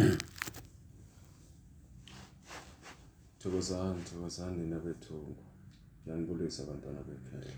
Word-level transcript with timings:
thokozani 3.38 4.02
thokozani 4.04 4.66
abantwana 6.62 7.02
bekhaya. 7.02 7.54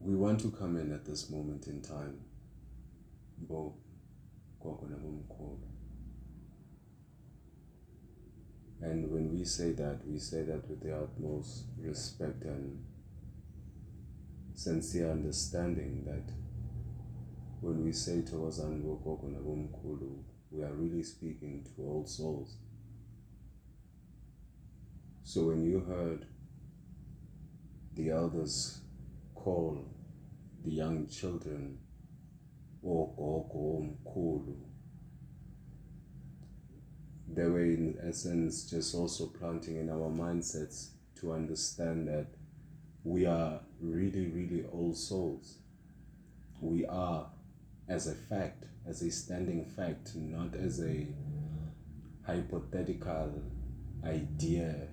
We 0.00 0.14
want 0.14 0.40
to 0.40 0.50
come 0.50 0.80
in 0.80 0.92
at 0.92 1.04
this 1.04 1.30
moment 1.30 1.66
in 1.66 1.80
time 1.80 2.20
bo 3.38 3.74
gogo 4.62 4.86
nabomkhulu. 4.86 5.68
And 8.82 9.10
when 9.10 9.32
we 9.32 9.44
say 9.44 9.72
that 9.72 10.06
we 10.06 10.18
say 10.18 10.42
that 10.42 10.68
with 10.68 10.82
the 10.82 10.96
utmost 10.96 11.64
respect 11.78 12.44
and 12.44 12.84
sincere 14.54 15.10
understanding 15.10 16.04
that 16.04 16.43
when 17.64 17.82
we 17.82 17.92
say 17.92 18.20
thokozani 18.20 18.82
bogogo 18.82 19.28
nabomkhulu 19.28 20.22
we 20.50 20.62
are 20.62 20.74
really 20.74 21.02
speaking 21.02 21.64
to 21.64 21.82
all 21.82 22.06
souls. 22.06 22.58
So 25.22 25.46
when 25.46 25.62
you 25.64 25.80
heard 25.80 26.26
the 27.94 28.10
elders 28.10 28.80
call 29.34 29.78
the 30.62 30.72
young 30.72 31.06
children 31.06 31.78
ogogo 32.84 33.78
omkhulu 33.78 34.56
they 37.34 37.46
were 37.46 37.64
in 37.64 37.96
essence 38.06 38.70
just 38.70 38.94
also 38.94 39.26
planting 39.26 39.76
in 39.76 39.88
our 39.88 40.10
mindsets 40.10 40.90
to 41.14 41.32
understand 41.32 42.08
that 42.08 42.26
we 43.04 43.24
are 43.24 43.60
really 43.80 44.26
really 44.26 44.66
old 44.70 44.98
souls. 44.98 45.58
We 46.60 46.84
are 46.86 47.26
as 47.88 48.06
a 48.06 48.14
fact 48.14 48.64
as 48.86 49.02
a 49.02 49.10
standing 49.10 49.64
fact 49.64 50.14
not 50.14 50.54
as 50.54 50.80
a 50.80 51.06
hypothetical 52.26 53.42
idea 54.04 54.88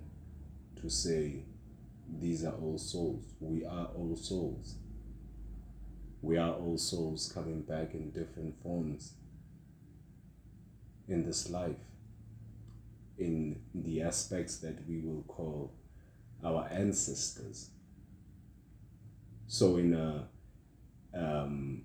to 0.82 0.90
say 0.90 1.44
these 2.20 2.44
are 2.44 2.54
all 2.54 2.78
souls. 2.78 3.24
We 3.40 3.66
are 3.66 3.88
all 3.96 4.16
souls. 4.16 4.76
We 6.22 6.38
are 6.38 6.54
all 6.54 6.78
souls 6.78 7.32
coming 7.34 7.62
back 7.62 7.94
in 7.94 8.12
different 8.12 8.62
forms 8.62 9.14
in 11.08 11.26
this 11.26 11.50
life, 11.50 11.80
in 13.18 13.62
the 13.74 14.02
aspects 14.02 14.58
that 14.58 14.88
we 14.88 15.00
will 15.00 15.24
call 15.28 15.74
our 16.44 16.68
ancestors. 16.72 17.70
So, 19.48 19.78
in 19.78 19.94
a 19.94 20.28
um, 21.14 21.84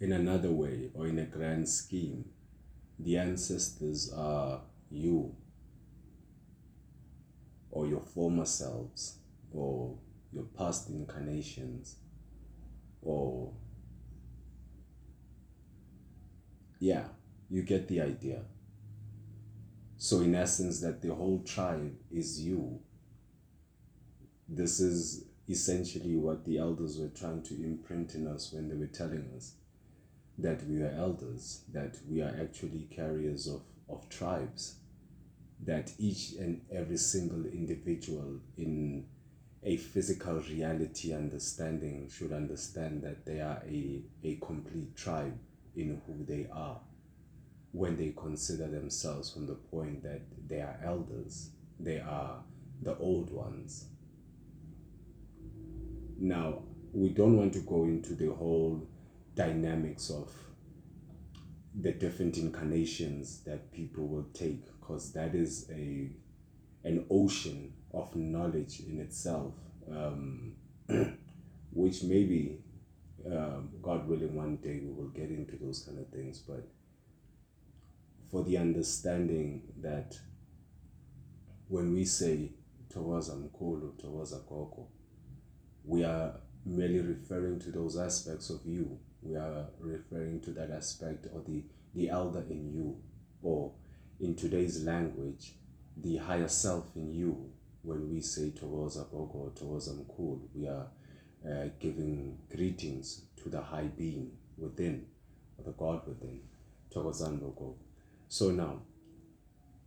in 0.00 0.12
another 0.12 0.50
way 0.50 0.90
or 0.94 1.06
in 1.06 1.18
a 1.18 1.24
grand 1.24 1.68
scheme, 1.68 2.24
the 2.98 3.16
ancestors 3.16 4.12
are 4.12 4.60
you 4.90 5.34
or 7.70 7.86
your 7.86 8.00
former 8.00 8.44
selves 8.44 9.18
or 9.52 9.96
your 10.32 10.44
past 10.56 10.88
incarnations 10.88 11.96
or 13.02 13.52
yeah 16.80 17.04
you 17.50 17.62
get 17.62 17.88
the 17.88 18.00
idea. 18.00 18.42
So 19.96 20.20
in 20.20 20.34
essence 20.34 20.80
that 20.80 21.02
the 21.02 21.14
whole 21.14 21.42
tribe 21.42 21.94
is 22.10 22.40
you. 22.40 22.80
This 24.48 24.80
is 24.80 25.24
essentially 25.48 26.16
what 26.16 26.44
the 26.44 26.58
elders 26.58 26.98
were 26.98 27.08
trying 27.08 27.42
to 27.42 27.54
imprint 27.54 28.14
in 28.14 28.26
us 28.26 28.52
when 28.52 28.68
they 28.68 28.76
were 28.76 28.86
telling 28.86 29.28
us 29.34 29.54
that 30.38 30.64
we 30.68 30.80
are 30.82 30.94
elders 30.96 31.62
that 31.72 31.96
we 32.08 32.22
are 32.22 32.34
actually 32.40 32.88
carriers 32.90 33.46
of, 33.48 33.62
of 33.88 34.08
tribes 34.08 34.76
that 35.64 35.92
each 35.98 36.34
and 36.38 36.60
every 36.72 36.96
single 36.96 37.44
individual 37.46 38.38
in 38.56 39.04
a 39.64 39.76
physical 39.76 40.40
reality 40.48 41.12
understanding 41.12 42.08
should 42.08 42.32
understand 42.32 43.02
that 43.02 43.26
they 43.26 43.40
are 43.40 43.60
a, 43.66 44.00
a 44.22 44.36
complete 44.36 44.96
tribe 44.96 45.36
in 45.74 46.00
who 46.06 46.24
they 46.24 46.46
are 46.52 46.78
when 47.72 47.96
they 47.96 48.14
consider 48.16 48.68
themselves 48.68 49.30
from 49.32 49.46
the 49.46 49.54
point 49.54 50.02
that 50.02 50.22
they 50.48 50.60
are 50.60 50.78
elders, 50.84 51.50
they 51.78 52.00
are 52.00 52.42
the 52.82 52.96
old 52.98 53.30
ones. 53.30 53.86
Now, 56.18 56.62
we 56.92 57.10
don't 57.10 57.36
want 57.36 57.52
to 57.52 57.60
go 57.60 57.84
into 57.84 58.14
the 58.14 58.32
whole 58.32 58.86
dynamics 59.38 60.10
of 60.10 60.32
the 61.80 61.92
different 61.92 62.36
incarnations 62.36 63.40
that 63.44 63.70
people 63.72 64.04
will 64.08 64.26
take 64.34 64.66
because 64.80 65.12
that 65.12 65.32
is 65.34 65.70
a 65.70 66.10
an 66.84 67.06
ocean 67.08 67.72
of 67.94 68.14
knowledge 68.16 68.80
in 68.80 68.98
itself 68.98 69.54
um, 69.88 70.54
which 71.72 72.02
maybe 72.02 72.58
um, 73.26 73.68
god 73.80 74.08
willing 74.08 74.34
one 74.34 74.56
day 74.56 74.80
we 74.84 74.90
will 74.92 75.10
get 75.10 75.30
into 75.30 75.56
those 75.56 75.84
kind 75.84 75.98
of 75.98 76.08
things. 76.08 76.38
But 76.40 76.66
for 78.30 78.42
the 78.42 78.56
understanding 78.56 79.62
that 79.80 80.18
when 81.68 81.94
we 81.94 82.04
say 82.04 82.50
towaza 82.88 83.36
mkulu 83.36 83.92
towaza 83.96 84.36
koko 84.38 84.88
we 85.84 86.04
are 86.04 86.32
merely 86.66 87.00
referring 87.00 87.58
to 87.58 87.70
those 87.70 87.96
aspects 87.96 88.50
of 88.50 88.66
you 88.66 88.98
we 89.22 89.36
are 89.36 89.66
referring 89.80 90.40
to 90.40 90.50
that 90.50 90.70
aspect 90.70 91.26
or 91.32 91.42
the, 91.46 91.64
the 91.94 92.08
elder 92.08 92.44
in 92.50 92.72
you 92.72 92.96
or 93.42 93.72
in 94.20 94.34
today's 94.34 94.82
language 94.84 95.52
the 95.96 96.16
higher 96.16 96.48
self 96.48 96.84
in 96.96 97.12
you 97.12 97.50
when 97.82 98.10
we 98.10 98.20
say 98.20 98.50
towards 98.50 98.96
Agogo 98.96 99.34
or 99.34 99.50
towards 99.54 99.88
Mkul, 99.88 100.40
we 100.54 100.66
are 100.66 100.86
uh, 101.48 101.68
giving 101.80 102.38
greetings 102.54 103.22
to 103.42 103.48
the 103.48 103.60
high 103.60 103.88
being 103.96 104.32
within, 104.56 105.06
or 105.56 105.64
the 105.64 105.72
God 105.72 106.06
within, 106.06 106.40
Togozan 106.94 107.38
Bogo. 107.40 107.74
So 108.28 108.50
now, 108.50 108.82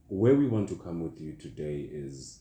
where 0.07 0.35
we 0.35 0.47
want 0.47 0.69
to 0.69 0.75
come 0.75 1.01
with 1.03 1.19
you 1.21 1.33
today 1.33 1.81
is 1.91 2.40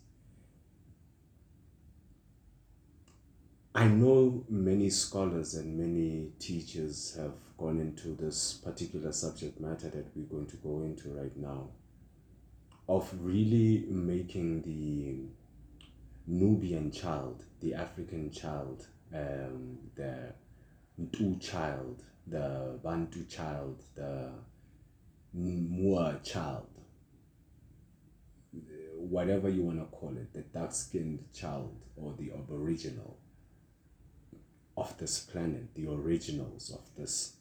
I 3.72 3.86
know 3.86 4.44
many 4.48 4.90
scholars 4.90 5.54
and 5.54 5.78
many 5.78 6.32
teachers 6.40 7.14
have 7.16 7.34
gone 7.56 7.78
into 7.78 8.16
this 8.16 8.54
particular 8.54 9.12
subject 9.12 9.60
matter 9.60 9.88
that 9.90 10.06
we're 10.16 10.24
going 10.24 10.48
to 10.48 10.56
go 10.56 10.82
into 10.82 11.10
right 11.10 11.36
now 11.36 11.68
of 12.88 13.08
really 13.20 13.86
making 13.88 14.62
the 14.62 15.28
Nubian 16.26 16.90
child, 16.90 17.44
the 17.60 17.74
African 17.74 18.32
child, 18.32 18.88
um, 19.14 19.78
the 19.94 20.34
Ntu 21.00 21.40
child, 21.40 22.02
the 22.26 22.76
Bantu 22.82 23.24
child, 23.26 23.84
the 23.94 24.30
Mua 25.32 26.18
child, 26.24 26.66
whatever 28.96 29.48
you 29.48 29.62
want 29.62 29.78
to 29.78 29.96
call 29.96 30.16
it, 30.16 30.32
the 30.32 30.40
dark 30.40 30.72
skinned 30.72 31.24
child 31.32 31.84
or 31.94 32.12
the 32.18 32.32
aboriginal 32.32 33.16
of 34.80 34.96
this 34.98 35.20
planet, 35.20 35.74
the 35.74 35.86
originals 35.86 36.70
of 36.70 36.80
this 36.96 37.34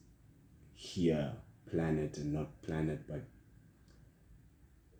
here 0.75 1.31
planet 1.71 2.17
and 2.17 2.33
not 2.33 2.61
planet, 2.61 3.07
but 3.07 3.21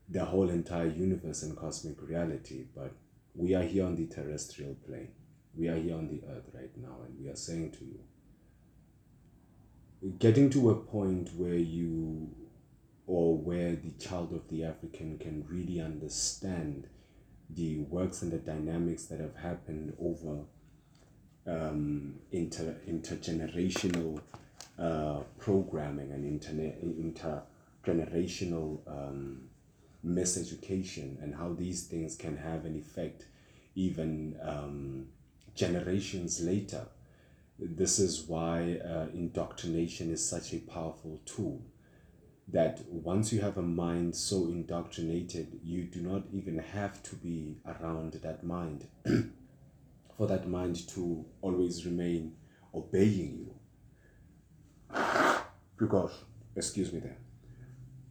the 0.07 0.23
whole 0.23 0.49
entire 0.49 0.87
universe 0.87 1.43
and 1.43 1.55
cosmic 1.57 2.01
reality. 2.01 2.65
But 2.75 2.93
we 3.35 3.55
are 3.55 3.63
here 3.63 3.85
on 3.85 3.95
the 3.95 4.07
terrestrial 4.07 4.75
plane. 4.87 5.11
We 5.55 5.67
are 5.67 5.75
here 5.75 5.95
on 5.95 6.07
the 6.07 6.21
earth 6.29 6.49
right 6.53 6.75
now, 6.77 6.97
and 7.05 7.19
we 7.19 7.29
are 7.29 7.35
saying 7.35 7.71
to 7.71 7.85
you, 7.85 7.99
getting 10.19 10.49
to 10.51 10.69
a 10.69 10.75
point 10.75 11.31
where 11.35 11.55
you 11.55 12.29
or 13.05 13.37
where 13.37 13.75
the 13.75 13.91
child 13.99 14.31
of 14.33 14.47
the 14.49 14.63
African 14.63 15.17
can 15.17 15.43
really 15.49 15.81
understand 15.81 16.87
the 17.49 17.79
works 17.79 18.21
and 18.21 18.31
the 18.31 18.37
dynamics 18.37 19.05
that 19.05 19.19
have 19.19 19.35
happened 19.35 19.93
over 19.99 20.45
um, 21.47 22.15
inter 22.31 22.75
intergenerational 22.87 24.19
uh, 24.77 25.19
programming 25.37 26.11
and 26.11 26.25
internet 26.25 26.81
intergenerational 26.83 28.79
um, 28.87 29.49
miseducation 30.05 31.21
and 31.21 31.35
how 31.35 31.53
these 31.53 31.83
things 31.83 32.15
can 32.15 32.37
have 32.37 32.65
an 32.65 32.77
effect 32.77 33.25
even 33.75 34.37
um, 34.41 35.07
generations 35.55 36.41
later. 36.41 36.85
This 37.59 37.99
is 37.99 38.21
why 38.21 38.79
uh, 38.85 39.07
indoctrination 39.13 40.11
is 40.11 40.27
such 40.27 40.53
a 40.53 40.59
powerful 40.59 41.19
tool. 41.25 41.61
That 42.47 42.81
once 42.89 43.31
you 43.31 43.41
have 43.41 43.57
a 43.57 43.61
mind 43.61 44.15
so 44.15 44.45
indoctrinated, 44.45 45.59
you 45.63 45.83
do 45.83 46.01
not 46.01 46.23
even 46.33 46.57
have 46.57 47.03
to 47.03 47.15
be 47.15 47.57
around 47.65 48.13
that 48.13 48.43
mind 48.43 48.87
for 50.19 50.27
that 50.27 50.49
mind 50.49 50.85
to 50.89 51.25
always 51.41 51.85
remain 51.85 52.35
obeying 52.75 53.39
you. 53.39 54.97
because 55.77 56.11
excuse 56.57 56.91
me 56.91 56.99
there 56.99 57.15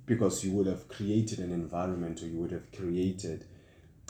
because 0.07 0.43
you 0.43 0.53
would 0.53 0.67
have 0.67 0.89
created 0.89 1.39
an 1.39 1.53
environment 1.53 2.23
or 2.23 2.27
you 2.27 2.39
would 2.39 2.51
have 2.51 2.73
created 2.73 3.45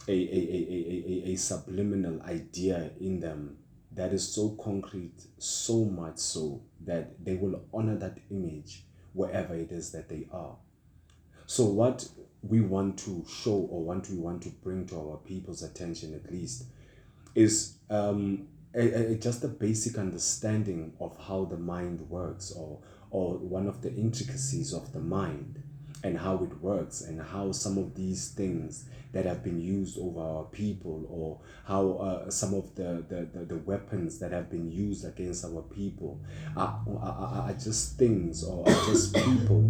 a, 0.06 0.12
a, 0.12 0.14
a, 0.14 0.58
a, 0.70 1.04
a, 1.08 1.32
a 1.32 1.36
subliminal 1.36 2.22
idea 2.22 2.90
in 3.00 3.18
them 3.18 3.56
that 3.90 4.12
is 4.12 4.32
so 4.32 4.50
concrete, 4.62 5.20
so 5.38 5.84
much 5.84 6.18
so 6.18 6.62
that 6.84 7.24
they 7.24 7.34
will 7.34 7.64
honor 7.74 7.96
that 7.96 8.18
image 8.30 8.84
wherever 9.12 9.56
it 9.56 9.72
is 9.72 9.90
that 9.90 10.08
they 10.08 10.28
are. 10.30 10.54
So, 11.46 11.64
what 11.64 12.08
we 12.42 12.60
want 12.60 12.96
to 13.00 13.24
show 13.28 13.54
or 13.54 13.82
what 13.82 14.08
we 14.08 14.18
want 14.18 14.42
to 14.42 14.50
bring 14.50 14.86
to 14.86 15.00
our 15.00 15.16
people's 15.16 15.64
attention, 15.64 16.14
at 16.14 16.30
least, 16.30 16.66
is 17.38 17.74
um, 17.88 18.48
a, 18.74 19.12
a, 19.12 19.14
just 19.14 19.44
a 19.44 19.48
basic 19.48 19.96
understanding 19.96 20.92
of 21.00 21.16
how 21.28 21.44
the 21.44 21.56
mind 21.56 22.00
works 22.10 22.50
or, 22.50 22.80
or 23.10 23.38
one 23.38 23.68
of 23.68 23.80
the 23.80 23.94
intricacies 23.94 24.72
of 24.74 24.92
the 24.92 24.98
mind 24.98 25.62
and 26.02 26.18
how 26.18 26.34
it 26.42 26.60
works 26.60 27.00
and 27.00 27.22
how 27.22 27.52
some 27.52 27.78
of 27.78 27.94
these 27.94 28.30
things 28.32 28.88
that 29.12 29.24
have 29.24 29.42
been 29.42 29.60
used 29.60 29.98
over 29.98 30.20
our 30.20 30.44
people 30.44 31.06
or 31.08 31.40
how 31.64 31.92
uh, 31.92 32.30
some 32.30 32.54
of 32.54 32.74
the, 32.74 33.04
the, 33.08 33.28
the, 33.32 33.44
the, 33.46 33.56
weapons 33.58 34.18
that 34.18 34.32
have 34.32 34.50
been 34.50 34.70
used 34.70 35.04
against 35.04 35.44
our 35.44 35.62
people 35.62 36.20
are, 36.56 36.80
are, 37.00 37.44
are 37.48 37.52
just 37.54 37.96
things 37.98 38.44
or 38.44 38.68
are 38.68 38.86
just 38.86 39.14
people 39.24 39.62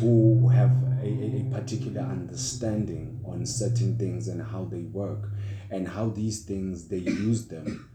who 0.00 0.48
have 0.48 0.70
a, 1.02 1.06
a 1.06 1.50
particular 1.52 2.00
understanding 2.00 3.20
on 3.24 3.44
certain 3.44 3.96
things 3.98 4.28
and 4.28 4.42
how 4.42 4.64
they 4.64 4.82
work 4.82 5.28
and 5.70 5.88
how 5.88 6.08
these 6.08 6.44
things 6.44 6.88
they 6.88 6.98
use 6.98 7.46
them 7.48 7.88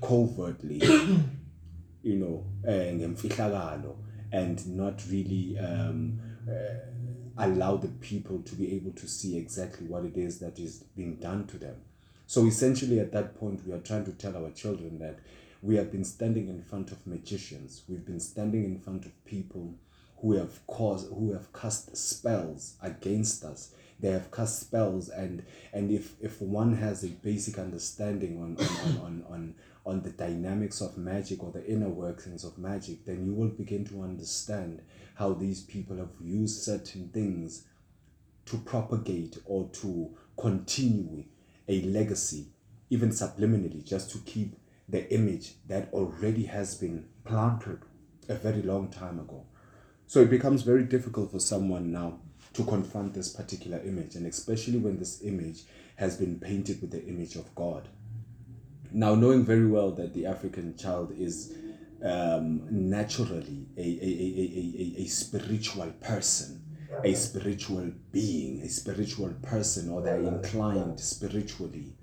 covertly 0.00 0.76
you 2.02 2.16
know 2.16 2.44
ngemfihlakalo 2.64 3.96
and 4.32 4.66
not 4.66 5.02
really 5.10 5.58
um, 5.58 6.18
uh, 6.48 6.92
allow 7.38 7.76
the 7.76 7.88
people 7.88 8.40
to 8.42 8.54
be 8.54 8.74
able 8.74 8.92
to 8.92 9.06
see 9.06 9.36
exactly 9.36 9.86
what 9.86 10.04
it 10.04 10.16
is 10.16 10.38
that 10.40 10.58
is 10.58 10.84
being 10.96 11.16
done 11.16 11.46
to 11.46 11.58
them. 11.58 11.76
So 12.26 12.46
essentially, 12.46 12.98
at 13.00 13.12
that 13.12 13.38
point, 13.38 13.66
we 13.66 13.72
are 13.72 13.80
trying 13.80 14.04
to 14.06 14.12
tell 14.12 14.36
our 14.36 14.50
children 14.50 14.98
that 15.00 15.18
we 15.60 15.76
have 15.76 15.92
been 15.92 16.04
standing 16.04 16.48
in 16.48 16.62
front 16.62 16.90
of 16.90 17.06
magicians, 17.06 17.82
we've 17.88 18.04
been 18.04 18.20
standing 18.20 18.64
in 18.64 18.78
front 18.78 19.04
of 19.04 19.24
people 19.24 19.74
who 20.20 20.32
have 20.32 20.66
caused, 20.66 21.08
who 21.08 21.32
have 21.32 21.52
cast 21.52 21.96
spells 21.96 22.74
against 22.82 23.44
us. 23.44 23.74
They 24.02 24.10
have 24.10 24.32
cast 24.32 24.58
spells, 24.58 25.08
and 25.08 25.44
and 25.72 25.92
if 25.92 26.16
if 26.20 26.42
one 26.42 26.74
has 26.74 27.04
a 27.04 27.08
basic 27.08 27.56
understanding 27.56 28.42
on 28.42 28.56
on, 28.58 29.00
on, 29.00 29.24
on, 29.30 29.54
on 29.86 30.02
the 30.02 30.10
dynamics 30.10 30.80
of 30.80 30.98
magic 30.98 31.42
or 31.42 31.52
the 31.52 31.64
inner 31.64 31.88
workings 31.88 32.42
of 32.42 32.58
magic, 32.58 33.06
then 33.06 33.24
you 33.24 33.32
will 33.32 33.48
begin 33.48 33.84
to 33.86 34.02
understand 34.02 34.82
how 35.14 35.32
these 35.32 35.62
people 35.62 35.96
have 35.98 36.10
used 36.20 36.62
certain 36.62 37.10
things 37.10 37.64
to 38.46 38.58
propagate 38.58 39.38
or 39.44 39.68
to 39.68 40.10
continue 40.36 41.24
a 41.68 41.82
legacy, 41.82 42.48
even 42.90 43.10
subliminally, 43.10 43.84
just 43.84 44.10
to 44.10 44.18
keep 44.18 44.56
the 44.88 45.08
image 45.14 45.54
that 45.68 45.92
already 45.92 46.46
has 46.46 46.74
been 46.74 47.06
planted 47.24 47.78
a 48.28 48.34
very 48.34 48.62
long 48.62 48.88
time 48.88 49.20
ago. 49.20 49.46
So 50.08 50.22
it 50.22 50.30
becomes 50.30 50.62
very 50.62 50.82
difficult 50.82 51.30
for 51.30 51.38
someone 51.38 51.92
now 51.92 52.18
to 52.54 52.64
confront 52.64 53.14
this 53.14 53.30
particular 53.30 53.80
image, 53.84 54.14
and 54.14 54.26
especially 54.26 54.78
when 54.78 54.98
this 54.98 55.22
image 55.22 55.62
has 55.96 56.16
been 56.16 56.38
painted 56.38 56.80
with 56.80 56.90
the 56.90 57.04
image 57.06 57.36
of 57.36 57.54
God. 57.54 57.88
Now, 58.92 59.14
knowing 59.14 59.44
very 59.44 59.66
well 59.66 59.90
that 59.92 60.12
the 60.12 60.26
African 60.26 60.76
child 60.76 61.14
is 61.16 61.54
um, 62.04 62.62
naturally 62.70 63.66
a, 63.76 63.80
a, 63.80 63.84
a, 63.84 65.00
a, 65.00 65.02
a, 65.02 65.06
spiritual 65.06 65.90
person, 66.00 66.62
a 67.04 67.14
spiritual 67.14 67.90
being, 68.10 68.60
a 68.62 68.68
spiritual 68.68 69.32
person, 69.42 69.88
or 69.88 70.02
they're 70.02 70.20
inclined 70.20 70.98
spiritually 71.00 71.94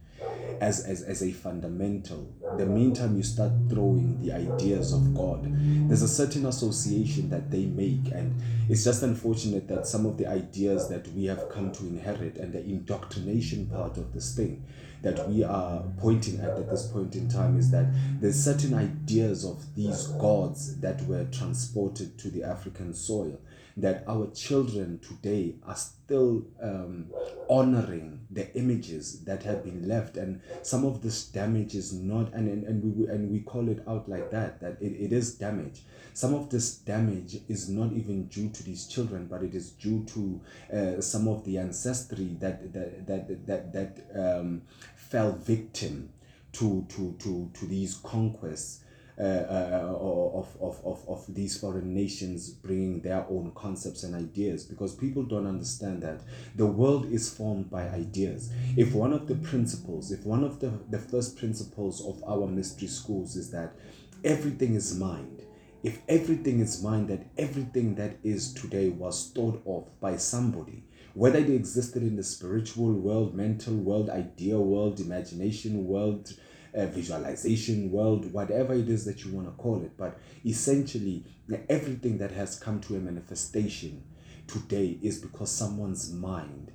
as, 0.61 0.85
as, 0.85 1.03
as 1.03 1.21
a 1.23 1.31
fundamental. 1.31 2.33
The 2.57 2.65
meantime, 2.65 3.15
you 3.15 3.23
start 3.23 3.51
throwing 3.69 4.21
the 4.21 4.33
ideas 4.33 4.93
of 4.93 5.13
God, 5.13 5.47
there's 5.87 6.01
a 6.01 6.07
certain 6.07 6.45
association 6.45 7.29
that 7.29 7.51
they 7.51 7.65
make, 7.65 8.11
and 8.13 8.39
it's 8.69 8.83
just 8.83 9.03
unfortunate 9.03 9.67
that 9.67 9.87
some 9.87 10.05
of 10.05 10.17
the 10.17 10.27
ideas 10.27 10.89
that 10.89 11.07
we 11.09 11.25
have 11.25 11.49
come 11.49 11.71
to 11.73 11.85
inherit 11.85 12.37
and 12.37 12.53
the 12.53 12.63
indoctrination 12.63 13.67
part 13.67 13.97
of 13.97 14.13
this 14.13 14.35
thing 14.35 14.63
that 15.01 15.29
we 15.29 15.43
are 15.43 15.83
pointing 15.97 16.39
at 16.41 16.49
at 16.49 16.69
this 16.69 16.87
point 16.87 17.15
in 17.15 17.29
time 17.29 17.57
is 17.57 17.71
that 17.71 17.85
there's 18.19 18.43
certain 18.43 18.73
ideas 18.73 19.45
of 19.45 19.63
these 19.75 20.07
gods 20.07 20.77
that 20.79 21.01
were 21.03 21.25
transported 21.31 22.17
to 22.19 22.29
the 22.29 22.43
African 22.43 22.93
soil 22.93 23.39
that 23.81 24.03
our 24.07 24.27
children 24.31 24.99
today 24.99 25.55
are 25.65 25.75
still 25.75 26.45
um, 26.61 27.07
honoring 27.49 28.25
the 28.31 28.53
images 28.55 29.23
that 29.25 29.43
have 29.43 29.63
been 29.63 29.87
left. 29.87 30.17
And 30.17 30.41
some 30.63 30.85
of 30.85 31.01
this 31.01 31.25
damage 31.25 31.75
is 31.75 31.93
not 31.93 32.33
and, 32.33 32.49
and, 32.49 32.63
and 32.65 32.83
we 32.83 33.07
and 33.07 33.31
we 33.31 33.39
call 33.41 33.69
it 33.69 33.83
out 33.87 34.09
like 34.09 34.31
that 34.31 34.59
that 34.61 34.81
it, 34.81 34.93
it 34.93 35.13
is 35.13 35.35
damage. 35.35 35.81
Some 36.13 36.33
of 36.33 36.49
this 36.49 36.75
damage 36.75 37.37
is 37.47 37.69
not 37.69 37.93
even 37.93 38.27
due 38.27 38.49
to 38.49 38.63
these 38.63 38.87
children 38.87 39.27
but 39.27 39.43
it 39.43 39.55
is 39.55 39.71
due 39.71 40.03
to 40.05 40.41
uh, 40.75 41.01
some 41.01 41.27
of 41.27 41.45
the 41.45 41.57
ancestry 41.57 42.35
that 42.39 42.73
that 42.73 43.07
that 43.07 43.45
that, 43.47 43.73
that 43.73 44.39
um, 44.39 44.61
fell 44.95 45.31
victim 45.33 46.09
to 46.53 46.85
to 46.89 47.15
to 47.19 47.51
to 47.53 47.65
these 47.65 47.95
conquests 47.95 48.83
Uh, 49.19 49.23
uh, 49.23 49.85
uh, 49.91 50.39
of, 50.39 50.47
of, 50.61 50.79
of, 50.85 51.03
of 51.09 51.35
these 51.35 51.59
foreign 51.59 51.93
nations 51.93 52.51
bringing 52.51 53.01
their 53.01 53.25
own 53.29 53.51
concepts 53.53 54.03
and 54.03 54.15
ideas 54.15 54.63
because 54.63 54.95
people 54.95 55.23
don't 55.23 55.45
understand 55.45 56.01
that 56.01 56.21
the 56.55 56.65
world 56.65 57.05
is 57.11 57.29
formed 57.29 57.69
by 57.69 57.81
ideas. 57.89 58.49
If 58.77 58.93
one 58.93 59.11
of 59.11 59.27
the 59.27 59.35
principles, 59.35 60.13
if 60.13 60.25
one 60.25 60.45
of 60.45 60.61
the, 60.61 60.71
the 60.89 60.99
first 60.99 61.37
principles 61.37 62.01
of 62.05 62.23
our 62.25 62.47
mystery 62.47 62.87
schools 62.87 63.35
is 63.35 63.51
that 63.51 63.75
everything 64.23 64.75
is 64.75 64.97
mind, 64.97 65.41
if 65.83 65.99
everything 66.07 66.61
is 66.61 66.81
mind, 66.81 67.09
that 67.09 67.25
everything 67.37 67.95
that 67.95 68.19
is 68.23 68.53
today 68.53 68.87
was 68.87 69.31
thought 69.35 69.61
of 69.67 69.99
by 69.99 70.15
somebody, 70.15 70.85
whether 71.13 71.41
they 71.41 71.55
existed 71.55 72.03
in 72.03 72.15
the 72.15 72.23
spiritual 72.23 72.93
world, 72.93 73.35
mental 73.35 73.75
world, 73.75 74.09
idea 74.09 74.57
world, 74.57 75.01
imagination 75.01 75.85
world, 75.85 76.33
uh, 76.75 76.85
visualization 76.87 77.91
world, 77.91 78.31
whatever 78.31 78.73
it 78.73 78.89
is 78.89 79.05
that 79.05 79.23
you 79.23 79.31
want 79.33 79.47
to 79.47 79.53
call 79.61 79.81
it. 79.83 79.97
But 79.97 80.19
essentially, 80.45 81.25
everything 81.69 82.17
that 82.19 82.31
has 82.31 82.59
come 82.59 82.79
to 82.81 82.95
a 82.95 82.99
manifestation 82.99 84.03
today 84.47 84.97
is 85.01 85.19
because 85.19 85.51
someone's 85.51 86.11
mind 86.11 86.71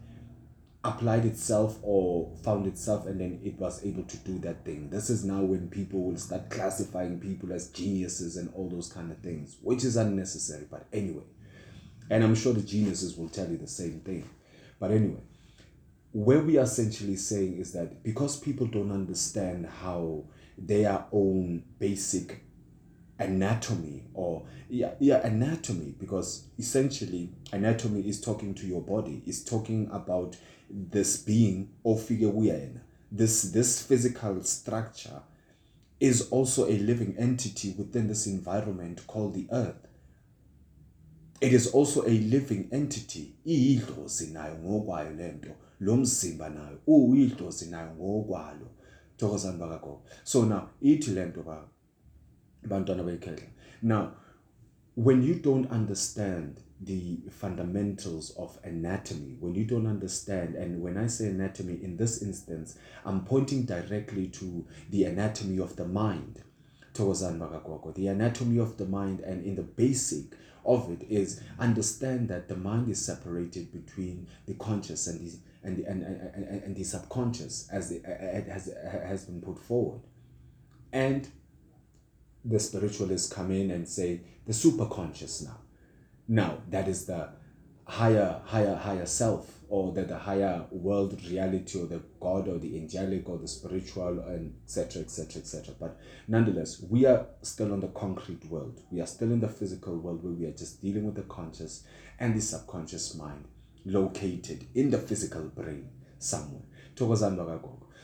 applied 0.84 1.24
itself 1.24 1.78
or 1.82 2.30
found 2.44 2.66
itself 2.66 3.06
and 3.06 3.18
then 3.18 3.40
it 3.42 3.58
was 3.58 3.84
able 3.86 4.02
to 4.04 4.18
do 4.18 4.38
that 4.40 4.64
thing. 4.64 4.90
This 4.90 5.08
is 5.08 5.24
now 5.24 5.40
when 5.40 5.68
people 5.68 6.02
will 6.02 6.18
start 6.18 6.50
classifying 6.50 7.18
people 7.18 7.52
as 7.52 7.68
geniuses 7.68 8.36
and 8.36 8.52
all 8.54 8.68
those 8.68 8.92
kind 8.92 9.10
of 9.10 9.18
things, 9.18 9.56
which 9.62 9.82
is 9.82 9.96
unnecessary. 9.96 10.66
But 10.70 10.86
anyway, 10.92 11.24
and 12.10 12.22
I'm 12.22 12.34
sure 12.34 12.52
the 12.52 12.60
geniuses 12.60 13.16
will 13.16 13.30
tell 13.30 13.48
you 13.48 13.56
the 13.56 13.66
same 13.66 14.00
thing. 14.00 14.28
But 14.78 14.90
anyway, 14.90 15.22
where 16.14 16.40
we 16.40 16.56
are 16.56 16.62
essentially 16.62 17.16
saying 17.16 17.59
is 17.59 17.73
that 17.73 18.02
because 18.02 18.38
people 18.38 18.66
don't 18.66 18.92
understand 18.92 19.66
how 19.66 20.25
their 20.56 21.04
own 21.12 21.62
basic 21.78 22.40
anatomy 23.18 24.04
or 24.14 24.44
yeah, 24.68 24.92
yeah 25.00 25.21
anatomy 25.26 25.94
because 25.99 26.47
essentially 26.59 27.30
anatomy 27.52 28.00
is 28.09 28.21
talking 28.21 28.54
to 28.54 28.66
your 28.66 28.80
body 28.80 29.23
is 29.26 29.44
talking 29.44 29.88
about 29.92 30.37
this 30.71 31.16
being 31.16 31.68
ofike 31.85 32.80
this 33.11 33.42
this 33.42 33.83
physical 33.83 34.42
structure 34.42 35.21
is 36.00 36.28
also 36.30 36.66
a 36.66 36.76
living 36.78 37.14
entity 37.18 37.75
within 37.78 38.09
this 38.09 38.26
environment 38.26 39.06
called 39.06 39.35
the 39.35 39.47
earth. 39.50 39.87
It 41.40 41.52
is 41.52 41.68
also 41.68 42.02
a 42.02 42.11
living 42.11 42.68
entity 42.73 43.35
lo 45.84 45.96
mzimba 45.96 46.48
nayo 46.48 46.78
oh, 46.86 47.04
uyidlozi 47.08 47.66
nayo 47.70 47.90
ngokwalo. 47.94 48.66
Thokozani 49.16 49.58
bakagogo 49.58 50.02
so 50.24 50.44
now 50.44 50.68
ithi 50.80 51.10
lento 51.10 51.42
ba 51.42 51.68
bantwana 52.68 53.04
now 53.82 54.12
when 54.96 55.22
you 55.22 55.34
don't 55.34 55.70
understand 55.70 56.60
the 56.80 57.18
fundamentals 57.30 58.34
of 58.36 58.58
anatomy 58.64 59.36
when 59.40 59.54
you 59.54 59.64
don't 59.64 59.86
understand 59.86 60.56
and 60.56 60.82
when 60.82 60.96
i 60.96 61.06
say 61.06 61.28
anatomy 61.28 61.74
in 61.82 61.96
this 61.96 62.22
instance 62.22 62.76
i'm 63.06 63.20
pointing 63.24 63.64
directly 63.64 64.26
to 64.26 64.64
the 64.90 65.04
anatomy 65.04 65.58
of 65.58 65.76
the 65.76 65.84
mind. 65.84 66.42
Thokozani 66.92 67.38
bakagogo 67.38 67.94
the 67.94 68.08
anatomy 68.08 68.58
of 68.58 68.76
the 68.76 68.86
mind 68.86 69.20
and 69.20 69.44
in 69.44 69.54
the 69.54 69.62
basic 69.62 70.24
of 70.64 70.90
it 70.90 71.02
is 71.08 71.40
understand 71.58 72.28
that 72.28 72.48
the 72.48 72.56
mind 72.56 72.88
is 72.88 73.04
separated 73.04 73.70
between 73.72 74.26
the 74.46 74.54
conscious 74.54 75.06
and 75.06 75.20
the 75.20 75.38
and 75.64 75.78
the, 75.78 75.87
and, 75.87 76.02
and, 76.02 76.62
and 76.62 76.76
the 76.76 76.85
subconscious 76.85 77.68
as 77.73 77.90
it 77.90 78.04
has, 78.04 78.73
has 79.09 79.25
been 79.25 79.40
put 79.40 79.59
forward. 79.59 80.02
And 80.92 81.28
the 82.44 82.61
spiritualists 82.61 83.33
come 83.33 83.50
in 83.50 83.71
and 83.71 83.88
say 83.88 84.21
the 84.47 84.52
superconscious 84.52 85.44
now. 85.44 85.59
now 86.28 86.59
that 86.68 86.88
is 86.88 87.06
the 87.06 87.28
higher 87.87 88.40
higher 88.44 88.75
higher 88.75 89.06
self 89.06 89.61
or 89.68 89.92
the, 89.92 90.02
the 90.04 90.16
higher 90.16 90.64
world 90.71 91.18
reality 91.28 91.78
or 91.78 91.87
the 91.87 92.00
god 92.21 92.49
or 92.49 92.59
the 92.59 92.76
angelic 92.78 93.28
or 93.28 93.38
the 93.38 93.49
spiritual 93.49 94.21
and 94.21 94.54
etc 94.64 95.02
etc 95.02 95.40
etc 95.40 95.75
but 95.78 95.99
nonetheless 96.28 96.83
we 96.88 97.04
are 97.04 97.26
still 97.42 97.73
on 97.73 97.80
the 97.80 97.88
concrete 97.88 98.44
world 98.47 98.80
we 98.90 99.00
are 99.00 99.06
still 99.06 99.30
in 99.30 99.40
the 99.40 99.49
physical 99.49 99.97
world 99.99 100.23
where 100.23 100.33
we 100.33 100.47
are 100.47 100.52
just 100.52 100.80
dealing 100.80 101.04
with 101.04 101.14
the 101.14 101.23
conscious 101.23 101.85
and 102.18 102.35
the 102.35 102.40
subconscious 102.40 103.14
mind 103.14 103.44
located 103.84 104.66
in 104.74 104.90
the 104.90 104.98
physical 104.98 105.42
brain 105.42 105.88
somewhere. 106.18 106.62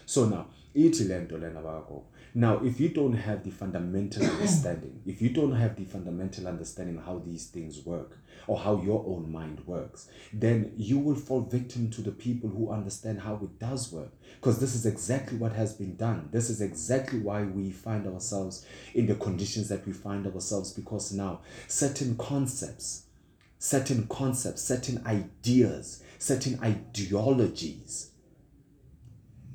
So 0.06 0.26
now 0.26 0.46
ithi 0.74 1.08
le 1.08 1.20
nto 1.20 1.38
lena 1.38 1.60
bakagogo. 1.60 2.02
Now 2.34 2.60
if 2.64 2.80
you 2.80 2.88
don't 2.90 3.14
have 3.14 3.42
the 3.44 3.50
fundamental 3.50 4.24
understanding 4.34 5.00
if 5.06 5.20
you 5.22 5.30
don't 5.30 5.52
have 5.52 5.76
the 5.76 5.84
fundamental 5.84 6.46
understanding 6.46 6.98
how 6.98 7.18
these 7.18 7.46
things 7.46 7.84
work 7.84 8.18
or 8.46 8.58
how 8.58 8.80
your 8.82 9.04
own 9.06 9.30
mind 9.30 9.60
works 9.66 10.08
then 10.32 10.72
you 10.76 10.98
will 10.98 11.14
fall 11.14 11.40
victim 11.40 11.90
to 11.90 12.02
the 12.02 12.12
people 12.12 12.48
who 12.50 12.70
understand 12.70 13.20
how 13.20 13.34
it 13.42 13.58
does 13.58 13.92
work. 13.92 14.12
Because 14.36 14.58
this 14.58 14.74
is 14.74 14.86
exactly 14.86 15.38
what 15.38 15.52
has 15.52 15.74
been 15.74 15.96
done. 15.96 16.28
This 16.32 16.50
is 16.50 16.60
exactly 16.60 17.18
why 17.18 17.42
we 17.42 17.70
find 17.70 18.06
ourselves 18.06 18.64
in 18.94 19.06
the 19.06 19.14
conditions 19.14 19.68
that 19.68 19.86
we 19.86 19.92
find 19.92 20.26
ourselves 20.26 20.72
because 20.72 21.12
now 21.12 21.40
certain 21.68 22.16
concepts 22.16 23.04
certain 23.60 24.06
concepts 24.08 24.62
certain 24.62 25.06
ideas 25.06 26.02
certain 26.18 26.58
ideologies. 26.62 28.10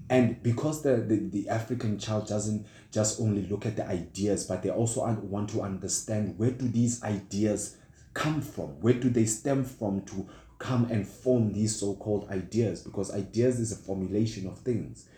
And 0.10 0.42
because 0.42 0.84
the, 0.84 0.98
the, 0.98 1.18
the 1.18 1.50
african 1.50 1.98
child 1.98 2.28
doesn't 2.28 2.68
just 2.92 3.20
only 3.20 3.48
look 3.48 3.66
at 3.66 3.76
the 3.76 3.88
ideas 3.88 4.46
but 4.46 4.62
they 4.62 4.70
also 4.70 5.06
want 5.24 5.50
to 5.50 5.62
understand 5.62 6.38
where 6.38 6.52
do 6.52 6.68
these 6.68 7.04
ideas 7.04 7.78
come 8.14 8.42
from? 8.42 8.80
Where 8.82 8.94
do 8.94 9.10
they 9.10 9.26
stem 9.26 9.64
from 9.64 10.02
to 10.06 10.30
come 10.60 10.86
and 10.92 11.08
form 11.08 11.52
these 11.52 11.76
so-called 11.76 12.30
ideas? 12.30 12.84
Because 12.84 13.12
ideas 13.12 13.60
is 13.60 13.72
a 13.72 13.76
formulation 13.76 14.48
of 14.48 14.60
things. 14.60 15.10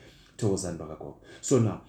So 1.41 1.60
now 1.60 1.82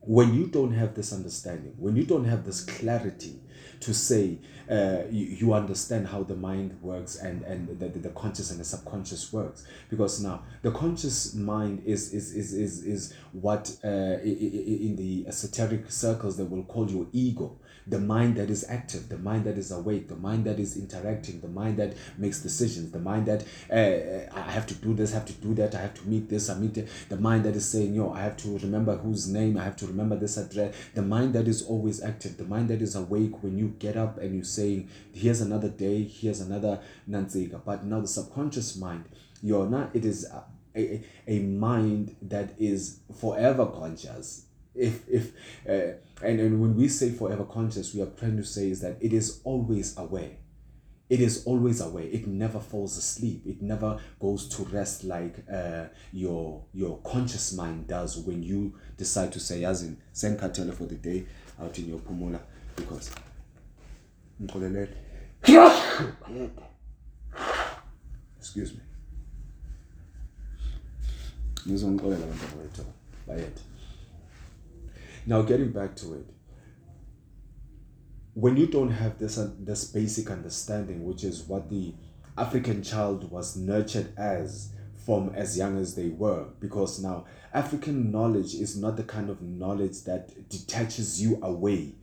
when 0.00 0.34
you 0.34 0.46
don't 0.46 0.72
have 0.72 0.94
this 0.94 1.12
understanding 1.12 1.74
when 1.78 1.96
you 1.96 2.04
don't 2.04 2.24
have 2.24 2.44
this 2.44 2.64
clarity 2.64 3.40
to 3.80 3.94
say 3.94 4.38
uh, 4.70 5.02
you, 5.10 5.26
you 5.26 5.54
understand 5.54 6.08
how 6.08 6.22
the 6.22 6.34
mind 6.34 6.76
works 6.82 7.16
and 7.16 7.42
and 7.42 7.78
the, 7.78 7.88
the 7.88 8.08
conscious 8.10 8.50
and 8.50 8.58
the 8.58 8.64
subconscious 8.64 9.32
works. 9.32 9.66
Because 9.88 10.20
now 10.20 10.42
the 10.62 10.70
conscious 10.72 11.34
mind 11.34 11.82
is 11.84 12.12
is 12.12 12.34
is 12.34 12.52
is, 12.52 12.84
is 12.84 13.14
what 13.32 13.76
uh, 13.84 14.18
in 14.22 14.96
the 14.96 15.24
esoteric 15.28 15.90
circles 15.90 16.36
they 16.36 16.44
will 16.44 16.64
call 16.64 16.90
your 16.90 17.06
ego 17.12 17.56
the 17.86 18.00
mind 18.00 18.36
that 18.36 18.50
is 18.50 18.64
active, 18.68 19.08
the 19.08 19.18
mind 19.18 19.44
that 19.44 19.56
is 19.56 19.70
awake, 19.70 20.08
the 20.08 20.16
mind 20.16 20.44
that 20.44 20.58
is 20.58 20.76
interacting, 20.76 21.40
the 21.40 21.48
mind 21.48 21.76
that 21.76 21.94
makes 22.18 22.40
decisions, 22.40 22.90
the 22.90 22.98
mind 22.98 23.26
that 23.26 23.42
uh, 23.70 24.34
I 24.36 24.50
have 24.50 24.66
to 24.66 24.74
do 24.74 24.92
this, 24.92 25.12
I 25.12 25.14
have 25.14 25.26
to 25.26 25.32
do 25.34 25.54
that, 25.54 25.74
I 25.74 25.80
have 25.82 25.94
to 25.94 26.08
meet 26.08 26.28
this, 26.28 26.50
I 26.50 26.54
meet 26.58 26.74
the 27.08 27.16
mind 27.16 27.44
that 27.44 27.54
is 27.54 27.68
saying, 27.68 27.94
yo, 27.94 28.10
I 28.12 28.20
have 28.22 28.36
to 28.38 28.58
remember 28.58 28.96
whose 28.96 29.28
name, 29.28 29.56
I 29.56 29.64
have 29.64 29.76
to 29.76 29.86
remember 29.86 30.16
this 30.16 30.36
address, 30.36 30.74
the 30.94 31.02
mind 31.02 31.34
that 31.34 31.46
is 31.46 31.62
always 31.62 32.02
active, 32.02 32.36
the 32.36 32.44
mind 32.44 32.68
that 32.70 32.82
is 32.82 32.96
awake 32.96 33.42
when 33.42 33.56
you 33.56 33.74
get 33.78 33.96
up 33.96 34.18
and 34.18 34.34
you 34.34 34.42
say, 34.42 34.86
here's 35.12 35.40
another 35.40 35.68
day, 35.68 36.02
here's 36.02 36.40
another 36.40 36.80
Nanzega. 37.08 37.60
But 37.64 37.84
now 37.84 38.00
the 38.00 38.08
subconscious 38.08 38.76
mind, 38.76 39.04
you're 39.42 39.66
not, 39.66 39.94
it 39.94 40.04
is 40.04 40.26
a, 40.74 41.02
a 41.26 41.38
mind 41.40 42.16
that 42.20 42.54
is 42.58 43.00
forever 43.20 43.66
conscious 43.66 44.45
if 44.76 45.08
if 45.08 45.32
uh, 45.68 45.96
and, 46.24 46.40
and 46.40 46.60
when 46.60 46.76
we 46.76 46.88
say 46.88 47.10
forever 47.10 47.44
conscious 47.44 47.94
we 47.94 48.02
are 48.02 48.06
trying 48.06 48.36
to 48.36 48.44
say 48.44 48.70
is 48.70 48.80
that 48.80 48.96
it 49.00 49.12
is 49.12 49.40
always 49.44 49.96
aware. 49.98 50.32
It 51.08 51.20
is 51.20 51.44
always 51.46 51.80
aware. 51.80 52.02
It 52.04 52.26
never 52.26 52.58
falls 52.58 52.96
asleep. 52.96 53.42
It 53.46 53.62
never 53.62 54.00
goes 54.18 54.48
to 54.48 54.64
rest 54.64 55.04
like 55.04 55.44
uh, 55.52 55.84
your 56.12 56.64
your 56.74 56.98
conscious 56.98 57.52
mind 57.52 57.86
does 57.86 58.16
when 58.18 58.42
you 58.42 58.74
decide 58.96 59.32
to 59.32 59.40
say 59.40 59.64
as 59.64 59.82
in 59.82 59.96
send 60.12 60.38
cartel 60.40 60.70
for 60.72 60.86
the 60.86 60.96
day 60.96 61.26
out 61.60 61.78
in 61.78 61.88
your 61.88 61.98
pumula 61.98 62.40
because 62.74 63.10
excuse 68.38 68.74
me 68.74 68.80
now, 75.26 75.42
getting 75.42 75.72
back 75.72 75.96
to 75.96 76.14
it, 76.14 76.26
when 78.34 78.56
you 78.56 78.66
don't 78.68 78.92
have 78.92 79.18
this 79.18 79.38
uh, 79.38 79.50
this 79.58 79.86
basic 79.86 80.30
understanding, 80.30 81.04
which 81.04 81.24
is 81.24 81.42
what 81.42 81.68
the 81.68 81.94
African 82.38 82.82
child 82.82 83.30
was 83.30 83.56
nurtured 83.56 84.16
as 84.16 84.72
from 85.04 85.30
as 85.34 85.58
young 85.58 85.78
as 85.78 85.96
they 85.96 86.08
were, 86.10 86.46
because 86.60 87.02
now 87.02 87.24
African 87.52 88.12
knowledge 88.12 88.54
is 88.54 88.76
not 88.76 88.96
the 88.96 89.02
kind 89.02 89.28
of 89.28 89.42
knowledge 89.42 90.02
that 90.04 90.48
detaches 90.48 91.20
you 91.20 91.40
away 91.42 91.94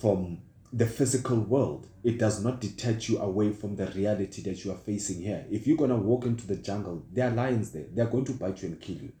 from 0.00 0.38
the 0.72 0.86
physical 0.86 1.38
world. 1.38 1.86
It 2.02 2.18
does 2.18 2.42
not 2.42 2.60
detach 2.60 3.08
you 3.08 3.18
away 3.18 3.52
from 3.52 3.76
the 3.76 3.86
reality 3.88 4.42
that 4.42 4.64
you 4.64 4.72
are 4.72 4.78
facing 4.78 5.22
here. 5.22 5.44
If 5.50 5.68
you're 5.68 5.76
gonna 5.76 5.96
walk 5.96 6.24
into 6.24 6.48
the 6.48 6.56
jungle, 6.56 7.04
there 7.12 7.28
are 7.28 7.34
lions 7.34 7.70
there. 7.70 7.86
They're 7.92 8.06
going 8.06 8.24
to 8.24 8.32
bite 8.32 8.62
you 8.62 8.70
and 8.70 8.80
kill 8.80 8.96
you. 8.96 9.12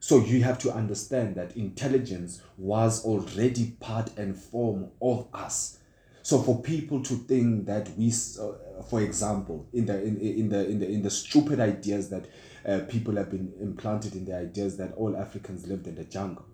So 0.00 0.24
you 0.24 0.42
have 0.42 0.58
to 0.60 0.72
understand 0.72 1.34
that 1.36 1.56
intelligence 1.56 2.40
was 2.56 3.04
already 3.04 3.72
part 3.80 4.16
and 4.16 4.36
form 4.36 4.90
of 5.02 5.26
us. 5.34 5.78
So 6.22 6.40
for 6.42 6.60
people 6.60 7.02
to 7.04 7.14
think 7.14 7.66
that 7.66 7.88
we, 7.96 8.08
uh, 8.10 8.82
for 8.82 9.00
example, 9.00 9.66
in 9.72 9.86
the 9.86 10.02
in, 10.02 10.18
in 10.18 10.48
the 10.50 10.68
in 10.68 10.78
the 10.78 10.88
in 10.88 11.02
the 11.02 11.10
stupid 11.10 11.58
ideas 11.58 12.10
that 12.10 12.26
uh, 12.66 12.80
people 12.88 13.16
have 13.16 13.30
been 13.30 13.52
implanted 13.60 14.14
in 14.14 14.24
the 14.26 14.36
ideas 14.36 14.76
that 14.76 14.92
all 14.94 15.16
Africans 15.16 15.66
lived 15.66 15.86
in 15.86 15.94
the 15.94 16.04
jungle, 16.04 16.44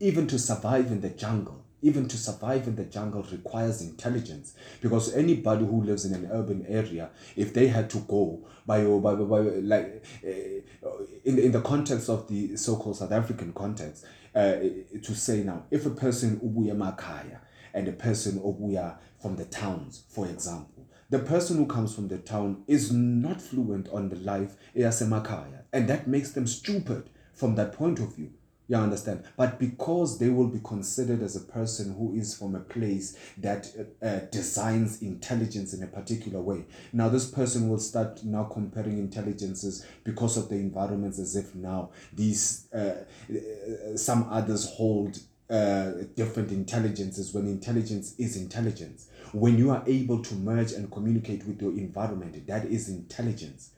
even 0.00 0.26
to 0.26 0.38
survive 0.38 0.86
in 0.86 1.00
the 1.00 1.10
jungle, 1.10 1.64
even 1.82 2.06
to 2.08 2.16
survive 2.16 2.66
in 2.68 2.76
the 2.76 2.84
jungle 2.84 3.22
requires 3.30 3.82
intelligence 3.82 4.54
because 4.80 5.14
anybody 5.14 5.64
who 5.64 5.82
lives 5.82 6.04
in 6.04 6.14
an 6.14 6.30
urban 6.32 6.64
area 6.68 7.10
if 7.36 7.52
they 7.52 7.66
had 7.66 7.90
to 7.90 7.98
go 8.00 8.40
by 8.64 8.84
by, 8.84 9.14
by, 9.14 9.24
by 9.24 9.40
like 9.40 10.04
uh, 10.24 10.88
in, 11.24 11.38
in 11.38 11.52
the 11.52 11.60
context 11.60 12.08
of 12.08 12.28
the 12.28 12.56
so-called 12.56 12.96
south 12.96 13.12
african 13.12 13.52
context 13.52 14.04
uh, 14.34 14.54
to 15.02 15.14
say 15.14 15.42
now 15.42 15.64
if 15.70 15.84
a 15.84 15.90
person 15.90 16.38
ubuya 16.40 16.74
makaya 16.74 17.38
and 17.74 17.88
a 17.88 17.92
person 17.92 18.38
ubuya 18.40 18.96
from 19.20 19.36
the 19.36 19.44
towns 19.46 20.04
for 20.08 20.26
example 20.26 20.86
the 21.10 21.18
person 21.18 21.58
who 21.58 21.66
comes 21.66 21.94
from 21.94 22.08
the 22.08 22.18
town 22.18 22.62
is 22.66 22.90
not 22.90 23.42
fluent 23.42 23.88
on 23.90 24.08
the 24.08 24.16
life 24.16 24.54
eyasemakaya 24.76 25.62
and 25.72 25.88
that 25.88 26.06
makes 26.06 26.30
them 26.32 26.46
stupid 26.46 27.10
from 27.34 27.54
that 27.56 27.72
point 27.72 27.98
of 27.98 28.14
view 28.14 28.30
you 28.76 28.82
understand? 28.82 29.24
But 29.36 29.58
because 29.58 30.18
they 30.18 30.30
will 30.30 30.48
be 30.48 30.60
considered 30.64 31.22
as 31.22 31.36
a 31.36 31.40
person 31.40 31.94
who 31.94 32.14
is 32.14 32.34
from 32.34 32.54
a 32.54 32.60
place 32.60 33.16
that 33.38 33.70
uh, 34.02 34.06
uh, 34.06 34.20
designs 34.30 35.02
intelligence 35.02 35.74
in 35.74 35.82
a 35.82 35.86
particular 35.86 36.40
way. 36.40 36.64
Now, 36.92 37.08
this 37.08 37.30
person 37.30 37.68
will 37.68 37.78
start 37.78 38.24
now 38.24 38.44
comparing 38.44 38.98
intelligences 38.98 39.84
because 40.04 40.36
of 40.36 40.48
the 40.48 40.54
environments 40.54 41.18
as 41.18 41.36
if 41.36 41.54
now 41.54 41.90
these, 42.14 42.68
uh, 42.74 43.04
uh 43.30 43.96
some 43.96 44.28
others 44.30 44.70
hold 44.70 45.18
uh, 45.50 45.90
different 46.16 46.50
intelligences 46.50 47.34
when 47.34 47.46
intelligence 47.46 48.14
is 48.16 48.36
intelligence. 48.36 49.08
When 49.32 49.58
you 49.58 49.70
are 49.70 49.82
able 49.86 50.22
to 50.22 50.34
merge 50.34 50.72
and 50.72 50.90
communicate 50.90 51.46
with 51.46 51.60
your 51.60 51.72
environment, 51.72 52.46
that 52.46 52.64
is 52.64 52.88
intelligence 52.88 53.71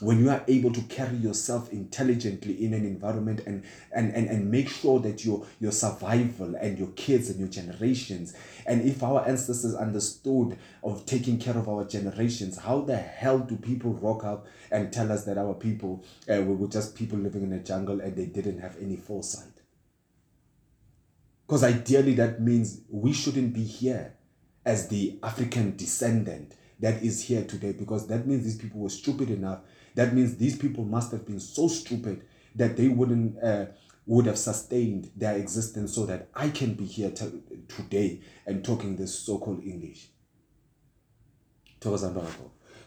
when 0.00 0.18
you 0.18 0.28
are 0.28 0.42
able 0.48 0.72
to 0.72 0.80
carry 0.82 1.16
yourself 1.16 1.72
intelligently 1.72 2.64
in 2.64 2.74
an 2.74 2.84
environment 2.84 3.40
and 3.46 3.62
and 3.92 4.12
and, 4.12 4.28
and 4.28 4.50
make 4.50 4.68
sure 4.68 4.98
that 4.98 5.24
your 5.24 5.46
your 5.60 5.70
survival 5.70 6.56
and 6.56 6.78
your 6.78 6.88
kids 6.88 7.30
and 7.30 7.38
your 7.38 7.48
generations 7.48 8.34
and 8.66 8.82
if 8.82 9.02
our 9.04 9.26
ancestors 9.26 9.74
understood 9.74 10.58
of 10.82 11.06
taking 11.06 11.38
care 11.38 11.56
of 11.56 11.68
our 11.68 11.84
generations 11.84 12.58
how 12.58 12.80
the 12.80 12.96
hell 12.96 13.38
do 13.38 13.56
people 13.56 13.92
rock 13.94 14.24
up 14.24 14.46
and 14.72 14.92
tell 14.92 15.12
us 15.12 15.24
that 15.24 15.38
our 15.38 15.54
people 15.54 16.04
uh, 16.28 16.42
we 16.42 16.54
were 16.54 16.68
just 16.68 16.96
people 16.96 17.18
living 17.18 17.42
in 17.42 17.52
a 17.52 17.60
jungle 17.60 18.00
and 18.00 18.16
they 18.16 18.26
didn't 18.26 18.58
have 18.58 18.76
any 18.80 18.96
foresight? 18.96 19.60
Because 21.46 21.62
ideally 21.62 22.14
that 22.14 22.40
means 22.40 22.80
we 22.88 23.12
shouldn't 23.12 23.52
be 23.52 23.62
here 23.62 24.14
as 24.66 24.88
the 24.88 25.18
african 25.22 25.76
descendant 25.76 26.54
that 26.80 27.02
is 27.02 27.22
here 27.22 27.44
today 27.44 27.72
because 27.72 28.06
that 28.08 28.26
means 28.26 28.44
these 28.44 28.56
people 28.56 28.80
were 28.80 28.88
stupid 28.88 29.30
enough 29.30 29.60
that 29.94 30.14
means 30.14 30.36
these 30.36 30.56
people 30.56 30.84
must 30.84 31.12
have 31.12 31.26
been 31.26 31.40
so 31.40 31.68
stupid 31.68 32.22
that 32.56 32.76
they 32.76 32.88
wouldn't 32.88 33.42
uh, 33.42 33.66
would 34.06 34.26
have 34.26 34.38
sustained 34.38 35.10
their 35.16 35.36
existence 35.36 35.94
so 35.94 36.06
that 36.06 36.28
I 36.34 36.50
can 36.50 36.74
be 36.74 36.84
here 36.84 37.10
t- 37.10 37.42
today 37.68 38.20
and 38.46 38.64
talking 38.64 38.96
this 38.96 39.14
so-called 39.18 39.62
English. 39.64 40.08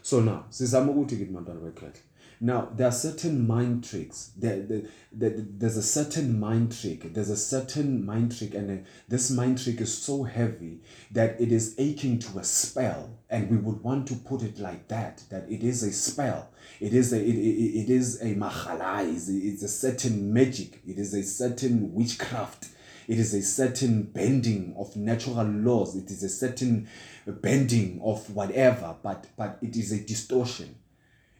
So 0.02 0.20
now, 0.20 0.46
sizama 0.50 0.92
ukuthi 0.92 1.16
ke 1.16 1.32
bantwana 1.32 1.60
bekhethe. 1.60 2.00
Now, 2.40 2.68
there 2.72 2.86
are 2.86 2.92
certain 2.92 3.46
mind 3.46 3.82
tricks. 3.82 4.30
There, 4.36 4.62
there, 4.62 4.82
there, 5.10 5.32
there's 5.36 5.76
a 5.76 5.82
certain 5.82 6.38
mind 6.38 6.78
trick. 6.78 7.12
There's 7.12 7.30
a 7.30 7.36
certain 7.36 8.06
mind 8.06 8.36
trick, 8.36 8.54
and 8.54 8.70
uh, 8.70 8.88
this 9.08 9.30
mind 9.30 9.62
trick 9.62 9.80
is 9.80 9.96
so 9.96 10.22
heavy 10.22 10.80
that 11.10 11.40
it 11.40 11.50
is 11.50 11.74
aching 11.78 12.20
to 12.20 12.38
a 12.38 12.44
spell. 12.44 13.10
And 13.28 13.50
we 13.50 13.56
would 13.56 13.82
want 13.82 14.06
to 14.08 14.14
put 14.14 14.42
it 14.42 14.58
like 14.60 14.86
that: 14.88 15.24
that 15.30 15.50
it 15.50 15.64
is 15.64 15.82
a 15.82 15.92
spell. 15.92 16.50
It 16.78 16.94
is 16.94 17.12
a 17.12 17.20
it, 17.20 17.34
it, 17.34 17.80
it 17.82 17.90
is 17.90 18.22
a 18.22 18.36
machala. 18.36 19.12
It's, 19.12 19.28
it's 19.28 19.64
a 19.64 19.68
certain 19.68 20.32
magic. 20.32 20.80
It 20.86 20.98
is 20.98 21.14
a 21.14 21.24
certain 21.24 21.92
witchcraft. 21.92 22.68
It 23.08 23.18
is 23.18 23.34
a 23.34 23.42
certain 23.42 24.02
bending 24.02 24.76
of 24.78 24.94
natural 24.94 25.44
laws. 25.44 25.96
It 25.96 26.10
is 26.10 26.22
a 26.22 26.28
certain 26.28 26.86
bending 27.26 28.00
of 28.04 28.30
whatever, 28.30 28.94
but 29.02 29.26
but 29.36 29.58
it 29.60 29.76
is 29.76 29.90
a 29.90 29.98
distortion 29.98 30.76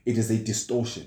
it 0.08 0.16
is 0.16 0.30
a 0.30 0.38
distortion 0.38 1.04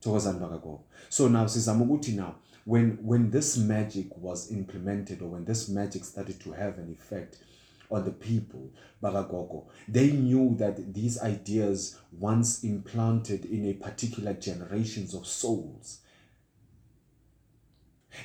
thokozani 0.00 0.38
bakagogo 0.38 0.80
so 1.08 1.28
now 1.28 1.48
sizama 1.48 1.84
ukuthi 1.84 2.12
now 2.12 2.34
when 2.66 2.98
when 3.02 3.30
this 3.30 3.56
magic 3.56 4.06
was 4.22 4.50
implemented 4.50 5.22
or 5.22 5.32
when 5.32 5.44
this 5.44 5.68
magic 5.68 6.04
started 6.04 6.38
to 6.38 6.52
have 6.52 6.78
an 6.78 6.92
effect 6.92 7.36
on 7.90 8.04
the 8.04 8.10
people 8.10 8.70
bakagogo 9.02 9.62
they 9.88 10.12
knew 10.12 10.54
that 10.56 10.94
these 10.94 11.20
ideas 11.22 11.98
once 12.20 12.64
implanted 12.66 13.44
in 13.44 13.66
a 13.66 13.72
particular 13.72 14.34
generations 14.34 15.14
of 15.14 15.26
souls 15.26 16.00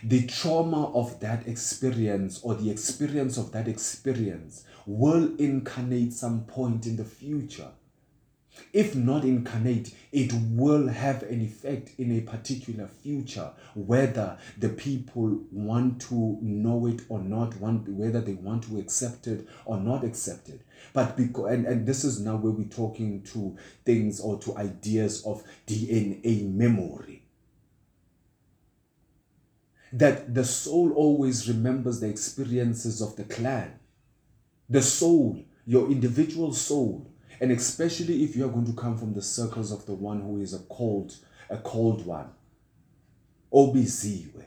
the 0.04 0.28
trauma 0.28 0.92
of 0.94 1.20
that 1.20 1.48
experience 1.48 2.40
or 2.44 2.54
the 2.54 2.70
experience 2.70 3.38
of 3.38 3.52
that 3.52 3.68
experience 3.68 4.64
will 4.86 5.36
incarnate 5.38 6.14
some 6.14 6.44
point 6.44 6.86
in 6.86 6.98
the 6.98 7.06
future 7.06 7.72
if 8.74 8.96
not 8.96 9.24
incarnate, 9.24 9.94
it 10.12 10.32
will 10.34 10.88
have 10.88 11.24
an 11.24 11.42
effect 11.42 11.92
in 11.98 12.12
a 12.18 12.22
particular 12.22 12.88
future, 12.88 13.52
whether 13.76 14.38
the 14.58 14.70
people 14.70 15.42
want 15.52 16.02
to 16.02 16.38
know 16.42 16.88
it 16.88 17.02
or 17.10 17.20
not, 17.20 17.58
whether 17.58 18.22
they 18.22 18.34
want 18.34 18.64
to 18.64 18.80
accept 18.80 19.28
it 19.28 19.48
or 19.66 19.78
not 19.80 20.04
accept 20.04 20.50
it. 20.50 20.62
But 20.94 21.18
because 21.18 21.52
and, 21.52 21.66
and 21.66 21.86
this 21.86 22.04
is 22.04 22.20
now 22.20 22.36
where 22.38 22.52
we're 22.52 22.68
talking 22.68 23.22
to 23.24 23.58
things 23.86 24.20
or 24.20 24.40
to 24.40 24.58
ideas 24.58 25.26
of 25.26 25.44
DNA 25.68 26.52
memory. 26.52 27.24
That 29.92 30.36
the 30.36 30.46
soul 30.46 30.92
always 30.94 31.48
remembers 31.48 32.00
the 32.00 32.10
experiences 32.10 33.02
of 33.02 33.16
the 33.16 33.24
clan. 33.24 33.80
The 34.70 34.84
soul, 34.84 35.44
your 35.66 35.88
individual 35.88 36.54
soul, 36.54 37.09
and 37.40 37.52
especially 37.52 38.24
if 38.24 38.36
you 38.36 38.46
are 38.46 38.52
going 38.52 38.66
to 38.66 38.74
come 38.74 38.98
from 38.98 39.14
the 39.14 39.22
circles 39.22 39.72
of 39.72 39.86
the 39.86 39.94
one 39.94 40.22
who 40.22 40.42
is 40.42 40.54
a 40.54 40.60
cold, 40.60 41.16
a 41.50 41.58
cold 41.58 42.06
one. 42.06 42.30
Obiziwe. 43.54 44.46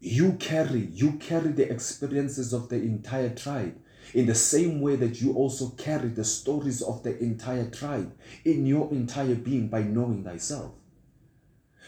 You 0.00 0.32
carry, 0.34 0.88
you 0.92 1.12
carry 1.12 1.52
the 1.52 1.70
experiences 1.70 2.52
of 2.52 2.68
the 2.68 2.76
entire 2.76 3.34
tribe 3.34 3.76
in 4.14 4.26
the 4.26 4.34
same 4.34 4.80
way 4.80 4.96
that 4.96 5.20
you 5.20 5.34
also 5.34 5.70
carry 5.70 6.08
the 6.08 6.24
stories 6.24 6.82
of 6.82 7.02
the 7.02 7.18
entire 7.18 7.68
tribe 7.70 8.14
in 8.44 8.66
your 8.66 8.90
entire 8.92 9.34
being 9.34 9.68
by 9.68 9.82
knowing 9.82 10.22
thyself. 10.22 10.72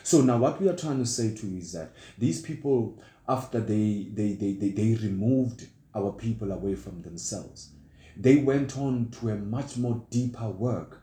So 0.02 0.22
now 0.22 0.38
what 0.38 0.60
we 0.60 0.68
are 0.68 0.76
trying 0.76 0.98
to 0.98 1.06
say 1.06 1.34
to 1.34 1.46
you 1.46 1.58
is 1.58 1.72
that 1.72 1.92
these 2.16 2.40
people, 2.40 2.98
after 3.28 3.60
they 3.60 4.08
they 4.12 4.32
they, 4.32 4.52
they, 4.52 4.70
they 4.70 4.94
removed 4.94 5.68
our 5.94 6.12
people 6.12 6.50
away 6.50 6.74
from 6.74 7.02
themselves, 7.02 7.72
they 8.18 8.36
went 8.36 8.76
on 8.76 9.10
to 9.20 9.30
a 9.30 9.36
much 9.36 9.76
more 9.76 10.04
deeper 10.10 10.50
work 10.50 11.00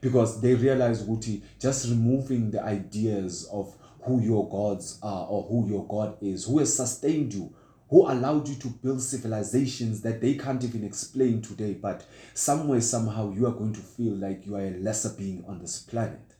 because 0.00 0.40
they 0.40 0.54
realized 0.54 1.06
Wuti 1.06 1.42
just 1.60 1.88
removing 1.88 2.50
the 2.50 2.62
ideas 2.62 3.48
of 3.52 3.76
who 4.02 4.22
your 4.22 4.48
gods 4.48 4.98
are 5.02 5.26
or 5.28 5.42
who 5.44 5.68
your 5.68 5.86
God 5.86 6.16
is, 6.22 6.46
who 6.46 6.58
has 6.60 6.74
sustained 6.74 7.34
you, 7.34 7.54
who 7.90 8.10
allowed 8.10 8.48
you 8.48 8.54
to 8.56 8.68
build 8.68 9.02
civilizations 9.02 10.00
that 10.02 10.20
they 10.20 10.34
can't 10.34 10.64
even 10.64 10.82
explain 10.84 11.42
today, 11.42 11.74
but 11.74 12.04
somewhere, 12.34 12.80
somehow, 12.80 13.32
you 13.32 13.46
are 13.46 13.52
going 13.52 13.72
to 13.72 13.80
feel 13.80 14.14
like 14.14 14.46
you 14.46 14.56
are 14.56 14.66
a 14.66 14.78
lesser 14.78 15.10
being 15.10 15.44
on 15.46 15.58
this 15.60 15.80
planet. 15.82 16.34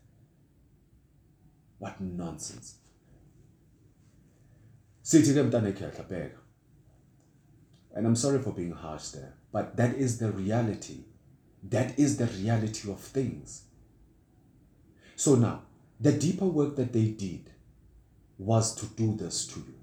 What 1.79 2.01
nonsense. 2.01 2.77
And 7.95 8.07
I'm 8.07 8.17
sorry 8.17 8.41
for 8.41 8.53
being 8.53 8.73
harsh 8.73 9.09
there. 9.09 9.35
But 9.53 9.77
that 9.77 9.95
is 9.97 10.19
the 10.19 10.31
reality. 10.31 11.05
That 11.63 11.99
is 11.99 12.17
the 12.17 12.27
reality 12.27 12.91
of 12.91 13.01
things. 13.01 13.65
So 15.17 15.35
now, 15.35 15.63
the 15.99 16.13
deeper 16.13 16.47
work 16.47 16.77
that 16.77 16.93
they 16.93 17.07
did 17.07 17.51
was 18.39 18.75
to 18.77 18.87
do 18.87 19.17
this 19.17 19.47
to 19.49 19.61
you. 19.61 19.75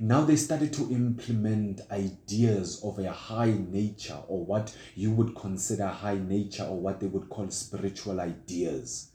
Now 0.00 0.22
they 0.22 0.36
started 0.36 0.72
to 0.74 0.90
implement 0.90 1.82
ideas 1.90 2.82
of 2.82 2.98
a 2.98 3.12
high 3.12 3.54
nature 3.70 4.18
or 4.26 4.44
what 4.44 4.76
you 4.96 5.12
would 5.12 5.36
consider 5.36 5.86
high 5.86 6.18
nature 6.18 6.64
or 6.64 6.80
what 6.80 7.00
they 7.00 7.06
would 7.06 7.28
call 7.28 7.48
spiritual 7.50 8.20
ideas. 8.20 9.10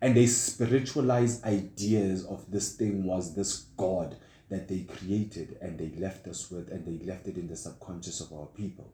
And 0.00 0.16
they 0.16 0.26
spiritualized 0.26 1.44
ideas 1.44 2.24
of 2.26 2.50
this 2.50 2.74
thing 2.74 3.04
was 3.04 3.34
this 3.34 3.66
God 3.76 4.16
that 4.48 4.68
they 4.68 4.80
created 4.80 5.58
and 5.60 5.78
they 5.78 5.90
left 6.00 6.26
us 6.28 6.50
with 6.50 6.70
and 6.70 6.84
they 6.84 7.04
left 7.04 7.26
it 7.26 7.36
in 7.36 7.48
the 7.48 7.56
subconscious 7.56 8.20
of 8.20 8.32
our 8.32 8.46
people. 8.46 8.92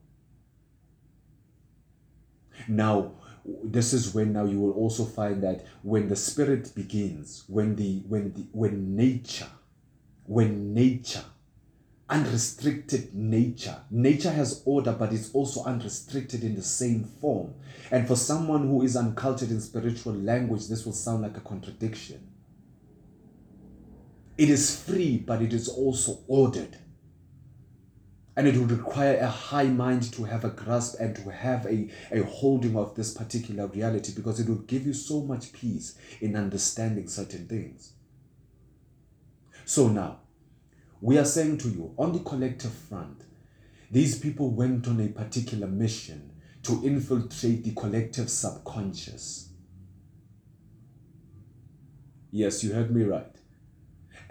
Now, 2.68 3.12
this 3.44 3.92
is 3.92 4.14
when 4.14 4.32
now 4.32 4.44
you 4.44 4.60
will 4.60 4.72
also 4.72 5.04
find 5.04 5.42
that 5.42 5.66
when 5.82 6.08
the 6.08 6.16
spirit 6.16 6.74
begins, 6.74 7.44
when 7.48 7.76
the 7.76 8.02
when 8.06 8.32
the 8.34 8.46
when 8.52 8.94
nature, 8.94 9.48
when 10.24 10.72
nature, 10.72 11.24
unrestricted 12.08 13.14
nature, 13.14 13.78
nature 13.90 14.30
has 14.30 14.62
order, 14.64 14.92
but 14.92 15.12
it's 15.12 15.32
also 15.32 15.64
unrestricted 15.64 16.44
in 16.44 16.54
the 16.54 16.62
same 16.62 17.04
form. 17.04 17.54
And 17.90 18.06
for 18.06 18.16
someone 18.16 18.68
who 18.68 18.82
is 18.82 18.96
uncultured 18.96 19.50
in 19.50 19.60
spiritual 19.60 20.14
language, 20.14 20.68
this 20.68 20.86
will 20.86 20.92
sound 20.92 21.22
like 21.22 21.36
a 21.36 21.40
contradiction. 21.40 22.31
It 24.38 24.48
is 24.48 24.82
free, 24.82 25.18
but 25.18 25.42
it 25.42 25.52
is 25.52 25.68
also 25.68 26.20
ordered. 26.26 26.78
And 28.34 28.48
it 28.48 28.56
would 28.56 28.70
require 28.70 29.18
a 29.18 29.28
high 29.28 29.66
mind 29.66 30.10
to 30.14 30.24
have 30.24 30.44
a 30.44 30.50
grasp 30.50 30.98
and 30.98 31.14
to 31.16 31.30
have 31.30 31.66
a, 31.66 31.90
a 32.10 32.22
holding 32.22 32.76
of 32.76 32.94
this 32.94 33.12
particular 33.12 33.66
reality 33.66 34.12
because 34.14 34.40
it 34.40 34.48
would 34.48 34.66
give 34.66 34.86
you 34.86 34.94
so 34.94 35.20
much 35.20 35.52
peace 35.52 35.98
in 36.20 36.34
understanding 36.34 37.08
certain 37.08 37.46
things. 37.46 37.92
So 39.66 39.88
now, 39.88 40.20
we 41.02 41.18
are 41.18 41.26
saying 41.26 41.58
to 41.58 41.68
you 41.68 41.94
on 41.98 42.12
the 42.12 42.20
collective 42.20 42.72
front, 42.72 43.24
these 43.90 44.18
people 44.18 44.50
went 44.50 44.88
on 44.88 44.98
a 45.00 45.08
particular 45.08 45.66
mission 45.66 46.32
to 46.62 46.82
infiltrate 46.86 47.64
the 47.64 47.72
collective 47.72 48.30
subconscious. 48.30 49.50
Yes, 52.30 52.64
you 52.64 52.72
heard 52.72 52.94
me 52.94 53.02
right 53.02 53.41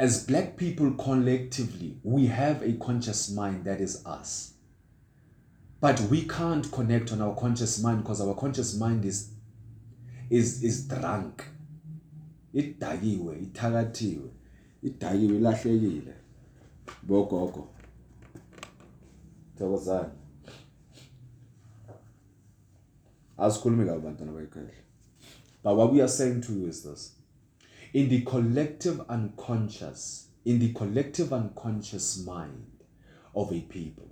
as 0.02 0.24
black 0.24 0.58
people 0.58 0.90
collectively, 0.94 1.96
we 2.04 2.26
have 2.26 2.64
a 2.64 2.74
conscious 2.74 3.30
mind 3.30 3.66
that 3.66 3.80
is 3.80 4.04
us. 4.04 4.54
But 5.80 6.00
we 6.02 6.28
can't 6.28 6.72
connect 6.72 7.12
on 7.12 7.22
our 7.22 7.36
conscious 7.36 7.80
mind 7.84 8.02
because 8.02 8.20
our 8.20 8.34
conscious 8.34 8.76
mind 8.80 9.06
is 9.06 9.30
is 10.32 10.64
is 10.64 10.88
drunk. 10.88 11.44
Idayiwe, 12.56 13.46
ithakathiwe, 13.46 14.30
idayiwe 14.84 15.38
ilahlekile. 15.38 16.14
Bogogo. 17.08 17.68
Thokozani. 19.60 20.14
Asikhulumi 23.38 23.86
kabi 23.86 24.02
bantwana 24.02 24.32
bekhaya. 24.32 24.82
But 25.62 25.76
what 25.76 25.94
we 25.94 26.02
are 26.02 26.08
saying 26.08 26.42
to 26.42 26.54
you 26.54 26.68
is 26.68 26.82
this 26.82 27.21
in 27.94 28.10
the 28.10 28.22
collective 28.22 29.02
unconscious, 29.10 30.28
in 30.46 30.60
the 30.60 30.72
collective 30.74 31.34
unconscious 31.34 32.24
mind 32.26 32.66
of 33.36 33.52
a 33.52 33.62
people. 33.62 34.08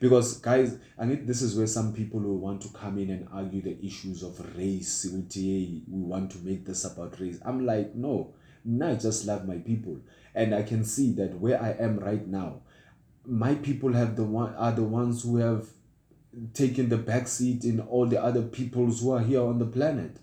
Because, 0.00 0.38
guys, 0.38 0.78
I 0.98 1.06
think 1.06 1.26
this 1.26 1.42
is 1.42 1.56
where 1.56 1.66
some 1.66 1.92
people 1.92 2.20
will 2.20 2.38
want 2.38 2.62
to 2.62 2.68
come 2.68 2.98
in 2.98 3.10
and 3.10 3.28
argue 3.32 3.62
the 3.62 3.84
issues 3.84 4.22
of 4.22 4.38
race. 4.56 5.06
We 5.10 5.82
want 5.88 6.30
to 6.32 6.38
make 6.38 6.64
this 6.64 6.84
about 6.84 7.20
race. 7.20 7.38
I'm 7.44 7.64
like, 7.64 7.94
no, 7.94 8.34
no, 8.64 8.90
I 8.90 8.94
just 8.94 9.26
love 9.26 9.46
my 9.46 9.58
people. 9.58 9.98
And 10.34 10.54
I 10.54 10.62
can 10.62 10.84
see 10.84 11.12
that 11.12 11.38
where 11.38 11.62
I 11.62 11.70
am 11.72 11.98
right 11.98 12.26
now, 12.26 12.62
my 13.26 13.54
people 13.54 13.92
have 13.92 14.16
the 14.16 14.24
one 14.24 14.54
are 14.56 14.72
the 14.72 14.82
ones 14.82 15.22
who 15.22 15.36
have 15.36 15.68
taken 16.52 16.88
the 16.88 16.98
back 16.98 17.28
seat 17.28 17.64
in 17.64 17.80
all 17.80 18.06
the 18.06 18.22
other 18.22 18.42
peoples 18.42 19.00
who 19.00 19.12
are 19.12 19.20
here 19.20 19.42
on 19.42 19.58
the 19.58 19.66
planet. 19.66 20.18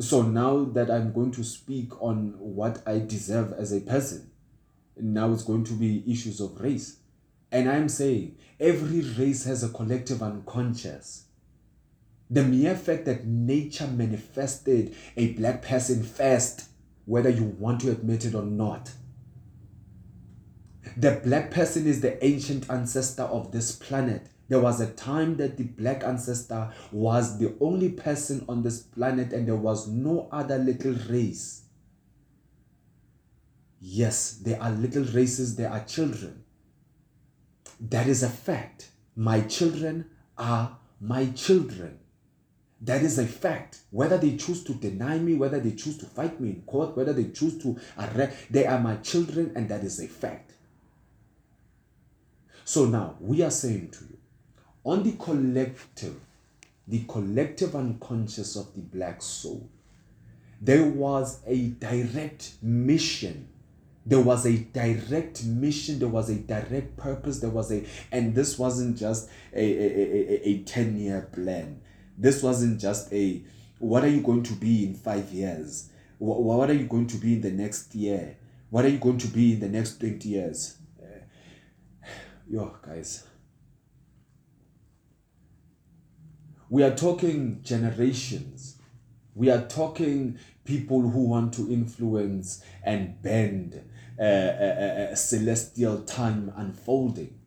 So 0.00 0.22
now 0.22 0.64
that 0.64 0.90
I'm 0.90 1.12
going 1.12 1.32
to 1.32 1.44
speak 1.44 2.00
on 2.02 2.34
what 2.38 2.82
I 2.86 2.98
deserve 2.98 3.52
as 3.52 3.72
a 3.72 3.80
person, 3.80 4.30
now 4.96 5.32
it's 5.32 5.44
going 5.44 5.64
to 5.64 5.74
be 5.74 6.10
issues 6.10 6.40
of 6.40 6.60
race. 6.60 6.98
And 7.50 7.68
I'm 7.68 7.88
saying 7.88 8.36
every 8.58 9.02
race 9.02 9.44
has 9.44 9.62
a 9.62 9.68
collective 9.68 10.22
unconscious 10.22 11.26
The 12.32 12.42
mere 12.42 12.74
fact 12.74 13.04
that 13.04 13.26
nature 13.26 13.86
manifested 13.86 14.96
a 15.18 15.34
black 15.34 15.60
person 15.60 16.02
first, 16.02 16.64
whether 17.04 17.28
you 17.28 17.44
want 17.44 17.82
to 17.82 17.90
admit 17.90 18.24
it 18.24 18.34
or 18.34 18.44
not. 18.44 18.90
The 20.96 21.20
black 21.22 21.50
person 21.50 21.86
is 21.86 22.00
the 22.00 22.24
ancient 22.24 22.70
ancestor 22.70 23.24
of 23.24 23.52
this 23.52 23.72
planet. 23.72 24.28
There 24.52 24.60
was 24.60 24.82
a 24.82 24.90
time 24.90 25.38
that 25.38 25.56
the 25.56 25.64
black 25.64 26.04
ancestor 26.04 26.70
was 26.90 27.38
the 27.38 27.54
only 27.58 27.88
person 27.88 28.44
on 28.50 28.62
this 28.62 28.82
planet 28.82 29.32
and 29.32 29.48
there 29.48 29.56
was 29.56 29.88
no 29.88 30.28
other 30.30 30.58
little 30.58 30.92
race. 31.08 31.62
Yes, 33.80 34.32
there 34.44 34.62
are 34.62 34.70
little 34.70 35.04
races, 35.04 35.56
there 35.56 35.70
are 35.70 35.82
children. 35.84 36.44
That 37.80 38.06
is 38.06 38.22
a 38.22 38.28
fact. 38.28 38.90
My 39.16 39.40
children 39.40 40.10
are 40.36 40.76
my 41.00 41.30
children. 41.30 41.98
That 42.82 43.02
is 43.02 43.18
a 43.18 43.26
fact. 43.26 43.78
Whether 43.88 44.18
they 44.18 44.36
choose 44.36 44.62
to 44.64 44.74
deny 44.74 45.18
me, 45.18 45.34
whether 45.34 45.60
they 45.60 45.72
choose 45.72 45.96
to 45.96 46.04
fight 46.04 46.38
me 46.42 46.50
in 46.50 46.62
court, 46.66 46.94
whether 46.94 47.14
they 47.14 47.30
choose 47.30 47.56
to 47.62 47.80
arrest, 47.98 48.36
they 48.50 48.66
are 48.66 48.78
my 48.78 48.96
children, 48.96 49.52
and 49.56 49.70
that 49.70 49.82
is 49.82 49.98
a 49.98 50.08
fact. 50.08 50.52
So 52.66 52.84
now 52.84 53.16
we 53.18 53.40
are 53.40 53.50
saying 53.50 53.92
to 53.92 54.04
you, 54.04 54.11
on 54.84 55.02
the 55.04 55.12
collective, 55.12 56.20
the 56.88 57.04
collective 57.04 57.76
unconscious 57.76 58.56
of 58.56 58.74
the 58.74 58.80
black 58.80 59.22
soul, 59.22 59.68
there 60.60 60.84
was 60.84 61.40
a 61.46 61.68
direct 61.68 62.54
mission. 62.62 63.48
There 64.04 64.20
was 64.20 64.46
a 64.46 64.56
direct 64.56 65.44
mission. 65.44 65.98
There 66.00 66.08
was 66.08 66.30
a 66.30 66.34
direct 66.34 66.96
purpose. 66.96 67.38
There 67.40 67.50
was 67.50 67.72
a 67.72 67.84
and 68.10 68.34
this 68.34 68.58
wasn't 68.58 68.98
just 68.98 69.28
a 69.52 69.64
a, 69.64 70.44
a, 70.44 70.48
a 70.48 70.62
10 70.62 70.98
year 70.98 71.28
plan. 71.32 71.80
This 72.18 72.42
wasn't 72.42 72.80
just 72.80 73.12
a 73.12 73.42
what 73.78 74.04
are 74.04 74.08
you 74.08 74.20
going 74.20 74.42
to 74.44 74.52
be 74.54 74.84
in 74.84 74.94
five 74.94 75.30
years? 75.32 75.90
What, 76.18 76.42
what 76.42 76.70
are 76.70 76.74
you 76.74 76.86
going 76.86 77.08
to 77.08 77.16
be 77.16 77.34
in 77.34 77.40
the 77.40 77.50
next 77.50 77.94
year? 77.94 78.36
What 78.70 78.84
are 78.84 78.88
you 78.88 78.98
going 78.98 79.18
to 79.18 79.28
be 79.28 79.54
in 79.54 79.60
the 79.60 79.68
next 79.68 79.98
20 79.98 80.28
years? 80.28 80.76
Yo 82.48 82.76
guys 82.84 83.24
we 86.72 86.82
are 86.82 86.94
talking 86.94 87.60
generations 87.62 88.76
we 89.34 89.50
are 89.50 89.62
talking 89.66 90.38
people 90.64 91.00
who 91.00 91.24
want 91.24 91.54
to 91.54 91.72
influence 91.72 92.62
and 92.82 93.20
bend 93.22 93.82
a, 94.18 94.24
a, 94.24 95.12
a 95.12 95.16
celestial 95.16 96.02
time 96.02 96.52
unfolding. 96.56 97.38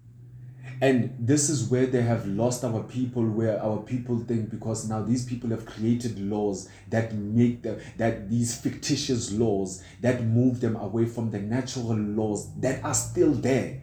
And 0.81 1.15
this 1.19 1.49
is 1.49 1.69
where 1.69 1.85
they 1.85 2.01
have 2.01 2.27
lost 2.27 2.65
our 2.65 2.83
people, 2.83 3.23
where 3.23 3.61
our 3.61 3.77
people 3.77 4.19
think 4.19 4.49
because 4.49 4.89
now 4.89 5.01
these 5.01 5.25
people 5.25 5.51
have 5.51 5.65
created 5.65 6.19
laws 6.19 6.67
that 6.89 7.13
make 7.13 7.61
the, 7.61 7.81
that 7.97 8.29
these 8.29 8.57
fictitious 8.57 9.31
laws 9.31 9.83
that 10.01 10.23
move 10.23 10.59
them 10.59 10.75
away 10.75 11.05
from 11.05 11.31
the 11.31 11.39
natural 11.39 11.95
laws 11.95 12.53
that 12.59 12.83
are 12.83 12.93
still 12.93 13.31
there. 13.31 13.81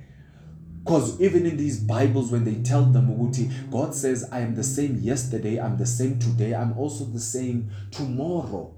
Because 0.85 1.21
even 1.21 1.47
in 1.47 1.57
these 1.57 1.79
Bibles, 1.79 2.33
when 2.33 2.45
they 2.45 2.57
tell 2.57 2.85
them, 2.85 3.33
God 3.71 3.95
says, 3.95 4.29
I 4.33 4.41
am 4.41 4.57
the 4.57 4.65
same 4.65 4.99
yesterday, 4.99 5.61
I'm 5.61 5.77
the 5.77 5.87
same 5.87 6.19
today, 6.19 6.55
I'm 6.55 6.77
also 6.77 7.05
the 7.05 7.21
same 7.21 7.71
tomorrow. 7.93 8.75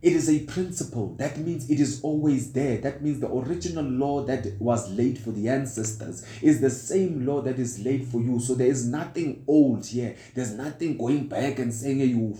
It 0.00 0.12
is 0.12 0.30
a 0.30 0.44
principle. 0.44 1.16
That 1.16 1.38
means 1.38 1.68
it 1.68 1.80
is 1.80 2.00
always 2.02 2.52
there. 2.52 2.78
That 2.78 3.02
means 3.02 3.18
the 3.18 3.32
original 3.32 3.84
law 3.84 4.22
that 4.26 4.46
was 4.60 4.88
laid 4.92 5.18
for 5.18 5.32
the 5.32 5.48
ancestors 5.48 6.24
is 6.40 6.60
the 6.60 6.70
same 6.70 7.26
law 7.26 7.40
that 7.42 7.58
is 7.58 7.80
laid 7.80 8.06
for 8.06 8.20
you. 8.20 8.38
So 8.38 8.54
there 8.54 8.68
is 8.68 8.86
nothing 8.86 9.42
old 9.48 9.86
here. 9.86 10.14
There's 10.36 10.52
nothing 10.52 10.96
going 10.98 11.26
back 11.26 11.58
and 11.58 11.74
saying 11.74 11.98
you 11.98 12.32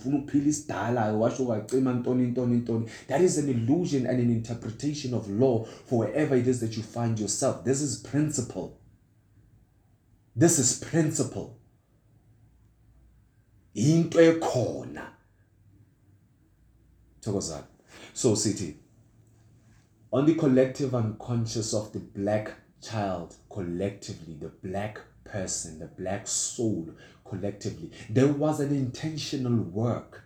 That 3.07 3.21
is 3.21 3.37
an 3.37 3.49
illusion 3.49 4.05
and 4.05 4.19
an 4.21 4.29
interpretation 4.29 5.13
of 5.13 5.29
law 5.29 5.65
for 5.65 5.99
wherever 5.99 6.35
it 6.37 6.47
is 6.47 6.61
that 6.61 6.77
you 6.77 6.83
find 6.83 7.19
yourself. 7.19 7.65
This 7.65 7.81
is 7.81 7.97
principle. 7.97 8.78
This 10.35 10.59
is 10.59 10.79
principle. 10.79 11.55
Into 13.75 14.17
ekhona 14.17 15.07
thokozani 17.21 17.63
so 18.13 18.35
sithi 18.35 18.73
on 20.11 20.25
the 20.25 20.35
collective 20.35 20.95
unconscious 20.95 21.73
of 21.73 21.91
the 21.93 21.99
black 21.99 22.51
child 22.81 23.35
collectively 23.49 24.33
the 24.39 24.49
black 24.67 24.99
person 25.23 25.79
the 25.79 25.85
black 25.87 26.27
soul 26.27 26.87
collectively 27.23 27.91
there 28.09 28.27
was 28.27 28.59
an 28.59 28.71
intentional 28.75 29.55
work. 29.55 30.23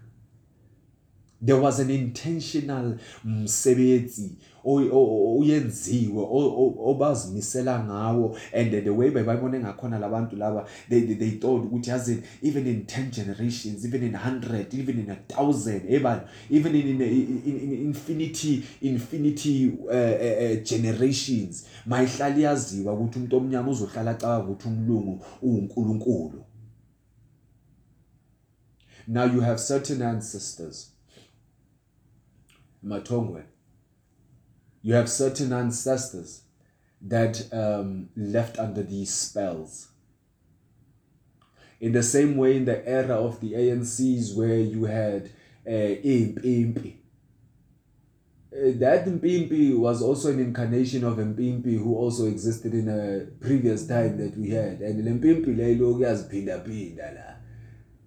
There 1.46 1.58
was 1.60 1.80
an 1.80 1.90
intentional 1.90 2.98
mm, 3.26 3.44
msebenzi 3.44 4.32
oyenziwe 4.66 6.24
obazimisela 6.86 7.84
ngawo. 7.84 8.38
And 8.54 8.72
the 8.72 8.90
way 8.90 9.10
bebayibone 9.10 9.60
ngakhona 9.60 10.00
labantu 10.00 10.36
laba 10.36 10.68
they, 10.90 11.02
they, 11.02 11.16
they 11.16 11.32
thought 11.32 11.66
ukuthi 11.66 11.90
yazi 11.90 12.24
even 12.42 12.68
in 12.68 12.86
10 12.86 13.12
generations 13.12 13.86
even 13.86 14.04
in 14.04 14.14
100 14.14 14.74
even 14.74 15.00
in 15.00 15.10
a 15.10 15.16
thousand 15.16 15.90
even 15.90 16.76
in, 16.76 17.02
in, 17.02 17.02
in, 17.02 17.60
in 17.60 17.74
infinity 17.88 18.64
infinity 18.82 19.72
uh, 19.86 19.92
uh, 19.92 20.64
generations 20.64 21.66
mayihlala 21.86 22.36
yaziwa 22.36 22.94
ukuthi 22.94 23.18
umuntu 23.18 23.38
omnyama 23.38 23.72
uzohlala 23.72 24.12
acaba 24.12 24.46
ukuthi 24.46 24.68
umlungu 24.68 25.26
uwunkulunkulu. 25.42 26.46
Now 29.08 29.26
you 29.26 29.42
have 29.42 29.60
certain 29.60 30.02
ancestors. 30.02 30.92
Matongwe, 32.84 33.44
you 34.84 34.94
have 34.94 35.10
certain 35.10 35.52
ancestors 35.54 36.42
that 37.02 37.42
um, 37.52 38.10
left 38.16 38.60
under 38.60 38.84
these 38.84 39.14
spells. 39.14 39.88
In 41.80 41.94
the 41.94 42.04
same 42.04 42.38
way, 42.38 42.58
in 42.58 42.66
the 42.66 42.88
era 42.88 43.16
of 43.16 43.42
the 43.42 43.54
ANCs, 43.54 44.36
where 44.36 44.58
you 44.60 44.86
had 44.86 45.32
uh, 45.66 45.70
Impimpi, 45.70 46.96
uh, 48.54 48.72
that 48.76 49.06
Mpimpi 49.06 49.76
was 49.78 50.02
also 50.02 50.32
an 50.32 50.40
incarnation 50.40 51.04
of 51.04 51.18
Mpimpi 51.18 51.78
who 51.78 51.96
also 51.96 52.28
existed 52.28 52.74
in 52.74 52.88
a 52.88 53.26
previous 53.44 53.88
time 53.88 54.18
that 54.18 54.38
we 54.38 54.52
had. 54.52 54.80
And 54.82 55.04
Mpimpi 55.22 55.56
lelo 55.56 55.96
kuyaziphinda 55.96 56.64
phinda 56.64 57.14
la. 57.16 57.34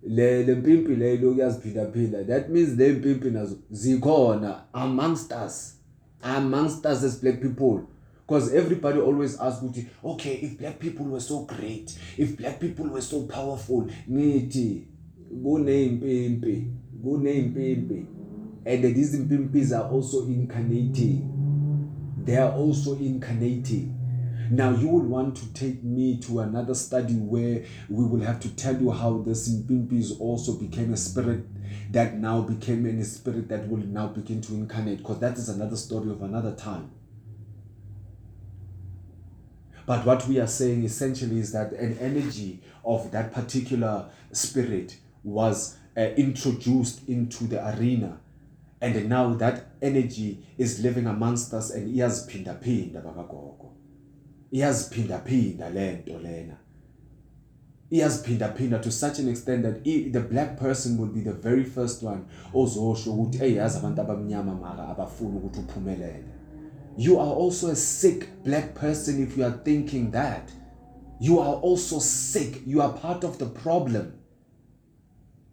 le 0.08 0.54
mpimpi 0.54 0.96
le 0.96 1.16
lokhu 1.16 1.40
yaziphindaphinda 1.40 2.24
that 2.26 2.48
means 2.48 2.78
le 2.78 2.92
mpimpi 2.92 3.30
nazo 3.30 3.58
zikhona 3.70 4.62
amongst 4.72 5.32
us 5.32 5.75
amongst 6.34 6.84
us 6.86 7.02
as 7.02 7.20
black 7.20 7.40
people. 7.40 7.88
Because 8.26 8.52
everybody 8.52 9.00
always 9.00 9.38
asks 9.38 9.62
ukuthi 9.62 9.86
okay 10.04 10.34
if 10.34 10.58
black 10.58 10.78
people 10.80 11.06
were 11.06 11.20
so 11.20 11.44
great 11.44 11.96
if 12.18 12.36
black 12.36 12.58
people 12.58 12.86
were 12.86 13.02
so 13.02 13.22
powerful 13.22 13.86
ngithi 14.10 14.82
kuney'mpimpi 15.42 16.64
kuney'mpimpi. 17.02 18.06
And 18.66 18.82
these 18.82 19.16
mpimpis 19.16 19.72
are 19.72 19.88
also 19.88 20.26
incarnating. 20.26 21.22
They 22.24 22.36
are 22.36 22.52
also 22.52 22.96
incarnating. 22.96 23.94
Now, 24.50 24.70
you 24.70 24.88
will 24.88 25.00
want 25.00 25.36
to 25.36 25.52
take 25.54 25.82
me 25.82 26.18
to 26.18 26.40
another 26.40 26.74
study 26.74 27.14
where 27.14 27.64
we 27.88 28.04
will 28.04 28.20
have 28.20 28.40
to 28.40 28.48
tell 28.50 28.80
you 28.80 28.90
how 28.90 29.18
the 29.18 29.32
Simpimpis 29.32 30.20
also 30.20 30.54
became 30.54 30.92
a 30.92 30.96
spirit 30.96 31.44
that 31.92 32.14
now 32.18 32.42
became 32.42 32.86
a 32.86 33.04
spirit 33.04 33.48
that 33.48 33.68
will 33.68 33.78
now 33.78 34.08
begin 34.08 34.40
to 34.42 34.54
incarnate, 34.54 34.98
because 34.98 35.18
that 35.20 35.38
is 35.38 35.48
another 35.48 35.76
story 35.76 36.10
of 36.10 36.22
another 36.22 36.52
time. 36.54 36.90
But 39.86 40.04
what 40.04 40.26
we 40.26 40.40
are 40.40 40.48
saying 40.48 40.84
essentially 40.84 41.38
is 41.38 41.52
that 41.52 41.72
an 41.72 41.96
energy 41.98 42.60
of 42.84 43.12
that 43.12 43.32
particular 43.32 44.10
spirit 44.32 44.96
was 45.22 45.76
uh, 45.96 46.00
introduced 46.16 47.08
into 47.08 47.44
the 47.44 47.64
arena. 47.76 48.20
And 48.80 49.08
now 49.08 49.34
that 49.34 49.68
energy 49.80 50.44
is 50.58 50.80
living 50.80 51.06
amongst 51.06 51.54
us 51.54 51.70
and 51.70 51.88
he 51.88 52.00
has 52.00 52.26
iyaziphinda-phinda 52.26 53.02
bakagogo. 53.02 53.75
Iyaziphindaphinda 54.56 55.70
le 55.70 55.92
nto 55.92 56.18
lena. 56.18 56.56
Iyaziphindaphinda 57.90 58.82
to 58.82 58.90
such 58.90 59.18
an 59.18 59.28
extent 59.28 59.62
that 59.62 59.84
the 59.84 60.20
black 60.20 60.56
person 60.56 60.96
will 60.96 61.12
be 61.12 61.20
the 61.20 61.32
very 61.32 61.64
first 61.64 62.02
one 62.02 62.24
ozosho 62.54 63.12
ukuthi 63.12 63.44
eyazi 63.44 63.78
abantu 63.78 64.00
abamnyama 64.00 64.54
maka 64.54 64.88
abafuni 64.88 65.36
ukuthi 65.36 65.60
uphumelele. 65.60 66.24
You 66.96 67.20
are 67.20 67.34
also 67.34 67.68
a 67.68 67.76
sick 67.76 68.42
black 68.44 68.74
person 68.74 69.22
if 69.22 69.36
you 69.36 69.44
are 69.44 69.58
thinking 69.64 70.10
that. 70.12 70.50
You 71.20 71.40
are 71.40 71.56
also 71.56 71.98
sick. 71.98 72.62
You 72.66 72.80
are 72.80 72.92
part 72.92 73.24
of 73.24 73.38
the 73.38 73.46
problem. 73.46 74.12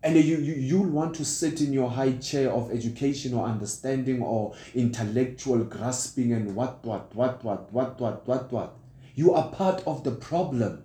And 0.02 0.16
you, 0.16 0.38
you 0.38 0.54
you'll 0.54 0.90
want 0.90 1.16
to 1.16 1.26
sit 1.26 1.62
in 1.62 1.74
your 1.74 1.90
high 1.90 2.14
chair 2.14 2.50
of 2.52 2.72
education 2.72 3.34
or 3.34 3.46
understanding 3.46 4.22
or 4.22 4.54
intellectual 4.74 5.64
grasping 5.66 6.34
and 6.34 6.56
what 6.56 6.86
what 6.86 7.14
what 7.16 7.44
what 7.44 7.72
what 7.72 8.00
what 8.00 8.28
what 8.28 8.52
what 8.52 8.76
You 9.16 9.34
are 9.34 9.50
part 9.50 9.84
of 9.86 10.04
the 10.04 10.12
problem. 10.12 10.84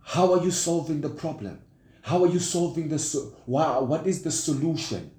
How 0.00 0.32
are 0.34 0.44
you 0.44 0.50
solving 0.50 1.00
the 1.00 1.08
problem? 1.08 1.60
How 2.02 2.22
are 2.22 2.28
you 2.28 2.38
solving 2.38 2.88
this? 2.88 3.16
Wow, 3.46 3.82
what 3.82 4.06
is 4.06 4.22
the 4.22 4.30
solution? 4.30 5.10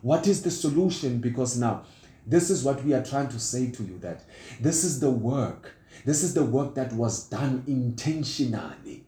What 0.00 0.26
is 0.26 0.42
the 0.42 0.50
solution? 0.50 1.20
Because 1.20 1.56
now, 1.56 1.84
this 2.26 2.50
is 2.50 2.64
what 2.64 2.82
we 2.84 2.94
are 2.94 3.04
trying 3.04 3.28
to 3.28 3.38
say 3.38 3.70
to 3.70 3.82
you 3.82 3.98
that 3.98 4.24
this 4.60 4.82
is 4.82 4.98
the 4.98 5.10
work. 5.10 5.72
This 6.04 6.22
is 6.22 6.34
the 6.34 6.44
work 6.44 6.74
that 6.74 6.92
was 6.92 7.28
done 7.28 7.62
intentionally. 7.66 9.04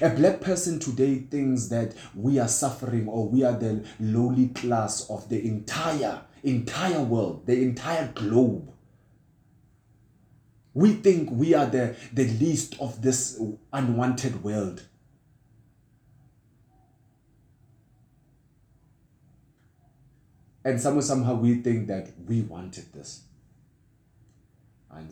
A 0.00 0.08
black 0.08 0.40
person 0.40 0.78
today 0.78 1.18
thinks 1.18 1.68
that 1.68 1.94
we 2.14 2.38
are 2.38 2.48
suffering 2.48 3.06
or 3.06 3.28
we 3.28 3.44
are 3.44 3.52
the 3.52 3.84
lowly 4.00 4.48
class 4.48 5.08
of 5.10 5.28
the 5.28 5.46
entire 5.46 6.22
entire 6.42 7.02
world, 7.02 7.46
the 7.46 7.62
entire 7.62 8.10
globe. 8.14 8.71
We 10.74 10.94
think 10.94 11.30
we 11.30 11.54
are 11.54 11.66
the, 11.66 11.96
the 12.12 12.24
least 12.24 12.80
of 12.80 13.02
this 13.02 13.40
unwanted 13.72 14.42
world. 14.42 14.82
And 20.64 20.80
somehow, 20.80 21.00
somehow 21.00 21.34
we 21.34 21.56
think 21.56 21.88
that 21.88 22.12
we 22.26 22.42
wanted 22.42 22.92
this. 22.92 23.22
And 24.90 25.08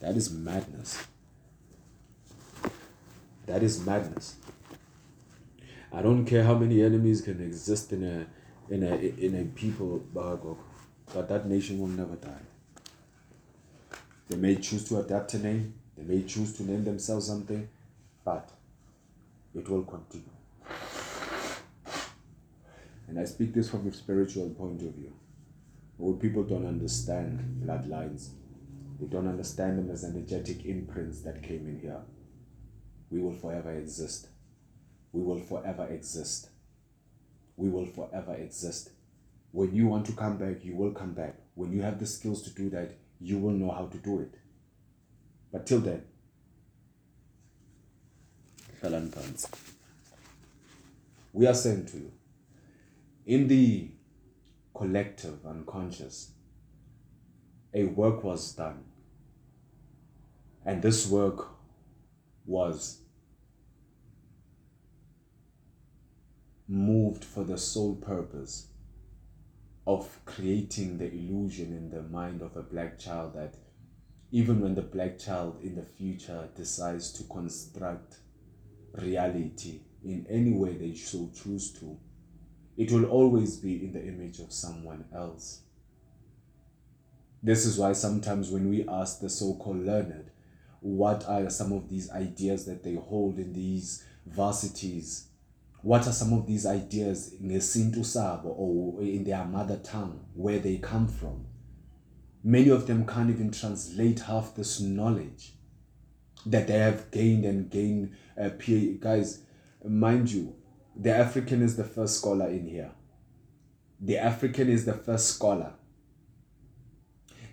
that 0.00 0.16
is 0.16 0.30
madness. 0.30 1.06
That 3.46 3.62
is 3.62 3.84
madness. 3.84 4.36
I 5.92 6.02
don't 6.02 6.24
care 6.24 6.44
how 6.44 6.54
many 6.54 6.82
enemies 6.82 7.20
can 7.20 7.40
exist 7.40 7.92
in 7.92 8.04
a 8.04 8.26
in 8.72 8.82
a 8.82 8.96
in 8.96 9.34
a 9.34 9.44
people, 9.44 10.02
but 10.12 11.28
that 11.28 11.48
nation 11.48 11.78
will 11.78 11.88
never 11.88 12.16
die. 12.16 12.55
They 14.28 14.36
may 14.36 14.56
choose 14.56 14.84
to 14.88 14.98
adapt 14.98 15.34
a 15.34 15.38
name, 15.38 15.74
they 15.96 16.02
may 16.02 16.22
choose 16.24 16.52
to 16.54 16.64
name 16.64 16.84
themselves 16.84 17.26
something, 17.26 17.68
but 18.24 18.50
it 19.54 19.68
will 19.68 19.84
continue. 19.84 20.28
And 23.08 23.20
I 23.20 23.24
speak 23.24 23.54
this 23.54 23.70
from 23.70 23.86
a 23.86 23.92
spiritual 23.92 24.50
point 24.50 24.82
of 24.82 24.94
view. 24.94 25.12
When 25.96 26.18
people 26.18 26.42
don't 26.42 26.66
understand 26.66 27.62
bloodlines, 27.64 28.30
they 29.00 29.06
don't 29.06 29.28
understand 29.28 29.78
them 29.78 29.90
as 29.90 30.04
energetic 30.04 30.66
imprints 30.66 31.20
that 31.22 31.42
came 31.42 31.66
in 31.68 31.78
here. 31.80 32.00
We 33.10 33.20
will 33.20 33.32
forever 33.32 33.72
exist. 33.72 34.28
We 35.12 35.22
will 35.22 35.38
forever 35.38 35.86
exist. 35.86 36.50
We 37.56 37.68
will 37.68 37.86
forever 37.86 38.34
exist. 38.34 38.90
When 39.52 39.74
you 39.74 39.86
want 39.86 40.04
to 40.06 40.12
come 40.12 40.36
back, 40.36 40.64
you 40.64 40.74
will 40.74 40.90
come 40.90 41.12
back. 41.12 41.36
When 41.54 41.72
you 41.72 41.80
have 41.82 41.98
the 41.98 42.06
skills 42.06 42.42
to 42.42 42.50
do 42.50 42.68
that, 42.70 42.92
you 43.20 43.38
will 43.38 43.52
know 43.52 43.70
how 43.70 43.86
to 43.86 43.98
do 43.98 44.20
it. 44.20 44.34
But 45.52 45.66
till 45.66 45.80
then, 45.80 46.02
we 51.32 51.46
are 51.46 51.54
saying 51.54 51.86
to 51.86 51.96
you, 51.96 52.12
in 53.24 53.48
the 53.48 53.90
collective 54.74 55.44
unconscious, 55.46 56.30
a 57.74 57.84
work 57.84 58.22
was 58.22 58.52
done. 58.52 58.84
And 60.64 60.82
this 60.82 61.06
work 61.06 61.48
was 62.44 63.00
moved 66.68 67.24
for 67.24 67.44
the 67.44 67.56
sole 67.58 67.94
purpose 67.94 68.68
of 69.86 70.18
creating 70.24 70.98
the 70.98 71.12
illusion 71.12 71.72
in 71.76 71.90
the 71.90 72.02
mind 72.02 72.42
of 72.42 72.56
a 72.56 72.62
black 72.62 72.98
child 72.98 73.34
that 73.34 73.54
even 74.32 74.60
when 74.60 74.74
the 74.74 74.82
black 74.82 75.18
child 75.18 75.58
in 75.62 75.76
the 75.76 75.82
future 75.82 76.48
decides 76.56 77.12
to 77.12 77.22
construct 77.24 78.16
reality 78.94 79.80
in 80.04 80.26
any 80.28 80.52
way 80.52 80.72
they 80.72 80.94
so 80.94 81.30
choose 81.34 81.72
to, 81.72 81.96
it 82.76 82.90
will 82.90 83.06
always 83.06 83.56
be 83.56 83.84
in 83.84 83.92
the 83.92 84.04
image 84.04 84.40
of 84.40 84.52
someone 84.52 85.04
else. 85.14 85.60
This 87.42 87.64
is 87.64 87.78
why 87.78 87.92
sometimes 87.92 88.50
when 88.50 88.68
we 88.68 88.88
ask 88.88 89.20
the 89.20 89.30
so 89.30 89.54
called 89.54 89.84
learned, 89.84 90.30
what 90.80 91.24
are 91.28 91.48
some 91.48 91.72
of 91.72 91.88
these 91.88 92.10
ideas 92.10 92.64
that 92.66 92.82
they 92.82 92.94
hold 92.94 93.38
in 93.38 93.52
these 93.52 94.04
varsities? 94.26 95.28
What 95.86 96.08
are 96.08 96.12
some 96.12 96.32
of 96.32 96.48
these 96.48 96.66
ideas 96.66 97.34
in 97.40 97.48
ngesintu 97.50 98.04
sabo 98.04 98.48
or 98.48 99.02
in 99.02 99.22
their 99.22 99.44
mother 99.44 99.76
tongue, 99.76 100.18
where 100.34 100.58
they 100.58 100.78
come 100.78 101.06
from? 101.06 101.46
Many 102.42 102.70
of 102.70 102.88
them 102.88 103.06
can't 103.06 103.30
even 103.30 103.52
translate 103.52 104.18
half 104.18 104.56
this 104.56 104.80
knowledge 104.80 105.52
that 106.44 106.66
they 106.66 106.80
have 106.80 107.12
gained 107.12 107.44
and 107.44 107.70
gained. 107.70 108.16
Uh, 108.36 108.48
guys, 108.98 109.42
mind 109.84 110.32
you, 110.32 110.56
the 110.96 111.12
African 111.12 111.62
is 111.62 111.76
the 111.76 111.84
first 111.84 112.18
scholar 112.18 112.48
in 112.48 112.66
here. 112.66 112.90
The 114.00 114.18
African 114.18 114.68
is 114.68 114.86
the 114.86 114.94
first 114.94 115.36
scholar. 115.36 115.74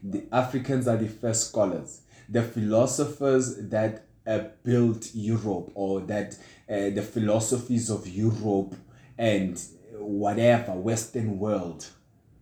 The 0.01 0.25
Africans 0.31 0.87
are 0.87 0.97
the 0.97 1.07
first 1.07 1.49
scholars. 1.49 2.01
The 2.27 2.41
philosophers 2.41 3.69
that 3.69 4.07
uh, 4.25 4.39
built 4.63 5.09
Europe 5.13 5.71
or 5.75 6.01
that 6.01 6.37
uh, 6.69 6.89
the 6.89 7.01
philosophies 7.01 7.89
of 7.89 8.07
Europe 8.07 8.75
and 9.17 9.61
whatever 9.93 10.73
Western 10.73 11.37
world, 11.39 11.87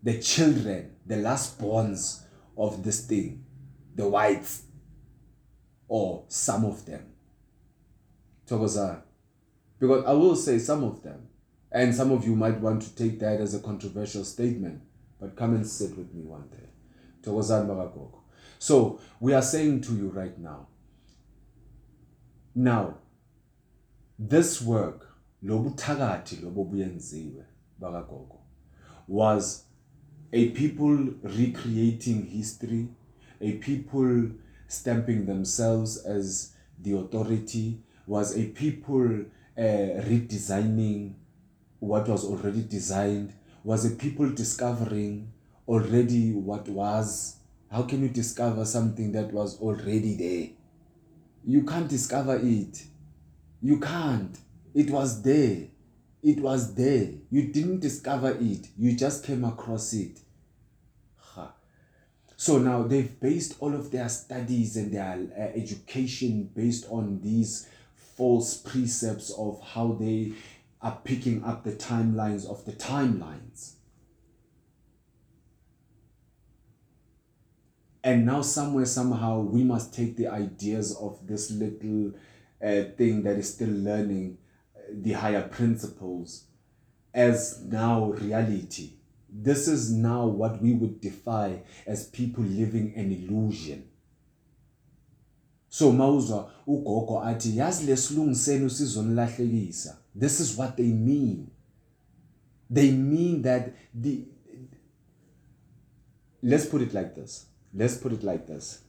the 0.03 0.19
children, 0.19 0.95
the 1.05 1.17
last 1.17 1.59
borns 1.59 2.23
of 2.57 2.83
this 2.83 3.05
thing, 3.05 3.43
the 3.95 4.07
whites, 4.07 4.63
or 5.87 6.23
some 6.27 6.65
of 6.65 6.85
them. 6.85 7.05
Because 8.45 10.05
I 10.05 10.13
will 10.13 10.35
say 10.35 10.59
some 10.59 10.83
of 10.83 11.01
them. 11.03 11.27
And 11.71 11.95
some 11.95 12.11
of 12.11 12.25
you 12.27 12.35
might 12.35 12.59
want 12.59 12.81
to 12.81 12.95
take 12.95 13.19
that 13.19 13.39
as 13.39 13.55
a 13.55 13.59
controversial 13.59 14.25
statement. 14.25 14.81
But 15.19 15.35
come 15.35 15.55
and 15.55 15.65
sit 15.65 15.97
with 15.97 16.13
me 16.13 16.23
one 16.23 16.49
day. 16.49 16.67
So 18.59 18.99
we 19.19 19.33
are 19.33 19.41
saying 19.41 19.81
to 19.81 19.93
you 19.95 20.09
right 20.09 20.37
now. 20.37 20.67
Now, 22.53 22.97
this 24.29 24.61
work, 24.61 25.07
lobuthakathi 25.43 26.41
lobo 26.43 26.63
buyenziwe 26.63 27.43
bakagogo, 27.79 28.37
was 29.07 29.63
a 30.31 30.49
people 30.49 31.13
recreating 31.23 32.25
history, 32.25 32.87
a 33.41 33.53
people 33.53 34.29
stamping 34.67 35.25
themselves 35.25 35.97
as 36.05 36.53
the 36.79 36.93
authority, 36.93 37.79
was 38.07 38.37
a 38.37 38.45
people 38.45 39.25
uh, 39.57 40.01
redesigning 40.07 41.13
what 41.79 42.07
was 42.07 42.23
already 42.23 42.61
designed? 42.61 43.33
Was 43.63 43.85
a 43.85 43.95
people 43.95 44.29
discovering 44.29 45.31
already 45.67 46.31
what 46.31 46.69
was? 46.69 47.37
How 47.71 47.83
can 47.83 48.01
you 48.03 48.09
discover 48.09 48.65
something 48.65 49.11
that 49.13 49.33
was 49.33 49.59
already 49.59 50.15
there? 50.15 50.49
You 51.43 51.63
can't 51.63 51.87
discover 51.87 52.39
it. 52.41 52.83
You 53.61 53.79
can't. 53.79 54.37
It 54.73 54.89
was 54.89 55.21
there. 55.21 55.67
It 56.23 56.39
was 56.39 56.73
there. 56.75 57.09
You 57.29 57.51
didn't 57.51 57.79
discover 57.79 58.37
it. 58.39 58.67
You 58.77 58.95
just 58.95 59.23
came 59.23 59.43
across 59.43 59.93
it. 59.93 60.19
So 62.41 62.57
now 62.57 62.81
they've 62.81 63.19
based 63.19 63.57
all 63.59 63.75
of 63.75 63.91
their 63.91 64.09
studies 64.09 64.75
and 64.75 64.91
their 64.91 65.27
uh, 65.37 65.41
education 65.55 66.49
based 66.55 66.87
on 66.89 67.21
these 67.21 67.69
false 67.93 68.57
precepts 68.57 69.29
of 69.37 69.61
how 69.61 69.91
they 69.91 70.33
are 70.81 70.99
picking 71.03 71.43
up 71.43 71.63
the 71.63 71.73
timelines 71.73 72.49
of 72.49 72.65
the 72.65 72.71
timelines. 72.71 73.73
And 78.03 78.25
now, 78.25 78.41
somewhere, 78.41 78.87
somehow, 78.87 79.41
we 79.41 79.63
must 79.63 79.93
take 79.93 80.17
the 80.17 80.25
ideas 80.25 80.97
of 80.97 81.19
this 81.27 81.51
little 81.51 82.13
uh, 82.63 82.83
thing 82.97 83.23
that 83.23 83.37
is 83.37 83.53
still 83.53 83.69
learning 83.69 84.37
uh, 84.75 84.79
the 84.91 85.13
higher 85.13 85.47
principles 85.47 86.45
as 87.13 87.61
now 87.65 88.11
reality. 88.11 88.93
This 89.29 89.67
is 89.67 89.91
now 89.91 90.25
what 90.25 90.61
we 90.61 90.73
would 90.73 90.99
defy 91.01 91.63
as 91.87 92.07
people 92.07 92.43
living 92.43 92.93
an 92.95 93.11
illusion. 93.11 93.87
So 95.69 95.91
mawuzwa 95.91 96.51
ugogo 96.67 97.23
athi 97.23 97.57
yazi 97.57 97.85
lesilungiseni 97.85 98.65
usizonilahlekisa 98.65 99.97
this 100.15 100.39
is 100.39 100.57
what 100.57 100.75
they 100.75 100.91
mean. 100.91 101.51
They 102.69 102.91
mean 102.91 103.41
that 103.43 103.73
the 103.93 104.25
let's 106.41 106.65
put 106.65 106.81
it 106.81 106.93
like 106.93 107.15
this. 107.15 107.45
Let's 107.73 107.95
put 107.95 108.11
it 108.11 108.23
like 108.23 108.45
this. 108.45 108.81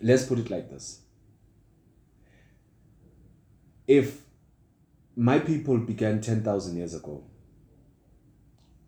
Let's 0.00 0.24
put 0.24 0.38
it 0.38 0.50
like 0.50 0.70
this 0.70 1.00
if 3.88 4.20
my 5.16 5.40
people 5.40 5.78
began 5.78 6.20
10,000 6.20 6.76
years 6.76 6.94
ago 6.94 7.24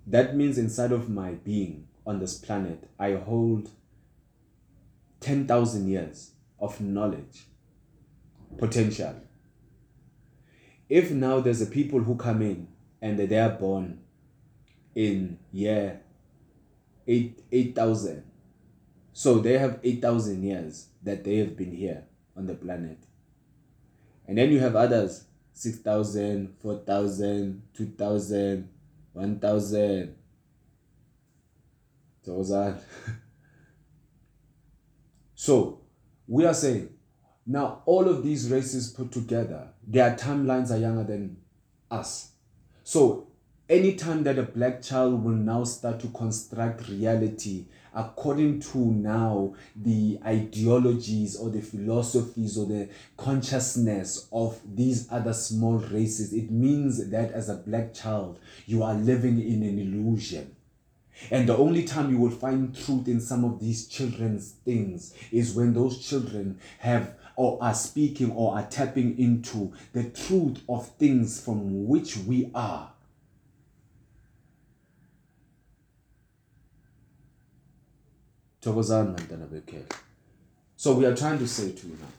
that 0.06 0.36
means 0.36 0.58
inside 0.58 0.92
of 0.92 1.08
my 1.08 1.32
being 1.32 1.88
on 2.06 2.20
this 2.20 2.38
planet 2.38 2.88
i 2.98 3.14
hold 3.14 3.70
10,000 5.20 5.88
years 5.88 6.32
of 6.60 6.80
knowledge, 6.80 7.46
potential. 8.58 9.14
if 10.88 11.10
now 11.10 11.40
there's 11.40 11.62
a 11.62 11.66
people 11.66 12.00
who 12.00 12.16
come 12.16 12.42
in 12.42 12.68
and 13.00 13.18
they 13.18 13.38
are 13.38 13.50
born 13.50 14.00
in 14.94 15.38
year 15.52 16.00
eight 17.06 17.42
eight 17.52 17.74
thousand, 17.74 18.24
so 19.12 19.38
they 19.38 19.56
have 19.56 19.78
eight 19.84 20.02
thousand 20.02 20.42
years 20.42 20.88
that 21.02 21.24
they 21.24 21.36
have 21.36 21.56
been 21.56 21.72
here 21.72 22.04
on 22.36 22.46
the 22.46 22.54
planet, 22.54 22.98
and 24.30 24.38
then 24.38 24.52
you 24.52 24.60
have 24.60 24.76
others 24.76 25.24
6,000, 25.54 26.54
4,000, 26.62 27.62
2,000, 27.74 28.68
1,000. 29.12 30.14
So 35.34 35.80
we 36.28 36.46
are 36.46 36.54
saying 36.54 36.90
now 37.44 37.82
all 37.86 38.08
of 38.08 38.22
these 38.22 38.52
races 38.52 38.92
put 38.92 39.10
together, 39.10 39.70
their 39.84 40.14
timelines 40.14 40.70
are 40.70 40.78
younger 40.78 41.02
than 41.02 41.38
us. 41.90 42.30
So 42.84 43.26
anytime 43.68 44.22
that 44.22 44.38
a 44.38 44.44
black 44.44 44.80
child 44.80 45.24
will 45.24 45.32
now 45.32 45.64
start 45.64 45.98
to 46.00 46.08
construct 46.08 46.88
reality 46.88 47.64
according 47.94 48.60
to 48.60 48.78
now 48.78 49.54
the 49.76 50.18
ideologies 50.24 51.36
or 51.36 51.50
the 51.50 51.60
philosophies 51.60 52.56
or 52.56 52.66
the 52.66 52.88
consciousness 53.16 54.28
of 54.32 54.60
these 54.74 55.10
other 55.10 55.32
small 55.32 55.78
races, 55.78 56.32
it 56.32 56.50
means 56.50 57.10
that 57.10 57.32
as 57.32 57.48
a 57.48 57.56
black 57.56 57.94
child, 57.94 58.38
you 58.66 58.82
are 58.82 58.94
living 58.94 59.40
in 59.40 59.62
an 59.62 59.78
illusion. 59.78 60.54
And 61.30 61.48
the 61.48 61.56
only 61.56 61.84
time 61.84 62.10
you 62.10 62.18
will 62.18 62.30
find 62.30 62.74
truth 62.74 63.06
in 63.06 63.20
some 63.20 63.44
of 63.44 63.60
these 63.60 63.86
children's 63.86 64.52
things 64.64 65.14
is 65.30 65.54
when 65.54 65.74
those 65.74 65.98
children 65.98 66.58
have 66.78 67.14
or 67.36 67.58
are 67.62 67.74
speaking 67.74 68.30
or 68.32 68.54
are 68.54 68.66
tapping 68.66 69.18
into 69.18 69.72
the 69.92 70.04
truth 70.04 70.60
of 70.68 70.86
things 70.96 71.40
from 71.40 71.86
which 71.86 72.16
we 72.18 72.50
are 72.54 72.92
thokozani 78.60 79.12
bantwana 79.12 79.46
bekhehla 79.46 79.96
so 80.76 80.96
we 80.96 81.06
are 81.06 81.16
trying 81.16 81.38
to 81.38 81.46
say 81.46 81.72
to 81.72 81.86
you 81.86 81.94
now 81.94 82.12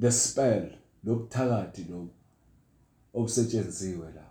the 0.00 0.12
spell 0.12 0.70
lobuthakathi 1.04 1.84
lo 1.84 2.08
obusetshenziwe 3.14 4.12
la 4.12 4.30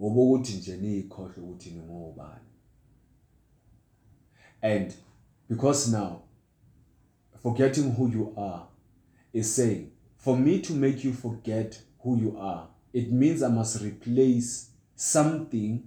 ngoba 0.00 0.20
ukuthi 0.20 0.52
nje 0.52 0.76
niyikhohle 0.76 1.42
ukuthi 1.42 1.70
ningobani 1.70 2.50
and 4.62 4.92
because 5.48 5.90
now 5.90 6.22
forgetting 7.42 7.92
who 7.92 8.08
you 8.08 8.34
are 8.36 8.62
is 9.32 9.56
saying 9.56 9.86
for 10.16 10.38
me 10.38 10.58
to 10.58 10.74
make 10.74 11.08
you 11.08 11.14
forget 11.14 11.82
who 12.04 12.16
you 12.16 12.42
are 12.42 12.68
it 12.92 13.10
means 13.10 13.42
i 13.42 13.48
must 13.48 13.80
replace 13.80 14.66
something 14.94 15.78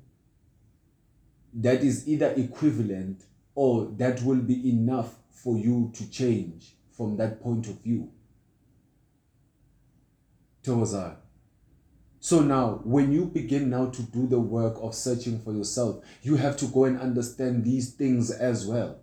that 1.55 1.83
is 1.83 2.07
either 2.07 2.33
equivalent 2.37 3.23
or 3.55 3.85
that 3.97 4.23
will 4.23 4.41
be 4.41 4.69
enough 4.69 5.15
for 5.31 5.57
you 5.57 5.91
to 5.93 6.09
change 6.09 6.75
from 6.91 7.17
that 7.17 7.41
point 7.41 7.67
of 7.67 7.79
view. 7.81 8.09
Thokozani. 10.63 11.17
So 12.19 12.39
now, 12.39 12.79
when 12.85 13.11
you 13.11 13.25
begin 13.25 13.69
now 13.69 13.87
to 13.87 14.01
do 14.01 14.27
the 14.27 14.39
work 14.39 14.75
of 14.81 14.95
searching 14.95 15.39
for 15.39 15.51
yourself, 15.51 16.05
you 16.21 16.37
have 16.37 16.55
to 16.57 16.65
go 16.67 16.85
and 16.85 16.97
understand 16.97 17.65
these 17.65 17.91
things 17.91 18.31
as 18.31 18.65
well. 18.65 18.99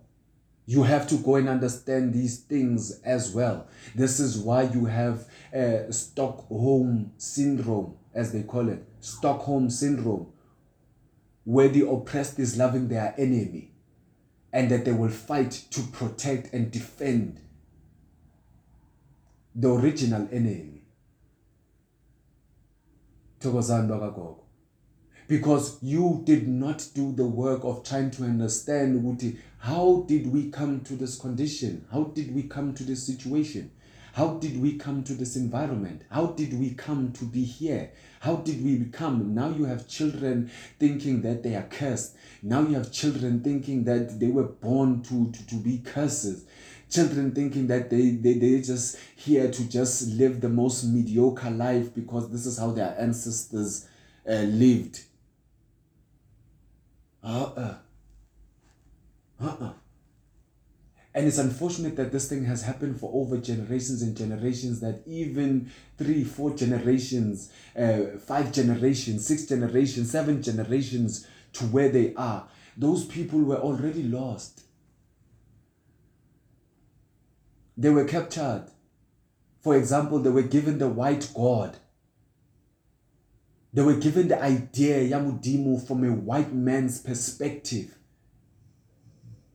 You 0.65 0.83
have 0.83 1.07
to 1.09 1.15
go 1.17 1.35
and 1.35 1.47
understand 1.47 2.13
these 2.13 2.39
things 2.39 2.99
as 3.01 3.31
well. 3.31 3.67
This 3.93 4.19
is 4.19 4.39
why 4.39 4.63
you 4.63 4.85
have 4.85 5.27
uh, 5.55 5.91
Stockholm 5.91 7.11
syndrome, 7.17 7.93
as 8.15 8.31
they 8.31 8.41
call 8.41 8.69
it. 8.69 8.83
Stockholm 9.01 9.69
syndrome, 9.69 10.31
where 11.43 11.69
the 11.69 11.87
oppressed 11.87 12.39
is 12.39 12.57
loving 12.57 12.87
their 12.87 13.13
enemy 13.17 13.71
and 14.53 14.69
that 14.69 14.85
they 14.85 14.91
will 14.91 15.09
fight 15.09 15.51
to 15.71 15.81
protect 15.81 16.53
and 16.53 16.71
defend 16.71 17.39
the 19.55 19.69
original 19.69 20.27
enemy. 20.31 20.83
Because 25.27 25.77
you 25.81 26.21
did 26.25 26.47
not 26.47 26.87
do 26.93 27.13
the 27.13 27.25
work 27.25 27.63
of 27.63 27.83
trying 27.83 28.11
to 28.11 28.23
understand 28.23 29.41
how 29.59 30.05
did 30.07 30.31
we 30.31 30.49
come 30.51 30.81
to 30.81 30.95
this 30.95 31.17
condition? 31.17 31.85
How 31.91 32.03
did 32.03 32.35
we 32.35 32.43
come 32.43 32.73
to 32.75 32.83
this 32.83 33.05
situation? 33.05 33.71
How 34.13 34.35
did 34.35 34.61
we 34.61 34.77
come 34.77 35.03
to 35.05 35.13
this 35.13 35.35
environment? 35.37 36.01
How 36.09 36.27
did 36.27 36.59
we 36.59 36.71
come 36.71 37.13
to 37.13 37.25
be 37.25 37.45
here? 37.45 37.91
How 38.19 38.37
did 38.37 38.63
we 38.63 38.75
become? 38.75 39.33
Now 39.33 39.49
you 39.49 39.65
have 39.65 39.87
children 39.87 40.51
thinking 40.79 41.21
that 41.21 41.43
they 41.43 41.55
are 41.55 41.63
cursed. 41.63 42.15
Now 42.43 42.61
you 42.61 42.75
have 42.75 42.91
children 42.91 43.41
thinking 43.41 43.85
that 43.85 44.19
they 44.19 44.27
were 44.27 44.43
born 44.43 45.01
to, 45.03 45.31
to, 45.31 45.47
to 45.47 45.55
be 45.55 45.77
curses. 45.77 46.45
Children 46.89 47.33
thinking 47.33 47.67
that 47.67 47.89
they, 47.89 48.11
they, 48.11 48.33
they 48.33 48.59
just 48.61 48.97
here 49.15 49.49
to 49.49 49.69
just 49.69 50.09
live 50.09 50.41
the 50.41 50.49
most 50.49 50.83
mediocre 50.83 51.49
life 51.49 51.95
because 51.95 52.29
this 52.29 52.45
is 52.45 52.57
how 52.57 52.71
their 52.71 52.93
ancestors 52.99 53.87
uh, 54.29 54.33
lived. 54.33 55.03
Uh-uh. 57.23 57.75
Uh-uh. 59.41 59.71
And 61.13 61.27
it's 61.27 61.37
unfortunate 61.37 61.97
that 61.97 62.11
this 62.11 62.29
thing 62.29 62.45
has 62.45 62.63
happened 62.63 62.99
for 62.99 63.11
over 63.13 63.37
generations 63.37 64.01
and 64.01 64.15
generations, 64.15 64.79
that 64.79 65.01
even 65.05 65.69
three, 65.97 66.23
four 66.23 66.55
generations, 66.55 67.51
uh, 67.77 68.17
five 68.17 68.53
generations, 68.53 69.25
six 69.25 69.45
generations, 69.45 70.09
seven 70.09 70.41
generations 70.41 71.27
to 71.53 71.65
where 71.65 71.89
they 71.89 72.13
are, 72.15 72.47
those 72.77 73.05
people 73.05 73.39
were 73.39 73.57
already 73.57 74.03
lost. 74.03 74.61
They 77.75 77.89
were 77.89 78.05
captured. 78.05 78.67
For 79.59 79.75
example, 79.75 80.19
they 80.19 80.29
were 80.29 80.41
given 80.43 80.77
the 80.77 80.87
white 80.87 81.29
God. 81.35 81.77
They 83.73 83.81
were 83.81 83.95
given 83.95 84.29
the 84.29 84.41
idea, 84.41 85.09
Yamudimu, 85.09 85.85
from 85.85 86.05
a 86.05 86.13
white 86.13 86.53
man's 86.53 87.01
perspective 87.01 87.97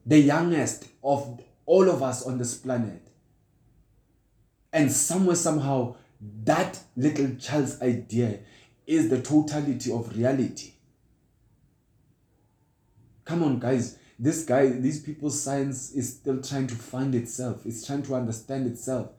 the 0.07 0.21
youngest 0.21 0.87
of 1.03 1.41
all 1.67 1.91
of 1.91 2.03
us 2.03 2.25
on 2.25 2.39
this 2.39 2.57
planet. 2.57 3.03
And 4.73 4.91
somewhere, 4.91 5.37
somehow, 5.37 5.97
that 6.45 6.79
little 6.97 7.35
child's 7.37 7.81
idea 7.83 8.41
is 8.87 9.11
the 9.11 9.21
totality 9.21 9.93
of 9.93 10.17
reality. 10.17 10.73
Come 13.25 13.43
on, 13.43 13.59
guys. 13.59 13.99
This 14.19 14.45
guy, 14.45 14.69
these 14.69 15.03
people's 15.03 15.41
science 15.41 15.93
is 15.93 16.15
still 16.15 16.41
trying 16.41 16.69
to 16.69 16.75
find 16.75 17.15
itself, 17.15 17.67
it's 17.67 17.87
trying 17.87 18.03
to 18.05 18.15
understand 18.15 18.67
itself. 18.67 19.11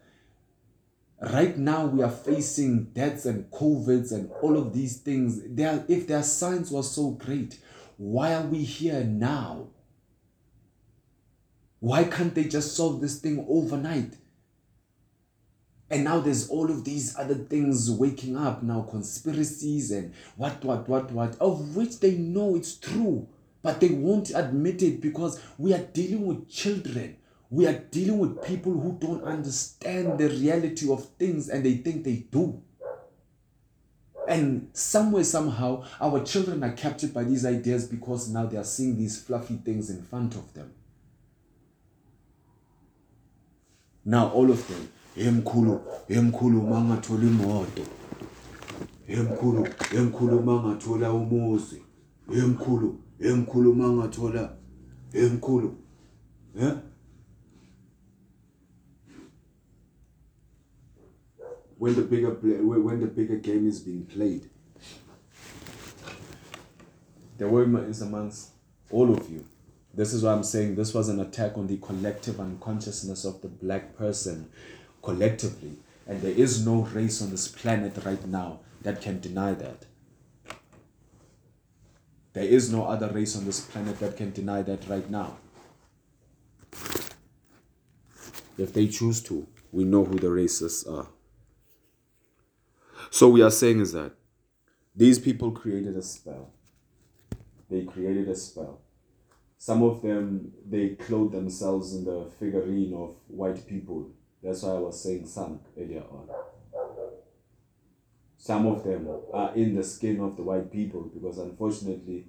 Right 1.21 1.57
now, 1.57 1.86
we 1.88 2.03
are 2.03 2.12
facing 2.12 2.86
deaths 2.86 3.25
and 3.25 3.49
COVIDs 3.51 4.12
and 4.12 4.31
all 4.41 4.57
of 4.57 4.73
these 4.73 4.97
things. 4.97 5.41
They 5.47 5.65
are, 5.65 5.83
if 5.88 6.07
their 6.07 6.23
science 6.23 6.71
was 6.71 6.91
so 6.91 7.12
great, 7.12 7.60
why 7.97 8.33
are 8.33 8.45
we 8.45 8.60
here 8.63 9.03
now? 9.03 9.67
Why 11.79 12.03
can't 12.05 12.33
they 12.33 12.45
just 12.45 12.75
solve 12.75 13.01
this 13.01 13.19
thing 13.19 13.45
overnight? 13.47 14.13
And 15.89 16.03
now 16.03 16.19
there's 16.19 16.49
all 16.49 16.69
of 16.69 16.83
these 16.83 17.17
other 17.17 17.35
things 17.35 17.89
waking 17.89 18.35
up 18.35 18.61
now, 18.61 18.81
conspiracies 18.81 19.91
and 19.91 20.13
what, 20.35 20.63
what, 20.65 20.89
what, 20.89 21.11
what, 21.11 21.37
of 21.39 21.75
which 21.75 21.99
they 21.99 22.15
know 22.15 22.55
it's 22.55 22.75
true, 22.75 23.27
but 23.61 23.79
they 23.79 23.89
won't 23.89 24.31
admit 24.35 24.81
it 24.81 24.99
because 24.99 25.39
we 25.57 25.73
are 25.73 25.83
dealing 25.83 26.25
with 26.25 26.49
children. 26.49 27.17
We 27.49 27.67
are 27.67 27.79
dealing 27.79 28.19
with 28.19 28.43
people 28.43 28.73
who 28.73 28.97
don't 28.99 29.23
understand 29.23 30.17
the 30.17 30.27
reality 30.27 30.91
of 30.91 31.05
things 31.17 31.47
and 31.47 31.65
they 31.65 31.75
think 31.75 32.03
they 32.03 32.25
do. 32.29 32.61
And 34.28 34.69
somewhere, 34.73 35.23
somehow, 35.23 35.86
our 36.01 36.21
children 36.25 36.61
are 36.65 36.73
captured 36.73 37.13
by 37.13 37.23
these 37.23 37.45
ideas 37.45 37.86
because 37.88 38.28
now 38.28 38.45
they 38.45 38.57
are 38.57 38.65
seeing 38.65 38.97
these 38.97 39.21
fluffy 39.23 39.55
things 39.55 39.89
in 39.89 40.01
front 40.01 40.36
of 40.36 40.53
them. 40.53 40.73
Now 44.08 44.32
all 44.34 44.49
of 44.49 44.68
them 44.68 44.88
emkhulu 45.16 45.82
emkhulu 46.10 46.62
mangathola 46.62 47.24
imoto. 47.24 47.84
Emkhulu 49.08 49.68
emkhulu 49.97 50.41
mangathola 50.41 51.14
umuzi. 51.14 51.82
Emkhulu 52.32 52.99
emkhulu 53.20 53.74
mangathola 53.74 54.58
emkhulu 55.14 55.76
yeah 56.55 56.78
when 61.78 61.95
the 61.95 62.01
bigger 62.01 62.30
when 62.30 62.99
the 62.99 63.08
bigger 63.08 63.38
game 63.38 63.68
is 63.68 63.80
being 63.80 64.05
played 64.05 64.49
the 67.38 67.47
word 67.47 67.89
is 67.89 68.01
amongst 68.01 68.51
all 68.91 69.12
of 69.12 69.30
you 69.30 69.45
this 69.98 70.14
is 70.14 70.22
why 70.22 70.32
I'm 70.32 70.43
saying 70.43 70.76
this 70.76 70.93
was 70.93 71.10
an 71.10 71.20
attack 71.20 71.58
on 71.58 71.66
the 71.66 71.78
collective 71.78 72.39
unconsciousness 72.39 73.26
of 73.26 73.41
the 73.41 73.48
black 73.48 73.98
person 73.98 74.48
collectively. 75.02 75.80
And 76.06 76.22
there 76.22 76.32
is 76.32 76.64
no 76.64 76.84
race 76.84 77.20
on 77.20 77.32
this 77.32 77.48
planet 77.48 77.98
right 78.06 78.24
now 78.28 78.60
that 78.84 79.02
can 79.02 79.20
deny 79.20 79.54
that. 79.56 79.88
There 82.34 82.43
is 82.43 82.72
no 82.72 82.86
other 82.86 83.10
race 83.10 83.36
on 83.36 83.45
this 83.45 83.60
planet 83.60 83.98
that 84.00 84.16
can 84.16 84.32
deny 84.32 84.62
that 84.62 84.88
right 84.88 85.10
now. 85.10 85.38
If 88.56 88.74
they 88.74 88.88
choose 88.88 89.24
to, 89.24 89.48
we 89.72 89.84
know 89.84 90.06
who 90.06 90.20
the 90.20 90.28
racists 90.28 90.88
are. 90.88 91.08
So 93.10 93.30
we 93.30 93.41
are 93.41 93.50
saying 93.50 93.80
is 93.80 93.93
that 93.93 94.12
these 94.95 95.18
people 95.18 95.50
created 95.50 95.98
a 95.98 96.04
spell. 96.04 96.52
They 97.68 97.84
created 97.84 98.30
a 98.30 98.36
spell. 98.36 98.82
Some 99.58 99.84
of 99.84 100.01
them 100.01 100.53
they 100.70 100.89
clothe 100.89 101.32
themselves 101.32 101.95
in 101.95 102.05
the 102.05 102.30
figurine 102.39 102.93
of 102.93 103.16
white 103.28 103.66
people. 103.68 104.12
That's 104.41 104.62
why 104.64 104.72
I 104.72 104.80
was 104.80 105.01
saying 105.01 105.26
some 105.26 105.60
earlier 105.78 106.03
on. 106.03 106.30
Some 108.38 108.68
of 108.68 108.84
them 108.84 109.10
are 109.34 109.53
in 109.55 109.76
the 109.76 109.84
skin 109.84 110.22
of 110.22 110.38
the 110.38 110.43
white 110.43 110.72
people 110.72 111.12
because 111.14 111.39
unfortunately, 111.39 112.28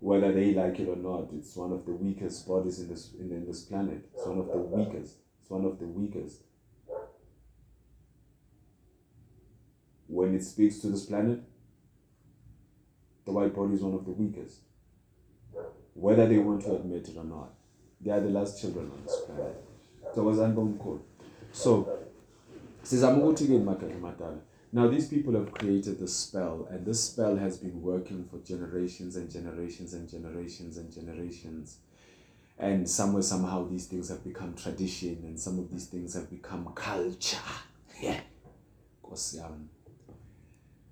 whether 0.00 0.32
they 0.32 0.52
like 0.52 0.78
it 0.80 0.88
or 0.88 0.96
not, 0.96 1.28
it's 1.32 1.56
one 1.56 1.72
of 1.72 1.86
the 1.86 1.92
weakest 1.92 2.46
bodies 2.46 2.80
in 2.80 2.88
this 2.88 3.14
in, 3.18 3.30
in 3.30 3.46
this 3.46 3.62
planet. 3.62 4.08
It's 4.14 4.26
one 4.26 4.38
of 4.38 4.48
the 4.48 4.58
weakest. 4.58 5.14
It's 5.40 5.50
one 5.50 5.64
of 5.64 5.78
the 5.78 5.86
weakest. 5.86 6.42
When 10.08 10.34
it 10.34 10.42
speaks 10.42 10.78
to 10.80 10.88
this 10.88 11.06
planet, 11.06 11.40
the 13.24 13.32
white 13.32 13.54
body 13.54 13.74
is 13.74 13.82
one 13.82 13.94
of 13.94 14.04
the 14.04 14.12
weakest. 14.12 14.67
Whether 15.98 16.26
they 16.28 16.38
want 16.38 16.62
to 16.62 16.76
admit 16.76 17.08
it 17.08 17.16
or 17.16 17.24
not, 17.24 17.50
they 18.00 18.10
are 18.10 18.20
the 18.20 18.30
last 18.30 18.60
children 18.60 18.90
on 18.90 19.02
this 19.02 19.20
planet. 19.26 19.64
So 20.14 20.22
was 20.22 20.38
cool. 20.78 21.02
So, 21.52 21.98
sizama 22.84 23.18
ukuthi-ke 23.22 23.58
magadla 23.64 24.00
madala 24.00 24.38
now 24.72 24.86
these 24.88 25.08
people 25.08 25.34
have 25.34 25.52
created 25.52 25.98
the 25.98 26.08
spell 26.08 26.66
and 26.70 26.84
this 26.84 27.04
spell 27.04 27.36
has 27.36 27.56
been 27.56 27.80
working 27.82 28.24
for 28.30 28.38
generations 28.38 29.16
and 29.16 29.30
generations 29.30 29.94
and 29.94 30.08
generations 30.08 30.76
and 30.76 30.92
generations 30.92 31.78
and 32.58 32.88
somewhere 32.88 33.22
somehow 33.22 33.66
these 33.68 33.86
things 33.86 34.08
have 34.08 34.22
become 34.24 34.54
tradition 34.54 35.18
and 35.24 35.38
some 35.38 35.58
of 35.58 35.70
these 35.70 35.86
things 35.86 36.14
have 36.14 36.28
become 36.30 36.70
culture 36.74 37.36
yeah 38.00 38.20
um, 39.42 39.68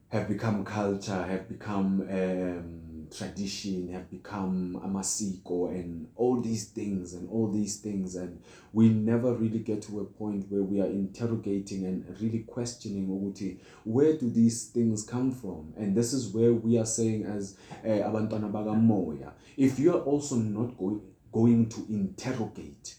have 0.09 0.29
become 0.29 0.65
culture 0.65 1.23
have 1.25 1.49
become 1.49 2.01
um, 2.11 2.86
tradition 3.11 3.89
have 3.93 4.11
become 4.11 4.81
amasiko 4.85 5.71
and 5.71 6.09
all 6.17 6.41
these 6.41 6.67
things 6.69 7.15
and 7.15 7.29
all 7.31 7.51
these 7.51 7.77
things. 7.77 8.15
And 8.15 8.41
we 8.73 8.89
never 8.89 9.35
really 9.35 9.61
get 9.61 9.83
to 9.83 10.01
a 10.01 10.05
point 10.05 10.47
where 10.49 10.63
we 10.63 10.81
are 10.81 10.87
interrogating 10.87 11.85
and 11.85 12.05
really 12.21 12.41
questioning 12.41 13.09
ukuthi 13.09 13.59
where 13.85 14.17
do 14.17 14.31
these 14.31 14.67
things 14.67 15.03
come 15.05 15.33
from? 15.33 15.73
And 15.77 15.97
this 15.97 16.13
is 16.13 16.35
where 16.35 16.53
we 16.53 16.79
are 16.79 16.87
saying 16.87 17.25
as 17.25 17.57
uh, 17.85 17.89
abantwana 17.89 18.51
bakamoya 18.51 19.33
if 19.57 19.79
you 19.79 19.95
are 19.95 20.03
also 20.03 20.37
not 20.37 20.77
going 20.77 21.01
going 21.33 21.69
to 21.69 21.87
interrogate 21.89 22.97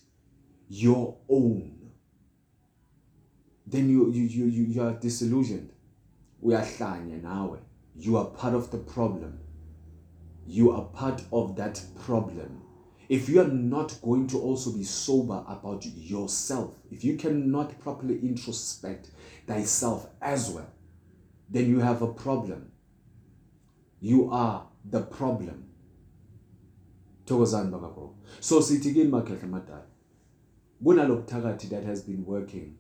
your 0.70 1.16
own 1.30 1.78
then 3.68 3.89
you 3.89 4.12
you 4.12 4.24
you 4.24 4.45
you, 4.45 4.64
you 4.64 4.82
are 4.82 4.93
disillusioned. 4.93 5.70
Uyahlanya 6.43 7.22
nawe. 7.22 7.60
You 7.95 8.18
are 8.18 8.26
part 8.26 8.53
of 8.53 8.72
the 8.72 8.78
problem 8.78 9.39
you 10.47 10.71
are 10.71 10.85
part 10.85 11.21
of 11.31 11.55
that 11.57 11.81
problem. 12.05 12.61
If 13.09 13.29
you 13.29 13.41
are 13.41 13.47
not 13.47 13.99
going 14.01 14.27
to 14.27 14.39
also 14.39 14.71
be 14.71 14.83
sober 14.83 15.43
about 15.47 15.85
yourself, 15.85 16.75
if 16.91 17.03
you 17.03 17.17
cannot 17.17 17.79
properly 17.79 18.15
introspect 18.19 19.09
thyself 19.45 20.07
as 20.21 20.49
well, 20.49 20.69
then 21.49 21.69
you 21.69 21.79
have 21.79 22.01
a 22.01 22.11
problem. 22.13 22.71
You 23.99 24.29
are 24.31 24.67
the 24.89 25.01
problem. 25.01 25.67
thokozani 27.27 27.71
bakagogo 27.71 28.13
so 28.39 28.61
sithi 28.61 28.93
kini 28.93 29.09
makhehla 29.09 29.83
that 31.69 31.83
has 31.83 32.01
been 32.03 32.23
working 32.25 32.77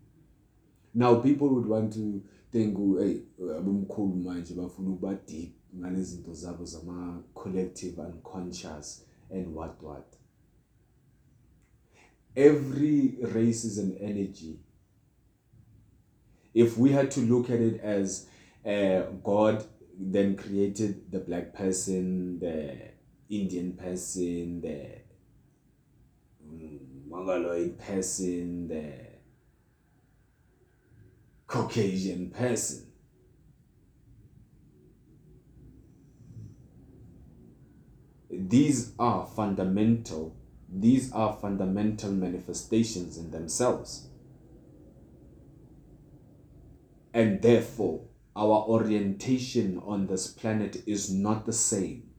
now 0.93 1.15
people 1.15 1.49
would 1.49 1.65
want 1.67 1.93
to 1.93 2.21
think 2.51 2.77
hey 2.99 3.21
abomkhulu 3.59 5.17
deep 5.27 5.56
ngalezinto 5.77 6.33
zabo 6.33 6.65
zama 6.65 7.23
collective 7.33 8.01
unconscious 8.01 9.05
and 9.29 9.55
what 9.55 9.81
what. 9.83 10.15
Every 12.35 13.17
race 13.21 13.63
is 13.65 13.77
an 13.77 13.97
energy 13.99 14.59
if 16.57 16.75
we 16.75 16.91
had 16.91 17.11
to 17.11 17.19
look 17.19 17.51
at 17.51 17.59
it 17.59 17.79
as 17.81 18.27
uh, 18.65 19.01
god 19.23 19.63
then 19.99 20.35
created 20.35 21.11
the 21.11 21.19
black 21.19 21.53
person 21.53 22.39
the 22.39 22.75
indian 23.29 23.73
person 23.73 24.59
the 24.61 24.79
mongoloid 27.07 27.77
person 27.77 28.67
the 28.67 28.91
caucasian 31.45 32.31
person 32.31 32.86
these 38.37 38.93
are 38.99 39.25
fundamental 39.25 40.35
these 40.69 41.11
are 41.13 41.37
fundamental 41.41 42.11
manifestations 42.11 43.17
in 43.17 43.31
themselves. 43.31 44.09
And 47.13 47.41
therefore 47.41 48.01
our 48.35 48.65
orientation 48.67 49.81
on 49.83 50.07
this 50.07 50.27
planet 50.27 50.83
is 50.85 51.11
not 51.11 51.45
the 51.45 51.53
same. 51.53 52.09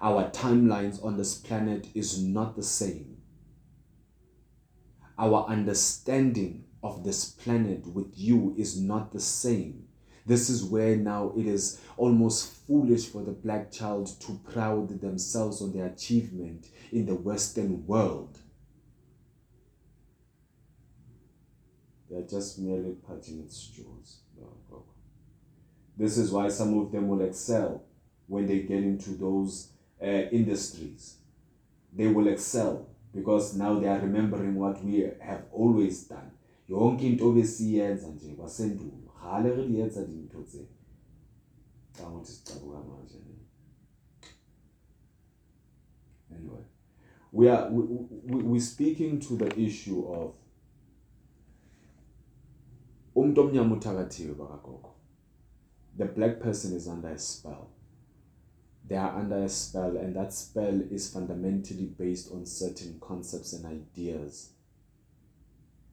Our 0.00 0.30
timelines 0.30 1.04
on 1.04 1.16
this 1.16 1.34
planet 1.36 1.88
is 1.94 2.22
not 2.22 2.54
the 2.54 2.62
same. 2.62 3.18
Our 5.18 5.46
understanding 5.48 6.64
of 6.82 7.02
this 7.02 7.24
planet 7.24 7.86
with 7.86 8.12
you 8.14 8.54
is 8.56 8.80
not 8.80 9.12
the 9.12 9.20
same 9.20 9.85
this 10.26 10.50
is 10.50 10.64
where 10.64 10.96
now 10.96 11.32
it 11.36 11.46
is 11.46 11.80
almost 11.96 12.52
foolish 12.66 13.06
for 13.06 13.22
the 13.22 13.30
black 13.32 13.70
child 13.70 14.08
to 14.20 14.40
proud 14.52 15.00
themselves 15.00 15.62
on 15.62 15.72
their 15.72 15.86
achievement 15.86 16.66
in 16.92 17.06
the 17.06 17.14
Western 17.14 17.86
world. 17.86 18.38
They 22.10 22.16
are 22.16 22.26
just 22.26 22.58
merely 22.58 22.96
patching 23.06 23.40
its 23.40 23.56
straws. 23.56 24.18
This 25.96 26.18
is 26.18 26.30
why 26.30 26.48
some 26.48 26.78
of 26.78 26.92
them 26.92 27.08
will 27.08 27.22
excel 27.22 27.84
when 28.26 28.46
they 28.46 28.60
get 28.60 28.82
into 28.82 29.10
those 29.10 29.70
uh, 30.02 30.06
industries. 30.06 31.16
They 31.92 32.08
will 32.08 32.28
excel 32.28 32.86
because 33.14 33.56
now 33.56 33.78
they 33.80 33.88
are 33.88 33.98
remembering 33.98 34.56
what 34.56 34.84
we 34.84 35.10
have 35.20 35.44
always 35.52 36.04
done. 36.04 36.30
yonke 36.68 37.06
into 37.06 37.32
besiyenza 37.32 38.08
nje 38.08 38.34
kwasendulo 38.34 39.05
re 39.42 39.66
di 39.66 39.80
etsa 39.80 40.04
dintho 40.04 40.42
tse. 40.42 40.66
Ka 41.96 42.10
manje 42.10 42.34
anyway 46.30 46.64
we 47.32 47.48
are 47.48 47.68
we, 47.70 47.82
we, 48.24 48.42
we're 48.42 48.60
speaking 48.60 49.18
to 49.20 49.36
the 49.36 49.60
issue 49.60 50.06
of 50.08 50.34
umuntu 53.14 53.40
omnyama 53.40 53.76
uthakathiwe 53.76 54.34
bakagogo. 54.34 54.94
The 55.98 56.04
black 56.04 56.40
person 56.40 56.76
is 56.76 56.86
under 56.86 57.08
a 57.08 57.18
spell. 57.18 57.70
They 58.88 58.98
are 58.98 59.20
under 59.20 59.44
a 59.44 59.48
spell 59.48 59.96
and 59.96 60.14
that 60.14 60.32
spell 60.32 60.82
is 60.90 61.12
fundamentally 61.12 61.86
based 61.98 62.32
on 62.32 62.46
certain 62.46 63.00
concepts 63.00 63.52
and 63.52 63.66
ideas 63.66 64.55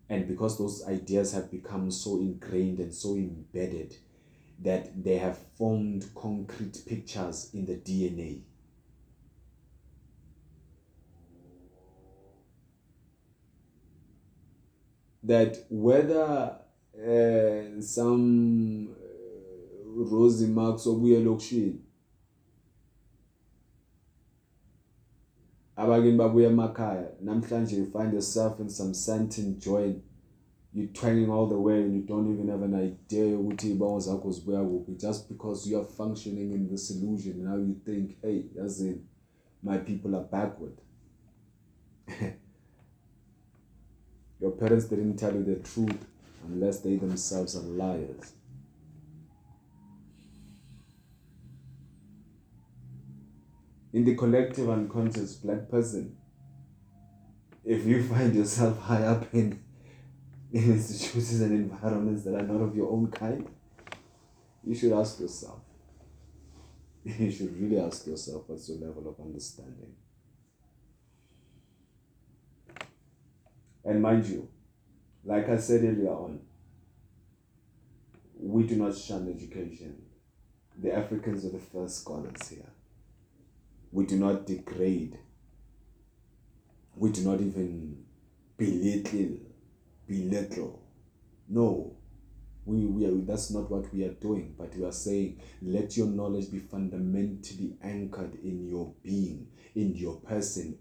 and 0.10 0.28
because 0.28 0.58
those 0.58 0.86
ideas 0.88 1.34
have 1.34 1.50
become 1.50 1.90
so 1.90 2.18
ingrained 2.18 2.80
and 2.80 2.94
so 2.94 3.16
embedded 3.16 3.96
that 4.60 5.04
they 5.04 5.18
have 5.18 5.38
formed 5.58 6.06
concrete 6.16 6.84
pictures 6.86 7.50
in 7.54 7.66
the 7.66 7.76
DNA. 7.76 8.42
That 15.24 15.66
whether 15.70 16.58
uh, 16.96 17.82
some 17.82 18.90
uh, 18.90 20.04
Rosie 20.04 20.48
Marks 20.48 20.86
obuye 20.86 21.18
elokishini 21.18 21.80
abakini 25.76 26.18
babuya 26.18 26.50
emakhaya 26.50 27.12
namhlanje 27.22 27.76
you 27.76 27.86
find 27.86 28.14
yourself 28.14 28.60
in 28.60 28.70
some 28.70 28.94
certain 28.94 29.60
joint 29.60 29.98
you 30.74 30.88
twanging 30.88 31.30
all 31.30 31.48
the 31.48 31.58
way 31.58 31.84
and 31.84 31.96
you 31.96 32.02
don't 32.02 32.34
even 32.34 32.50
have 32.50 32.64
an 32.64 32.74
idea 32.74 33.40
ukuthi 33.40 33.70
iy'bongo 33.70 34.00
zakho 34.00 34.32
zibuya 34.32 34.64
kuphi. 34.64 34.92
Just 34.92 35.30
because 35.30 35.70
you 35.70 35.78
are 35.80 35.86
functioning 35.86 36.52
in 36.54 36.70
this 36.70 36.90
illusion 36.92 37.44
now 37.44 37.58
you 37.58 37.76
think 37.86 38.22
hey 38.22 38.44
as 38.66 38.82
in 38.82 39.06
my 39.64 39.78
people 39.78 40.16
are 40.16 40.26
backward. 40.32 40.74
Your 44.42 44.52
parents 44.52 44.86
didn't 44.86 45.16
tell 45.16 45.36
you 45.36 45.44
the 45.44 45.56
truth 45.56 46.06
unless 46.48 46.80
they 46.80 46.98
themselves 46.98 47.56
are 47.56 47.62
liars. 47.62 48.34
In 53.94 54.04
the 54.04 54.16
collective 54.16 54.70
unconscious 54.70 55.36
black 55.36 55.70
person, 55.70 56.18
if 57.64 57.86
you 57.86 58.04
find 58.04 58.34
yourself 58.36 58.80
high 58.80 59.04
up 59.04 59.32
in, 59.34 59.64
in 60.52 60.64
institutions 60.64 61.42
and 61.42 61.52
environments 61.54 62.24
that 62.24 62.34
are 62.34 62.42
not 62.42 62.62
of 62.62 62.76
your 62.76 62.92
own 62.92 63.12
kind, 63.12 63.48
you 64.66 64.74
should 64.74 64.94
ask 64.94 65.20
yourself. 65.20 65.60
You 67.06 67.30
should 67.30 67.60
really 67.62 67.80
ask 67.80 68.08
yourself 68.08 68.44
what's 68.48 68.68
your 68.70 68.78
level 68.78 69.10
of 69.10 69.24
understanding. 69.24 69.94
And 73.84 74.02
mind 74.02 74.26
you, 74.26 74.48
like 75.26 75.50
I 75.50 75.58
said 75.58 75.84
earlier 75.84 76.12
on, 76.12 76.40
we 78.40 78.64
do 78.64 78.76
not 78.76 78.96
shun 78.96 79.30
education. 79.30 80.02
The 80.82 80.96
Africans 80.96 81.46
are 81.46 81.50
the 81.50 81.60
first 81.60 82.02
scholars 82.02 82.48
here. 82.50 82.73
We 83.94 84.08
do 84.08 84.18
not 84.18 84.48
degrade. 84.48 85.20
We 86.96 87.12
do 87.12 87.22
not 87.22 87.40
even 87.42 88.04
belittle. 88.58 89.38
Belittle. 90.08 90.82
No. 91.48 91.96
We, 92.66 92.86
we 92.88 93.06
are, 93.06 93.12
that's 93.12 93.52
not 93.52 93.70
what 93.70 93.94
we 93.94 94.04
are 94.04 94.14
doing, 94.14 94.56
but 94.58 94.76
we 94.76 94.84
are 94.84 94.92
saying 94.92 95.40
let 95.62 95.96
your 95.96 96.08
knowledge 96.08 96.50
be 96.50 96.58
fundamentally 96.58 97.76
anchored 97.84 98.34
in 98.44 98.68
your 98.68 98.94
being, 99.04 99.48
in 99.76 99.94
your 99.94 100.16
person. 100.22 100.80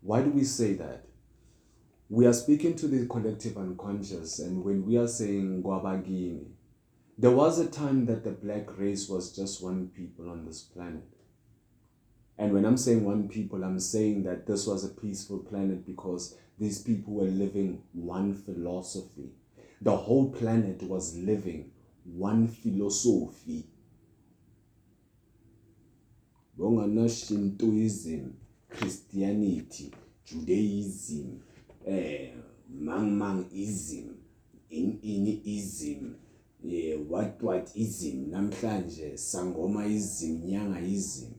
Why 0.00 0.22
do 0.22 0.30
we 0.30 0.42
say 0.44 0.72
that? 0.74 1.09
We 2.12 2.26
are 2.26 2.32
speaking 2.32 2.74
to 2.74 2.88
the 2.88 3.06
collective 3.06 3.56
unconscious, 3.56 4.40
and 4.40 4.64
when 4.64 4.84
we 4.84 4.96
are 4.96 5.06
saying 5.06 5.62
Gwabagini, 5.62 6.44
there 7.16 7.30
was 7.30 7.60
a 7.60 7.68
time 7.68 8.04
that 8.06 8.24
the 8.24 8.32
black 8.32 8.76
race 8.76 9.08
was 9.08 9.30
just 9.36 9.62
one 9.62 9.92
people 9.94 10.28
on 10.28 10.44
this 10.44 10.60
planet. 10.60 11.04
And 12.36 12.52
when 12.52 12.64
I'm 12.64 12.76
saying 12.76 13.04
one 13.04 13.28
people, 13.28 13.62
I'm 13.62 13.78
saying 13.78 14.24
that 14.24 14.44
this 14.44 14.66
was 14.66 14.82
a 14.82 14.88
peaceful 14.88 15.38
planet 15.38 15.86
because 15.86 16.36
these 16.58 16.82
people 16.82 17.14
were 17.14 17.26
living 17.26 17.80
one 17.92 18.34
philosophy. 18.34 19.30
The 19.80 19.96
whole 19.96 20.32
planet 20.32 20.82
was 20.82 21.16
living 21.16 21.70
one 22.02 22.48
philosophy. 22.48 23.68
Christianity, 28.68 29.92
Judaism, 30.24 31.42
eh, 31.86 32.30
Mang 32.68 33.18
Mangism, 33.18 34.14
in 34.70 34.98
Inism, 35.02 36.14
eh, 36.64 36.96
what 36.96 37.42
what 37.42 37.70
ism, 37.74 38.30
namhlanje, 38.30 39.14
Sangomaism, 39.14 40.44
Nyangaism. 40.44 41.34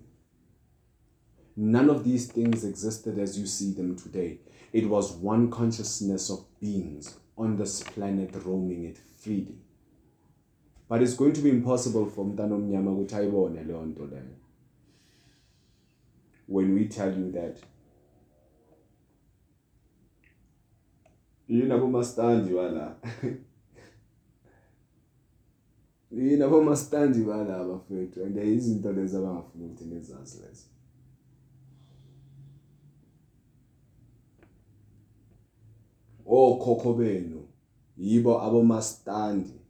None 1.56 1.90
of 1.90 2.04
these 2.04 2.28
things 2.32 2.64
existed 2.64 3.20
as 3.20 3.38
you 3.38 3.46
see 3.46 3.74
them 3.74 3.96
today. 3.96 4.40
It 4.74 4.88
was 4.88 5.12
one 5.12 5.52
consciousness 5.52 6.30
of 6.30 6.46
beings 6.60 7.18
on 7.38 7.58
this 7.58 7.84
planet 7.84 8.32
roaming 8.46 8.86
it 8.86 8.98
freely. 8.98 9.58
But 10.88 11.02
it's 11.02 11.14
going 11.14 11.34
to 11.34 11.42
be 11.42 11.50
impossible 11.50 12.06
for 12.06 12.26
Mtano 12.26 12.58
Mnyama 12.58 12.92
nto 12.92 14.08
leyo. 14.08 14.36
When 16.48 16.74
we 16.74 16.86
tell 16.88 17.18
you 17.18 17.32
that 17.32 17.58
yini 21.48 21.74
abomastandi 21.74 22.54
bala 22.54 23.00
yini 26.12 26.44
abomastandi 26.44 27.24
bala 27.24 27.62
abafethu 27.62 28.24
and 28.24 28.38
izinto 28.38 28.92
lezi 28.92 29.18
abangafuni 29.18 29.66
ukuthi 29.66 29.86
nizazi 29.86 30.42
lezo. 30.42 30.66
Okhokho 36.26 36.94
benu 36.94 37.48
yibo 37.98 38.42
abomastandi 38.42 39.62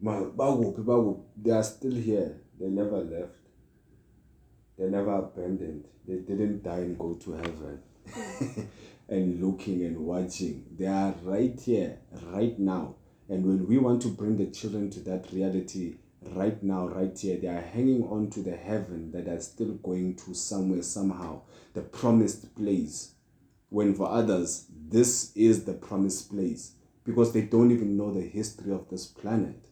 Ma 0.00 0.20
bakuphi 0.20 0.82
bakuphi? 0.82 1.22
They 1.42 1.52
are 1.52 1.64
still 1.64 1.94
here. 1.94 2.40
They 2.58 2.68
never 2.68 2.98
left. 2.98 3.40
They 4.78 4.88
never 4.88 5.16
abandoned. 5.16 5.84
They 6.06 6.16
didn't 6.16 6.62
die 6.62 6.78
and 6.78 6.98
go 6.98 7.14
to 7.14 7.32
heaven. 7.32 7.80
and 9.08 9.42
looking 9.42 9.84
and 9.84 9.98
watching. 9.98 10.64
They 10.78 10.86
are 10.86 11.14
right 11.22 11.58
here 11.60 11.98
right 12.26 12.58
now. 12.58 12.96
And 13.28 13.44
when 13.44 13.66
we 13.66 13.78
want 13.78 14.02
to 14.02 14.08
bring 14.08 14.36
the 14.36 14.46
children 14.46 14.90
to 14.90 15.00
that 15.00 15.32
reality 15.32 15.96
right 16.32 16.60
now 16.60 16.88
right 16.88 17.16
here 17.16 17.36
they 17.36 17.46
are 17.46 17.60
hanging 17.60 18.02
on 18.04 18.28
to 18.28 18.40
the 18.40 18.56
heaven 18.56 19.12
that 19.12 19.28
are 19.28 19.40
still 19.40 19.74
going 19.74 20.16
to 20.16 20.34
somewhere 20.34 20.82
somehow. 20.82 21.40
The 21.74 21.82
promised 21.82 22.54
place. 22.54 23.12
When 23.68 23.94
for 23.94 24.08
others 24.10 24.66
this 24.88 25.32
is 25.36 25.64
the 25.64 25.74
promised 25.74 26.30
place. 26.30 26.72
Because 27.04 27.32
they 27.32 27.42
don't 27.42 27.70
even 27.70 27.96
know 27.96 28.12
the 28.12 28.26
history 28.26 28.72
of 28.72 28.88
this 28.90 29.06
planet 29.06 29.68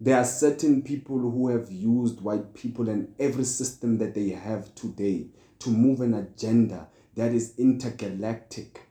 There 0.00 0.16
are 0.16 0.24
certain 0.24 0.82
people 0.82 1.18
who 1.18 1.48
have 1.48 1.72
used 1.72 2.20
white 2.20 2.52
people 2.54 2.88
and 2.88 3.14
every 3.18 3.44
system 3.44 3.96
that 3.98 4.14
they 4.14 4.28
have 4.30 4.74
today 4.74 5.28
to 5.60 5.70
move 5.70 6.02
an 6.02 6.12
agenda 6.14 6.88
that 7.14 7.32
is 7.32 7.54
intergalactic 7.58 8.82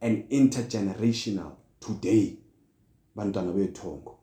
and 0.00 0.28
intergenerational 0.30 1.56
today. 1.80 2.36
Bantwana. 3.16 4.14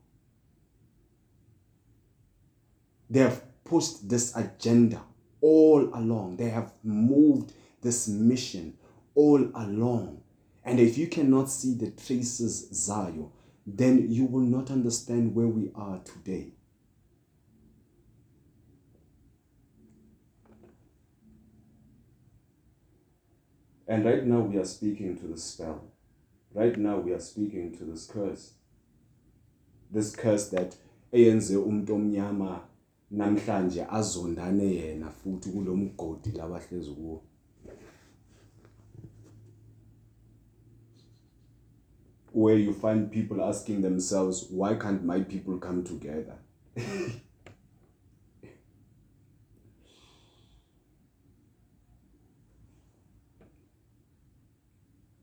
They 3.10 3.20
have 3.20 3.44
pushed 3.64 4.08
this 4.08 4.36
agenda 4.36 5.02
all 5.42 5.90
along. 5.94 6.38
They 6.38 6.50
have 6.50 6.72
moved 6.84 7.52
this 7.82 8.08
mission 8.08 8.78
all 9.14 9.44
along. 9.56 10.22
And 10.64 10.80
if 10.80 10.98
you 10.98 11.08
cannot 11.08 11.50
see 11.50 11.74
the 11.74 11.92
traces, 11.92 12.70
Zayo, 12.72 13.32
then 13.68 14.10
you 14.10 14.24
will 14.26 14.46
not 14.46 14.72
understand 14.72 15.36
where 15.36 15.48
we 15.48 15.70
are 15.76 16.00
today. 16.00 16.54
And 23.90 24.06
right 24.06 24.26
now 24.26 24.40
we 24.40 24.58
are 24.58 24.66
speaking 24.66 25.18
to 25.18 25.28
the 25.28 25.38
spell. 25.38 25.84
Right 26.54 26.78
now 26.78 26.98
we 26.98 27.12
are 27.12 27.20
speaking 27.20 27.76
to 27.78 27.84
this 27.84 28.06
curse. 28.08 28.54
This 29.92 30.16
curse 30.16 30.50
that 30.50 30.76
eyenze 31.12 31.58
umuntu 31.58 31.94
omnyama 31.96 32.62
namhlanje 33.12 33.86
azondane 33.86 34.76
yena 34.76 35.10
futhi 35.10 35.50
kulomgodi 35.50 36.32
labahlezi 36.32 36.92
kuwo. 36.92 37.27
Where 42.38 42.56
you 42.56 42.72
find 42.72 43.12
people 43.12 43.44
asking 43.44 43.82
themselves, 43.82 44.46
why 44.52 44.76
can't 44.76 45.04
my 45.04 45.22
people 45.22 45.58
come 45.58 45.84
together? 45.84 46.36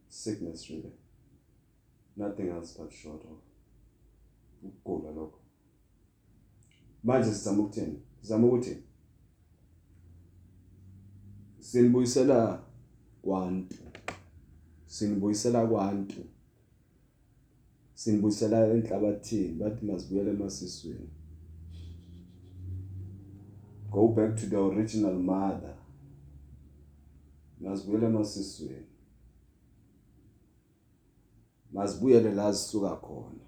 Sickness, 0.09 0.69
really. 0.69 0.91
Nothing 2.17 2.49
else 2.51 2.73
but 2.73 2.93
short 2.93 3.23
of 3.23 3.39
ukugula 4.65 5.11
lokho. 5.15 5.39
Manje 7.05 7.33
sizama 7.33 7.63
ukuthini? 7.63 8.03
Sizama 8.21 8.47
ukuthi 8.47 8.77
sinibuyisela 11.59 12.63
kwantu. 13.23 13.77
Sinibuyisela 14.87 15.67
kwantu. 15.67 16.34
Sinibuyisela 18.05 18.67
enhlabathini 18.67 19.55
bathi 19.61 19.87
masibuyele 19.87 20.31
emasisweni. 20.31 21.11
Go 23.91 24.09
back 24.09 24.37
to 24.37 24.47
the 24.47 24.57
original 24.57 25.15
mother. 25.15 25.75
Masibuyele 27.61 28.07
emasisweni. 28.07 28.87
Masibuyele 31.73 32.35
la 32.35 32.55
sisuka 32.55 32.97
khona. 32.97 33.45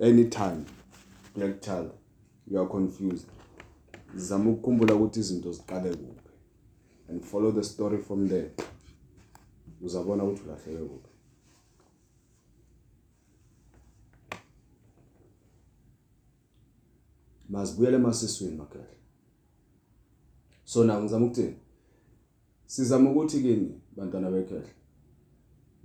Anytime 0.00 0.64
black 1.34 1.60
child 1.60 1.90
you 2.46 2.60
are 2.60 2.68
confused. 2.68 3.28
Zama 4.16 4.50
ukukhumbula 4.50 4.94
ukuthi 4.94 5.20
izinto 5.20 5.52
ziqale 5.52 5.90
kuphi 5.90 6.30
and 7.08 7.24
follow 7.24 7.52
the 7.52 7.64
story 7.64 7.98
from 7.98 8.28
there. 8.28 8.50
so 20.66 20.82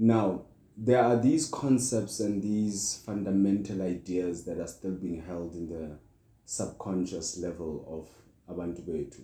now 0.01 0.41
there 0.77 1.03
are 1.03 1.17
these 1.17 1.45
concepts 1.47 2.21
and 2.21 2.41
these 2.41 3.01
fundamental 3.05 3.81
ideas 3.81 4.45
that 4.45 4.59
are 4.59 4.67
still 4.67 4.93
being 4.93 5.21
held 5.21 5.53
in 5.53 5.67
the 5.67 5.97
subconscious 6.45 7.37
level 7.37 7.85
of 7.87 8.55
abantu 8.55 8.81
bethu 8.81 9.23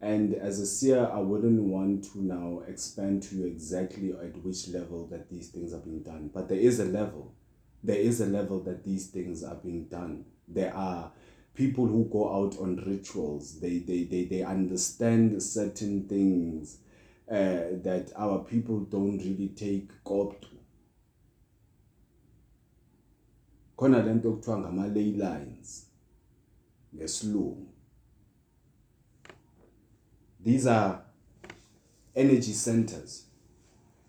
and 0.00 0.34
as 0.34 0.60
a 0.60 0.66
seer 0.66 1.08
i 1.12 1.18
wouldn't 1.18 1.60
want 1.62 2.04
to 2.04 2.22
now 2.22 2.62
expand 2.68 3.22
to 3.22 3.34
you 3.36 3.46
exactly 3.46 4.12
at 4.12 4.36
which 4.44 4.68
level 4.68 5.06
that 5.06 5.28
these 5.30 5.48
things 5.48 5.72
are 5.72 5.80
being 5.80 6.02
done. 6.02 6.30
But 6.32 6.48
there 6.48 6.58
is 6.58 6.80
a 6.80 6.84
level. 6.84 7.34
There 7.82 7.96
is 7.96 8.20
a 8.20 8.26
level 8.26 8.60
that 8.64 8.84
these 8.84 9.06
things 9.08 9.42
are 9.42 9.54
being 9.54 9.84
done. 9.84 10.24
There 10.48 10.74
are 10.74 11.12
people 11.54 11.86
who 11.86 12.04
go 12.12 12.34
out 12.34 12.58
on 12.58 12.76
rituals. 12.86 13.60
They 13.60 13.78
they 13.78 14.04
they, 14.04 14.24
they 14.24 14.42
understand 14.42 15.42
certain 15.42 16.06
things 16.08 16.78
uh, 17.30 17.80
that 17.82 18.12
our 18.16 18.40
people 18.44 18.80
don't 18.80 19.18
really 19.18 19.48
take 19.48 19.88
koptu 20.04 20.48
khona 23.76 24.02
lento 24.02 24.28
okuthiwa 24.30 24.58
ngama-ley 24.58 25.12
lines 25.12 25.86
ngesilungu 26.94 27.65
these 30.46 30.66
are 30.66 31.00
energy 32.14 32.52
centers. 32.52 33.26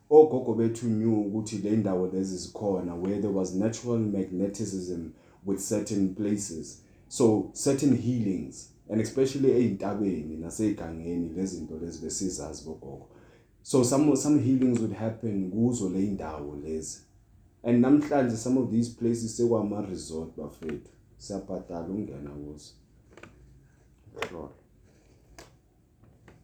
Ogogo 0.10 0.54
bethu 0.54 0.86
knew 0.86 1.22
ukuthi 1.22 1.58
le 1.58 1.76
ndawo 1.78 2.08
lezi 2.08 2.38
zikhona 2.38 2.96
where 2.96 3.22
there 3.22 3.34
was 3.34 3.56
natural 3.56 3.98
magnetism 3.98 5.14
with 5.46 5.60
certain 5.60 6.16
places. 6.16 6.82
So 7.10 7.50
certain 7.54 7.98
healings 7.98 8.70
and 8.90 9.02
especially 9.02 9.52
ey'ntabeni 9.52 10.38
nasey'gangeni 10.38 11.30
lezi 11.36 11.56
zinto 11.56 11.80
lezi 11.80 12.00
besizazi 12.00 12.66
bogogo. 12.66 13.08
So 13.64 13.84
some, 13.84 14.16
some 14.16 14.40
healings 14.40 14.80
would 14.80 14.94
happen 14.94 15.52
kuzo 15.52 15.90
le 15.90 16.00
ndawo 16.00 16.56
lezi. 16.56 17.00
And 17.64 17.84
namhlanje 17.84 18.38
some 18.38 18.58
of 18.58 18.72
these 18.72 18.90
places 18.90 19.38
sekwama-resort 19.38 20.38
bafethu 20.38 20.92
siyabhadala 21.18 21.88
ungena 21.88 22.30
kuzo. 22.30 22.74
Sure. 24.30 24.50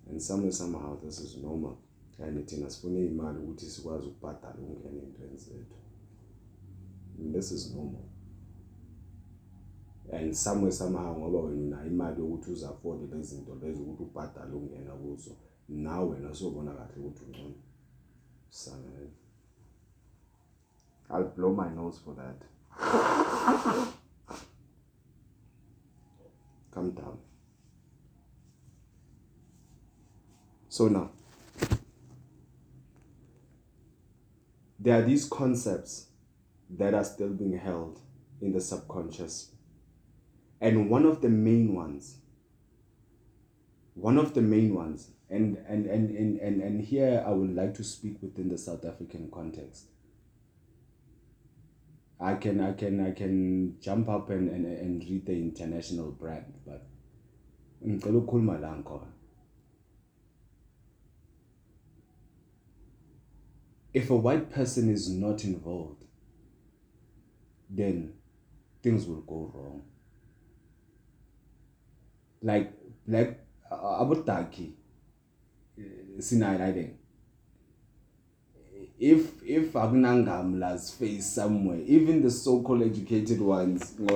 And 0.09 0.21
some 0.21 0.51
somehow 0.51 0.97
this 1.03 1.19
is 1.19 1.37
normal. 1.37 1.77
Kanye 2.17 2.43
thina 2.43 2.69
sifuna 2.69 2.99
iy'mali 2.99 3.39
ukuthi 3.39 3.65
sikwazi 3.65 4.07
ukubhadala 4.07 4.55
ukungena 4.55 5.01
ey'ntweni 5.01 5.37
zethu. 5.37 5.75
This 7.33 7.51
is 7.51 7.73
normal. 7.75 8.05
And 10.11 10.35
somewhere 10.35 10.71
somehow 10.71 11.17
ngoba 11.17 11.39
wena 11.39 11.61
unayo 11.61 11.87
imali 11.87 12.21
yokuthi 12.21 12.51
uzafforde 12.51 13.15
lezi 13.15 13.35
zinto 13.35 13.55
lezo 13.55 13.81
ukuthi 13.83 14.03
ubhadale 14.03 14.53
ungena 14.53 14.93
kuzo 14.93 15.31
nawe 15.69 16.09
wena 16.09 16.35
sobona 16.35 16.73
kahle 16.73 16.99
ukuthi 16.99 17.23
ungcono. 17.23 17.55
Sanele 18.49 19.09
I'll 21.09 21.23
blow 21.23 21.53
my 21.53 21.69
nose 21.69 21.99
for 21.99 22.15
that. 22.15 22.41
Calm 26.73 26.91
down. 26.91 27.17
So 30.74 30.88
now, 30.88 31.11
there 34.80 34.97
are 34.97 35.03
these 35.03 35.26
concepts 35.26 36.07
that 36.67 36.95
are 36.95 37.03
still 37.03 37.30
being 37.30 37.59
held 37.59 37.99
in 38.41 38.53
the 38.53 38.59
subconscious. 38.59 39.51
And 40.59 40.89
one 40.89 41.05
of 41.05 41.21
the 41.21 41.30
main 41.30 41.76
ones, 41.76 42.15
one 43.93 44.17
of 44.17 44.34
the 44.34 44.41
main 44.41 44.74
ones, 44.74 45.11
and, 45.30 45.57
and, 45.67 45.86
and, 45.86 46.09
and, 46.09 46.39
and, 46.39 46.63
and 46.63 46.82
here 46.82 47.24
I 47.24 47.30
would 47.30 47.53
like 47.55 47.76
to 47.76 47.84
speak 47.84 48.17
within 48.24 48.49
the 48.49 48.57
South 48.57 48.84
African 48.84 49.30
context. 49.32 49.89
I 52.19 52.34
can 52.34 52.59
I 52.59 52.74
can 52.74 52.99
I 53.05 53.11
can 53.11 53.80
jump 53.80 54.09
up 54.09 54.32
and, 54.32 54.49
and, 54.49 54.65
and 54.65 55.03
read 55.07 55.28
the 55.28 55.34
international 55.34 56.09
brand, 56.09 56.51
but. 56.65 56.84
If 63.93 64.09
a 64.09 64.15
white 64.15 64.51
person 64.51 64.91
is 64.91 65.09
not 65.09 65.43
involved, 65.43 66.03
then 67.69 68.13
things 68.81 69.05
will 69.05 69.21
go 69.21 69.51
wrong. 69.53 69.83
Like 72.41 72.73
like 73.07 73.39
uh, 73.71 74.03
abotaki 74.03 74.73
uh, 75.77 76.19
sinayo 76.19 76.59
hiding. 76.59 76.97
if 78.99 79.43
if 79.43 79.73
akunangamla's 79.73 80.91
face 80.91 81.25
somewhere 81.25 81.81
even 81.85 82.21
the 82.21 82.31
so-called 82.31 82.83
educated 82.83 83.41
ones 83.41 83.95
they 83.95 84.13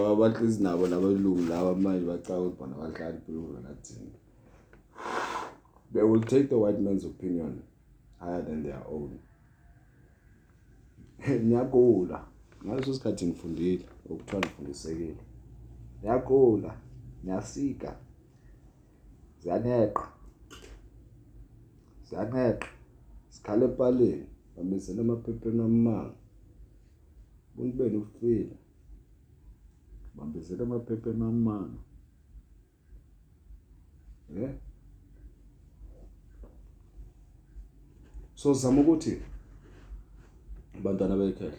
will 6.04 6.22
take 6.22 6.50
the 6.50 6.58
white 6.58 6.80
man's 6.80 7.04
opinion 7.04 7.64
higher 8.20 8.42
than 8.42 8.64
their 8.64 8.82
own 8.88 9.20
Ngiyakula, 11.46 12.18
ngaleso 12.64 12.94
sikhathi 12.94 13.26
ngifundile 13.28 13.86
okuthiwa 14.10 14.40
ngifundisekile. 14.42 15.24
Ngiyakula, 16.00 16.72
ngiyasika, 17.24 17.92
ziyanheqa, 19.42 20.06
ziyanheqa, 22.08 22.68
zikhala 23.34 23.66
epalini, 23.70 24.28
ngibambezela 24.52 25.02
emaphepheni 25.02 25.62
amnyama. 25.68 26.14
Ubuntu 27.54 27.74
benu 27.78 28.00
bufile, 28.04 28.56
ngibambezela 30.10 30.62
emaphepheni 30.68 31.24
amnyama. 31.30 31.80
So, 38.36 38.54
zama 38.54 38.82
ukuthi. 38.82 39.18
Bantwana 40.84 41.18
bekhehla 41.18 41.58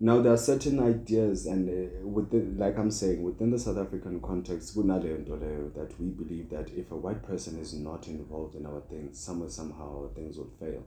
now 0.00 0.20
there 0.20 0.32
are 0.32 0.38
certain 0.38 0.80
ideas 0.80 1.46
and 1.46 1.68
uh, 1.68 2.08
within 2.16 2.58
like 2.58 2.76
i'm 2.78 2.90
saying 2.90 3.24
within 3.24 3.50
the 3.50 3.58
south 3.58 3.78
african 3.78 4.20
context 4.20 4.74
that 4.74 5.90
we 6.00 6.06
believe 6.08 6.50
that 6.50 6.68
if 6.76 6.90
a 6.92 6.96
white 6.96 7.22
person 7.22 7.58
is 7.58 7.72
not 7.74 8.06
involved 8.08 8.54
in 8.54 8.66
our 8.66 8.82
things 8.88 9.24
somewhere 9.24 9.50
somehow 9.50 10.08
things 10.14 10.36
will 10.36 10.50
fail. 10.60 10.82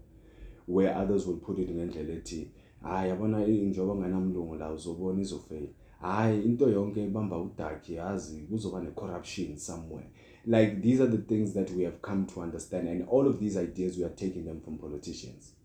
Where 0.68 0.94
others 0.96 1.26
will 1.26 1.38
put 1.38 1.60
it 1.60 1.70
ngendlela 1.70 2.14
ethi 2.14 2.52
hayi 2.82 3.10
yabona 3.10 3.48
njengoba 3.48 3.96
nganamlungu 3.96 4.56
la 4.56 4.72
uzobona 4.72 5.22
izofail. 5.22 5.68
Hayi 6.02 6.44
into 6.44 6.70
yonke 6.70 7.04
ibamba 7.04 7.38
udaki 7.38 7.94
yazi 7.94 8.48
kuzoba 8.52 8.82
ne-corruption 8.82 9.58
somewhere. 9.58 10.08
Like 10.46 10.82
these 10.82 11.02
are 11.04 11.12
the 11.12 11.18
things 11.18 11.54
that 11.54 11.72
we 11.72 11.84
have 11.84 11.98
come 12.02 12.26
to 12.26 12.42
understand 12.42 12.88
and 12.88 13.08
all 13.10 13.28
of 13.28 13.40
these 13.40 13.58
ideas 13.58 13.98
we 13.98 14.04
are 14.04 14.16
taking 14.16 14.46
them 14.46 14.62
from 14.62 14.78
politicians 14.78 15.57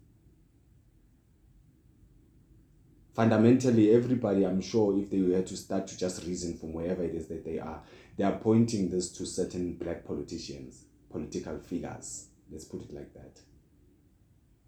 fundamentally 3.14 3.94
everybody 3.94 4.44
i'm 4.44 4.60
sure 4.60 4.98
if 4.98 5.10
they 5.10 5.20
were 5.20 5.42
to 5.42 5.56
start 5.56 5.86
to 5.86 5.96
just 5.96 6.26
reason 6.26 6.56
from 6.56 6.72
wherever 6.72 7.02
it 7.02 7.14
is 7.14 7.26
that 7.28 7.44
they 7.44 7.58
are 7.58 7.82
they 8.16 8.24
are 8.24 8.38
pointing 8.38 8.88
this 8.88 9.10
to 9.10 9.26
certain 9.26 9.74
black 9.74 10.04
politicians 10.04 10.84
political 11.12 11.58
figures. 11.58 12.28
Let's 12.50 12.64
put 12.64 12.82
it 12.82 12.92
like 12.92 13.12
that. 13.14 13.38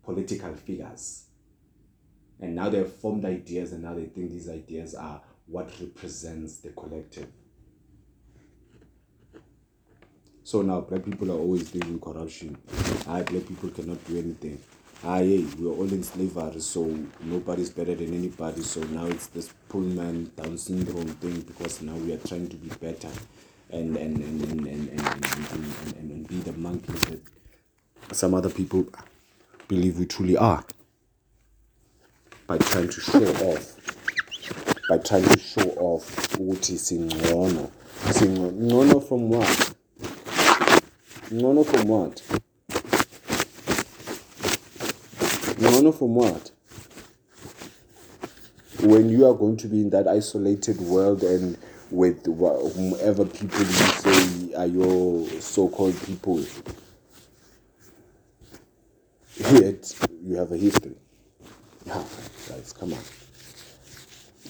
Political 0.05 0.55
figures. 0.57 1.25
And 2.41 2.55
now 2.55 2.69
they've 2.69 2.87
formed 2.87 3.25
ideas 3.25 3.73
and 3.73 3.83
now 3.83 3.95
they 3.95 4.05
think 4.05 4.31
these 4.31 4.49
ideas 4.49 4.95
are 4.95 5.23
what 5.47 5.73
represents 5.81 6.59
the 6.59 6.71
collective. 6.71 7.29
So 10.43 10.61
now 10.61 10.83
black 10.83 11.05
people 11.05 11.31
are 11.31 11.39
always 11.39 11.71
doing 11.71 11.99
corruption. 11.99 12.59
I 13.09 13.23
black 13.23 13.49
people 13.49 13.71
cannot 13.71 14.05
do 14.05 14.19
anything 14.19 14.59
ah 15.07 15.19
hey 15.19 15.45
we're 15.59 15.71
all 15.71 15.93
in 15.93 16.03
slavery 16.03 16.61
so 16.61 16.83
nobody's 17.21 17.69
better 17.69 17.95
than 17.95 18.15
anybody 18.15 18.63
so 18.63 18.81
now 18.85 19.05
it's 19.05 19.27
this 19.29 19.53
pullman 19.69 20.31
down 20.35 20.57
syndrome 20.57 21.07
thing 21.07 21.43
because 21.43 21.83
now 21.83 21.93
we 21.97 22.11
are 22.11 22.19
trying 22.27 22.49
to 22.49 22.57
be 22.57 22.69
better 22.81 23.11
and 23.71 23.99
and 23.99 24.17
and 24.17 24.41
and 24.43 24.67
and 24.67 24.89
and, 24.89 24.91
and, 24.91 25.27
and, 25.53 25.97
and, 25.99 26.11
and 26.11 26.29
be 26.29 26.37
the 26.37 26.53
monkeys 26.55 27.03
that 27.03 27.21
some 28.13 28.33
other 28.33 28.49
people 28.49 28.87
believe 29.69 29.99
we 29.99 30.07
truly 30.07 30.39
are 30.39 30.65
by 32.47 32.57
trying 32.57 32.89
to 32.89 33.01
show 33.03 33.27
off 33.47 33.77
by 34.89 34.97
trying 34.97 35.25
to 35.25 35.39
show 35.39 35.69
off 35.81 36.35
ukuthi 36.39 36.79
singcono 36.79 37.71
singcono 38.11 39.01
from 39.01 39.29
what 39.29 39.75
ngcono 41.31 41.65
from 41.65 41.91
what 41.91 42.23
ngcono 45.85 45.93
from 45.93 46.15
what 46.15 46.51
when 48.83 49.09
you 49.09 49.27
are 49.27 49.35
going 49.35 49.57
to 49.57 49.69
be 49.69 49.81
in 49.81 49.91
that 49.91 50.09
isolated 50.09 50.81
world 50.81 51.23
and 51.23 51.57
with 51.91 52.25
whomever 52.27 53.25
people 53.25 53.61
you 53.61 53.65
say 53.65 54.55
are 54.55 54.67
your 54.67 55.27
so-called 55.41 55.95
people. 56.05 56.45
Yet 59.53 59.95
you 60.23 60.37
have 60.37 60.53
a 60.53 60.57
history. 60.57 60.97
Ah, 61.91 62.05
guys, 62.49 62.73
come 62.73 62.93
on. 62.93 62.99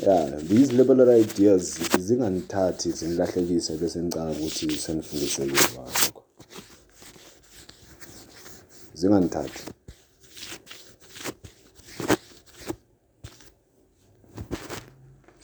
Yeah, 0.00 0.38
these 0.42 0.72
liberal 0.72 1.10
ideas 1.10 1.78
zingangithathi 1.98 2.92
zingilahlekise 2.92 3.76
bese 3.76 4.02
ngicala 4.02 4.30
ukuthi 4.30 4.70
senifundiseke 4.70 5.52
ngakho. 5.52 6.22
Zingangithathi. 8.94 9.83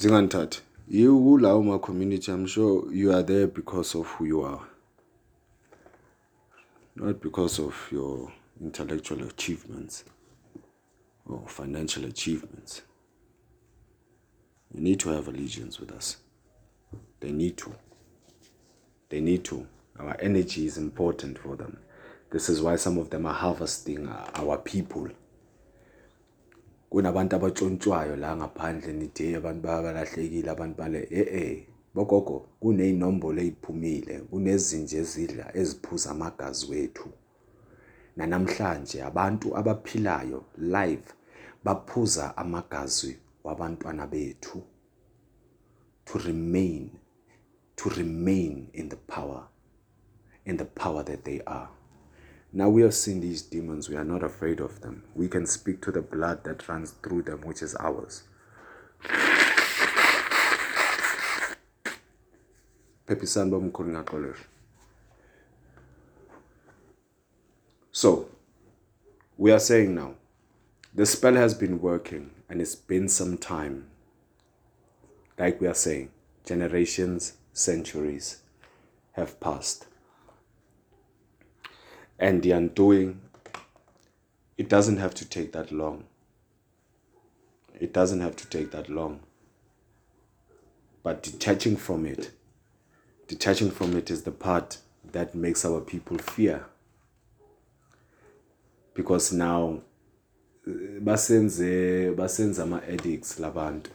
Zingangithathi. 0.01 0.61
You 0.88 1.38
love 1.38 1.62
my 1.62 1.76
community, 1.76 2.32
I'm 2.32 2.46
sure 2.46 2.90
you 2.90 3.12
are 3.12 3.22
there 3.22 3.46
because 3.46 3.94
of 3.94 4.07
who 4.07 4.24
you 4.24 4.40
are. 4.40 4.62
Not 6.96 7.20
because 7.20 7.59
of 7.59 7.76
your 7.92 8.32
intellectual 8.62 9.22
achievements 9.24 10.05
or 11.26 11.42
financial 11.46 12.07
achievements. 12.07 12.80
You 14.72 14.80
need 14.80 15.01
to 15.01 15.11
have 15.11 15.28
allegiance 15.28 15.78
with 15.78 15.92
us. 15.92 16.16
They 17.20 17.30
need 17.30 17.59
to. 17.59 17.74
They 19.11 19.20
need 19.20 19.44
to. 19.44 19.66
Our 19.98 20.16
energy 20.18 20.64
is 20.64 20.78
important 20.78 21.38
for 21.38 21.57
them. 21.57 21.76
This 22.30 22.48
is 22.48 22.62
why 22.62 22.76
some 22.76 22.96
of 22.96 23.11
them 23.11 23.26
are 23.26 23.34
harvesting 23.34 24.09
our 24.09 24.57
people 24.57 25.11
kunabantu 26.91 27.36
abatshontshwayo 27.36 28.16
la 28.16 28.30
ngaphandle 28.36 28.93
nide 28.93 29.36
abantu 29.38 29.62
babalahlekile 29.66 30.51
abantu 30.51 30.76
bale 30.80 31.01
eh 31.20 31.28
eh 31.43 31.53
bogogo 31.95 32.36
kuney'nombolo 32.61 33.41
ey'phumile 33.47 34.14
kunezinja 34.30 34.99
ezidla 35.03 35.47
eziphuza 35.61 36.09
amagazi 36.14 36.64
wethu. 36.70 37.09
Nanamhlanje 38.16 38.99
abantu 39.11 39.47
abaphilayo 39.59 40.41
live 40.74 41.09
baphuza 41.64 42.24
amagazi 42.43 43.12
wabantwana 43.45 44.07
bethu 44.12 44.59
to 46.07 46.18
remain 46.18 46.91
to 47.76 47.88
remain 47.88 48.55
in 48.72 48.88
the 48.88 49.01
power 49.14 49.43
in 50.45 50.57
the 50.57 50.64
power 50.64 51.05
that 51.05 51.22
they 51.24 51.41
are. 51.47 51.68
Now 52.53 52.68
we 52.68 52.82
have 52.82 52.94
seen 52.94 53.20
these 53.20 53.42
demons, 53.42 53.88
we 53.88 53.96
are 53.96 54.05
not 54.05 54.24
afraid 54.24 54.59
of 54.59 54.80
them. 54.80 55.05
We 55.14 55.28
can 55.28 55.46
speak 55.46 55.80
to 55.82 55.92
the 55.92 56.03
blood 56.03 56.42
that 56.44 56.68
runs 56.68 56.90
through 57.03 57.22
them, 57.22 57.42
which 57.42 57.62
is 57.62 57.76
ours. 57.78 58.24
So, 67.92 68.28
we 69.36 69.53
are 69.53 69.59
saying 69.61 69.94
now, 69.94 70.14
the 70.92 71.07
spell 71.07 71.34
has 71.34 71.55
been 71.55 71.80
working 71.80 72.32
and 72.48 72.61
it's 72.61 72.74
been 72.74 73.09
some 73.09 73.38
time. 73.38 73.86
Like 75.38 75.61
we 75.61 75.68
are 75.68 75.74
saying, 75.74 76.11
generations, 76.44 77.34
centuries 77.53 78.42
have 79.12 79.38
passed 79.38 79.86
and 82.21 82.43
the 82.43 82.53
undoing, 82.53 83.18
it 84.59 84.68
doesn't 84.68 84.99
have 84.99 85.14
to 85.14 85.25
take 85.25 85.53
that 85.53 85.73
long. 85.73 86.05
It 87.81 87.95
doesn't 87.95 88.21
have 88.21 88.37
to 88.37 88.47
take 88.47 88.71
that 88.73 88.91
long. 88.91 89.21
But 91.03 91.23
detaching 91.23 91.77
from 91.79 92.05
it, 92.05 92.31
detaching 93.27 93.71
from 93.71 93.97
it 93.97 94.11
is 94.11 94.23
the 94.23 94.31
part 94.31 94.77
that 95.12 95.35
makes 95.35 95.64
our 95.64 95.81
people 95.81 96.18
fear. 96.18 96.66
Because 98.93 99.33
now 99.33 99.81
eh, 100.66 101.01
basenze 101.01 102.14
basenza 102.14 102.62
ama-addicts 102.62 103.39
labantu 103.41 103.91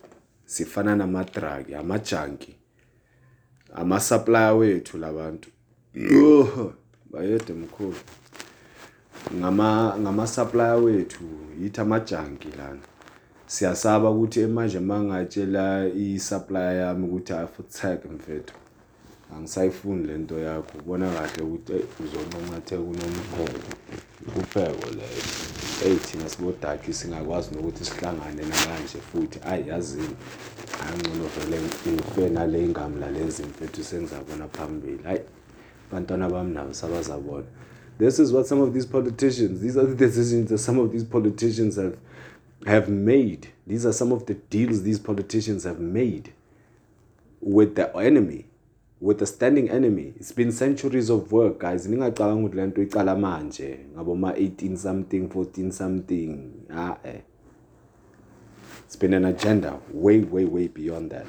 sifana 0.45 0.95
nama-drug 0.97 1.73
ama-junkie 1.73 2.55
ama-supplier 3.73 4.53
wethu 4.55 4.97
labantu 4.97 5.49
bayede 7.15 7.53
mkhulu. 7.53 7.95
Ngama 9.35 9.97
ngama-supplier 9.99 10.75
wethu 10.75 11.23
yithi 11.61 11.81
amajanki 11.81 12.47
lana. 12.57 12.79
Siyasaba 13.47 14.09
ukuthi 14.09 14.45
manje 14.45 14.79
mangatshela 14.79 15.87
i-supplier 15.87 16.75
yami 16.75 17.05
ukuthi 17.07 17.33
afutag 17.33 17.99
mfethu 18.15 18.53
angisayifuni 19.35 20.07
le 20.07 20.17
nto 20.17 20.39
yakho. 20.39 20.77
Ubona 20.79 21.11
kahle 21.13 21.43
ukuthi 21.43 21.73
uzonqonqathe 22.03 22.77
kunompheko 22.77 23.71
kupheko 24.33 24.87
leyo. 24.97 25.23
Eyi 25.85 25.95
thina 25.95 26.29
sibodaki 26.29 26.93
singakwazi 26.93 27.55
nokuthi 27.55 27.85
sihlangane 27.85 28.43
nakanje 28.45 28.99
futhi. 29.11 29.39
Ayi 29.45 29.67
yazini 29.67 30.15
angcono 30.87 31.25
vele 31.35 31.61
ngife 31.61 32.29
nale 32.29 32.67
ngamla 32.67 33.11
lezi 33.11 33.43
mfethu 33.43 33.83
sengizabona 33.83 34.47
phambili. 34.47 35.03
Hayi 35.03 35.19
this 37.97 38.19
is 38.19 38.31
what 38.33 38.47
some 38.47 38.61
of 38.61 38.73
these 38.73 38.85
politicians 38.85 39.61
these 39.61 39.77
are 39.77 39.85
the 39.85 39.95
decisions 39.95 40.49
that 40.49 40.57
some 40.57 40.79
of 40.79 40.91
these 40.91 41.03
politicians 41.03 41.75
have 41.77 41.97
have 42.65 42.89
made. 42.89 43.49
These 43.67 43.85
are 43.85 43.93
some 43.93 44.11
of 44.11 44.25
the 44.25 44.33
deals 44.33 44.81
these 44.83 44.99
politicians 44.99 45.65
have 45.65 45.79
made 45.79 46.33
with 47.39 47.75
the 47.75 47.95
enemy 47.95 48.45
with 49.01 49.19
the 49.19 49.25
standing 49.25 49.69
enemy. 49.69 50.13
It's 50.15 50.31
been 50.31 50.51
centuries 50.51 51.09
of 51.09 51.31
work 51.31 51.59
guys. 51.59 51.87
Ningacabanga 51.87 52.47
ukuthi 52.47 52.55
lento 52.55 52.81
icala 52.81 53.15
manje. 53.15 53.79
Ngabo 53.95 54.17
ma 54.17 54.31
18 54.31 54.77
something 54.77 55.29
14 55.29 55.71
something. 55.71 56.51
Ah 56.71 56.97
eh 57.03 57.21
it's 58.85 58.95
been 58.95 59.13
an 59.13 59.25
agenda 59.25 59.79
way 59.91 60.19
way 60.19 60.45
way 60.45 60.67
beyond 60.67 61.11
that. 61.11 61.25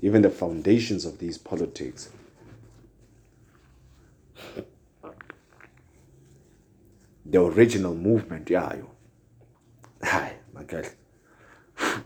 Even 0.00 0.22
the 0.22 0.30
foundations 0.30 1.04
of 1.04 1.18
these 1.18 1.36
politics 1.38 2.08
the 7.26 7.40
original 7.40 7.94
movement 7.94 8.50
yayo 8.50 8.86
hi 10.02 10.32
okay 10.60 10.84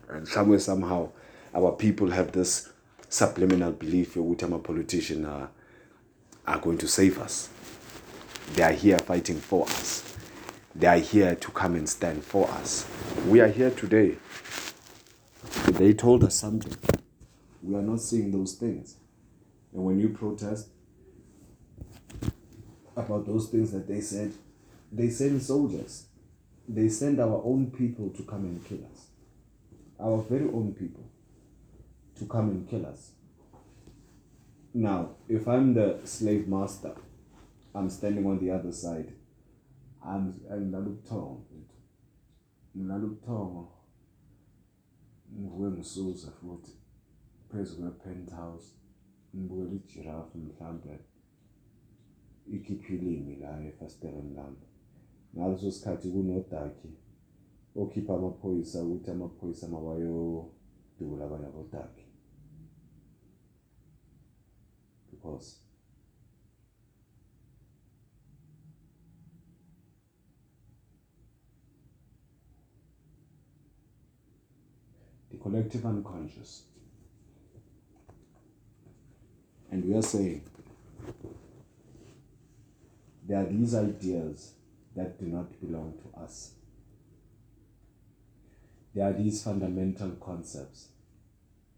and 0.08 0.26
somewhere 0.28 0.60
somehow 0.60 1.08
our 1.54 1.72
people 1.72 2.10
have 2.10 2.32
this 2.32 2.68
subliminal 3.08 3.72
belief 3.72 4.14
yokuthi 4.16 4.44
ama-politician 4.44 5.24
are, 5.24 5.44
uh, 5.44 5.48
are 6.52 6.60
going 6.60 6.78
to 6.78 6.86
save 6.88 7.18
us. 7.18 7.48
They 8.54 8.62
are 8.62 8.72
here 8.72 8.98
fighting 8.98 9.36
for 9.40 9.64
us. 9.66 10.14
They 10.74 10.86
are 10.86 10.98
here 10.98 11.34
to 11.34 11.50
come 11.50 11.74
and 11.74 11.88
stand 11.88 12.22
for 12.24 12.48
us. 12.50 12.86
We 13.26 13.40
are 13.40 13.48
here 13.48 13.70
today. 13.70 14.16
They 15.72 15.92
told 15.92 16.24
us 16.24 16.34
something. 16.34 16.74
We 17.62 17.74
are 17.74 17.82
not 17.82 18.00
seeing 18.00 18.30
those 18.30 18.54
things. 18.54 18.96
And 19.74 19.84
when 19.84 19.98
you 19.98 20.10
protest 20.10 20.68
about 22.98 23.26
those 23.26 23.48
things 23.48 23.72
that 23.72 23.86
they 23.86 24.00
said. 24.00 24.32
They 24.90 25.10
send 25.10 25.42
soldiers. 25.42 26.06
They 26.68 26.88
send 26.88 27.20
our 27.20 27.42
own 27.44 27.70
people 27.70 28.10
to 28.10 28.22
come 28.22 28.44
and 28.44 28.64
kill 28.64 28.80
us. 28.92 29.06
Our 30.00 30.22
very 30.22 30.46
own 30.46 30.74
people 30.74 31.04
to 32.18 32.26
come 32.26 32.50
and 32.50 32.68
kill 32.68 32.86
us. 32.86 33.12
Now, 34.74 35.10
if 35.28 35.48
I'm 35.48 35.74
the 35.74 36.00
slave 36.04 36.46
master, 36.48 36.94
I'm 37.74 37.88
standing 37.88 38.26
on 38.26 38.38
the 38.38 38.50
other 38.50 38.72
side. 38.72 39.12
I'm 40.04 40.32
ngilalubuthongo 40.50 41.42
ngilalubuthongo 42.76 43.68
ngivuke 45.32 45.70
ngisuza 45.70 46.30
futhi 46.30 46.72
phezu 47.48 47.76
kwe-penthouse 47.76 48.68
ngibukela 49.36 49.74
ijirafu 49.74 50.38
mhlambe 50.38 50.98
ikhiphe 52.56 52.94
ilimi 52.94 53.36
la 53.36 53.64
efasitereni 53.68 54.34
lami. 54.34 54.66
Ngaleso 55.36 55.70
sikhathi 55.70 56.08
kunodaki 56.10 56.88
okhipha 57.76 58.14
amaphoyisa 58.14 58.84
ukuthi 58.84 59.10
amaphoyisa 59.10 59.68
mawayodubula 59.68 61.24
abanye 61.24 61.46
abodaki 61.46 62.04
because 65.10 65.56
the 75.30 75.36
collective 75.36 75.84
unconscious. 75.84 76.64
And 79.70 79.84
we 79.84 79.94
are 79.94 80.02
saying 80.02 80.42
there 83.28 83.38
are 83.40 83.46
these 83.46 83.74
ideas 83.74 84.54
that 84.96 85.20
do 85.20 85.26
not 85.26 85.60
belong 85.60 85.92
to 86.02 86.20
us. 86.20 86.54
There 88.94 89.06
are 89.06 89.12
these 89.12 89.42
fundamental 89.42 90.12
concepts. 90.12 90.88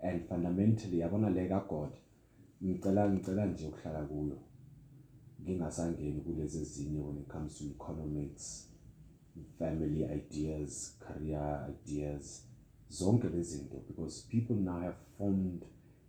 And 0.02 0.26
fundamentally 0.28 0.98
yabona 1.00 1.28
le 1.30 1.48
kaGod 1.48 1.90
ngicela 2.62 3.10
ngicela 3.10 3.46
nje 3.46 3.66
ukuhlala 3.66 4.08
when 5.44 7.16
it 7.18 7.28
comes 7.28 7.58
to 7.58 7.64
economics 7.64 8.66
family 9.58 10.04
ideas 10.04 10.96
career 11.00 11.68
ideas 11.68 12.44
zonke 12.88 13.28
lezi 13.28 13.56
zinto. 13.56 13.82
Because 13.88 14.26
people 14.28 14.56
now 14.56 14.80
have 14.80 14.96
formed 15.18 15.64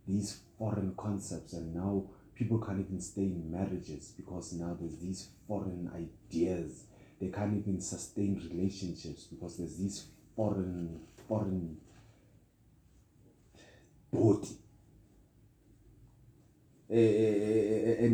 these 0.06 0.40
foreign 0.58 0.94
concepts 0.94 1.52
and 1.52 1.74
now 1.74 2.04
people 2.34 2.58
can't 2.58 2.80
even 2.80 3.00
stay 3.00 3.22
in 3.22 3.50
marriages 3.50 4.14
because 4.16 4.52
now 4.54 4.76
there's 4.78 4.98
these 4.98 5.28
foreign 5.46 5.90
ideas. 5.94 6.84
They 7.20 7.28
can't 7.28 7.56
even 7.56 7.80
sustain 7.80 8.40
relationships 8.50 9.24
because 9.24 9.58
there's 9.58 9.76
these 9.76 10.06
foreign 10.34 11.00
foreign 11.28 11.76
body. 14.12 14.58
Eh, 16.90 16.98
eh, 16.98 18.04
eh, 18.04 18.10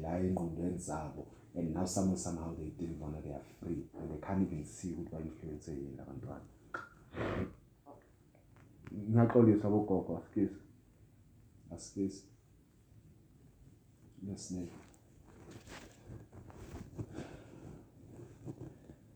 la 0.00 0.18
engqondweni 0.18 0.78
zabo. 0.78 1.26
And 1.54 1.74
now 1.74 1.86
somehow 1.86 2.16
somehow 2.16 2.54
they 2.58 2.70
think 2.70 2.98
bona 3.00 3.20
they 3.22 3.32
are 3.32 3.40
free 3.60 3.84
and 3.98 4.10
they 4.10 4.26
can't 4.26 4.42
even 4.42 4.64
see 4.64 4.92
ukuthi 4.92 5.10
ba-influence 5.10 5.70
yini 5.70 5.98
abantwana. 6.00 6.40
Ngiyaxolisa 8.92 9.68
bogogo 9.68 10.18
asikisi. 10.18 10.60
Asikisi 11.70 12.35
yesine 14.28 14.68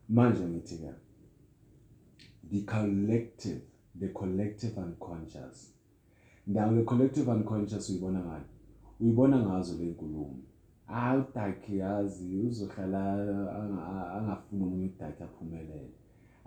manje 0.09 0.45
ngithi 0.45 0.77
ke 0.79 0.93
the 2.51 2.61
collective 2.61 3.61
the 4.01 4.09
collective 4.09 4.79
unconscious. 4.79 5.73
Now 6.47 6.75
the 6.75 6.85
collective 6.85 7.29
unconscious 7.29 7.91
uyibona 7.91 8.21
ngani? 8.21 8.45
Uyibona 9.01 9.39
ngazo 9.39 9.79
le 9.79 9.85
nkulumo. 9.85 10.43
Hayi 10.87 11.21
udakhi 11.21 11.79
yazi 11.79 12.37
uzohlala 12.49 13.03
angafuni 14.17 14.63
omunye 14.63 14.87
udakhi 14.87 15.23
aphumelele. 15.23 15.91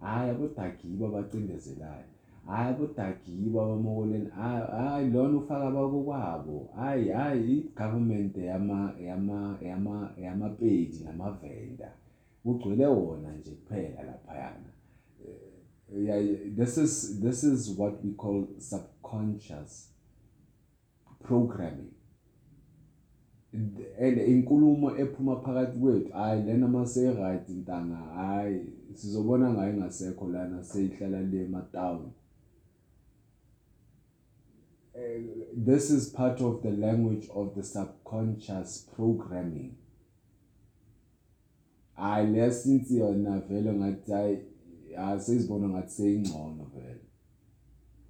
Hayi 0.02 0.30
abodakhi 0.30 0.88
yibo 0.88 1.08
abacindezelayo 1.08 2.13
hayi 2.48 2.70
abodakhi 2.70 3.32
yibo 3.32 3.62
abamokoleni 3.62 4.30
hayi 4.30 5.10
lona 5.10 5.38
ufaka 5.38 5.68
abakokwabo 5.68 6.70
hayi 6.76 7.10
hayi 7.10 7.58
i-government 7.58 8.38
yamapedi 10.18 11.04
namavenda. 11.04 11.92
Kugcwele 12.44 12.86
wona 12.88 13.32
nje 13.32 13.52
kuphela 13.52 14.04
laphayana. 14.04 14.70
This 16.56 16.78
is 16.78 17.20
this 17.22 17.44
is 17.44 17.78
what 17.78 18.04
we 18.04 18.12
call 18.12 18.48
subconscious 18.58 19.90
programming. 21.24 21.94
And 23.54 24.18
inkulumo 24.18 24.98
ephuma 24.98 25.36
phakathi 25.36 25.80
kwethu 25.80 26.14
hayi 26.14 26.44
lena 26.44 26.68
mase 26.68 27.12
right 27.14 27.50
ntanga 27.50 27.96
hayi 27.96 28.66
sizobona 28.94 29.54
ngayo 29.54 29.74
ngasekho 29.74 30.30
lana 30.30 30.64
seyihlala 30.64 31.22
le 31.22 31.48
matown 34.96 35.34
this 35.56 35.90
is 35.92 36.10
part 36.10 36.42
of 36.42 36.62
the 36.62 36.72
language 36.72 37.28
of 37.34 37.56
the 37.56 37.64
subconscious 37.64 38.88
programming. 38.96 39.76
Hayi 41.98 42.28
lesince 42.28 42.96
yona 42.96 43.40
vele 43.40 43.74
ngathi 43.74 44.12
hayi 44.12 44.38
asizibona 44.98 45.70
ngathi 45.70 45.92
seyingcono 45.92 46.66
vele. 46.76 47.02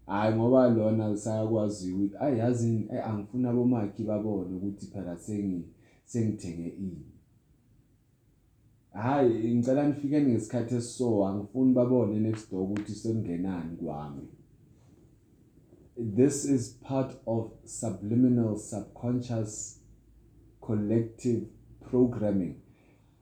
Hayi 0.06 0.36
ngoba 0.36 0.70
lona 0.70 1.18
sayakwazi 1.18 1.94
ukuthi 1.94 2.16
ayi 2.20 2.40
yazi 2.40 2.88
angifuna 3.04 3.50
abomakhi 3.50 4.04
babone 4.04 4.56
ukuthi 4.56 4.88
phela 4.88 5.18
sengi 5.18 5.66
sengithenge 6.06 6.70
ini. 6.70 7.06
Hayi 8.94 9.56
ngicela 9.56 9.88
nifike 9.88 10.22
ngesikhathi 10.22 10.76
esiso 10.76 11.28
angifuni 11.28 11.74
babone 11.74 12.20
next 12.20 12.52
door 12.52 12.64
ukuthi 12.64 12.92
sekungenani 12.92 13.78
kwami. 13.78 14.28
This 15.98 16.46
is 16.46 16.70
part 16.84 17.16
of 17.28 17.52
subliminal 17.66 18.58
subconscious 18.58 19.80
collective 20.62 21.44
programming. 21.90 22.56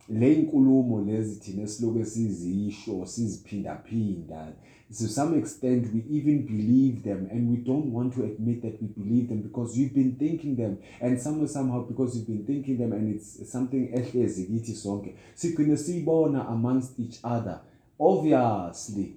Le 0.10 0.34
inkulumo 0.34 1.02
lezi 1.02 1.40
thina 1.40 1.64
esiloku 1.64 2.06
sizisho 2.06 3.06
siziphindaphinda 3.06 4.54
to 4.92 5.08
some 5.08 5.38
extent 5.38 5.88
we 5.94 6.04
even 6.10 6.46
believe 6.46 7.04
them 7.04 7.30
and 7.32 7.50
we 7.50 7.58
don't 7.58 7.94
want 7.94 8.14
to 8.14 8.24
admit 8.24 8.62
that 8.62 8.82
we 8.82 8.88
believe 8.88 9.30
them 9.30 9.42
because 9.42 9.78
you've 9.78 9.94
been 9.94 10.16
thinking 10.18 10.58
them 10.58 10.78
and 11.00 11.18
somewhere 11.18 11.48
somehow 11.48 11.82
because 11.82 12.16
you've 12.16 12.28
been 12.28 12.46
thinking 12.46 12.78
them 12.78 12.92
and 12.92 13.16
it's 13.16 13.50
something 13.52 13.90
ehlezi 13.94 14.46
kithi 14.46 14.76
sonke 14.76 15.16
sigcine 15.36 15.78
siyibona 15.78 16.48
amongst 16.48 17.00
each 17.00 17.20
other. 17.24 17.62
Obviously 18.00 19.16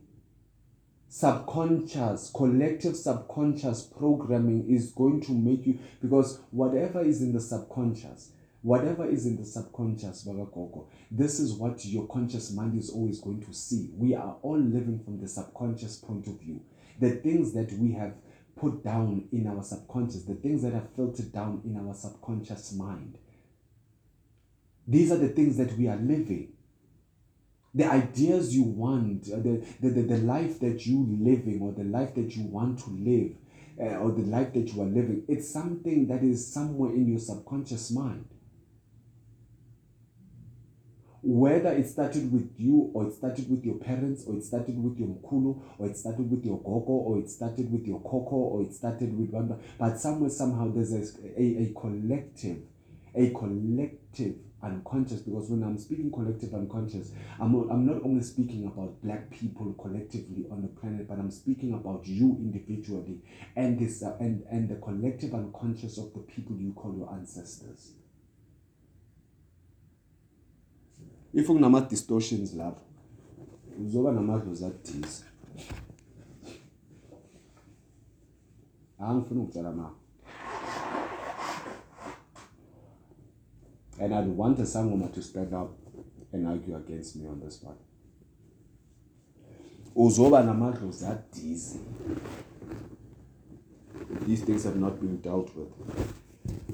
subconscious 1.17 2.33
collective 2.35 2.97
subconscious 2.97 3.85
programming 3.85 4.69
is 4.69 4.91
going 4.91 5.21
to 5.21 5.31
make 5.31 5.65
you 5.65 5.79
because 6.03 6.41
whatever 6.51 7.05
is 7.05 7.23
in 7.23 7.33
the 7.33 7.41
subconscious 7.41 8.33
whatever 8.63 9.09
is 9.09 9.25
in 9.25 9.37
the 9.37 9.45
subconscious 9.45 10.25
Bagagogo, 10.25 10.87
this 11.13 11.39
is 11.39 11.53
what 11.53 11.85
your 11.85 12.09
conscious 12.09 12.51
mind 12.51 12.77
is 12.77 12.91
always 12.91 13.21
going 13.21 13.43
to 13.43 13.53
see. 13.53 13.91
We 13.95 14.15
are 14.15 14.37
all 14.41 14.59
living 14.59 15.01
from 15.05 15.21
the 15.21 15.29
subconscious 15.29 15.97
point 15.97 16.27
of 16.27 16.41
view. 16.41 16.63
The 16.99 17.11
things 17.11 17.53
that 17.53 17.71
we 17.75 17.93
have 17.93 18.15
put 18.57 18.83
down 18.83 19.29
in 19.33 19.47
our 19.47 19.63
subconscious, 19.63 20.23
the 20.23 20.35
things 20.35 20.63
that 20.63 20.73
are 20.73 20.89
filtered 20.97 21.31
down 21.31 21.61
in 21.67 21.77
our 21.77 21.95
subconscious 21.95 22.73
mind. 22.73 23.19
These 24.89 25.13
are 25.13 25.19
the 25.19 25.29
things 25.29 25.59
that 25.59 25.77
we 25.77 25.87
are 25.87 25.97
living. 25.97 26.54
The 27.75 27.85
ideas 27.85 28.55
you 28.55 28.63
want, 28.63 29.29
uh, 29.33 29.37
the, 29.37 29.65
the, 29.81 30.03
the, 30.03 30.19
life 30.19 30.61
that 30.61 30.87
you're 30.87 31.07
living 31.07 31.61
or 31.61 31.73
the 31.73 31.83
life 31.83 32.15
that 32.15 32.37
you 32.37 32.45
want 32.45 32.79
to 32.81 32.91
live, 32.91 33.33
uh, 33.81 33.99
or 33.99 34.13
the 34.13 34.23
life 34.23 34.53
that 34.53 34.73
you 34.73 34.83
are 34.83 34.87
living, 34.87 35.25
it's 35.27 35.51
something 35.51 36.07
that 36.07 36.23
is 36.23 36.47
somewhere 36.47 36.93
in 36.93 37.09
your 37.09 37.19
subconscious 37.19 37.91
mind. 37.91 38.27
Whether 41.27 41.73
it 41.73 41.89
started 41.89 42.31
with 42.31 42.53
you 42.59 42.91
or 42.93 43.07
it 43.07 43.15
started 43.15 43.51
with 43.51 43.65
your 43.65 43.77
parents 43.77 44.25
or 44.27 44.37
it 44.37 44.45
started 44.45 44.81
with 44.81 44.99
your 44.99 45.09
mkulu 45.09 45.59
or 45.79 45.87
it 45.87 45.97
started 45.97 46.31
with 46.31 46.45
your 46.45 46.59
gogo 46.59 46.93
or 46.93 47.19
it 47.19 47.31
started 47.31 47.73
with 47.73 47.87
your 47.87 47.99
koko 48.01 48.37
or 48.37 48.61
it 48.61 48.75
started 48.75 49.19
with 49.19 49.31
one 49.31 49.59
but 49.79 49.99
somewhere 49.99 50.29
somehow 50.29 50.71
there's 50.71 50.93
a, 50.93 51.03
a, 51.41 51.63
a 51.63 51.73
collective 51.81 52.59
a 53.15 53.31
collective 53.31 54.35
unconscious 54.65 55.21
because 55.21 55.51
when 55.51 55.63
i'm 55.63 55.79
speaking 55.79 56.11
collective 56.11 56.55
unconscious 56.55 57.13
I'm, 57.41 57.55
I'm 57.71 57.85
not 57.87 58.03
only 58.05 58.23
speaking 58.23 58.67
about 58.67 59.03
black 59.03 59.31
people 59.31 59.73
collectively 59.75 60.47
on 60.51 60.63
the 60.63 60.69
planet 60.69 61.09
but 61.09 61.19
i'm 61.19 61.31
speaking 61.31 61.75
about 61.75 62.07
you 62.07 62.37
individually 62.41 63.21
and 63.57 63.79
this 63.79 64.03
uh, 64.03 64.17
and 64.21 64.45
and 64.51 64.69
the 64.69 64.77
collective 64.77 65.35
unconscious 65.35 65.99
of 65.99 66.13
the 66.15 66.21
people 66.21 66.57
you 66.57 66.73
call 66.73 66.95
your 66.97 67.13
ancestors. 67.13 67.93
If 71.35 71.47
kunama-distortions 71.47 72.55
lapho 72.55 72.81
uzoba 73.81 74.13
namadlozi 74.13 74.65
athize 74.65 75.25
angifuna 78.99 79.41
ukutshela 79.41 79.73
ma 79.73 79.91
and 84.01 84.15
i'd 84.15 84.29
want 84.29 84.59
a 84.59 84.63
sangoma 84.63 85.13
to 85.13 85.23
stand 85.23 85.55
up 85.55 85.71
and 86.35 86.49
argue 86.49 86.77
against 86.77 87.17
me 87.17 87.29
on 87.29 87.41
this 87.41 87.63
one. 87.63 87.77
Uzoba 89.97 90.43
namadlozi 90.43 91.07
adizi. 91.07 91.79
These 94.27 94.45
things 94.45 94.65
have 94.65 94.77
not 94.77 95.01
been 95.01 95.21
dealt 95.23 95.51
with. 95.57 95.69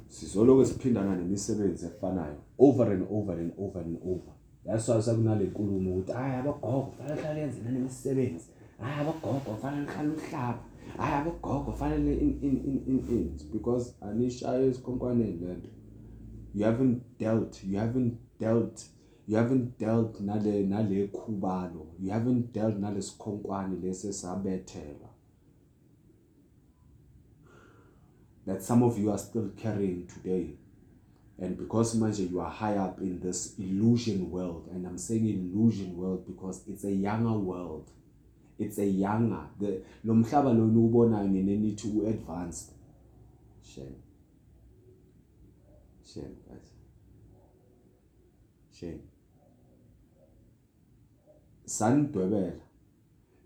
Sizoloku 0.08 0.66
siphindana 0.66 1.16
nemisebenzi 1.16 1.86
efanayo 1.86 2.36
over 2.58 2.92
and 2.92 3.06
over 3.10 3.32
and 3.32 3.52
over 3.58 3.80
and 3.80 3.98
over. 4.04 4.32
That's 4.64 4.88
why 4.88 5.02
sekunale 5.02 5.44
nkulumo 5.44 5.94
ukuthi 5.94 6.12
hayi 6.12 6.34
abogogo 6.34 6.82
kufanele 6.82 7.20
hlale 7.20 7.40
yenze 7.40 7.60
nemisebenzi. 7.60 8.46
Hayi 8.78 9.00
abogogo 9.00 9.38
kufanele 9.38 9.86
hlale 9.86 10.08
uhlaba 10.08 10.58
hayi 10.96 11.14
abogogo 11.14 11.60
kufanele 11.60 12.14
in 12.14 12.38
in 12.42 12.56
in 12.64 12.82
in 12.86 12.98
in. 13.10 13.38
Because 13.52 13.94
anishayo 14.00 14.70
esikhonkwaneni 14.70 15.46
lento 15.46 15.68
you 16.54 16.64
haven't 16.64 17.02
dealt 17.18 17.64
you 17.64 17.78
haven't 17.78 18.18
dealt 18.40 18.84
you 19.28 19.36
haven't 19.36 19.78
dealt 19.78 20.20
nale 20.20 20.66
nale 20.66 21.06
khubalo 21.06 21.86
you 22.00 22.10
haven't 22.10 22.52
dealt 22.52 22.78
nale 22.78 23.02
sikhonkwane 23.02 23.76
lesesabethelwa 23.82 25.10
that 28.46 28.62
some 28.62 28.82
of 28.82 28.98
you 28.98 29.10
are 29.10 29.18
still 29.18 29.50
carrying 29.56 30.06
today. 30.06 30.56
And 31.38 31.56
because 31.56 31.94
manje 31.94 32.30
you 32.30 32.40
are 32.40 32.50
high 32.50 32.76
up 32.76 33.00
in 33.00 33.20
this 33.20 33.54
illusion 33.58 34.30
world 34.30 34.68
and 34.72 34.86
i'm 34.86 34.98
saying 34.98 35.26
illusion 35.26 35.96
world 35.96 36.26
because 36.26 36.62
it's 36.66 36.84
a 36.84 36.90
younger 36.90 37.38
world. 37.38 37.90
It's 38.58 38.78
a 38.78 38.84
younger 38.86 39.44
the 39.58 39.82
lo 40.04 40.14
mhlaba 40.14 40.52
lo 40.52 40.66
niwubonayo 40.66 41.28
nenenithi 41.28 41.88
u-advanced. 41.88 42.72
Shame 43.62 44.09
shame 46.14 46.36
guys. 46.48 46.72
Shame. 48.72 49.00
Sanidwebela 51.64 52.60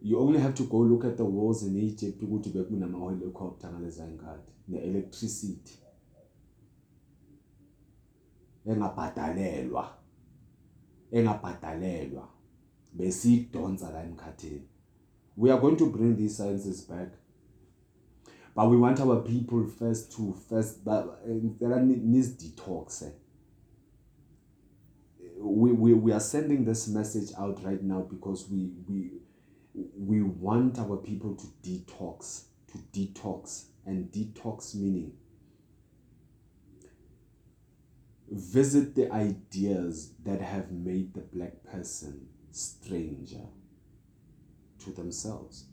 you 0.02 0.20
only 0.20 0.38
have 0.38 0.54
to 0.54 0.64
go 0.64 0.78
look 0.78 1.04
at 1.04 1.16
the 1.16 1.24
walls 1.24 1.62
in 1.62 1.76
Egypt 1.76 2.22
ukuthi 2.22 2.50
bekunama-helicopter 2.50 3.72
ngaleza 3.72 4.04
yinkathi 4.04 4.52
ne-electricity 4.68 5.78
engabhadalelwa 8.66 10.04
engabhadalelwa. 11.14 12.28
Besiyidonsa 12.92 13.90
la 13.90 14.04
emkhathini. 14.04 14.68
We 15.36 15.50
are 15.50 15.60
going 15.60 15.76
to 15.76 15.86
bring 15.86 16.16
these 16.16 16.36
sciences 16.36 16.88
back. 16.88 17.08
But 18.54 18.70
we 18.70 18.76
want 18.76 19.00
our 19.00 19.22
people 19.22 19.66
first 19.78 20.12
to 20.16 20.34
first 20.48 20.84
but 20.84 21.06
there 21.24 21.34
ngicela 21.34 21.80
nisidetoxe 21.82 23.04
eh. 23.04 23.12
we, 25.40 25.72
we, 25.72 25.92
we 25.94 26.12
are 26.12 26.20
sending 26.20 26.64
this 26.64 26.88
message 26.88 27.32
out 27.38 27.62
right 27.64 27.82
now 27.82 28.02
because 28.02 28.48
we, 28.50 28.70
we, 28.88 29.10
we 29.98 30.22
want 30.22 30.78
our 30.78 30.96
people 30.96 31.34
to 31.34 31.46
detox, 31.62 32.44
to 32.72 32.78
detox, 32.92 33.64
and 33.86 34.10
detox 34.12 34.74
meaning 34.74 35.12
visit 38.30 38.94
the 38.94 39.12
ideas 39.12 40.12
that 40.24 40.40
have 40.40 40.72
made 40.72 41.12
the 41.14 41.20
black 41.20 41.62
person 41.64 42.26
stranger 42.50 43.46
to 44.78 44.90
themselves. 44.92 45.66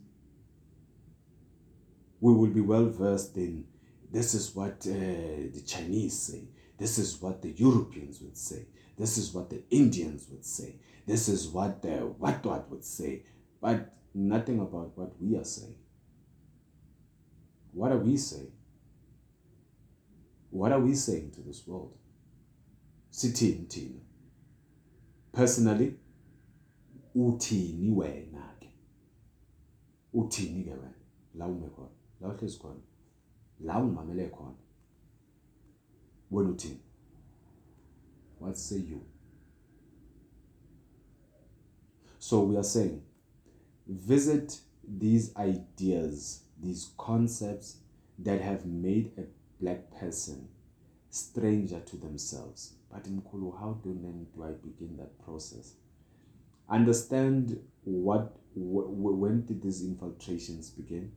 We 2.22 2.32
will 2.32 2.50
be 2.50 2.60
well 2.60 2.86
versed 2.86 3.36
in 3.36 3.64
this 4.12 4.32
is 4.32 4.54
what 4.54 4.86
uh, 4.86 5.50
the 5.56 5.62
Chinese 5.66 6.16
say, 6.16 6.44
this 6.78 6.96
is 6.96 7.20
what 7.20 7.42
the 7.42 7.50
Europeans 7.50 8.20
would 8.20 8.36
say, 8.36 8.66
this 8.96 9.18
is 9.18 9.34
what 9.34 9.50
the 9.50 9.60
Indians 9.70 10.28
would 10.30 10.44
say, 10.44 10.76
this 11.04 11.28
is 11.28 11.48
what 11.48 11.82
the 11.82 11.96
what 12.22 12.44
what 12.44 12.70
would 12.70 12.84
say, 12.84 13.24
but 13.60 13.92
nothing 14.14 14.60
about 14.60 14.96
what 14.96 15.20
we 15.20 15.36
are 15.36 15.42
saying. 15.44 15.74
What 17.72 17.90
are 17.90 17.98
we 17.98 18.16
saying? 18.16 18.52
What 20.50 20.70
are 20.70 20.78
we 20.80 20.94
saying 20.94 21.32
to 21.32 21.40
this 21.40 21.66
world? 21.66 21.92
Sithini 23.10 23.66
thina? 23.66 23.98
Personally, 25.32 25.94
uthini 27.16 27.90
wena 27.90 28.46
ke? 28.60 28.68
Uthini 30.14 30.64
ke 30.66 30.70
wena? 30.70 30.94
La 31.34 31.46
ume 31.46 31.68
la 32.22 32.28
uhlezi 32.28 32.58
khona, 32.58 32.80
la 33.60 33.78
ungimamele 33.78 34.28
khona. 34.28 34.54
Wena 36.30 36.50
uthini? 36.50 36.78
What 38.38 38.56
say 38.56 38.78
you? 38.78 39.00
So 42.18 42.40
we 42.40 42.56
are 42.56 42.64
saying 42.64 43.02
visit 43.86 44.60
these 44.86 45.36
ideas, 45.36 46.42
these 46.62 46.90
concepts 46.96 47.78
that 48.18 48.40
have 48.40 48.64
made 48.66 49.12
a 49.18 49.22
black 49.60 49.90
person 50.00 50.48
stranger 51.10 51.80
to 51.80 51.96
themselves. 51.96 52.74
But 52.90 53.04
Mkulu, 53.04 53.58
how 53.58 53.80
do 53.82 53.98
then 54.00 54.26
do 54.34 54.44
I 54.44 54.52
begin 54.52 54.96
that 54.96 55.18
process? 55.24 55.74
Understand 56.68 57.58
what 57.84 58.36
when 58.54 59.44
did 59.46 59.62
these 59.62 59.82
infiltrations 59.82 60.70
begin? 60.70 61.12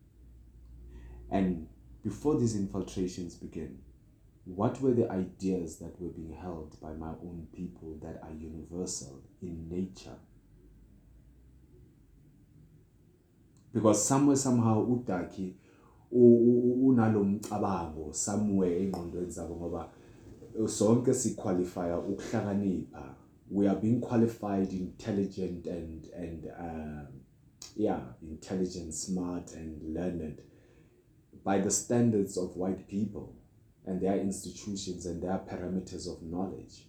And 1.36 1.67
before 2.01 2.39
these 2.39 2.55
infiltrations 2.55 3.36
began, 3.36 3.77
what 4.45 4.79
were 4.79 4.93
the 4.93 5.11
ideas 5.11 5.79
that 5.79 5.99
were 5.99 6.07
being 6.07 6.31
held 6.31 6.79
by 6.79 6.93
my 6.93 7.09
own 7.09 7.47
people 7.53 7.97
that 8.01 8.21
are 8.23 8.31
universal 8.31 9.21
in 9.41 9.67
nature? 9.67 10.15
Because 13.73 14.07
somewhere 14.07 14.38
somehow 14.38 14.86
udaki 14.86 15.55
unalomcabango 16.13 18.13
somewhere 18.13 18.79
engqondweni 18.79 19.31
zabo 19.31 19.55
ngoba 19.55 19.89
sonke 20.67 21.13
siqualifya 21.13 21.99
ukuhlakanipha. 21.99 23.15
We 23.51 23.67
are 23.67 23.75
being 23.75 23.99
qualified 23.99 24.71
intelligent 24.71 25.67
and 25.67 26.05
and 26.15 26.47
um, 26.57 27.07
yeah 27.75 27.99
intelligent 28.21 28.93
smart 28.93 29.53
and 29.53 29.93
learned 29.93 30.41
by 31.45 31.59
the 31.59 31.71
standards 31.71 32.37
of 32.37 32.57
white 32.57 32.89
people 32.89 33.33
and 33.85 34.01
their 34.01 34.17
institutions 34.17 35.05
and 35.05 35.23
their 35.23 35.39
parameters 35.49 36.11
of 36.11 36.21
knowledge 36.21 36.87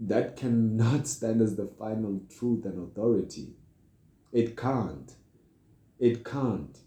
that 0.00 0.36
cannot 0.36 1.06
stand 1.06 1.40
as 1.40 1.54
the 1.54 1.70
final 1.78 2.20
truth 2.28 2.64
and 2.64 2.90
authority 2.90 3.54
it 4.32 4.56
can't. 4.56 5.12
It 5.98 6.24
can't. 6.24 6.78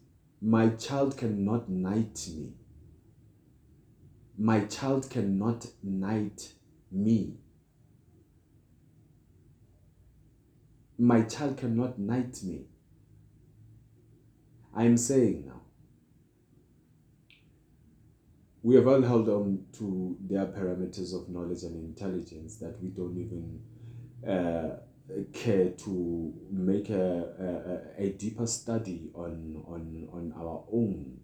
My 0.42 0.70
child 0.70 1.18
cannot 1.18 1.70
knight 1.70 2.28
me. 2.36 2.54
My 4.38 4.66
child 4.66 5.10
cannot 5.10 5.68
knight 5.84 6.54
me. 6.92 7.38
My 10.98 11.22
child 11.24 11.58
cannot 11.58 12.00
knight 12.00 12.44
me. 12.44 12.66
I'm 14.76 14.98
saying 14.98 15.46
now, 15.46 15.62
we 18.64 18.76
have 18.76 18.88
all 18.88 19.02
held 19.02 19.30
on 19.30 19.66
to 19.74 20.18
their 20.22 20.46
parameters 20.46 21.14
of 21.14 21.30
knowledge 21.30 21.64
and 21.64 21.76
intelligence 21.76 22.56
that 22.58 22.82
we 22.82 22.90
don't 22.90 23.18
even 23.18 23.62
uh, 24.28 24.78
care 25.34 25.70
to 25.72 26.34
make 26.50 26.90
a, 26.90 27.92
a, 28.00 28.04
a 28.06 28.10
deeper 28.12 28.48
study 28.48 29.12
on, 29.14 29.62
on, 29.68 30.08
on 30.14 30.34
our 30.38 30.64
own, 30.72 31.20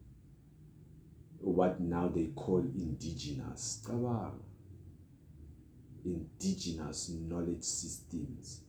what 1.39 1.79
now 1.79 2.09
they 2.13 2.25
call 2.35 2.59
indigenous. 2.59 3.81
Indigenous 6.05 7.09
knowledge 7.09 7.63
systems. 7.63 8.61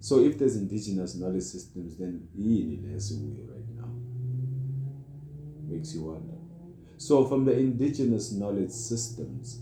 So 0.00 0.20
if 0.20 0.38
there's 0.38 0.56
indigenous 0.56 1.14
knowledge 1.14 1.42
systems, 1.42 1.96
then 1.96 2.28
in 2.36 2.92
less 2.92 3.12
way 3.12 3.42
right 3.48 3.68
now. 3.76 3.77
Makes 5.68 5.94
you 5.94 6.02
wonder. 6.04 6.34
So 6.96 7.26
from 7.26 7.44
the 7.44 7.56
indigenous 7.56 8.32
knowledge 8.32 8.70
systems, 8.70 9.60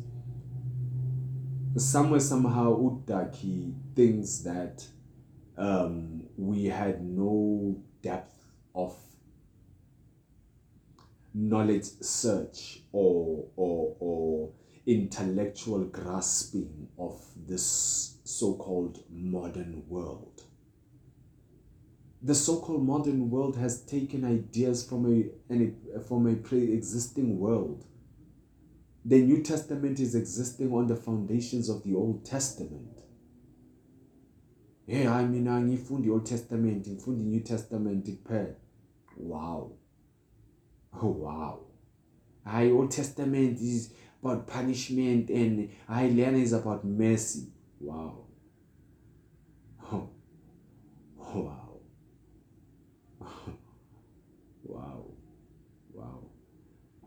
somewhere 1.76 2.20
somehow 2.20 2.78
Udaki 2.78 3.74
thinks 3.94 4.38
that 4.38 4.86
um, 5.58 6.22
we 6.36 6.66
had 6.66 7.02
no 7.04 7.76
depth 8.02 8.34
of 8.74 8.96
knowledge 11.34 11.84
search 12.00 12.80
or, 12.92 13.44
or, 13.56 13.96
or 14.00 14.50
intellectual 14.86 15.84
grasping 15.84 16.88
of 16.98 17.22
this 17.46 18.16
so-called 18.24 19.02
modern 19.10 19.82
world. 19.88 20.35
The 22.26 22.34
so-called 22.34 22.84
modern 22.84 23.30
world 23.30 23.56
has 23.56 23.82
taken 23.82 24.24
ideas 24.24 24.86
from 24.88 25.06
a, 25.06 25.52
an, 25.52 25.76
from 26.08 26.26
a 26.26 26.34
pre-existing 26.34 27.38
world 27.38 27.84
the 29.06 29.22
New 29.22 29.40
Testament 29.40 30.00
is 30.00 30.16
existing 30.16 30.72
on 30.72 30.88
the 30.88 30.96
foundations 30.96 31.68
of 31.68 31.84
the 31.84 31.94
Old 31.94 32.24
Testament. 32.24 33.02
Hey, 34.84 35.06
I 35.06 35.24
mean, 35.24 35.46
I 35.46 35.60
ngifunde 35.60 36.06
i-Old 36.06 36.26
Testament, 36.26 36.88
ngifunde 36.88 37.20
i-New 37.20 37.40
Testament. 37.40 38.08
Wow. 39.16 39.72
Oh, 41.00 41.06
wow. 41.06 41.60
I 42.44 42.70
Old 42.70 42.90
Testament 42.90 43.60
is 43.60 43.92
about 44.20 44.48
punishment 44.48 45.30
and 45.30 45.70
I 45.88 46.08
learn 46.08 46.34
is 46.34 46.52
about 46.52 46.84
mercy. 46.84 47.52
Wow. 47.80 48.26
Oh. 49.92 50.08
Wow. 51.18 51.65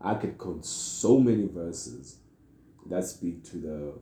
I 0.00 0.14
could 0.14 0.38
quote 0.38 0.64
so 0.64 1.18
many 1.18 1.46
verses 1.46 2.16
that 2.86 3.04
speak 3.04 3.44
to 3.50 3.58
the 3.58 3.92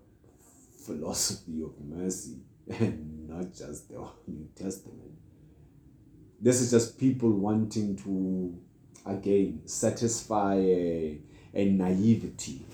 philosophy 0.84 1.62
of 1.62 1.72
mercy 1.80 2.38
and 2.68 3.28
not 3.28 3.52
just 3.52 3.88
the 3.88 3.96
New 4.26 4.48
Testament. 4.54 5.12
This 6.40 6.60
is 6.60 6.70
just 6.70 6.98
people 6.98 7.30
wanting 7.30 7.96
to, 7.96 8.56
again, 9.04 9.62
satisfy 9.64 10.54
a, 10.54 11.20
a 11.52 11.70
naivety 11.70 12.64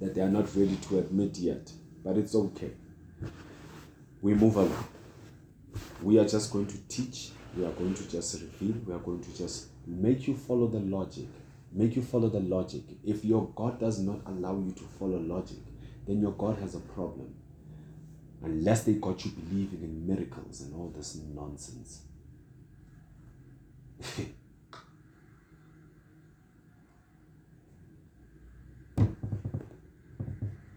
that 0.00 0.14
they 0.14 0.20
are 0.20 0.28
not 0.28 0.54
ready 0.54 0.76
to 0.76 0.98
admit 0.98 1.38
yet. 1.38 1.72
But 2.04 2.18
it's 2.18 2.34
okay. 2.34 2.72
We 4.20 4.34
move 4.34 4.56
along. 4.56 4.84
We 6.02 6.18
are 6.18 6.26
just 6.26 6.52
going 6.52 6.66
to 6.66 6.78
teach, 6.88 7.30
we 7.56 7.64
are 7.64 7.72
going 7.72 7.94
to 7.94 8.10
just 8.10 8.40
reveal, 8.40 8.76
we 8.86 8.92
are 8.92 8.98
going 8.98 9.22
to 9.22 9.36
just 9.36 9.68
make 9.86 10.26
you 10.26 10.36
follow 10.36 10.66
the 10.66 10.80
logic. 10.80 11.28
Make 11.72 11.94
you 11.96 12.02
follow 12.02 12.28
the 12.28 12.40
logic. 12.40 12.82
If 13.04 13.24
your 13.24 13.48
God 13.54 13.78
does 13.78 14.00
not 14.00 14.22
allow 14.26 14.58
you 14.58 14.72
to 14.72 14.82
follow 14.98 15.18
logic, 15.18 15.58
then 16.06 16.20
your 16.20 16.32
God 16.32 16.58
has 16.58 16.74
a 16.74 16.80
problem. 16.80 17.32
Unless 18.42 18.84
they 18.84 18.94
got 18.94 19.24
you 19.24 19.30
believing 19.30 19.82
in 19.82 20.06
miracles 20.06 20.62
and 20.62 20.74
all 20.74 20.92
this 20.96 21.20
nonsense. 21.32 22.02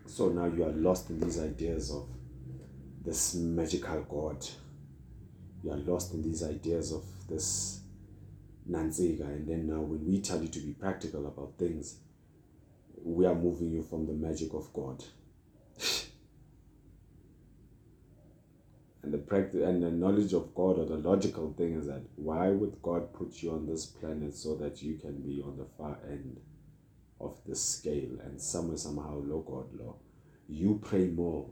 so 0.05 0.29
now 0.29 0.45
you 0.45 0.63
are 0.63 0.73
lost 0.73 1.09
in 1.09 1.19
these 1.19 1.39
ideas 1.39 1.89
of 1.89 2.05
this 3.03 3.33
magical 3.33 4.01
God. 4.03 4.45
You 5.63 5.71
are 5.71 5.77
lost 5.77 6.13
in 6.13 6.21
these 6.21 6.43
ideas 6.43 6.91
of 6.91 7.03
this 7.27 7.79
Nanziga. 8.69 9.25
And 9.25 9.47
then 9.47 9.67
now, 9.67 9.81
when 9.81 10.05
we 10.05 10.21
tell 10.21 10.41
you 10.41 10.47
to 10.49 10.59
be 10.59 10.73
practical 10.73 11.27
about 11.27 11.53
things, 11.57 11.97
we 13.03 13.25
are 13.25 13.35
moving 13.35 13.71
you 13.71 13.83
from 13.83 14.05
the 14.05 14.13
magic 14.13 14.53
of 14.53 14.71
God. 14.73 15.03
and 19.03 19.13
the 19.13 19.17
practice 19.17 19.61
and 19.63 19.83
the 19.83 19.91
knowledge 19.91 20.33
of 20.33 20.55
God 20.55 20.79
or 20.79 20.85
the 20.85 20.95
logical 20.95 21.53
thing 21.57 21.75
is 21.75 21.87
that 21.87 22.01
why 22.15 22.49
would 22.49 22.81
God 22.81 23.13
put 23.13 23.43
you 23.43 23.51
on 23.51 23.67
this 23.67 23.85
planet 23.85 24.33
so 24.33 24.55
that 24.55 24.81
you 24.81 24.97
can 24.97 25.21
be 25.21 25.41
on 25.45 25.57
the 25.57 25.67
far 25.77 25.97
end 26.09 26.39
of 27.19 27.37
the 27.45 27.55
scale 27.55 28.17
and 28.23 28.41
somewhere 28.41 28.77
somehow 28.77 29.15
low 29.17 29.41
God 29.41 29.77
law? 29.77 29.95
You 30.47 30.79
pray 30.81 31.07
more 31.07 31.49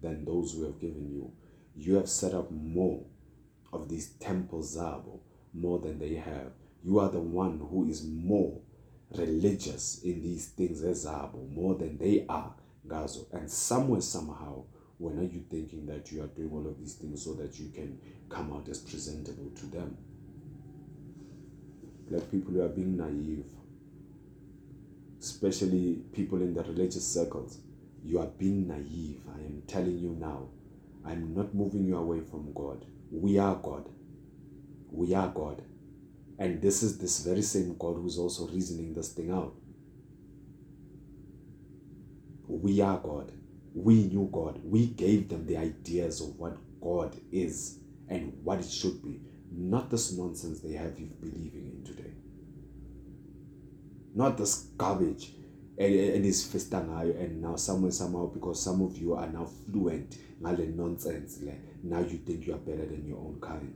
than 0.00 0.26
those 0.26 0.52
who 0.52 0.64
have 0.64 0.78
given 0.78 1.10
you. 1.10 1.32
You 1.74 1.94
have 1.96 2.08
set 2.08 2.34
up 2.34 2.50
more 2.50 3.02
of 3.72 3.88
these 3.88 4.10
temples 4.20 4.76
zabo 4.76 5.20
more 5.54 5.78
than 5.78 5.98
they 5.98 6.14
have. 6.14 6.52
You 6.84 6.98
are 6.98 7.08
the 7.08 7.20
one 7.20 7.60
who 7.70 7.88
is 7.88 8.04
more 8.04 8.60
religious 9.16 10.02
in 10.02 10.22
these 10.22 10.48
things 10.48 10.82
ezabo 10.82 11.48
more 11.50 11.74
than 11.74 11.96
they 11.98 12.26
are, 12.28 12.52
Gazo. 12.86 13.26
And 13.32 13.50
somewhere, 13.50 14.00
somehow, 14.00 14.64
when 14.98 15.18
are 15.18 15.22
you 15.22 15.44
thinking 15.50 15.86
that 15.86 16.10
you 16.12 16.22
are 16.22 16.26
doing 16.28 16.50
all 16.52 16.66
of 16.66 16.78
these 16.78 16.94
things 16.94 17.24
so 17.24 17.34
that 17.34 17.58
you 17.58 17.70
can 17.70 17.98
come 18.28 18.52
out 18.52 18.68
as 18.68 18.78
presentable 18.78 19.50
to 19.56 19.66
them? 19.66 19.96
Black 22.10 22.30
people 22.30 22.52
who 22.52 22.62
are 22.62 22.68
being 22.68 22.96
naive, 22.96 23.44
especially 25.20 26.02
people 26.12 26.42
in 26.42 26.52
the 26.52 26.62
religious 26.62 27.06
circles, 27.06 27.58
you 28.04 28.18
are 28.18 28.26
being 28.26 28.68
naive. 28.68 29.20
I 29.34 29.40
am 29.40 29.62
telling 29.66 29.98
you 29.98 30.16
now. 30.20 30.48
I'm 31.06 31.34
not 31.34 31.54
moving 31.54 31.84
you 31.84 31.96
away 31.96 32.20
from 32.20 32.52
God. 32.54 32.84
We 33.10 33.38
are 33.38 33.54
God. 33.56 33.88
We 34.94 35.12
are 35.14 35.28
God. 35.28 35.60
And 36.38 36.62
this 36.62 36.82
is 36.84 36.98
this 36.98 37.20
very 37.20 37.42
same 37.42 37.76
God 37.76 37.96
who's 37.96 38.16
also 38.16 38.46
reasoning 38.46 38.94
this 38.94 39.12
thing 39.12 39.32
out. 39.32 39.54
We 42.46 42.80
are 42.80 42.98
God. 42.98 43.32
We 43.74 44.04
knew 44.04 44.28
God. 44.32 44.60
We 44.62 44.86
gave 44.86 45.28
them 45.28 45.46
the 45.46 45.56
ideas 45.56 46.20
of 46.20 46.38
what 46.38 46.56
God 46.80 47.16
is 47.32 47.80
and 48.08 48.32
what 48.44 48.60
it 48.60 48.70
should 48.70 49.02
be. 49.02 49.20
Not 49.50 49.90
this 49.90 50.12
nonsense 50.12 50.60
they 50.60 50.74
have 50.74 50.98
you 50.98 51.06
believing 51.20 51.72
in 51.76 51.84
today. 51.84 52.12
Not 54.14 54.38
this 54.38 54.68
garbage 54.76 55.32
and, 55.76 55.92
and 55.92 56.24
is 56.24 56.44
festangayo 56.44 57.20
and 57.20 57.42
now 57.42 57.56
somewhere 57.56 57.90
somehow 57.90 58.26
because 58.26 58.62
some 58.62 58.80
of 58.80 58.96
you 58.96 59.14
are 59.14 59.28
now 59.28 59.44
fluent 59.44 60.16
ngale 60.40 60.72
nonsense 60.76 61.40
le 61.42 61.52
now 61.82 61.98
you 61.98 62.18
think 62.18 62.46
you 62.46 62.54
are 62.54 62.58
better 62.58 62.86
than 62.86 63.04
your 63.08 63.18
own 63.18 63.38
kind 63.40 63.74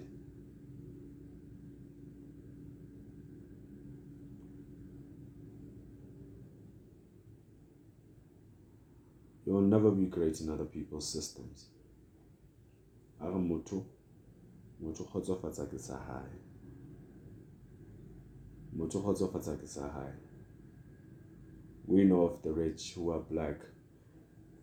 you 9.49 9.55
will 9.55 9.63
never 9.63 9.91
be 9.91 10.05
great 10.05 10.41
in 10.43 10.51
other 10.51 10.67
people's 10.77 11.13
systems 11.13 11.67
a 13.21 13.31
re 13.31 13.41
motho 13.49 13.85
motho 14.83 15.05
kgotsofatsa 15.05 15.67
we 21.87 22.05
know 22.05 22.23
of 22.25 22.43
the 22.43 22.53
rich 22.53 22.93
who 22.95 23.11
are 23.11 23.21
black 23.21 23.59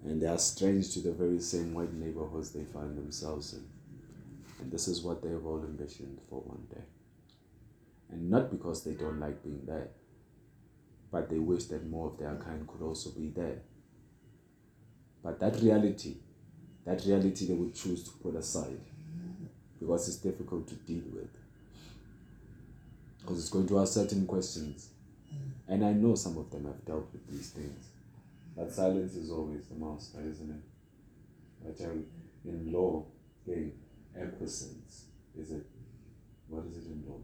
and 0.06 0.22
they 0.22 0.28
are 0.28 0.38
strange 0.38 0.94
to 0.94 1.00
the 1.00 1.12
very 1.12 1.40
same 1.40 1.74
white 1.74 1.94
neighborhoods 1.94 2.52
they 2.52 2.64
find 2.64 2.96
themselves 2.96 3.54
in. 3.54 3.66
And 4.60 4.72
this 4.72 4.88
is 4.88 5.02
what 5.02 5.24
they 5.24 5.30
have 5.30 5.46
all 5.46 5.64
envisioned 5.64 6.20
for 6.30 6.42
one 6.42 6.68
day. 6.70 6.84
And 8.12 8.30
not 8.30 8.52
because 8.52 8.84
they 8.84 8.94
don't 8.94 9.20
like 9.20 9.44
being 9.44 9.64
there, 9.66 9.90
but 11.12 11.30
they 11.30 11.40
wish 11.40 11.66
that 11.66 11.90
more 11.90 12.12
of 12.12 12.20
their 12.20 12.36
kind 12.36 12.68
could 12.68 12.84
also 12.84 13.10
be 13.10 13.30
there. 13.30 13.62
But 15.26 15.40
that 15.40 15.60
reality, 15.60 16.18
that 16.86 17.04
reality 17.04 17.48
they 17.48 17.56
would 17.56 17.74
choose 17.74 18.04
to 18.04 18.12
put 18.12 18.36
aside 18.36 18.80
because 19.80 20.08
it's 20.08 20.18
difficult 20.18 20.68
to 20.68 20.76
deal 20.76 21.02
with. 21.12 21.32
Because 23.20 23.40
it's 23.40 23.50
going 23.50 23.68
to 23.70 23.80
ask 23.80 23.94
certain 23.94 24.28
questions 24.28 24.90
and 25.68 25.84
I 25.84 25.94
know 25.94 26.14
some 26.14 26.38
of 26.38 26.52
them 26.52 26.66
have 26.66 26.86
dealt 26.86 27.12
with 27.12 27.28
these 27.28 27.50
things. 27.50 27.88
But 28.56 28.72
silence 28.72 29.16
is 29.16 29.32
always 29.32 29.66
the 29.66 29.84
master, 29.84 30.20
isn't 30.30 30.64
it? 31.68 31.82
I 31.82 31.86
um, 31.86 32.06
in 32.46 32.72
law, 32.72 33.04
again, 33.48 33.72
acquiescence 34.16 35.06
is 35.36 35.50
it? 35.50 35.66
What 36.48 36.66
is 36.66 36.78
it 36.78 36.92
in 36.92 37.04
law? 37.08 37.18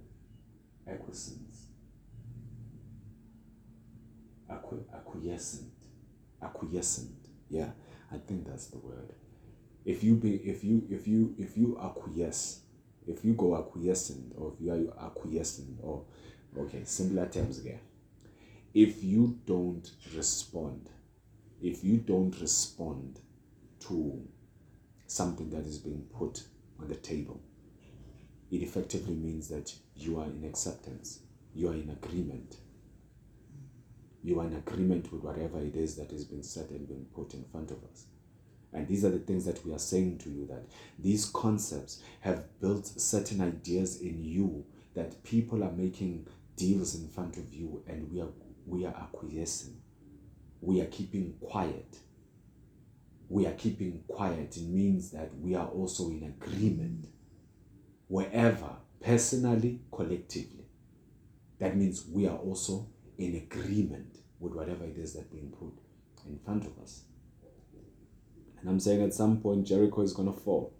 Acquiescence. 0.92 1.68
Acqu- 4.50 4.84
acquiescent. 4.92 5.72
Acquiescent. 6.42 7.12
Yeah, 7.52 7.70
I 8.14 8.18
think 8.18 8.48
that's 8.48 8.68
the 8.68 8.80
word. 8.80 9.14
If 9.86 10.04
you 10.04 10.16
be, 10.16 10.36
if 10.36 10.64
you, 10.64 10.84
if 10.90 11.08
you, 11.08 11.34
if 11.38 11.58
you 11.58 11.80
acquiesce, 11.82 12.60
if 13.08 13.26
you 13.26 13.34
go 13.34 13.58
acquiescent, 13.58 14.34
or 14.38 14.54
if 14.54 14.62
you 14.62 14.72
are 14.72 15.06
acquiescent, 15.06 15.80
or 15.82 16.04
okay, 16.58 16.84
similar 16.84 17.28
terms 17.28 17.60
again 17.60 17.80
if 18.74 19.04
you 19.04 19.38
don't 19.46 19.92
respond, 20.16 20.90
if 21.62 21.84
you 21.84 21.98
don't 21.98 22.40
respond 22.40 23.20
to 23.80 24.22
something 25.08 25.50
that 25.50 25.66
is 25.66 25.78
being 25.78 26.06
put 26.18 26.44
on 26.80 26.88
the 26.88 26.96
table, 26.96 27.42
it 28.50 28.62
effectively 28.62 29.16
means 29.16 29.50
that 29.50 29.74
you 29.96 30.20
are 30.20 30.26
in 30.26 30.46
acceptance, 30.46 31.20
you 31.54 31.70
are 31.70 31.74
in 31.74 31.90
agreement. 31.90 32.58
You 34.24 34.40
are 34.40 34.46
in 34.46 34.54
agreement 34.54 35.12
with 35.12 35.24
whatever 35.24 35.60
it 35.60 35.76
is 35.76 35.96
that 35.96 36.12
is 36.12 36.26
being 36.26 36.44
said 36.44 36.70
and 36.70 36.88
being 36.88 37.08
put 37.14 37.34
in 37.34 37.44
front 37.44 37.72
of 37.72 37.84
us. 37.92 38.06
And 38.74 38.88
these 38.88 39.04
are 39.04 39.10
the 39.10 39.20
things 39.20 39.46
that 39.46 39.66
we 39.66 39.74
are 39.74 39.80
saying 39.80 40.20
to 40.20 40.30
you 40.30 40.48
that 40.48 40.64
these 40.98 41.26
concepts 41.26 42.02
have 42.22 42.60
built 42.62 42.88
certain 42.88 43.42
ideas 43.42 44.02
in 44.02 44.24
you 44.24 44.66
that 44.96 45.24
people 45.24 45.64
are 45.64 45.72
making 45.72 46.28
deals 46.56 46.96
in 46.96 47.08
front 47.08 47.38
of 47.38 47.54
you 47.54 47.84
and 47.88 48.12
we 48.12 48.22
are 48.22 48.30
we 48.66 48.86
are 48.86 48.94
acquiescing. 48.96 49.82
We 50.62 50.82
are 50.82 50.86
keeping 50.86 51.34
quiet. 51.42 51.98
We 53.28 53.48
are 53.48 53.54
keeping 53.54 54.04
quiet. 54.08 54.56
It 54.56 54.64
means 54.64 55.12
that 55.12 55.36
we 55.40 55.56
are 55.56 55.68
also 55.68 56.10
in 56.10 56.24
agreement. 56.24 57.08
Wherever, 58.08 58.76
personally, 59.02 59.82
collectively. 59.92 60.66
That 61.60 61.76
means 61.76 62.06
we 62.08 62.28
are 62.28 62.38
also 62.38 62.88
in 63.18 63.36
agreement 63.36 64.18
with 64.40 64.54
whatever 64.54 64.86
it 64.86 64.98
is 64.98 65.14
that 65.14 65.32
being 65.32 65.52
put 65.52 65.74
in 66.28 66.40
front 66.46 66.66
of 66.66 66.78
us. 66.80 67.04
And 68.62 68.70
I'm 68.70 68.80
saying 68.80 69.02
at 69.02 69.14
some 69.14 69.42
point 69.42 69.66
Jericho 69.66 70.02
is 70.02 70.14
going 70.14 70.32
to 70.32 70.40
fall. 70.40 70.74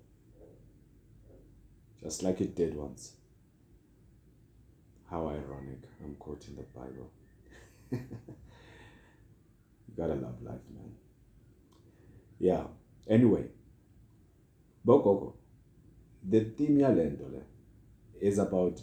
Just 2.02 2.24
like 2.24 2.40
it 2.40 2.56
did 2.56 2.76
once. 2.76 3.14
How 5.10 5.28
ironic. 5.28 5.80
I'm 6.04 6.16
quoting 6.16 6.56
the 6.56 6.64
Bible. 6.64 7.12
you 7.92 8.00
gotta 9.98 10.16
love 10.16 10.42
life, 10.42 10.62
man. 10.74 10.96
Yeah. 12.40 12.64
Anyway, 13.10 13.46
Bokoko, 14.88 15.34
the 16.28 16.40
theme 16.46 16.78
yalendole 16.78 17.44
is 18.22 18.40
about 18.40 18.80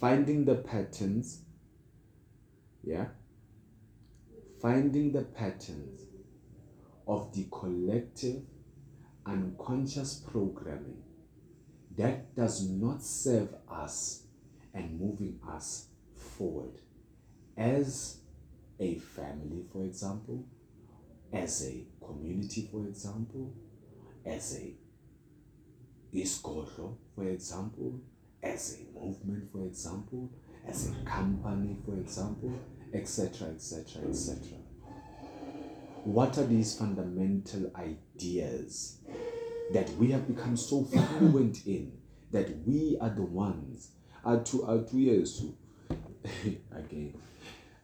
finding 0.00 0.44
the 0.44 0.54
patterns. 0.54 1.42
Yeah. 2.82 3.08
Finding 4.62 5.12
the 5.12 5.22
patterns 5.22 6.07
of 7.08 7.34
the 7.34 7.46
collective 7.50 8.42
unconscious 9.26 10.22
programming 10.30 11.02
that 11.96 12.34
does 12.36 12.68
not 12.68 13.02
serve 13.02 13.48
us 13.68 14.22
and 14.72 15.00
moving 15.00 15.40
us 15.50 15.88
forward. 16.14 16.80
As 17.56 18.18
a 18.78 18.96
family, 18.98 19.64
for 19.72 19.82
example, 19.82 20.44
as 21.32 21.66
a 21.66 21.84
community, 22.04 22.68
for 22.70 22.86
example, 22.86 23.52
as 24.24 24.60
a 24.60 24.74
isigodlo 26.14 26.96
for 27.14 27.28
example 27.28 28.00
as 28.42 28.78
a 28.78 28.98
movement 28.98 29.50
for 29.52 29.64
example 29.66 30.30
as 30.66 30.90
a 30.90 31.04
company 31.04 31.76
for 31.84 31.94
example 31.94 32.52
etc 32.94 33.48
etc 33.48 34.08
etc 34.08 34.58
what 36.08 36.38
are 36.38 36.44
these 36.46 36.74
fundamental 36.74 37.70
ideas 37.76 38.96
that 39.74 39.90
we 39.98 40.10
have 40.10 40.26
become 40.26 40.56
so 40.56 40.82
fluent 40.84 41.66
in 41.66 41.92
that 42.32 42.48
we 42.66 42.96
are 42.98 43.10
the 43.10 43.22
ones? 43.22 43.90
Athu 44.24 44.66
athu 44.66 44.94
yesu. 44.94 45.52
Again. 46.72 47.12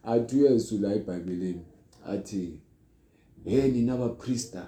Athu 0.03 0.37
yesu 0.37 0.81
la 0.81 0.93
ebhayibhelini 0.93 1.61
athi 2.07 2.59
hey 3.45 3.71
nina 3.71 3.93
abapriester 3.93 4.67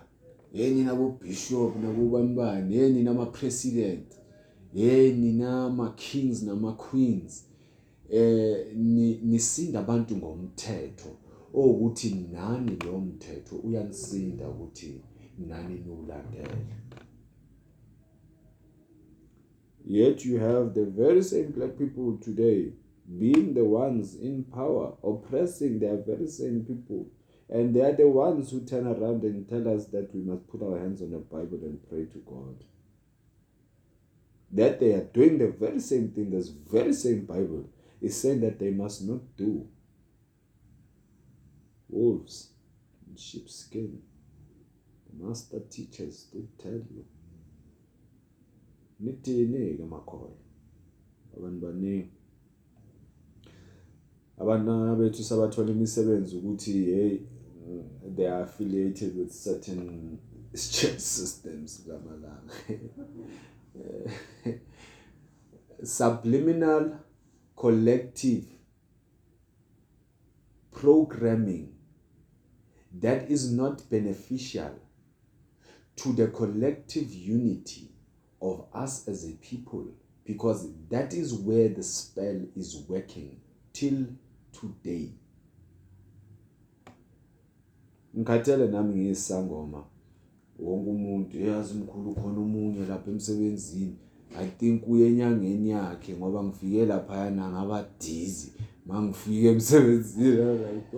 hey 0.54 0.74
nina 0.74 0.92
abobishop 0.92 1.76
nabobani 1.76 2.36
bani 2.36 2.76
hey 2.78 2.90
nina 2.90 3.12
ama-president 3.12 4.14
hey 4.74 5.12
nina 5.14 5.66
ama-kings 5.66 6.44
nama-queens 6.44 7.44
eh 8.10 8.68
nisinda 8.76 9.80
abantu 9.80 10.18
ngomthetho 10.18 11.10
owukuthi 11.60 12.10
nani 12.34 12.74
lo 12.86 13.00
mthetho 13.00 13.56
uyanisinda 13.68 14.50
ukuthi 14.50 15.02
nani 15.48 15.76
niwulandele 15.80 16.62
Yet 19.90 20.26
you 20.26 20.38
have 20.40 20.74
the 20.74 20.86
very 20.86 21.24
same 21.24 21.48
black 21.48 21.78
people 21.78 22.18
today 22.20 22.74
being 23.08 23.54
the 23.54 23.64
ones 23.64 24.16
in 24.16 24.44
power, 24.44 24.94
oppressing 25.02 25.80
their 25.80 25.96
very 25.96 26.28
same 26.28 26.66
people. 26.66 27.08
And 27.50 27.74
they 27.74 27.82
are 27.82 27.94
the 27.94 28.10
ones 28.10 28.52
who 28.52 28.66
turn 28.66 28.86
around 28.86 29.24
and 29.24 29.48
tell 29.48 29.66
us 29.74 29.86
that 29.88 30.14
we 30.14 30.22
must 30.22 30.46
put 30.50 30.62
our 30.62 30.78
hands 30.78 31.02
on 31.02 31.12
the 31.12 31.20
Bible 31.20 31.60
and 31.64 31.80
pray 31.90 32.04
to 32.04 32.18
God. 32.26 32.66
That 34.52 34.82
they 34.82 34.92
are 34.92 35.06
doing 35.06 35.38
the 35.38 35.48
very 35.48 35.80
same 35.80 36.10
thing, 36.10 36.32
this 36.32 36.50
very 36.50 36.92
same 36.92 37.26
Bible 37.26 37.70
is 38.02 38.20
saying 38.20 38.42
that 38.42 38.60
they 38.60 38.72
must 38.72 39.08
not 39.08 39.22
do. 39.38 39.70
Wolves 41.90 42.50
in 43.08 43.16
sheepskin. 43.16 44.02
The 45.10 45.26
master 45.26 45.60
teachers 45.70 46.26
did 46.34 46.48
tell 46.60 46.82
you. 46.96 47.06
nithini-ke 49.00 49.86
makhoya 49.86 50.38
abantu 51.38 51.60
baningi 51.66 52.10
abantwana 54.38 54.96
bethu 54.96 55.24
sabathola 55.24 55.72
imisebenzi 55.72 56.36
ukuthi 56.38 56.72
hey 56.72 57.20
they 58.16 58.28
are 58.28 58.44
affiliated 58.44 59.18
with 59.18 59.32
certain 59.32 60.18
church 60.54 61.00
systems 61.00 61.84
kulamalanga 61.84 62.54
subliminal 65.98 66.98
collective 67.56 68.46
programming 70.72 71.77
that 73.02 73.30
is 73.30 73.52
not 73.52 73.82
beneficial 73.90 74.72
to 75.95 76.14
the 76.14 76.28
collective 76.28 77.14
unity 77.14 77.90
of 78.41 78.65
us 78.74 79.07
as 79.07 79.26
a 79.26 79.34
people 79.34 79.86
because 80.26 80.68
that 80.90 81.14
is 81.14 81.34
where 81.34 81.69
the 81.69 81.84
spell 81.84 82.41
is 82.56 82.84
working 82.88 83.40
till 83.74 84.06
today. 84.52 85.11
Ngikhathele 88.18 88.68
nami 88.68 88.94
ngiyisangoma 88.95 89.84
wonke 90.60 90.90
umuntu 90.90 91.38
eyazi 91.38 91.74
umkhulu 91.74 92.15
khona 92.15 92.40
umunye 92.40 92.86
lapha 92.86 93.11
emsebenzini 93.11 93.95
i 94.40 94.48
think 94.48 94.88
uye 94.88 95.07
enyangeni 95.07 95.69
yakhe 95.69 96.15
ngoba 96.15 96.44
ngifike 96.44 96.86
laphayana 96.86 97.49
ngaba 97.49 97.90
dizi 97.99 98.52
mangifike 98.86 99.48
emsebenzini 99.48 100.36
right 100.36 100.94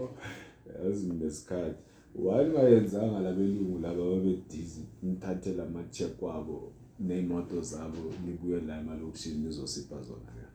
yazi 0.83 1.07
nginesikhathi 1.07 1.88
wani 2.15 2.49
ngayenzanga 2.49 3.19
labelungu 3.19 3.79
laba 3.79 4.03
babedizi 4.03 4.81
ngithathele 5.05 5.61
ama-check 5.63 6.21
wabo 6.21 6.71
ney'moto 6.99 7.61
zabo 7.61 8.13
nibuye 8.25 8.61
la 8.61 8.79
emalokishini 8.79 9.45
nizosipha 9.45 10.01
zona? 10.01 10.31
Ke 10.31 10.45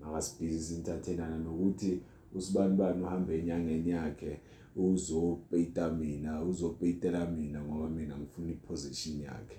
makasibhizise 0.00 0.74
intathelana 0.74 1.38
nokuthi 1.38 2.00
usibani 2.34 2.76
bani 2.76 3.02
uhambe 3.02 3.38
enyangeni 3.38 3.90
yakhe 3.90 4.40
uzopeyita 4.76 5.92
mina 5.92 6.42
uzopeyitela 6.42 7.30
mina 7.30 7.64
ngoba 7.64 7.88
mina 7.88 8.18
ngifuna 8.18 8.50
iposition 8.50 9.20
yakhe. 9.20 9.58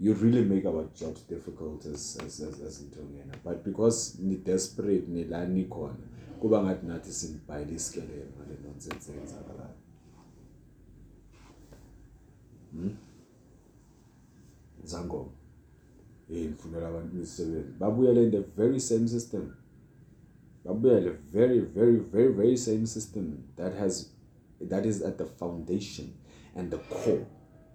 You 0.00 0.14
really 0.14 0.44
make 0.44 0.66
our 0.66 0.88
jobs 0.94 1.22
difficult 1.28 1.86
as 1.86 2.18
as 2.26 2.40
as, 2.40 2.60
as 2.60 2.80
intongena 2.82 3.34
but 3.44 3.64
because 3.64 4.18
ni 4.22 4.36
desperate 4.36 5.06
ni 5.08 5.24
la 5.24 5.46
nikhona 5.46 6.13
kuba 6.44 6.62
ngathi 6.62 6.86
nathi 6.86 7.12
sinibhayile 7.12 7.74
isikelelo 7.74 8.26
ngale 8.36 8.58
nonsense 8.64 9.12
eyenzakalayo. 9.12 9.76
Hmm? 12.72 12.96
zangoma. 14.84 15.30
Hey 16.28 16.48
nifunela 16.48 16.88
abantu 16.88 17.16
imisebenzi. 17.16 17.72
Babuyele 17.78 18.22
in 18.22 18.30
the 18.30 18.40
very 18.56 18.80
same 18.80 19.08
system. 19.08 19.54
Babuyele 20.64 21.10
very 21.32 21.60
very 21.60 21.96
very 21.96 22.32
very 22.32 22.56
same 22.56 22.86
system 22.86 23.38
that 23.56 23.74
has 23.78 24.10
that 24.68 24.86
is 24.86 25.02
at 25.02 25.16
the 25.18 25.26
foundation 25.26 26.12
and 26.56 26.70
the 26.70 26.78
core. 26.78 27.26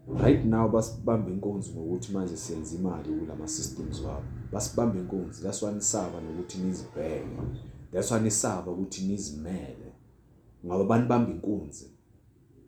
Right 0.08 0.46
now 0.46 0.68
basibamba 0.68 1.32
inkonzi 1.32 1.72
ngokuthi 1.72 2.12
manje 2.12 2.38
siyenza 2.38 2.76
imali 2.76 3.20
kulama 3.20 3.48
systems 3.48 4.02
wabo. 4.02 4.24
Basibamba 4.52 5.00
inkonzi 5.00 5.44
that's 5.44 5.64
why 5.64 5.72
nisaba 5.72 6.22
nokuthi 6.22 6.58
nizibheke. 6.58 7.69
That's 7.92 8.12
why 8.12 8.20
nisaba 8.20 8.72
ukuthi 8.72 9.02
nizimele 9.02 9.94
ngoba 10.66 10.84
banibamba 10.84 11.32
inkunzi 11.32 11.90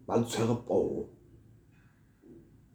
balithweka 0.07 0.55
po 0.55 1.09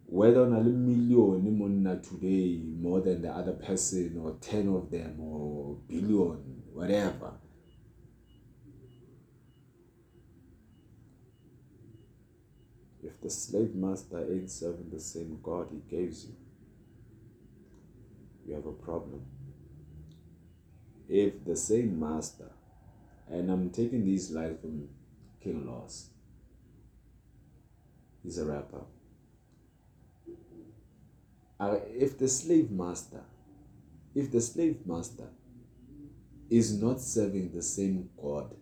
whether 0.09 0.41
unale 0.41 0.71
million 0.71 1.47
imona 1.47 1.95
today 1.95 2.63
more 2.81 3.01
than 3.01 3.21
the 3.21 3.29
other 3.29 3.57
person 3.59 4.17
or 4.17 4.31
10 4.39 4.67
of 4.67 4.89
them 4.89 5.19
or 5.19 5.75
billion 5.87 6.37
whatever 6.73 7.33
if 13.07 13.21
the 13.21 13.29
slave 13.29 13.75
master 13.75 14.25
ain't 14.29 14.49
serving 14.49 14.89
the 14.91 14.99
same 14.99 15.39
God 15.41 15.67
he 15.71 15.95
gives 15.95 16.25
you, 16.25 16.35
you 18.45 18.55
have 18.55 18.65
a 18.65 18.71
problem. 18.71 19.21
If 21.09 21.45
the 21.45 21.55
same 21.55 21.99
master, 21.99 22.51
and 23.29 23.49
I'm 23.49 23.69
taking 23.69 24.05
these 24.05 24.31
lines 24.31 24.59
from 24.61 24.89
King 25.41 25.65
Laws, 25.65 26.09
he's 28.23 28.37
a 28.37 28.45
rapper. 28.45 28.81
Uh, 31.59 31.77
if 31.87 32.17
the 32.17 32.27
slave 32.27 32.71
master, 32.71 33.23
if 34.13 34.31
the 34.31 34.41
slave 34.41 34.85
master 34.85 35.29
is 36.49 36.81
not 36.81 37.01
serving 37.01 37.51
the 37.53 37.61
same 37.61 38.09
God 38.21 38.53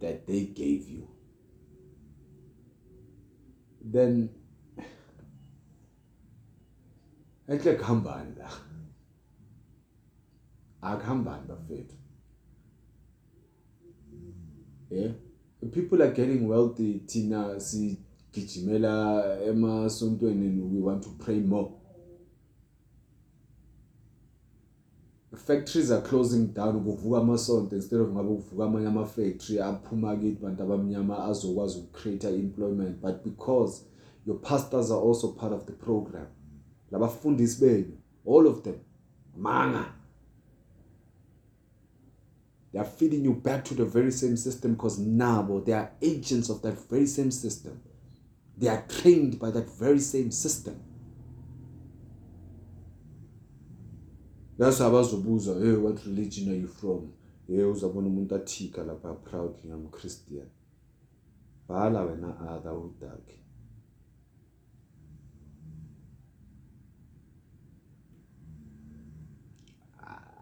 that 0.00 0.26
they 0.26 0.44
gave 0.44 0.88
you, 0.88 1.08
then 3.82 4.28
enhle 7.48 7.76
kuhambani 7.78 8.38
la 8.38 8.50
akuhambani 10.86 11.48
bafethu. 11.48 11.94
Yeah? 14.90 15.12
People 15.72 16.02
are 16.02 16.12
getting 16.12 16.48
wealthy 16.48 17.00
thina 17.06 17.60
sigijimela 17.60 19.24
emasontweni 19.46 20.46
and 20.46 20.72
we 20.72 20.80
want 20.80 21.02
to 21.02 21.10
pray 21.18 21.40
more. 21.40 21.72
Factories 25.34 25.90
are 25.90 26.02
closing 26.02 26.46
down 26.54 26.84
kuvuka 26.84 27.18
amasonto 27.18 27.76
instead 27.76 28.00
of 28.00 28.08
ngabe 28.08 28.28
kuvuka 28.28 28.64
amanye 28.64 28.86
ama-factory 28.86 29.60
aphuma 29.60 30.16
kithi 30.16 30.42
bantu 30.42 30.62
abamnyama 30.62 31.24
azokwazi 31.24 31.78
uku-create 31.78 32.28
employment 32.34 33.00
but 33.00 33.24
because 33.24 33.84
your 34.26 34.40
pastors 34.40 34.90
are 34.90 35.00
also 35.00 35.28
part 35.28 35.52
of 35.52 35.66
the 35.66 35.72
program 35.72 36.26
labafundisi 36.90 37.60
benu 37.60 37.92
all 38.26 38.46
of 38.46 38.62
them 38.62 38.74
manga. 39.36 39.95
They 42.76 42.82
are 42.82 42.84
feeding 42.84 43.24
you 43.24 43.32
back 43.32 43.64
to 43.64 43.74
the 43.74 43.86
very 43.86 44.12
same 44.12 44.36
system 44.36 44.74
because 44.74 45.00
nabo 45.00 45.64
they 45.64 45.72
are 45.72 45.92
agents 46.02 46.50
of 46.50 46.60
that 46.60 46.74
very 46.90 47.06
same 47.06 47.30
system. 47.30 47.80
They 48.54 48.68
are 48.68 48.84
trained 48.86 49.38
by 49.38 49.50
that 49.52 49.66
very 49.78 49.98
same 49.98 50.30
system. 50.30 50.78
That's 54.58 54.80
abazobuza 54.80 55.58
hey 55.58 55.72
what 55.72 56.04
religion 56.04 56.50
are 56.50 56.56
you 56.56 56.68
from? 56.68 57.12
Hey 57.46 57.62
uzabona 57.64 58.08
umuntu 58.08 58.34
athika 58.34 58.84
lapha 58.84 59.14
proudly 59.24 59.70
I'm 59.70 59.88
Christian. 59.88 60.50
Bhala 61.68 62.02
wena 62.02 62.56
other 62.56 62.72
udakhe 62.72 63.40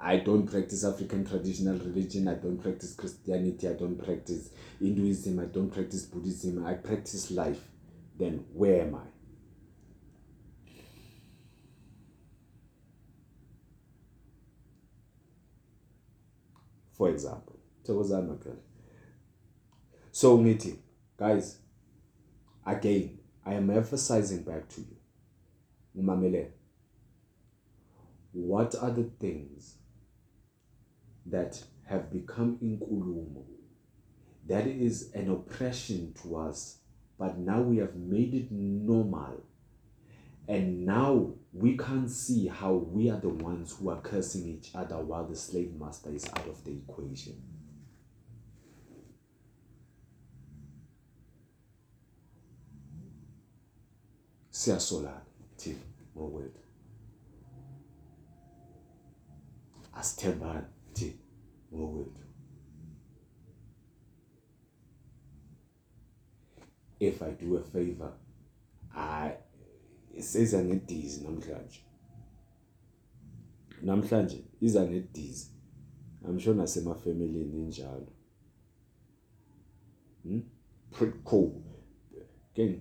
I 0.04 0.18
don't 0.18 0.46
practice 0.46 0.84
African 0.84 1.24
traditional 1.24 1.78
religion. 1.78 2.28
I 2.28 2.34
don't 2.34 2.62
practice 2.62 2.94
Christianity. 2.94 3.66
I 3.66 3.72
don't 3.72 3.96
practice 3.96 4.50
Hinduism. 4.78 5.40
I 5.40 5.46
don't 5.46 5.70
practice 5.70 6.02
Buddhism. 6.04 6.66
I 6.66 6.74
practice 6.74 7.30
life. 7.30 7.62
Then 8.18 8.44
where 8.52 8.82
am 8.82 8.96
I? 8.96 9.06
For 16.92 17.08
example, 17.08 17.58
Thokozani 17.82 18.38
girl. 18.44 18.58
So 20.12 20.36
Niti, 20.36 20.80
guys, 21.16 21.60
again, 22.66 23.20
I 23.46 23.54
am 23.54 23.70
emphasizing 23.70 24.42
back 24.42 24.68
to 24.68 24.82
you. 24.82 24.96
What 28.32 28.74
are 28.74 28.90
the 28.90 29.04
things 29.18 29.76
that 31.26 31.62
have 31.86 32.12
become 32.12 32.58
inkulumo? 32.62 33.44
That 34.46 34.66
is 34.66 35.10
an 35.14 35.30
oppression 35.30 36.14
to 36.22 36.36
us, 36.36 36.78
but 37.18 37.38
now 37.38 37.62
we 37.62 37.78
have 37.78 37.96
made 37.96 38.34
it 38.34 38.50
normal. 38.50 39.42
And 40.46 40.84
now 40.84 41.32
we 41.52 41.76
can't 41.76 42.10
see 42.10 42.48
how 42.48 42.74
we 42.74 43.10
are 43.10 43.18
the 43.18 43.30
ones 43.30 43.74
who 43.78 43.88
are 43.88 44.00
cursing 44.02 44.46
each 44.46 44.70
other 44.74 44.98
while 44.98 45.26
the 45.26 45.36
slave 45.36 45.72
master 45.78 46.10
is 46.10 46.26
out 46.26 46.46
of 46.46 46.62
the 46.64 46.72
equation. 46.72 47.42
siyasolana 54.64 55.22
thina 55.56 55.78
ngokwethu 56.16 56.60
asithembani 59.92 60.66
thina 60.94 61.18
ngokwethu 61.72 62.24
if 67.00 67.22
i 67.22 67.32
do 67.40 67.56
a 67.58 67.62
favor 67.62 68.12
i 68.96 70.22
seza 70.22 70.64
ngedizi 70.64 71.24
namhlanje. 71.24 71.80
Namhlanje 73.82 74.44
iza 74.60 74.82
ngedizi 74.86 75.50
i'm 76.28 76.40
sure 76.40 76.56
nasemafamilini 76.56 77.62
injalo 77.62 78.06
hmm? 80.22 80.42
pretty 80.90 81.18
cool. 81.24 81.52
Again 82.52 82.80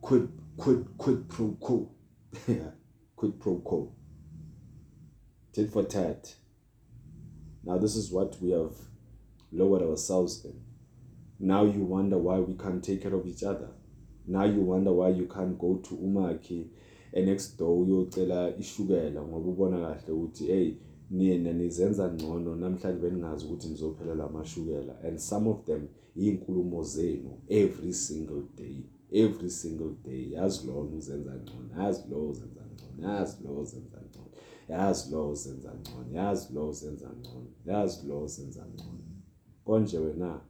quid 0.00 0.28
quid 0.56 0.86
quid 0.96 1.28
pro 1.28 1.48
quo. 1.48 1.90
Quid 3.16 3.40
pro 3.40 3.56
quo. 3.56 3.92
Tit 5.52 5.70
for 5.70 5.84
tat. 5.84 6.34
Now 7.64 7.78
this 7.78 7.94
is 7.94 8.10
what 8.10 8.36
we 8.40 8.50
have 8.50 8.74
lowered 9.52 9.82
ourselves 9.82 10.44
in. 10.44 10.60
Now 11.38 11.64
you 11.64 11.82
wonder 11.84 12.18
why 12.18 12.38
we 12.38 12.54
can't 12.54 12.82
take 12.82 13.02
care 13.02 13.14
of 13.14 13.26
each 13.26 13.42
other. 13.42 13.68
Now 14.26 14.44
you 14.44 14.60
wonder 14.60 14.92
why 14.92 15.10
you 15.10 15.26
can't 15.26 15.58
go 15.58 15.76
to 15.76 15.94
umakhi 15.94 16.70
next 17.12 17.58
door 17.58 17.78
uyocela 17.78 18.56
ishukela 18.56 19.22
ngoba 19.22 19.50
ubona 19.50 19.80
kahle 19.80 20.12
ukuthi 20.12 20.46
hey 20.46 20.74
nina 21.10 21.52
nizenza 21.52 22.12
ngcono. 22.12 22.56
Namhlanje 22.56 23.00
beningazi 23.00 23.46
ukuthi 23.46 23.68
nizophelela 23.68 24.24
amashukela 24.24 25.00
and 25.04 25.18
some 25.18 25.50
of 25.50 25.64
them 25.64 25.88
iy'nkulumo 26.16 26.82
zenu 26.82 27.38
every 27.48 27.92
single 27.92 28.42
day. 28.56 28.84
Every 29.12 29.50
single 29.50 29.94
day. 30.04 30.32
Yazi 30.32 30.66
lo 30.66 30.80
uzenza 30.80 31.34
ngcono 31.34 31.82
yazi 31.82 32.02
lo 32.10 32.28
uzenza 32.28 32.60
ngcono 32.60 33.08
yazi 33.08 33.44
lo 33.44 33.60
uzenza 33.60 33.98
ngcono 34.00 34.30
yazi 34.68 35.12
lo 35.12 35.28
uzenza 35.30 35.74
ngcono 35.74 36.06
yazi 36.12 36.54
lo 36.54 36.68
uzenza 36.68 37.08
ngcono 37.08 37.46
yazi 37.66 38.06
lo 38.08 38.22
uzenza 38.22 38.66
ngcono. 38.66 39.04
Konje 39.64 39.98
wena 39.98 40.40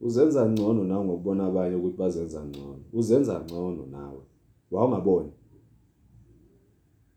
uzenza 0.00 0.50
ngcono 0.50 0.84
nawe 0.84 1.04
ngokubona 1.04 1.46
abanye 1.46 1.76
ukuthi 1.76 1.96
bazenza 1.96 2.44
ngcono. 2.44 2.84
Uzenza 2.92 3.40
ngcono 3.40 3.86
nawe. 3.86 4.22
Wawungaboni. 4.70 5.32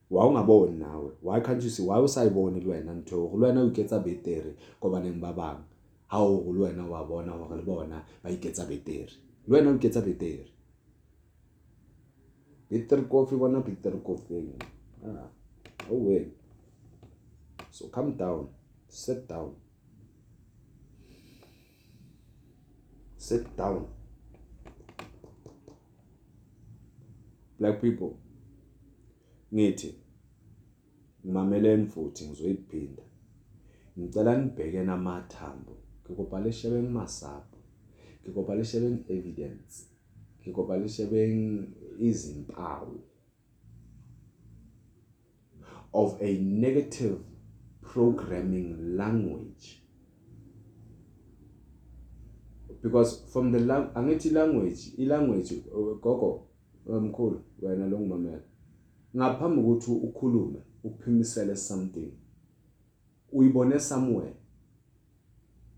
Wawungaboni 0.10 0.78
nawe. 0.78 1.12
Why 1.22 1.40
can't 1.42 1.64
you 1.64 1.70
see 1.70 1.84
why 1.84 2.00
usayibona 2.00 2.60
lwena 2.60 2.94
ntho 2.94 3.32
lwena 3.38 3.62
o 3.62 3.68
iketsa 3.68 4.00
betere 4.00 4.56
ko 4.80 4.90
baneng 4.90 5.20
ba 5.22 5.34
bang 5.34 5.73
ha 6.14 6.20
o 6.22 6.54
le 6.54 6.60
wena 6.60 6.86
wa 6.86 7.04
bona 7.04 7.32
hore 7.32 7.56
le 7.58 7.64
bona 7.64 8.06
ba 8.24 8.30
iketsa 8.30 8.66
betere. 8.66 9.14
Le 9.48 9.54
wena 9.54 9.70
o 9.70 9.76
iketsa 9.76 10.02
betere. 10.02 10.48
Betere 12.70 13.02
coffee 13.02 13.38
bona 13.38 13.60
betere 13.62 13.98
coffee 14.04 14.54
ah 15.06 15.30
oh 15.90 16.04
wait 16.06 16.28
so 17.72 17.88
calm 17.88 18.16
down. 18.18 18.48
Sit 18.90 19.28
down. 19.28 19.56
Sit 23.18 23.58
down. 23.58 23.88
Black 27.60 27.82
people 27.82 28.14
ngithi 29.54 29.96
ngimameleni 31.26 31.88
futhi 31.88 32.28
ngizoyiphinda 32.28 33.04
ngicela 33.98 34.38
nibheke 34.38 34.84
namathambo 34.84 35.83
ngikopa 36.06 36.40
le 36.40 36.52
shebeng 36.52 36.90
masapo 36.90 37.58
ngikopa 38.24 38.56
le 38.56 38.64
shebeng 38.64 38.98
evidence 39.08 39.86
ngikopa 40.42 40.78
le 40.78 40.88
shebeng 40.90 41.68
izimpawu 42.00 43.00
of 45.94 46.18
a 46.22 46.38
negative 46.40 47.20
programming 47.82 48.98
language. 48.98 49.80
Because 52.82 53.24
from 53.32 53.52
the 53.52 53.60
lang 53.60 53.90
angithi 53.96 54.32
language 54.32 54.92
ilanguage 54.98 55.64
gogo 56.02 56.48
mkhulu 56.86 57.42
wena 57.62 57.88
lo 57.88 58.00
ngimamela 58.00 58.42
ngaphambi 59.16 59.62
ukuthi 59.62 59.92
ukhulume 59.92 60.60
uphimisele 60.84 61.56
something 61.56 62.12
uyibone 63.32 63.80
somewhere. 63.80 64.34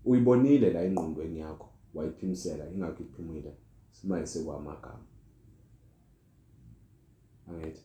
Uyibonile 0.06 0.72
la 0.72 0.84
engqondweni 0.84 1.38
yakho 1.38 1.68
wayiphimisela 1.94 2.70
ingakho 2.70 3.02
iphumile. 3.02 3.52
Simaye 3.90 4.26
sekwamagama. 4.26 5.06
Angithi? 7.48 7.82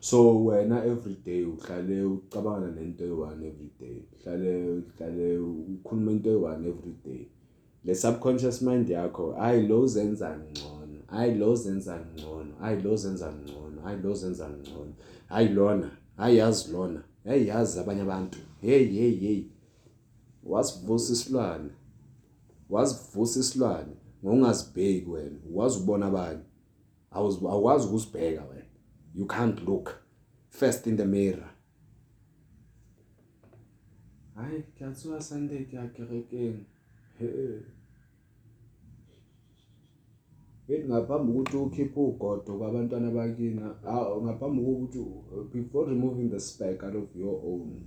So 0.00 0.44
wena 0.44 0.84
every 0.84 1.14
day 1.24 1.44
uhlale 1.44 2.04
ucabanga 2.04 2.70
nento 2.70 3.04
eyi-one 3.04 3.46
every 3.46 3.70
day. 3.80 4.02
Uhlale 4.14 4.68
uhlale 4.68 5.38
ukhuluma 5.38 6.12
into 6.12 6.30
eyi-one 6.30 6.68
every 6.68 6.94
day. 7.04 7.28
Le 7.84 7.94
subconscious 7.94 8.62
mind 8.62 8.88
yakho 8.88 9.32
hayi 9.32 9.66
lo 9.66 9.86
zenza 9.86 10.38
ngcono 10.38 10.98
hayi 11.06 11.34
lo 11.34 11.54
zenza 11.54 12.00
ngcono 12.00 12.54
hayi 12.60 12.82
lo 12.82 12.96
zenza 12.96 13.32
ngcono 13.32 13.82
hayi 13.82 14.02
lo 14.02 14.14
zenza 14.14 14.48
ngcono 14.50 14.92
hayi 15.28 15.48
lona 15.48 15.90
hayi 16.16 16.36
yazi 16.36 16.72
lona. 16.72 17.02
Hey 17.24 17.46
yazi 17.46 17.78
abanye 17.80 18.02
abantu. 18.02 18.38
Hey 18.60 18.84
hey 18.86 19.14
hey. 19.20 19.44
Wasivusa 20.44 21.12
isilwane. 21.12 21.70
Wasivusa 22.70 23.40
isilwane. 23.40 23.96
Ngokungazibheki 24.24 25.10
wena. 25.10 25.38
Wazi 25.52 25.78
ubona 25.78 26.06
abanye. 26.06 26.42
Awukwazi 27.10 27.86
ukuzibheka 27.88 28.44
wena. 28.44 28.66
You 29.14 29.26
can't 29.26 29.60
look 29.68 29.90
first 30.48 30.86
in 30.86 30.96
the 30.96 31.04
mirror. 31.06 31.50
Hayi 34.34 34.62
kuyathiwa 34.62 35.22
sunday 35.22 35.64
kuyakerekeni 35.64 36.64
Ethi 40.68 40.88
ngaphambi 40.88 41.32
ukuthi 41.32 41.56
ukhiphe 41.56 42.00
ugodo 42.00 42.50
kwabantwana 42.58 43.10
bakina 43.10 43.66
ngaphambi 44.22 44.60
kokuthi 44.66 45.00
before 45.52 45.90
removing 45.90 46.28
the 46.30 46.40
speck 46.40 46.82
out 46.84 46.94
of 46.94 47.16
your 47.16 47.36
own 47.44 47.82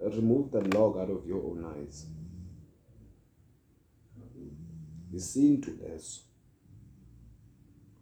remove 0.00 0.50
the 0.50 0.60
log 0.76 0.96
out 0.96 1.10
of 1.10 1.26
your 1.26 1.42
own 1.44 1.64
eyes. 1.64 2.06
Isintu 5.12 5.70
leso. 5.80 6.20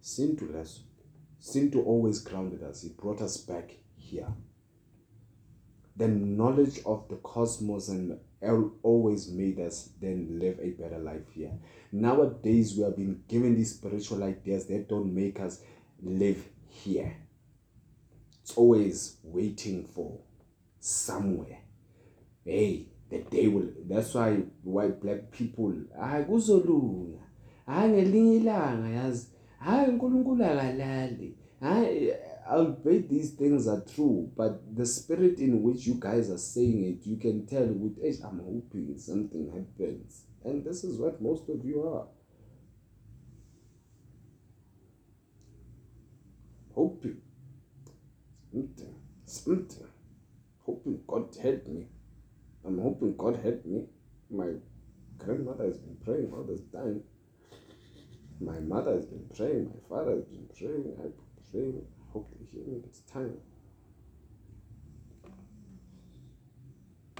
Sintu 0.01 0.47
leso. 0.47 0.81
Sintu 1.39 1.87
always 1.87 2.25
grounded 2.25 2.63
us 2.63 2.83
he 2.83 2.89
brought 2.89 3.21
us 3.21 3.47
back 3.47 3.71
here 3.97 4.29
the 5.97 6.09
knowledge 6.09 6.81
of 6.85 7.09
the 7.09 7.17
cosmos 7.17 7.89
and 7.89 8.19
always 8.83 9.31
made 9.31 9.59
us 9.61 9.91
then 10.01 10.39
live 10.39 10.59
a 10.61 10.71
better 10.71 10.99
life 10.99 11.23
here. 11.33 11.53
Nowadays, 11.91 12.77
we 12.77 12.85
have 12.85 12.97
been 12.97 13.23
given 13.29 13.57
these 13.57 13.75
spiritual 13.75 14.23
ideas 14.23 14.67
that 14.67 14.89
don't 14.89 15.15
make 15.15 15.41
us 15.41 15.63
live 16.03 16.45
here. 16.69 17.17
It's 18.43 18.57
always 18.57 19.17
waiting 19.23 19.85
for 19.85 20.21
somewhere. 20.79 21.59
Hey, 22.45 22.89
the 23.11 23.19
day 23.19 23.49
will 23.49 23.69
that's 23.89 24.15
why 24.15 24.43
white 24.63 25.01
black 25.01 25.31
people 25.31 25.75
I'll 32.49 32.73
bet 32.73 33.09
these 33.09 33.33
things 33.33 33.67
are 33.67 33.83
true 33.95 34.31
but 34.37 34.77
the 34.77 34.87
spirit 34.87 35.39
in 35.39 35.63
which 35.63 35.87
you 35.87 35.95
guys 35.99 36.31
are 36.31 36.39
saying 36.39 36.85
it 36.85 37.07
you 37.07 37.17
can 37.17 37.47
tell 37.47 37.67
with 37.67 37.99
age 38.05 38.17
I'm 38.25 38.39
hoping 38.39 38.95
something 38.99 39.51
happens 39.51 40.25
and 40.45 40.65
this 40.65 40.85
is 40.85 40.99
what 40.99 41.21
most 41.21 41.49
of 41.49 41.65
you 41.65 41.83
are 41.89 42.07
hoping 46.75 47.21
something 48.53 48.95
something 49.25 49.87
hoping 50.65 51.01
God 51.07 51.37
help 51.43 51.67
me 51.67 51.87
I'm 52.67 52.81
hoping 52.81 53.17
God 53.17 53.39
help 53.45 53.65
me. 53.65 53.85
My 54.29 54.49
grandmother 55.19 55.67
has 55.67 55.79
been 55.79 55.97
praying 56.05 56.33
all 56.33 56.43
this 56.43 56.63
time. 56.73 57.03
My 58.41 58.59
mother 58.59 58.95
has 58.95 59.07
been 59.07 59.29
praying. 59.37 59.71
My 59.73 59.89
father 59.89 60.17
has 60.17 60.25
been 60.25 60.49
praying. 60.59 60.97
I've 60.99 61.15
been 61.15 61.51
praying. 61.53 61.87
I 62.17 62.19
hope 62.19 62.33
they 62.53 62.61
hear 62.61 62.81
time. 63.13 63.37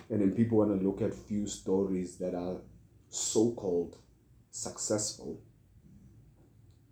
And 0.09 0.21
then 0.21 0.33
people 0.33 0.59
want 0.59 0.79
to 0.79 0.87
look 0.87 1.03
at 1.03 1.15
few 1.15 1.47
stories 1.47 2.17
that 2.19 2.35
are 2.35 2.59
so 3.11 3.53
called 3.53 3.97
successful 4.51 5.41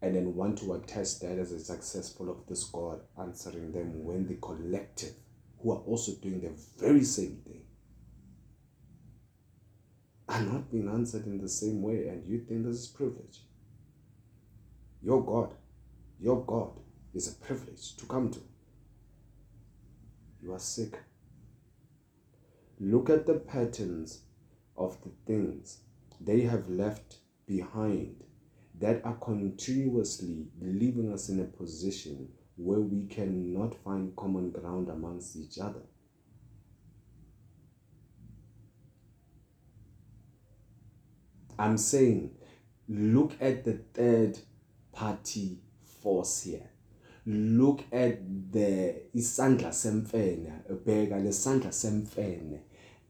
and 0.02 0.14
then 0.14 0.34
want 0.34 0.58
to 0.58 0.74
attest 0.74 1.22
that 1.22 1.38
as 1.38 1.52
a 1.52 1.58
successful 1.58 2.28
of 2.30 2.46
this 2.46 2.64
God 2.64 3.00
answering 3.18 3.72
them 3.72 4.04
when 4.04 4.26
the 4.26 4.34
collective 4.34 5.14
who 5.62 5.72
are 5.72 5.80
also 5.80 6.12
doing 6.20 6.40
the 6.40 6.52
very 6.78 7.04
same 7.04 7.40
thing 7.46 7.62
are 10.28 10.42
not 10.42 10.70
being 10.70 10.88
answered 10.88 11.26
in 11.26 11.40
the 11.40 11.48
same 11.48 11.80
way, 11.80 12.08
and 12.08 12.26
you 12.26 12.40
think 12.40 12.64
this 12.64 12.76
is 12.76 12.86
privilege. 12.88 13.40
Your 15.02 15.24
God, 15.24 15.54
your 16.18 16.44
God 16.44 16.80
is 17.14 17.28
a 17.28 17.44
privilege 17.44 17.96
to 17.96 18.06
come 18.06 18.30
to. 18.30 18.40
You 20.42 20.52
are 20.52 20.58
sick. 20.58 20.98
Look 22.80 23.08
at 23.08 23.26
the 23.26 23.34
patterns 23.34 24.22
of 24.76 24.98
the 25.02 25.10
things 25.26 25.78
they 26.20 26.42
have 26.42 26.68
left 26.68 27.18
behind 27.46 28.24
that 28.80 29.04
are 29.04 29.14
continuously 29.14 30.48
leaving 30.60 31.12
us 31.12 31.28
in 31.28 31.40
a 31.40 31.44
position 31.44 32.28
where 32.56 32.80
we 32.80 33.06
cannot 33.06 33.74
find 33.74 34.14
common 34.16 34.50
ground 34.50 34.88
amongst 34.88 35.36
each 35.36 35.58
other. 35.58 35.82
I'm 41.58 41.78
saying 41.78 42.32
look 42.88 43.32
at 43.40 43.64
the 43.64 43.74
third 43.94 44.38
party 44.92 45.60
force 46.02 46.42
here. 46.42 46.73
Look 47.26 47.84
at 47.90 48.18
the 48.52 48.94
isandla 49.14 49.72
semfene 49.72 50.52
bheka 50.84 51.18
lesandla 51.18 51.72
semfene 51.72 52.60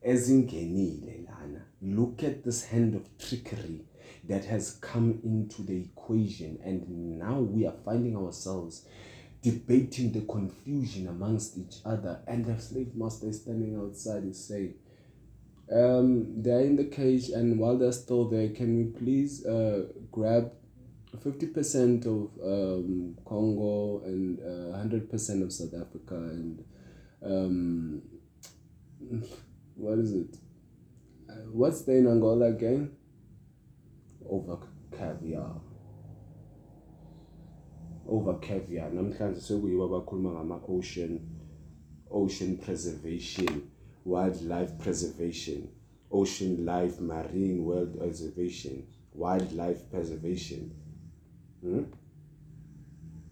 ezingenile 0.03 1.27
lana. 1.27 1.67
Look 1.83 2.23
at 2.23 2.45
this 2.45 2.65
hand 2.67 2.95
of 2.95 3.09
trickery 3.19 3.85
that 4.29 4.45
has 4.45 4.79
come 4.81 5.19
into 5.25 5.63
the 5.63 5.81
equation 5.81 6.59
and 6.65 7.19
now 7.19 7.41
we 7.41 7.67
are 7.67 7.75
finding 7.85 8.17
ourselves 8.17 8.87
debating 9.43 10.13
the 10.13 10.23
confusion 10.23 11.09
amongst 11.09 11.59
each 11.59 11.81
other 11.85 12.21
and 12.27 12.47
the 12.47 12.59
slave 12.59 12.95
master 12.95 13.29
is 13.29 13.43
standing 13.43 13.77
outside 13.77 14.25
is 14.25 14.43
saying 14.43 14.75
um, 15.73 16.43
they're 16.43 16.61
in 16.61 16.77
the 16.77 16.85
cage, 16.85 17.31
and 17.31 17.59
while 17.59 17.79
they're 17.79 17.93
still 17.93 18.29
there, 18.29 18.49
can 18.51 18.77
we 18.77 18.85
please 18.85 19.47
uh, 19.47 19.87
grab 20.11 20.53
50% 21.17 22.07
of 22.07 22.31
um, 22.43 23.17
Congo 23.25 24.03
and 24.05 24.39
uh, 24.41 24.77
100% 24.79 25.43
of 25.43 25.53
South 25.53 25.75
Africa 25.75 26.15
and 26.15 26.65
um, 27.25 28.03
what 29.75 29.99
is 29.99 30.15
it? 30.15 30.37
Uh, 31.29 31.35
what's 31.53 31.83
the 31.83 31.93
in 31.93 32.07
Angola 32.07 32.47
again? 32.47 32.91
Over 34.29 34.59
caviar. 34.97 35.61
Over 38.09 38.35
caviar. 38.41 38.91
Namhlanje 38.91 39.41
sekuyibo 39.41 39.85
abakhuluma 39.85 40.31
ngama 40.31 40.61
ocean 40.69 41.21
ocean 42.11 42.57
preservation 42.59 43.71
wildlife 44.05 44.79
preservation, 44.79 45.69
ocean 46.13 46.65
life, 46.65 47.01
marine 47.01 47.65
world 47.65 47.99
preservation, 47.99 48.87
wildlife 49.13 49.91
preservation. 49.91 50.71
Hmm? 51.65 51.85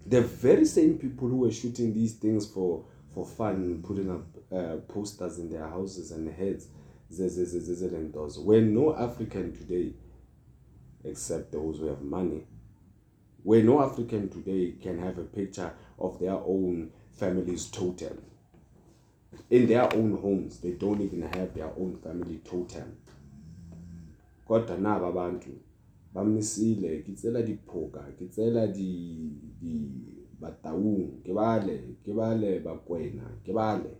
The 0.06 0.22
very 0.22 0.64
same 0.64 0.98
people 0.98 1.28
who 1.28 1.36
were 1.36 1.52
shooting 1.52 1.92
these 1.92 2.14
things 2.14 2.46
for, 2.46 2.84
for 3.14 3.26
fun, 3.26 3.82
putting 3.86 4.10
up 4.10 4.24
uh, 4.50 4.76
posters 4.88 5.38
in 5.38 5.50
their 5.50 5.68
houses 5.68 6.12
and 6.12 6.32
heads, 6.32 6.68
and 7.18 8.12
those, 8.14 8.38
where 8.38 8.62
no 8.62 8.96
African 8.96 9.54
today, 9.54 9.92
except 11.04 11.52
those 11.52 11.78
who 11.78 11.86
have 11.88 12.00
money, 12.00 12.46
where 13.42 13.62
no 13.62 13.82
African 13.82 14.30
today 14.30 14.74
can 14.80 14.98
have 14.98 15.18
a 15.18 15.24
picture 15.24 15.72
of 15.98 16.18
their 16.18 16.32
own 16.32 16.90
family's 17.12 17.66
totem. 17.66 18.22
In 19.50 19.66
their 19.66 19.94
own 19.94 20.16
homes 20.16 20.58
they 20.60 20.72
don't 20.72 21.02
even 21.02 21.22
have 21.22 21.54
their 21.54 21.70
own 21.78 21.98
family 22.02 22.40
totem. 22.44 22.96
Kodwa 24.48 24.78
naba 24.78 25.12
abantu 26.14 26.30
bamisile 26.30 27.02
ke 27.02 27.12
tsela 27.12 27.42
diphoka 27.42 28.00
ke 28.18 28.24
di 28.72 29.38
bataung 30.40 31.22
ke 31.24 31.32
bale 31.32 31.96
ke 32.04 32.12
bale 32.12 32.60
bakwena 32.60 33.38
ke 33.44 33.52
bale. 33.52 33.96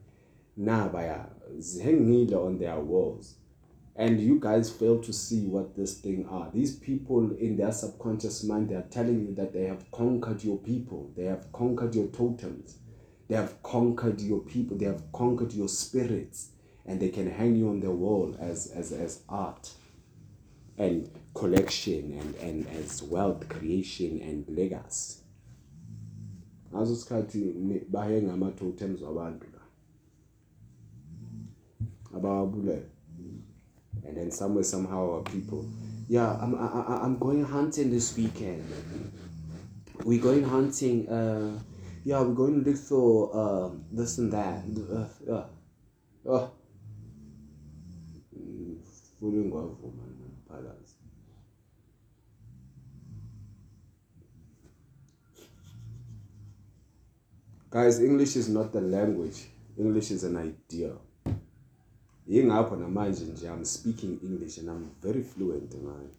Na 0.57 0.89
baya 0.89 1.27
zihangile 1.59 2.37
on 2.37 2.59
their 2.59 2.79
walls. 2.81 3.37
And 3.97 4.21
you 4.21 4.41
guys 4.41 4.71
fail 4.71 5.01
to 5.01 5.13
see 5.13 5.47
what 5.47 5.77
this 5.77 5.99
thing 6.01 6.27
are. 6.31 6.51
These 6.53 6.77
people 6.77 7.37
in 7.37 7.57
their 7.57 7.73
subconscious 7.73 8.45
mind 8.45 8.69
they 8.69 8.75
are 8.75 8.89
telling 8.91 9.27
you 9.27 9.35
that 9.35 9.53
they 9.53 9.65
have 9.65 9.91
conquered 9.91 10.43
your 10.45 10.59
people 10.59 11.11
they 11.17 11.25
have 11.25 11.53
conquered 11.53 11.95
your 11.95 12.09
totems 12.09 12.79
they 13.33 13.39
have 13.39 13.63
conquered 13.63 14.21
your 14.21 14.41
people, 14.41 14.77
they 14.77 14.85
have 14.85 15.11
conquered 15.11 15.55
your 15.55 15.69
spirits, 15.69 16.51
and 16.85 17.01
they 17.01 17.09
can 17.09 17.31
hang 17.31 17.57
you 17.57 17.71
on 17.71 17.81
the 17.81 17.91
wall 17.91 18.37
as, 18.39 18.67
as, 18.67 18.93
as 18.93 19.23
art. 19.27 19.71
And 20.77 21.09
collection 21.35 22.19
and, 22.21 22.35
and 22.37 22.67
as 22.69 23.03
wealth 23.03 23.49
creation 23.49 24.21
and 24.23 24.45
legacy. 24.59 25.19
ngaso 26.73 26.93
isikhathi 26.93 27.55
baye 27.91 28.23
ngama-totems 28.23 29.03
wabantu 29.03 29.47
la 29.55 29.61
abawabulele 32.17 32.87
and 34.09 34.17
then 34.17 34.31
somewhere 34.31 34.65
somehow 34.65 35.13
our 35.15 35.23
people 35.23 35.65
yeah 36.09 36.39
I'm, 36.43 36.55
I, 36.55 37.05
I'm 37.05 37.19
going 37.19 37.45
hunting 37.45 37.91
this 37.91 38.17
weekend 38.17 38.65
we're 40.05 40.23
going 40.23 40.45
hunting 40.45 41.09
uh, 41.09 41.59
yeah, 42.05 42.21
we're 42.21 42.35
going 42.35 42.65
to 42.65 42.71
look 42.71 42.79
for 42.79 43.37
um, 43.37 43.85
this 43.93 44.19
and 44.19 44.33
that. 44.33 44.65
Uh. 46.29 46.49
Fully 49.21 49.39
ngwavuma 49.39 50.02
Guys, 57.73 58.01
English 58.01 58.37
is 58.37 58.51
not 58.51 58.71
the 58.71 58.83
language. 58.83 59.49
English 59.79 60.11
is 60.11 60.25
an 60.25 60.37
idea. 60.37 60.93
Yingapho 62.29 62.77
namanje 62.77 63.25
nje 63.25 63.49
I'm 63.49 63.65
speaking 63.65 64.19
English 64.23 64.59
and 64.59 64.69
I'm 64.69 64.91
very 65.03 65.23
fluent 65.23 65.75
it. 65.75 66.11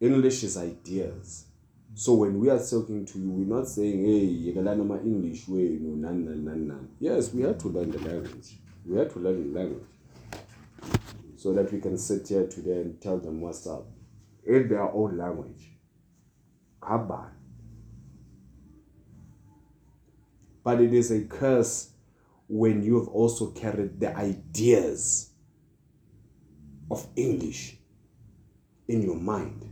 English 0.00 0.44
is 0.44 0.56
ideas. 0.56 1.46
So 1.94 2.14
when 2.14 2.38
we 2.38 2.48
are 2.48 2.60
talking 2.60 3.04
to 3.06 3.18
you, 3.18 3.30
we're 3.30 3.56
not 3.56 3.66
saying, 3.66 4.04
hey, 4.04 4.52
learn 4.62 4.86
my 4.86 5.00
English 5.00 5.48
way, 5.48 5.78
no, 5.80 5.96
nan, 5.96 6.24
nan, 6.24 6.44
nan, 6.44 6.68
nan. 6.68 6.88
Yes, 7.00 7.34
we 7.34 7.42
have 7.42 7.58
to 7.58 7.68
learn 7.68 7.90
the 7.90 7.98
language. 7.98 8.56
We 8.86 8.96
have 8.98 9.12
to 9.14 9.18
learn 9.18 9.52
the 9.52 9.58
language. 9.58 9.88
So 11.36 11.52
that 11.54 11.72
we 11.72 11.80
can 11.80 11.98
sit 11.98 12.28
here 12.28 12.46
today 12.46 12.82
and 12.82 13.00
tell 13.00 13.18
them 13.18 13.40
what's 13.40 13.66
up 13.66 13.88
in 14.46 14.68
their 14.68 14.88
own 14.92 15.18
language. 15.18 15.69
But 20.62 20.80
it 20.80 20.92
is 20.92 21.10
a 21.10 21.22
curse 21.24 21.90
when 22.48 22.82
you 22.82 22.98
have 22.98 23.08
also 23.08 23.50
carried 23.52 24.00
the 24.00 24.16
ideas 24.16 25.30
of 26.90 27.06
English 27.16 27.78
in 28.88 29.02
your 29.02 29.16
mind 29.16 29.64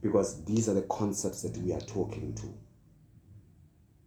because 0.00 0.44
these 0.44 0.68
are 0.68 0.74
the 0.74 0.82
concepts 0.82 1.42
that 1.42 1.56
we 1.58 1.72
are 1.72 1.80
talking 1.80 2.34
to. 2.34 2.52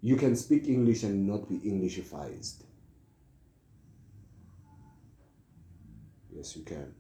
You 0.02 0.18
can 0.18 0.36
speak 0.36 0.68
English 0.68 1.04
and 1.04 1.26
not 1.26 1.48
be 1.50 1.56
Englishified. 1.60 2.46
Yes, 6.36 6.56
you 6.56 6.64
can. 6.64 6.94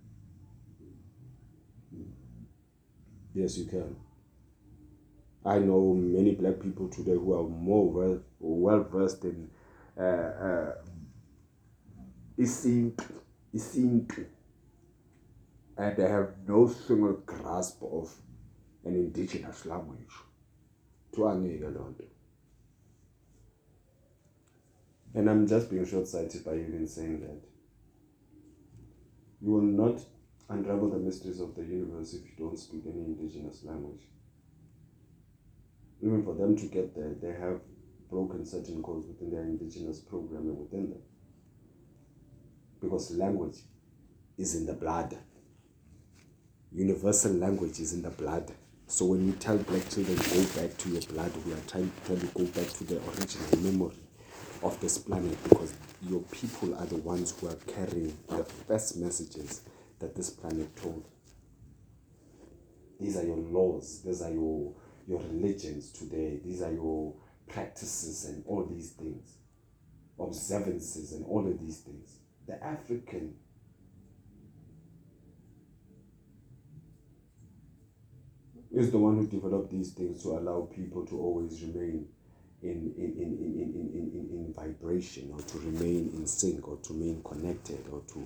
Yes, 3.34 3.58
you 3.58 3.66
can. 3.66 3.96
I 5.46 5.60
know 5.60 5.94
many 5.94 6.34
black 6.34 6.60
people 6.60 6.88
today 6.90 7.14
who 7.14 7.34
are 7.34 7.48
more 7.48 8.22
well, 8.40 8.84
versed 8.84 9.24
in 9.26 9.50
uh, 9.98 10.02
uh, 10.02 10.74
and 15.78 15.98
they 15.98 16.10
have 16.10 16.32
no 16.48 16.68
single 16.68 17.14
grasp 17.26 17.82
of 17.84 18.14
an 18.86 18.96
indigenous 18.96 19.66
language. 19.66 20.14
Tuangeke 21.14 21.74
loo 21.74 21.94
nto. 21.94 22.06
And 25.14 25.30
I'm 25.30 25.48
just 25.48 25.70
being 25.70 25.86
short 25.86 26.08
sighted 26.08 26.44
by 26.44 26.56
even 26.56 26.88
saying 26.88 27.22
that. 27.22 27.42
You 29.42 29.52
will 29.52 29.62
not 29.62 30.02
unravel 30.50 30.90
the 30.90 30.98
mysteries 30.98 31.40
of 31.40 31.56
the 31.56 31.64
universe 31.64 32.14
if 32.14 32.24
you 32.26 32.36
don't 32.38 32.58
speak 32.58 32.84
any 32.86 33.06
indigenous 33.06 33.64
language. 33.64 34.02
Even 36.02 36.24
for 36.24 36.34
them 36.36 36.56
to 36.56 36.66
get 36.68 36.96
there, 36.96 37.16
they 37.22 37.40
have 37.40 37.62
broken 38.10 38.46
certain 38.46 38.82
codes 38.84 39.08
within 39.08 39.32
their 39.32 39.44
indigenous 39.44 40.00
programming 40.00 40.60
within 40.60 40.90
them. 40.90 41.02
Because 42.82 43.12
language 43.12 43.58
is 44.38 44.56
in 44.56 44.66
the 44.66 44.74
blood. 44.74 45.18
Universal 46.72 47.34
language 47.34 47.80
is 47.80 47.94
in 47.94 48.02
the 48.02 48.10
blood. 48.10 48.52
So 48.88 49.06
when 49.06 49.26
we 49.26 49.32
tell 49.34 49.58
black 49.58 49.90
children, 49.90 50.18
go 50.18 50.62
back 50.62 50.78
to 50.78 50.90
your 50.90 51.02
blood, 51.04 51.32
we 51.46 51.54
are 51.54 51.62
trying, 51.68 51.90
to 51.90 52.08
tell 52.08 52.18
you 52.18 52.30
go 52.36 52.46
back 52.62 52.72
to 52.74 52.84
the 52.84 52.98
original 52.98 53.72
memory 53.72 53.96
of 54.62 54.80
this 54.80 54.98
planet 54.98 55.38
because 55.44 55.74
your 56.02 56.22
people 56.32 56.76
are 56.76 56.86
the 56.86 56.98
ones 56.98 57.34
who 57.40 57.48
are 57.48 57.56
carrying 57.68 58.16
the 58.28 58.44
first 58.44 58.98
messages 58.98 59.62
that 60.00 60.16
this 60.16 60.30
planet 60.30 60.76
told. 60.76 61.08
These 63.00 63.18
are 63.18 63.24
your 63.24 63.38
laws, 63.38 64.02
these 64.06 64.22
are 64.22 64.32
your, 64.32 64.74
your 65.08 65.20
religions 65.20 65.92
today, 65.92 66.40
these 66.44 66.62
are 66.62 66.72
your 66.72 67.14
practices 67.48 68.26
and 68.26 68.44
all 68.48 68.66
these 68.66 68.92
things, 68.92 69.38
observances 70.20 71.14
and 71.14 71.26
all 71.26 71.46
of 71.48 71.60
these 71.60 71.80
things. 71.80 72.18
The 72.48 72.64
African 72.64 73.36
is 78.74 78.92
the 78.92 78.98
one 78.98 79.16
who 79.16 79.28
developed 79.28 79.72
these 79.72 79.94
things 79.94 80.22
to 80.24 80.30
allow 80.30 80.68
people 80.74 81.06
to 81.06 81.20
always 81.20 81.62
remain 81.62 82.08
in, 82.62 82.94
in, 82.98 83.14
in, 83.18 83.38
in, 83.38 83.52
in, 83.56 83.92
in, 83.94 84.12
in, 84.14 84.46
in 84.48 84.54
vibration 84.54 85.30
or 85.32 85.40
to 85.40 85.60
remain 85.60 86.12
in 86.16 86.26
sync 86.26 86.68
or 86.68 86.78
to 86.78 86.94
remain 86.94 87.22
connected 87.24 87.80
or 87.92 88.02
to 88.08 88.26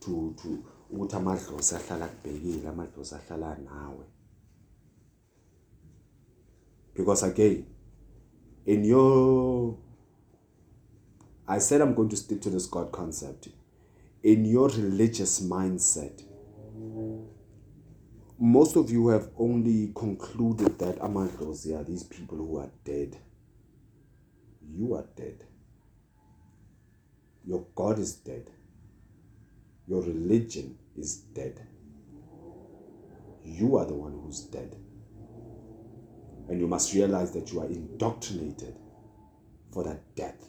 to 0.00 0.34
to 0.42 0.58
ukuthi 0.92 1.16
amadlozi 1.16 1.74
ahlala 1.74 2.08
amadlozi 2.68 3.14
ahlala 3.14 3.58
nawe 3.58 4.04
because 6.98 7.22
again 7.22 7.64
in 8.66 8.84
your 8.84 9.78
I 11.46 11.58
said 11.58 11.80
I'm 11.80 11.94
going 11.94 12.10
to 12.10 12.16
stick 12.16 12.42
to 12.42 12.50
this 12.50 12.66
God 12.66 12.92
concept 12.92 13.48
in 14.22 14.44
your 14.44 14.68
religious 14.68 15.40
mindset 15.40 16.22
most 18.38 18.76
of 18.76 18.90
you 18.90 19.08
have 19.08 19.30
only 19.38 19.92
concluded 19.94 20.78
that 20.78 20.98
among 21.00 21.30
amadlozi 21.30 21.74
are 21.74 21.84
these 21.84 22.02
people 22.02 22.36
who 22.36 22.58
are 22.58 22.70
dead 22.84 23.16
you 24.70 24.94
are 24.94 25.06
dead. 25.16 25.44
Your 27.44 27.66
God 27.74 27.98
is 27.98 28.14
dead. 28.14 28.50
Your 29.86 30.02
religion 30.02 30.78
is 30.96 31.16
dead. 31.16 31.66
You 33.44 33.76
are 33.76 33.86
the 33.86 33.94
one 33.94 34.12
who's 34.12 34.40
dead. 34.40 34.76
And 36.48 36.60
you 36.60 36.66
must 36.66 36.94
realize 36.94 37.32
that 37.32 37.52
you 37.52 37.60
are 37.60 37.66
indoctrinated 37.66 38.74
for 39.72 39.84
that 39.84 40.14
death. 40.14 40.48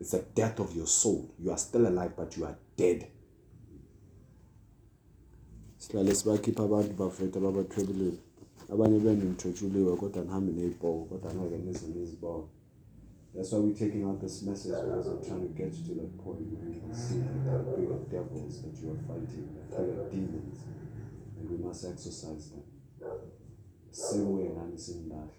It's 0.00 0.10
the 0.10 0.24
death 0.34 0.58
of 0.60 0.74
your 0.74 0.86
soul. 0.86 1.34
You 1.38 1.50
are 1.50 1.58
still 1.58 1.86
alive, 1.86 2.12
but 2.16 2.36
you 2.36 2.44
are 2.44 2.56
dead. 2.76 3.08
abantu 6.58 7.38
ababathwebileyo 7.38 8.12
abanye 8.72 8.98
kodwa 10.00 10.22
ndihambe 10.22 10.52
neyibhoko 10.52 11.04
kodwa 11.08 11.32
nezinye 11.64 12.48
That's 13.34 13.52
why 13.52 13.60
we're 13.60 13.74
taking 13.74 14.04
out 14.04 14.20
this 14.20 14.42
message 14.42 14.72
because 14.72 15.06
I'm 15.06 15.22
trying 15.22 15.46
to 15.48 15.54
get 15.54 15.72
you 15.74 15.84
to 15.88 15.94
that 16.00 16.18
point 16.24 16.40
where 16.50 16.70
you 16.74 16.80
can 16.80 16.94
see 16.94 17.18
the 17.44 17.58
bigger 17.76 18.00
devils 18.10 18.62
that 18.62 18.74
you 18.82 18.90
are 18.90 18.98
fighting, 19.06 19.48
the 19.70 19.76
bigger 19.76 20.08
demons, 20.10 20.58
and 21.38 21.50
we 21.50 21.56
must 21.58 21.84
exercise 21.84 22.50
them. 22.50 22.62
Same 23.90 24.32
way 24.32 24.48
nami 24.48 24.78
singilahla 24.78 25.32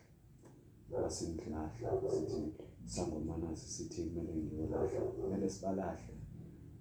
basingihlahla 0.91 1.89
sithi 2.11 2.53
sangomanazi 2.85 3.67
sithi 3.67 4.01
kumele 4.03 4.35
ngiyolahla 4.35 4.99
kumele 4.99 5.49
sibalahle 5.49 6.13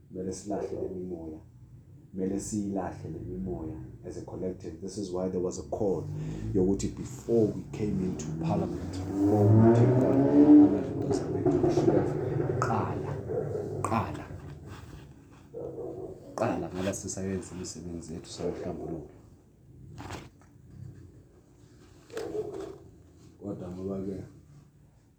kumele 0.08 0.32
silahle 0.32 0.80
le 0.82 0.88
mimoya 0.88 1.40
kumele 2.10 2.40
siyilahle 2.40 3.10
le 3.10 3.18
mimoya 3.18 3.78
as 4.06 4.16
a 4.16 4.22
collective. 4.22 4.80
This 4.80 4.96
is 4.98 5.10
why 5.10 5.28
there 5.28 5.40
was 5.40 5.58
a 5.58 5.62
call 5.62 6.04
yokuthi 6.54 6.96
before 6.96 7.46
we 7.46 7.62
came 7.72 8.00
into 8.00 8.26
parliament 8.46 8.92
before 8.92 9.44
we 9.46 9.74
take 9.74 10.06
on 10.08 10.18
amadoda 10.64 11.24
bethu 11.32 11.56
we 11.62 11.74
should 11.74 11.94
have 11.94 12.12
qala 12.58 13.12
qala 13.82 14.24
qala 16.34 16.70
ngala 16.74 16.94
sisayenza 16.94 17.54
imisebenzi 17.54 18.14
yethu 18.14 18.30
sayohlambuluko 23.48 23.54
kodwa 23.54 23.70
ngoba-ke 23.70 24.24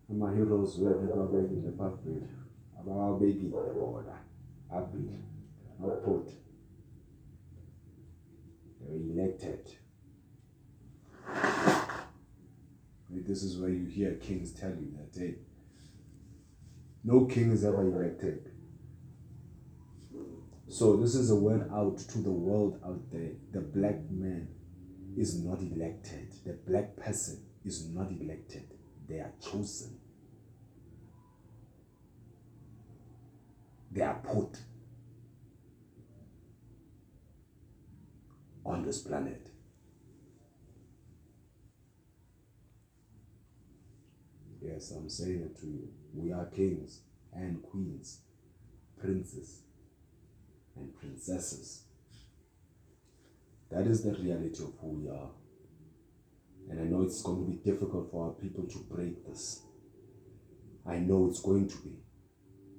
ama-heroes 0.10 0.78
wethu 0.78 1.04
ebabekile 1.14 1.72
phambili 1.72 2.28
abawabekile 2.80 3.74
bona 3.74 4.16
abili 4.70 5.18
nokuphuthi 5.80 6.38
they 8.80 8.88
were 8.88 9.04
elected. 9.12 9.78
This 13.10 13.44
is 13.44 13.58
where 13.58 13.70
you 13.70 13.86
hear 13.86 14.16
kings 14.16 14.54
tell 14.54 14.72
you 14.72 14.92
that 14.98 15.20
hey 15.20 15.36
no 17.04 17.26
king 17.26 17.52
is 17.52 17.64
ever 17.64 17.82
elected. 17.82 18.52
So 20.68 20.98
this 20.98 21.16
is 21.16 21.32
a 21.32 21.36
word 21.36 21.70
out 21.72 21.98
to 21.98 22.20
the 22.20 22.32
world 22.32 22.80
out 22.86 23.12
there. 23.12 23.32
The 23.52 23.62
black 23.62 24.10
man 24.10 24.48
is 25.18 25.44
not 25.44 25.60
elected. 25.62 26.32
The 26.46 26.54
black 26.54 26.96
person 26.96 27.49
is 27.70 27.90
not 27.90 28.12
elected 28.12 28.68
they 29.08 29.20
are 29.20 29.34
chosen 29.42 29.98
they 33.92 34.02
are 34.02 34.20
put 34.24 34.60
on 38.66 38.84
this 38.84 39.00
planet. 39.00 39.48
Yes, 44.62 44.92
I'm 44.92 45.10
saying 45.10 45.42
it 45.42 45.60
to 45.62 45.68
you. 45.68 45.88
We 46.14 46.32
are 46.32 46.46
kings 46.46 47.02
and 47.34 47.64
queens, 47.64 48.20
princes 49.00 49.62
and 50.76 50.96
princesses. 51.00 51.84
That 53.72 53.88
is 53.88 54.04
the 54.04 54.12
reality 54.12 54.64
of 54.64 54.74
who 54.82 54.88
we 54.88 55.10
are. 55.10 55.30
And 56.70 56.80
I 56.80 56.84
know 56.84 57.02
it's 57.04 57.22
going 57.22 57.46
to 57.46 57.52
be 57.52 57.72
difficult 57.72 58.12
for 58.12 58.28
our 58.28 58.34
people 58.34 58.66
to 58.66 58.78
break 58.90 59.26
this. 59.28 59.64
I 60.88 60.98
know 60.98 61.28
it's 61.30 61.42
going 61.42 61.68
to 61.68 61.78
be. 61.78 61.96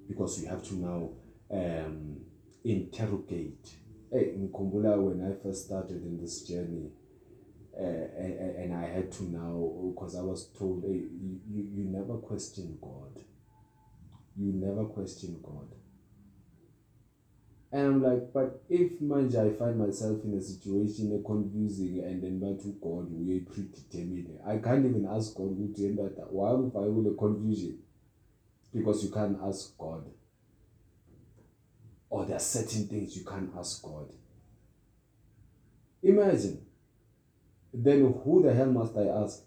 Because 0.08 0.40
we 0.40 0.46
have 0.46 0.62
to 0.64 0.74
now 0.74 1.10
um, 1.52 2.20
interrogate 2.64 3.80
hey, 4.10 4.34
ngikhumbula 4.36 4.98
when 4.98 5.22
I 5.22 5.34
first 5.42 5.66
started 5.66 6.02
in 6.02 6.20
this 6.20 6.42
journey, 6.42 6.90
uh, 7.78 7.84
and, 7.84 8.56
and 8.56 8.74
I 8.74 8.86
had 8.86 9.12
to 9.12 9.24
now, 9.24 9.92
because 9.94 10.16
I 10.16 10.22
was 10.22 10.48
told, 10.58 10.84
hey, 10.84 11.04
you, 11.20 11.40
you 11.48 11.84
never 11.84 12.16
question 12.18 12.76
God. 12.80 13.24
You 14.36 14.52
never 14.52 14.84
question 14.84 15.38
God. 15.42 15.68
And 17.72 17.86
I'm 17.86 18.02
like, 18.02 18.32
but 18.32 18.62
if 18.68 19.00
manja 19.00 19.42
I 19.42 19.56
find 19.56 19.78
myself 19.78 20.24
in 20.24 20.34
a 20.34 20.42
situation 20.42 21.16
a 21.16 21.22
confusing 21.26 22.02
and 22.04 22.22
then 22.22 22.40
but 22.40 22.56
to 22.62 22.76
God 22.82 23.06
we 23.10 23.36
are 23.36 23.40
predetermined. 23.40 24.38
I 24.44 24.58
can't 24.58 24.84
even 24.84 25.06
ask 25.08 25.34
God 25.36 25.56
to 25.76 25.86
end 25.86 25.98
that. 25.98 26.32
Why 26.32 26.50
if 26.50 26.74
I 26.74 26.88
will 26.88 27.12
a 27.12 27.16
confusion? 27.16 27.78
Because 28.74 29.04
you 29.04 29.10
can't 29.10 29.38
ask 29.44 29.76
God 29.78 30.04
or 32.10 32.26
there 32.26 32.36
are 32.36 32.40
certain 32.40 32.88
things 32.88 33.16
you 33.16 33.24
can't 33.24 33.50
ask 33.56 33.80
God. 33.82 34.12
Imagine. 36.02 36.66
Then 37.72 38.00
who 38.24 38.42
the 38.42 38.52
hell 38.52 38.66
must 38.66 38.96
I 38.96 39.06
ask? 39.06 39.44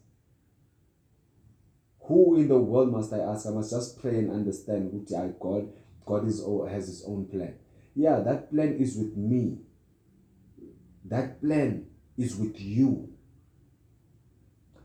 Who 2.07 2.37
in 2.37 2.47
the 2.47 2.57
world 2.57 2.91
must 2.91 3.11
I 3.11 3.19
ask? 3.19 3.45
I 3.45 3.49
must 3.49 3.71
just 3.71 4.01
pray 4.01 4.17
and 4.19 4.31
understand. 4.31 4.91
God, 5.39 5.69
God 6.05 6.27
is 6.27 6.41
has 6.69 6.87
His 6.87 7.03
own 7.05 7.25
plan. 7.25 7.55
Yeah, 7.95 8.19
that 8.21 8.51
plan 8.51 8.75
is 8.77 8.97
with 8.97 9.15
me. 9.15 9.59
That 11.05 11.41
plan 11.41 11.85
is 12.17 12.35
with 12.35 12.59
you. 12.59 13.09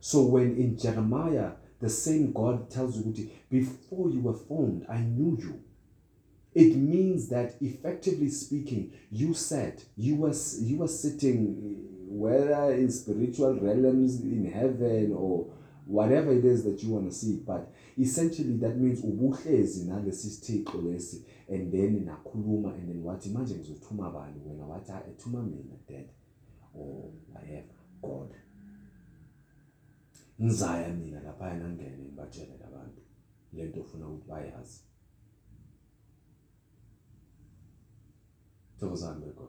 So 0.00 0.22
when 0.22 0.56
in 0.56 0.78
Jeremiah, 0.78 1.52
the 1.80 1.88
same 1.88 2.32
God 2.32 2.70
tells 2.70 2.96
you, 2.96 3.30
before 3.50 4.10
you 4.10 4.20
were 4.20 4.34
formed, 4.34 4.86
I 4.88 4.98
knew 5.00 5.36
you. 5.40 5.62
It 6.54 6.76
means 6.76 7.28
that 7.28 7.54
effectively 7.60 8.30
speaking, 8.30 8.92
you 9.10 9.34
said 9.34 9.82
you 9.96 10.16
were 10.16 10.34
you 10.60 10.78
were 10.78 10.88
sitting 10.88 11.56
eh, 11.62 11.84
whether 12.08 12.72
in 12.72 12.90
spiritual 12.90 13.54
realms 13.60 14.20
in 14.22 14.50
heaven 14.50 15.12
or 15.14 15.46
whatever 15.84 16.32
it 16.32 16.44
is 16.44 16.64
that 16.64 16.82
you 16.82 16.90
want 16.92 17.10
to 17.10 17.16
see 17.16 17.40
but 17.46 17.70
essentially 17.98 18.56
that 18.56 18.76
means 18.76 19.00
and 21.48 21.72
then 21.72 22.04
nakhuluma 22.04 22.74
and 22.74 22.88
then 22.88 23.02
wathi 23.02 23.30
manje 23.30 23.54
ngizothuma 23.54 24.10
bani? 24.12 24.40
Wena 24.46 24.64
wathi 24.66 24.92
ethuma 25.10 25.42
mina 25.42 25.76
dad. 25.88 26.08
Or 26.74 27.10
whatever 27.32 27.74
god. 28.02 28.34
Ngizaya 30.40 30.94
mina 30.94 31.20
lapha 31.20 31.56
ngangene 31.56 31.98
ngibatshele 31.98 32.58
labantu. 32.60 33.02
Lento 33.52 33.80
ofuna 33.80 34.08
ukuthi 34.08 34.28
bayazi. 34.28 34.80
Thokozani 38.78 39.24
bekho 39.24 39.48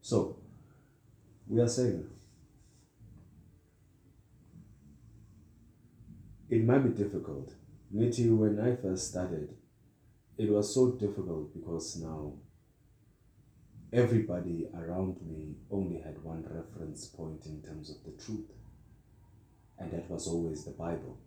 So, 0.00 0.36
we 1.48 1.60
are 1.60 1.68
saying 1.68 2.15
it 6.50 6.64
might 6.64 6.78
be 6.78 6.90
difficult. 6.90 7.52
Niti, 7.90 8.28
when 8.30 8.60
I 8.60 8.76
first 8.76 9.10
started, 9.10 9.54
it 10.38 10.50
was 10.50 10.72
so 10.74 10.92
difficult 10.92 11.52
because 11.54 11.96
now 11.96 12.34
everybody 13.92 14.68
around 14.74 15.16
me 15.22 15.54
only 15.70 16.00
had 16.00 16.22
one 16.22 16.44
reference 16.48 17.06
point 17.06 17.46
in 17.46 17.62
terms 17.62 17.90
of 17.90 17.96
the 18.04 18.22
truth, 18.22 18.50
and 19.78 19.90
that 19.92 20.10
was 20.10 20.26
always 20.26 20.64
the 20.64 20.72
Bible. 20.72 21.18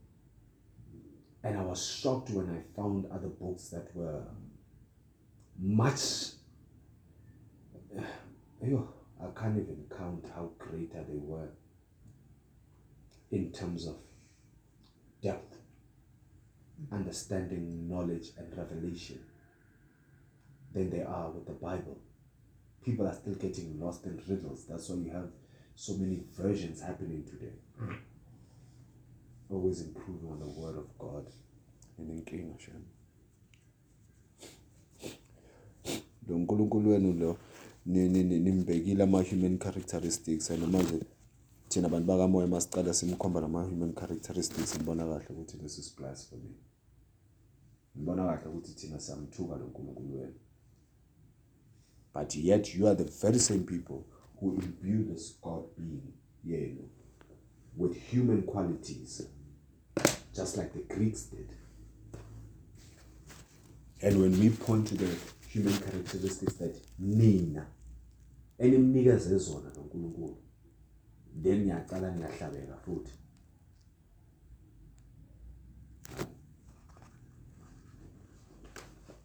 And 1.44 1.58
I 1.58 1.62
was 1.62 1.86
shocked 1.86 2.30
when 2.32 2.50
I 2.50 2.76
found 2.76 3.06
other 3.12 3.30
books 3.30 3.70
that 3.70 3.96
were 3.96 4.24
much 5.58 6.34
I 9.22 9.40
can't 9.40 9.58
even 9.58 9.86
count 9.96 10.26
how 10.34 10.52
greater 10.58 11.04
they 11.08 11.18
were 11.18 11.50
in 13.32 13.52
terms 13.52 13.86
of 13.86 13.96
depth, 15.22 15.58
understanding, 16.92 17.88
knowledge, 17.90 18.30
and 18.38 18.58
revelation 18.58 19.20
than 20.74 20.90
they 20.90 21.04
are 21.04 21.30
with 21.32 21.46
the 21.46 21.54
Bible. 21.54 21.98
People 22.84 23.08
are 23.08 23.14
still 23.14 23.36
getting 23.36 23.80
lost 23.80 24.06
in 24.06 24.22
riddles. 24.28 24.66
That's 24.66 24.90
why 24.90 24.98
you 24.98 25.12
have 25.12 25.30
so 25.76 25.94
many 25.94 26.24
versions 26.38 26.82
happening 26.82 27.24
today. 27.24 27.54
Always 29.50 29.82
improving 29.82 30.30
on 30.32 30.40
the 30.40 30.48
Word 30.48 30.78
of 30.78 30.98
God 30.98 31.26
and 31.98 32.10
in 32.10 32.24
King 32.24 32.54
Hashem. 32.58 32.86
nimbekile 37.86 39.04
ama-human 39.04 39.58
characteristics 39.58 40.52
and 40.52 40.64
manje 40.68 41.00
thina 41.70 41.90
bantu 41.90 42.08
bakamoya 42.08 42.48
masicala 42.48 42.94
simkhomba 42.94 43.42
lama-human 43.42 43.94
characteristics 43.94 44.78
kahle 44.78 45.26
ukuthi 45.30 45.58
kahle 48.26 48.48
ukuthi 48.50 48.74
thina 48.74 49.00
siyamthuka 49.00 49.56
lo 49.56 49.68
nkulunkulu 49.68 50.34
but 52.14 52.36
yet 52.36 52.76
you 52.76 52.88
are 52.88 52.96
the 53.04 53.28
very 53.28 53.40
same 53.40 53.60
people 53.60 54.04
who 54.42 54.54
imbue 54.54 55.04
this 55.14 55.42
god 55.42 55.64
being 55.78 56.02
yenu 56.44 56.90
with 57.78 57.98
human 58.12 58.42
qualities 58.42 59.28
just 60.40 60.58
like 60.58 60.74
the 60.74 60.94
greeks 60.96 61.24
did. 61.24 61.50
And 64.02 64.22
when 64.22 64.40
we 64.40 64.50
point 64.50 64.88
to 64.88 64.96
the 64.96 65.14
human 65.48 65.74
characteristics 65.74 66.54
that 66.54 66.76
nina 67.00 67.66
enimnikeze 68.60 69.38
zona 69.38 69.70
noNkulunkulu 69.76 70.38
then 71.36 71.66
ngiyahlabeka 71.66 72.78
futhi. 72.86 73.12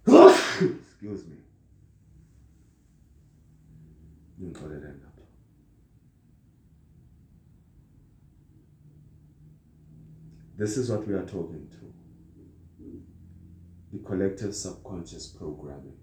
Excuse 0.06 1.26
me. 1.26 1.36
This 10.56 10.76
is 10.76 10.90
what 10.90 11.06
we 11.06 11.14
are 11.14 11.26
talking 11.26 11.68
to. 11.68 11.93
The 13.93 13.98
collective 14.05 14.55
subconscious 14.55 15.26
programming. 15.26 15.97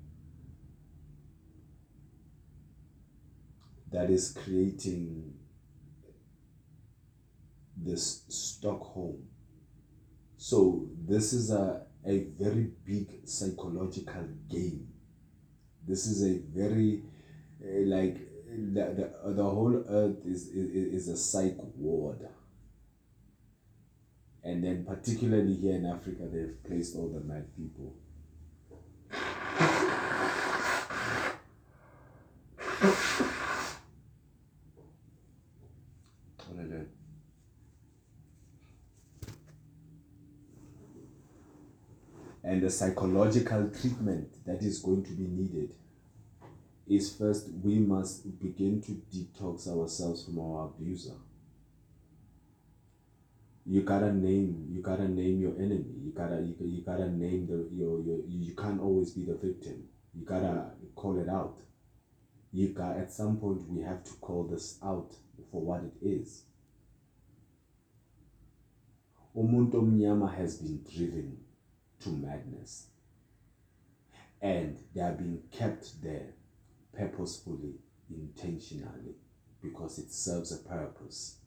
That 3.91 4.09
is 4.09 4.33
creating 4.33 5.33
this 7.83 8.23
Stockholm. 8.29 9.23
So 10.37 10.87
this 11.07 11.33
is 11.33 11.51
a, 11.51 11.83
a 12.05 12.27
very 12.39 12.71
big 12.85 13.27
psychological 13.27 14.27
game. 14.49 14.87
This 15.87 16.05
is 16.05 16.23
a 16.23 16.39
very 16.53 17.03
uh, 17.63 17.85
like 17.85 18.17
the, 18.47 19.11
the, 19.23 19.33
the 19.33 19.43
whole 19.43 19.83
earth 19.87 20.25
is, 20.25 20.47
is, 20.47 21.07
is 21.07 21.07
a 21.07 21.17
psych 21.17 21.57
ward. 21.75 22.27
And 24.43 24.63
then 24.63 24.85
particularly 24.85 25.53
here 25.53 25.75
in 25.75 25.85
Africa, 25.85 26.27
they've 26.31 26.63
placed 26.63 26.95
all 26.95 27.09
the 27.09 27.19
mad 27.21 27.55
people. 27.55 27.95
The 42.61 42.69
psychological 42.69 43.69
treatment 43.69 44.45
that 44.45 44.61
is 44.61 44.77
going 44.77 45.03
to 45.03 45.13
be 45.13 45.23
needed 45.23 45.73
is 46.87 47.15
first 47.15 47.49
we 47.63 47.79
must 47.79 48.39
begin 48.39 48.79
to 48.79 48.91
detox 49.11 49.67
ourselves 49.67 50.23
from 50.25 50.37
our 50.39 50.67
abuser. 50.67 51.15
You 53.65 53.81
gotta 53.81 54.13
name 54.13 54.67
you 54.69 54.81
gotta 54.83 55.07
name 55.07 55.41
your 55.41 55.55
enemy. 55.55 55.91
You 56.03 56.11
gotta 56.15 56.39
you, 56.41 56.55
you 56.59 56.83
gotta 56.83 57.09
name 57.09 57.47
the 57.47 57.67
your, 57.75 57.99
your 58.01 58.19
you 58.27 58.53
can't 58.53 58.79
always 58.79 59.09
be 59.09 59.25
the 59.25 59.35
victim. 59.35 59.85
You 60.13 60.23
gotta 60.23 60.65
call 60.95 61.19
it 61.19 61.29
out. 61.29 61.57
You 62.53 62.67
got 62.69 62.95
at 62.95 63.11
some 63.11 63.37
point 63.37 63.67
we 63.67 63.81
have 63.81 64.03
to 64.03 64.11
call 64.21 64.43
this 64.43 64.77
out 64.83 65.15
for 65.51 65.61
what 65.61 65.81
it 65.83 66.05
is. 66.05 66.43
Umuntu 69.35 69.73
omnyama 69.77 70.31
has 70.35 70.57
been 70.57 70.83
driven 70.83 71.37
to 72.01 72.09
madness. 72.09 72.87
And 74.41 74.79
they 74.93 75.01
are 75.01 75.13
being 75.13 75.43
kept 75.51 76.01
there 76.01 76.33
purposefully, 76.97 77.75
intentionally, 78.09 79.15
because 79.61 79.99
it 79.99 80.11
serves 80.11 80.51
a 80.51 80.57
purpose. 80.57 81.37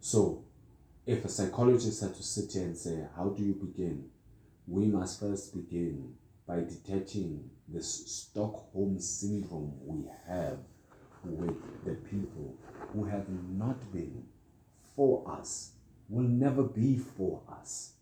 So, 0.00 0.44
if 1.06 1.24
a 1.24 1.28
psychologist 1.28 2.00
had 2.02 2.14
to 2.14 2.22
sit 2.22 2.52
here 2.52 2.62
and 2.62 2.76
say, 2.76 3.04
How 3.16 3.30
do 3.30 3.42
you 3.42 3.54
begin? 3.54 4.06
We 4.66 4.86
must 4.86 5.20
first 5.20 5.54
begin 5.54 6.14
by 6.46 6.60
detaching 6.60 7.50
this 7.68 8.06
Stockholm 8.10 8.98
syndrome 8.98 9.74
we 9.84 10.08
have 10.26 10.58
with 11.24 11.84
the 11.84 11.94
people 12.08 12.56
who 12.92 13.04
have 13.04 13.26
not 13.28 13.92
been 13.92 14.24
for 14.96 15.22
us 15.30 15.72
will 16.10 16.28
never 16.28 16.64
be 16.64 16.98
for 16.98 17.40
us. 17.48 17.92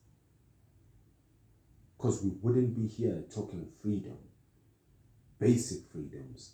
Because 1.97 2.23
we 2.23 2.31
wouldn't 2.41 2.75
be 2.75 2.87
here 2.87 3.23
talking 3.33 3.69
freedom, 3.83 4.17
basic 5.39 5.91
freedoms, 5.93 6.53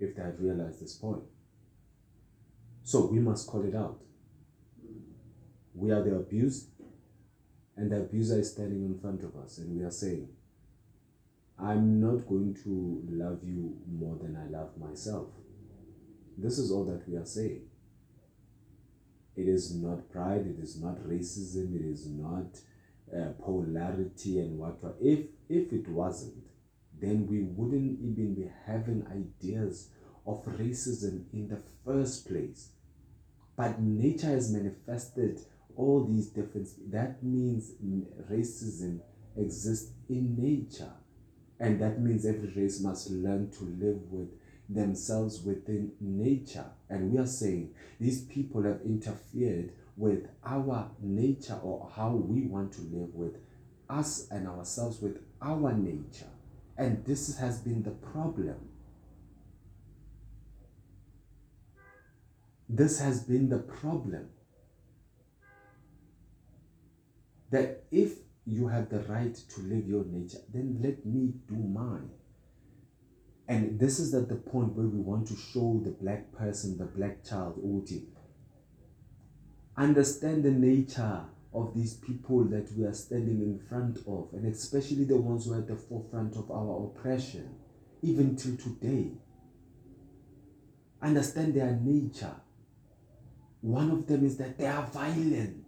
if 0.00 0.16
they 0.16 0.22
had 0.22 0.40
realized 0.40 0.82
this 0.82 0.94
point. 0.94 1.22
So 2.82 3.06
we 3.06 3.20
must 3.20 3.46
call 3.46 3.64
it 3.64 3.74
out. 3.74 4.00
We 5.74 5.92
are 5.92 6.02
the 6.02 6.16
abused, 6.16 6.70
and 7.76 7.92
the 7.92 8.00
abuser 8.00 8.40
is 8.40 8.50
standing 8.50 8.84
in 8.84 8.98
front 8.98 9.22
of 9.22 9.36
us, 9.36 9.58
and 9.58 9.78
we 9.78 9.84
are 9.84 9.90
saying, 9.90 10.28
I'm 11.58 12.00
not 12.00 12.26
going 12.26 12.56
to 12.64 13.02
love 13.10 13.40
you 13.44 13.76
more 13.86 14.16
than 14.16 14.36
I 14.36 14.48
love 14.50 14.76
myself. 14.78 15.28
This 16.36 16.58
is 16.58 16.72
all 16.72 16.84
that 16.86 17.08
we 17.08 17.16
are 17.16 17.26
saying. 17.26 17.62
It 19.38 19.46
is 19.46 19.72
not 19.76 20.10
pride, 20.10 20.46
it 20.48 20.60
is 20.60 20.82
not 20.82 20.98
racism, 21.06 21.76
it 21.76 21.86
is 21.86 22.08
not 22.08 22.58
uh, 23.16 23.30
polarity 23.40 24.40
and 24.40 24.58
what. 24.58 24.80
If, 25.00 25.26
if 25.48 25.72
it 25.72 25.88
wasn't, 25.88 26.42
then 27.00 27.28
we 27.28 27.42
wouldn't 27.42 28.00
even 28.00 28.34
be 28.34 28.50
having 28.66 29.06
ideas 29.06 29.90
of 30.26 30.44
racism 30.44 31.26
in 31.32 31.46
the 31.46 31.60
first 31.84 32.26
place. 32.26 32.70
But 33.56 33.80
nature 33.80 34.26
has 34.26 34.50
manifested 34.52 35.40
all 35.76 36.04
these 36.04 36.26
differences. 36.26 36.74
That 36.90 37.22
means 37.22 37.70
racism 38.28 38.98
exists 39.36 39.92
in 40.08 40.34
nature. 40.36 40.92
And 41.60 41.80
that 41.80 42.00
means 42.00 42.26
every 42.26 42.52
race 42.56 42.80
must 42.80 43.08
learn 43.10 43.52
to 43.52 43.64
live 43.64 44.00
with 44.10 44.30
themselves 44.68 45.42
within 45.42 45.92
nature. 46.00 46.66
And 46.90 47.12
we 47.12 47.18
are 47.18 47.26
saying 47.26 47.74
these 47.98 48.22
people 48.22 48.62
have 48.62 48.80
interfered 48.84 49.72
with 49.96 50.28
our 50.44 50.90
nature 51.00 51.58
or 51.62 51.90
how 51.94 52.10
we 52.10 52.42
want 52.42 52.72
to 52.72 52.82
live 52.82 53.14
with 53.14 53.36
us 53.88 54.28
and 54.30 54.46
ourselves 54.46 55.00
with 55.00 55.18
our 55.42 55.72
nature. 55.72 56.28
And 56.76 57.04
this 57.04 57.36
has 57.38 57.60
been 57.60 57.82
the 57.82 57.90
problem. 57.90 58.56
This 62.68 63.00
has 63.00 63.22
been 63.22 63.48
the 63.48 63.58
problem. 63.58 64.28
That 67.50 67.84
if 67.90 68.18
you 68.44 68.68
have 68.68 68.90
the 68.90 69.00
right 69.00 69.34
to 69.34 69.60
live 69.62 69.88
your 69.88 70.04
nature, 70.04 70.38
then 70.52 70.78
let 70.82 71.04
me 71.04 71.32
do 71.48 71.56
mine. 71.56 72.10
And 73.48 73.80
this 73.80 73.98
is 73.98 74.14
at 74.14 74.28
the 74.28 74.34
point 74.36 74.74
where 74.74 74.86
we 74.86 75.00
want 75.00 75.26
to 75.28 75.36
show 75.36 75.80
the 75.82 75.90
black 75.90 76.30
person, 76.32 76.76
the 76.76 76.84
black 76.84 77.24
child, 77.24 77.58
Uti. 77.64 78.04
Understand 79.76 80.44
the 80.44 80.50
nature 80.50 81.22
of 81.54 81.74
these 81.74 81.94
people 81.94 82.44
that 82.44 82.70
we 82.76 82.84
are 82.84 82.92
standing 82.92 83.40
in 83.40 83.58
front 83.68 83.98
of, 84.06 84.28
and 84.34 84.46
especially 84.52 85.04
the 85.04 85.16
ones 85.16 85.46
who 85.46 85.54
are 85.54 85.58
at 85.58 85.66
the 85.66 85.76
forefront 85.76 86.36
of 86.36 86.50
our 86.50 86.84
oppression, 86.84 87.48
even 88.02 88.36
till 88.36 88.56
today. 88.56 89.12
Understand 91.00 91.54
their 91.54 91.72
nature. 91.72 92.34
One 93.62 93.90
of 93.90 94.06
them 94.06 94.26
is 94.26 94.36
that 94.36 94.58
they 94.58 94.66
are 94.66 94.86
violent. 94.86 95.64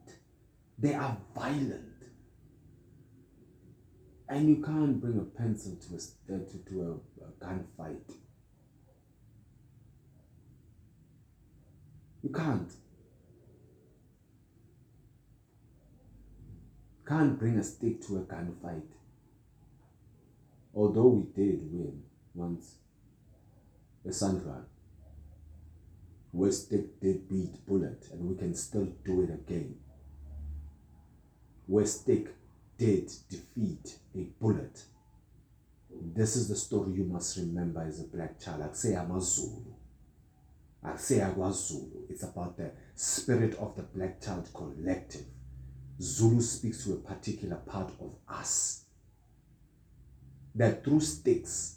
They 0.78 0.94
are 0.94 1.16
violent. 1.34 1.89
And 4.30 4.48
you 4.48 4.62
can't 4.62 5.00
bring 5.00 5.18
a 5.18 5.22
pencil 5.22 5.74
to 5.74 5.94
a, 5.94 6.36
uh, 6.36 6.38
to, 6.38 6.58
to 6.70 7.00
a, 7.20 7.24
a 7.24 7.44
gunfight. 7.44 8.14
You 12.22 12.30
can't. 12.30 12.70
Can't 17.08 17.36
bring 17.40 17.58
a 17.58 17.64
stick 17.64 18.00
to 18.06 18.18
a 18.18 18.20
gunfight. 18.20 18.86
Although 20.76 21.08
we 21.08 21.22
did 21.34 21.60
win 21.72 22.00
once, 22.32 22.76
Isandlwana, 24.06 24.66
where 26.30 26.52
stick 26.52 27.00
did 27.00 27.28
beat 27.28 27.66
bullet, 27.66 28.06
and 28.12 28.28
we 28.28 28.36
can 28.36 28.54
still 28.54 28.86
do 29.04 29.22
it 29.22 29.30
again. 29.30 29.74
Where 31.66 31.84
stick 31.84 32.28
did 32.78 33.10
defeat 33.28 33.98
a 34.14 34.22
bullet. 34.40 34.84
This 36.14 36.36
is 36.36 36.48
the 36.48 36.56
story 36.56 36.92
you 36.92 37.04
must 37.04 37.36
remember 37.36 37.82
as 37.82 38.00
a 38.00 38.04
black 38.04 38.40
child. 38.40 38.62
AmaZulu. 38.62 39.74
KwaZulu. 40.82 42.10
It's 42.10 42.22
about 42.22 42.56
the 42.56 42.70
spirit 42.94 43.54
of 43.58 43.76
the 43.76 43.82
black 43.82 44.20
child 44.20 44.48
collective. 44.54 45.26
Zulu 46.00 46.40
speaks 46.40 46.84
to 46.84 46.94
a 46.94 46.96
particular 46.96 47.56
part 47.56 47.92
of 48.00 48.14
us. 48.28 48.84
That 50.54 50.84
through 50.84 51.00
sticks, 51.00 51.76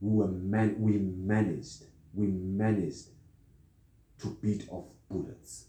we 0.00 0.16
were 0.16 0.28
man- 0.28 0.80
we 0.80 0.98
managed, 0.98 1.84
we 2.14 2.26
managed 2.26 3.08
to 4.18 4.28
beat 4.42 4.66
off 4.70 4.86
bullets 5.08 5.66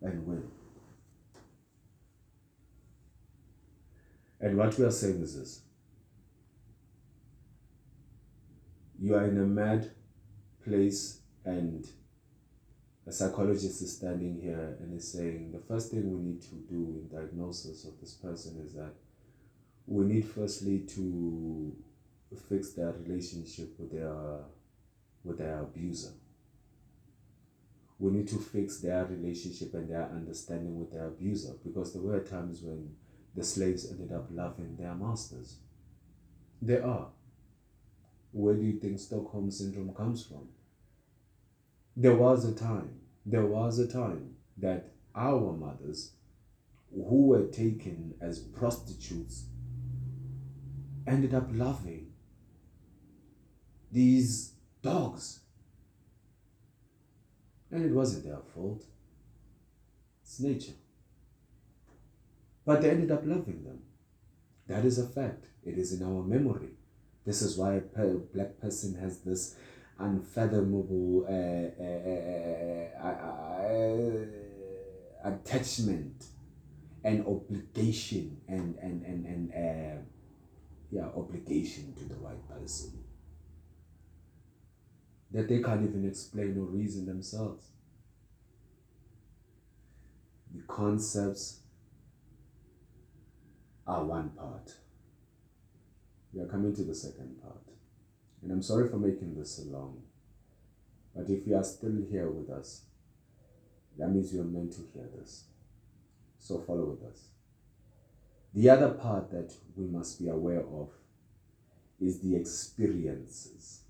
and 0.00 0.26
win. 0.26 0.59
And 4.40 4.56
what 4.56 4.78
we 4.78 4.84
are 4.84 4.90
saying 4.90 5.20
is 5.22 5.38
this 5.38 5.62
you 9.00 9.14
are 9.14 9.24
in 9.24 9.38
a 9.38 9.46
mad 9.46 9.90
place, 10.62 11.20
and 11.44 11.88
a 13.06 13.12
psychologist 13.12 13.80
is 13.80 13.96
standing 13.96 14.38
here 14.40 14.76
and 14.78 14.94
is 14.94 15.10
saying 15.10 15.52
the 15.52 15.58
first 15.58 15.90
thing 15.90 16.10
we 16.10 16.22
need 16.22 16.42
to 16.42 16.54
do 16.54 17.00
in 17.00 17.08
diagnosis 17.08 17.84
of 17.84 17.98
this 17.98 18.12
person 18.14 18.60
is 18.64 18.74
that 18.74 18.92
we 19.86 20.04
need 20.04 20.24
firstly 20.24 20.80
to 20.80 21.74
fix 22.48 22.72
their 22.72 22.92
relationship 22.92 23.74
with 23.78 23.90
their 23.90 24.14
with 25.24 25.38
their 25.38 25.60
abuser. 25.60 26.12
We 27.98 28.12
need 28.12 28.28
to 28.28 28.36
fix 28.36 28.80
their 28.80 29.04
relationship 29.04 29.74
and 29.74 29.88
their 29.88 30.04
understanding 30.04 30.78
with 30.78 30.92
their 30.92 31.08
abuser 31.08 31.54
because 31.64 31.92
there 31.92 32.02
were 32.02 32.20
times 32.20 32.62
when 32.62 32.94
the 33.34 33.44
slaves 33.44 33.90
ended 33.90 34.12
up 34.12 34.26
loving 34.30 34.76
their 34.76 34.94
masters. 34.94 35.56
They 36.60 36.78
are. 36.78 37.08
Where 38.32 38.54
do 38.54 38.62
you 38.62 38.78
think 38.78 38.98
Stockholm 38.98 39.50
Syndrome 39.50 39.94
comes 39.94 40.24
from? 40.24 40.48
There 41.96 42.14
was 42.14 42.44
a 42.44 42.54
time, 42.54 43.00
there 43.26 43.46
was 43.46 43.78
a 43.78 43.88
time 43.88 44.36
that 44.56 44.92
our 45.14 45.52
mothers 45.52 46.12
who 46.92 47.26
were 47.26 47.46
taken 47.46 48.14
as 48.20 48.40
prostitutes 48.40 49.44
ended 51.06 51.34
up 51.34 51.48
loving 51.52 52.12
these 53.90 54.52
dogs. 54.82 55.40
And 57.70 57.84
it 57.84 57.92
wasn't 57.92 58.24
their 58.24 58.40
fault. 58.54 58.84
It's 60.22 60.40
nature. 60.40 60.72
But 62.70 62.82
they 62.82 62.90
ended 62.90 63.10
up 63.10 63.22
loving 63.26 63.64
them. 63.64 63.80
That 64.68 64.84
is 64.84 65.00
a 65.00 65.08
fact. 65.08 65.46
It 65.64 65.76
is 65.76 65.92
in 65.92 66.06
our 66.06 66.22
memory. 66.22 66.68
This 67.26 67.42
is 67.42 67.56
why 67.58 67.82
a 67.96 68.14
black 68.32 68.60
person 68.60 68.94
has 68.94 69.22
this 69.22 69.56
unfathomable 69.98 71.26
uh, 71.28 71.72
uh, 71.82 73.08
uh, 73.08 74.24
attachment 75.24 76.26
and 77.02 77.26
obligation 77.26 78.40
and 78.46 78.76
and 78.80 79.04
and 79.04 79.26
and 79.52 80.06
yeah 80.92 81.08
obligation 81.16 81.92
to 81.98 82.04
the 82.04 82.14
white 82.14 82.48
person 82.48 82.92
that 85.32 85.48
they 85.48 85.60
can't 85.60 85.82
even 85.82 86.06
explain 86.06 86.56
or 86.56 86.66
reason 86.66 87.04
themselves. 87.04 87.66
The 90.54 90.62
concepts 90.68 91.59
are 93.86 94.04
one 94.04 94.30
part. 94.30 94.74
We 96.32 96.40
are 96.40 96.46
coming 96.46 96.74
to 96.76 96.82
the 96.82 96.94
second 96.94 97.40
part. 97.42 97.64
And 98.42 98.52
I'm 98.52 98.62
sorry 98.62 98.88
for 98.88 98.96
making 98.96 99.34
this 99.34 99.56
so 99.56 99.62
long. 99.64 100.02
But 101.14 101.28
if 101.28 101.46
you 101.46 101.56
are 101.56 101.64
still 101.64 101.96
here 102.10 102.30
with 102.30 102.50
us, 102.50 102.82
that 103.98 104.08
means 104.08 104.32
you 104.32 104.40
are 104.40 104.44
meant 104.44 104.72
to 104.72 104.82
hear 104.94 105.08
this. 105.18 105.44
So 106.38 106.58
follow 106.58 106.84
with 106.84 107.02
us. 107.10 107.24
The 108.54 108.70
other 108.70 108.90
part 108.90 109.30
that 109.30 109.52
we 109.76 109.86
must 109.86 110.18
be 110.20 110.28
aware 110.28 110.60
of 110.60 110.88
is 112.00 112.20
the 112.20 112.34
experiences. 112.34 113.82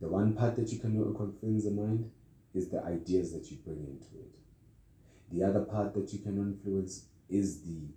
The 0.00 0.08
one 0.08 0.34
part 0.34 0.56
that 0.56 0.72
you 0.72 0.80
can 0.80 1.14
convince 1.14 1.64
the 1.64 1.70
mind 1.70 2.10
is 2.54 2.68
the 2.68 2.82
ideas 2.82 3.32
that 3.32 3.50
you 3.50 3.58
bring 3.58 3.78
into 3.78 4.20
it. 4.20 4.41
The 5.32 5.44
other 5.44 5.60
part 5.60 5.94
that 5.94 6.12
you 6.12 6.18
can 6.18 6.36
influence 6.38 7.06
is 7.28 7.62
the 7.62 7.88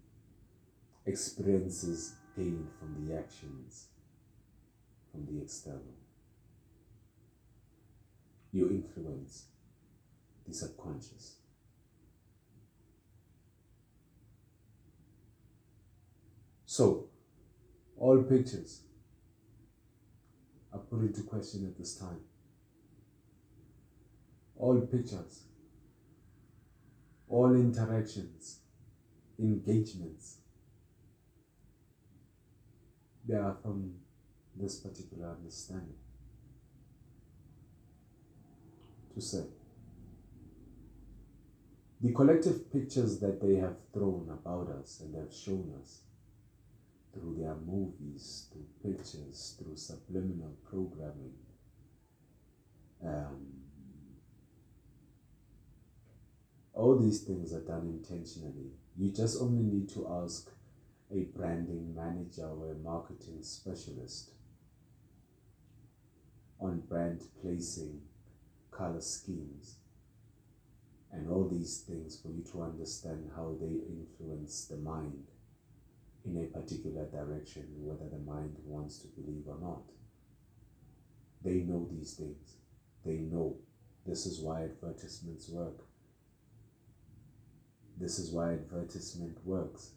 experiences 1.06 2.16
gained 2.36 2.70
from 2.80 3.06
the 3.06 3.18
actions 3.18 3.88
from 5.12 5.26
the 5.26 5.41
external. 5.41 5.82
You 8.52 8.70
influence 8.70 9.45
the 10.48 10.53
subconscious. 10.53 11.36
So, 16.66 17.07
all 17.98 18.24
pictures 18.24 18.82
are 20.74 20.80
put 20.80 21.02
into 21.02 21.22
question 21.24 21.66
at 21.66 21.78
this 21.78 21.95
time. 21.95 22.20
all 24.57 24.80
pictures, 24.82 25.44
all 27.36 27.53
interactions, 27.53 28.60
engagements, 29.38 30.38
they 33.28 33.36
are 33.36 33.57
from 33.62 33.94
this 34.56 34.80
particular 34.80 35.32
understanding. 35.32 35.98
To 39.14 39.22
say, 39.22 39.44
the 41.99 42.14
collective 42.14 42.72
pictures 42.72 43.20
that 43.20 43.41
they 43.41 43.56
have 43.56 43.76
thrown 43.94 44.30
about 44.32 44.70
us 44.70 45.02
and 45.02 45.14
have 45.16 45.34
shown 45.34 45.74
us 45.82 46.03
through 47.14 47.36
their 47.38 47.56
movies, 47.56 48.48
through 48.53 48.94
pictures, 48.94 49.57
through 49.60 49.76
subliminal 49.76 50.53
programming, 50.70 51.34
um, 53.06 53.65
all 56.76 56.97
these 56.97 57.22
things 57.22 57.53
are 57.53 57.61
done 57.61 57.88
intentionally. 57.88 58.73
You 58.97 59.10
just 59.10 59.41
only 59.41 59.64
need 59.64 59.89
to 59.89 60.07
ask 60.23 60.52
a 61.11 61.22
branding 61.35 61.95
manager 61.95 62.45
or 62.45 62.72
a 62.72 62.76
marketing 62.76 63.41
specialist 63.41 64.31
on 66.60 66.81
brand 66.81 67.22
placing, 67.41 68.02
color 68.72 69.02
schemes, 69.02 69.76
and 71.14 71.30
all 71.30 71.47
these 71.47 71.80
things 71.88 72.19
for 72.19 72.27
you 72.27 72.43
to 72.52 72.64
understand 72.64 73.31
how 73.35 73.56
they 73.60 73.80
influence 73.88 74.65
the 74.65 74.76
mind 74.76 75.27
in 76.26 76.38
a 76.38 76.57
particular 76.57 77.06
direction, 77.06 77.64
whether 77.77 78.10
the 78.10 78.19
mind 78.30 78.56
wants 78.65 78.97
to 78.97 79.07
believe 79.07 79.47
or 79.47 79.57
not. 79.61 79.84
They 81.41 81.61
know 81.61 81.88
these 81.89 82.14
things. 82.15 82.56
They 83.06 83.18
know 83.18 83.56
this 84.06 84.26
is 84.26 84.41
why 84.41 84.64
advertisements 84.64 85.47
work. 85.49 85.85
This 87.97 88.19
is 88.19 88.31
why 88.31 88.53
advertisement 88.53 89.38
works. 89.45 89.91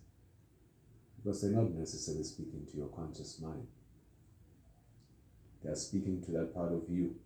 Because 1.17 1.43
they're 1.43 1.51
not 1.51 1.73
necessarily 1.73 2.25
speaking 2.25 2.67
to 2.71 2.77
your 2.77 2.89
conscious 2.89 3.41
mind. 3.41 3.67
They're 5.65 5.75
speaking 5.75 6.23
to 6.23 6.31
that 6.33 6.55
part 6.55 6.73
of 6.73 6.85
you. 6.89 7.17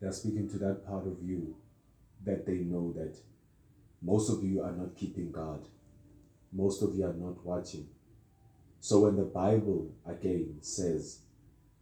They're 0.00 0.12
speaking 0.12 0.48
to 0.50 0.58
that 0.58 0.86
part 0.86 1.06
of 1.06 1.18
you 1.22 1.56
that 2.24 2.46
they 2.46 2.58
know 2.58 2.92
that 2.94 3.16
most 4.02 4.30
of 4.30 4.42
you 4.44 4.62
are 4.62 4.72
not 4.72 4.96
keeping 4.96 5.32
guard, 5.32 5.60
Most 6.52 6.82
of 6.82 6.94
you 6.94 7.04
are 7.04 7.12
not 7.12 7.44
watching. 7.44 7.88
So 8.80 9.00
when 9.00 9.16
the 9.16 9.24
Bible 9.24 9.90
again 10.06 10.58
says 10.60 11.20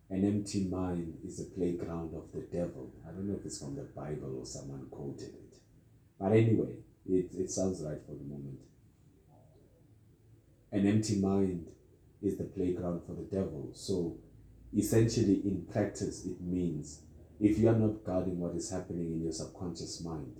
an 0.09 0.25
empty 0.25 0.65
mind 0.65 1.19
is 1.27 1.41
a 1.41 1.45
playground 1.45 2.15
of 2.15 2.33
the 2.33 2.41
devil, 2.41 2.93
I 3.07 3.11
don't 3.11 3.29
know 3.29 3.37
if 3.39 3.45
it's 3.45 3.59
from 3.59 3.75
the 3.75 3.83
Bible 3.83 4.39
or 4.39 4.47
someone 4.47 4.87
quoted 4.91 5.35
it. 5.35 5.52
But 6.23 6.33
anyway, 6.35 6.69
it, 7.05 7.31
it 7.37 7.51
sounds 7.51 7.83
right 7.83 7.99
for 8.07 8.13
the 8.13 8.23
moment. 8.23 8.61
An 10.71 10.87
empty 10.87 11.17
mind 11.17 11.67
is 12.23 12.39
the 12.39 12.45
playground 12.45 13.03
for 13.05 13.15
the 13.15 13.25
devil. 13.25 13.71
So 13.75 14.19
essentially, 14.77 15.43
in 15.45 15.67
practice, 15.73 16.25
it 16.25 16.41
means 16.41 17.01
if 17.41 17.59
you 17.59 17.69
are 17.69 17.75
not 17.75 18.05
guarding 18.05 18.39
what 18.39 18.55
is 18.55 18.71
happening 18.71 19.07
in 19.07 19.23
your 19.25 19.33
subconscious 19.33 20.01
mind, 20.05 20.37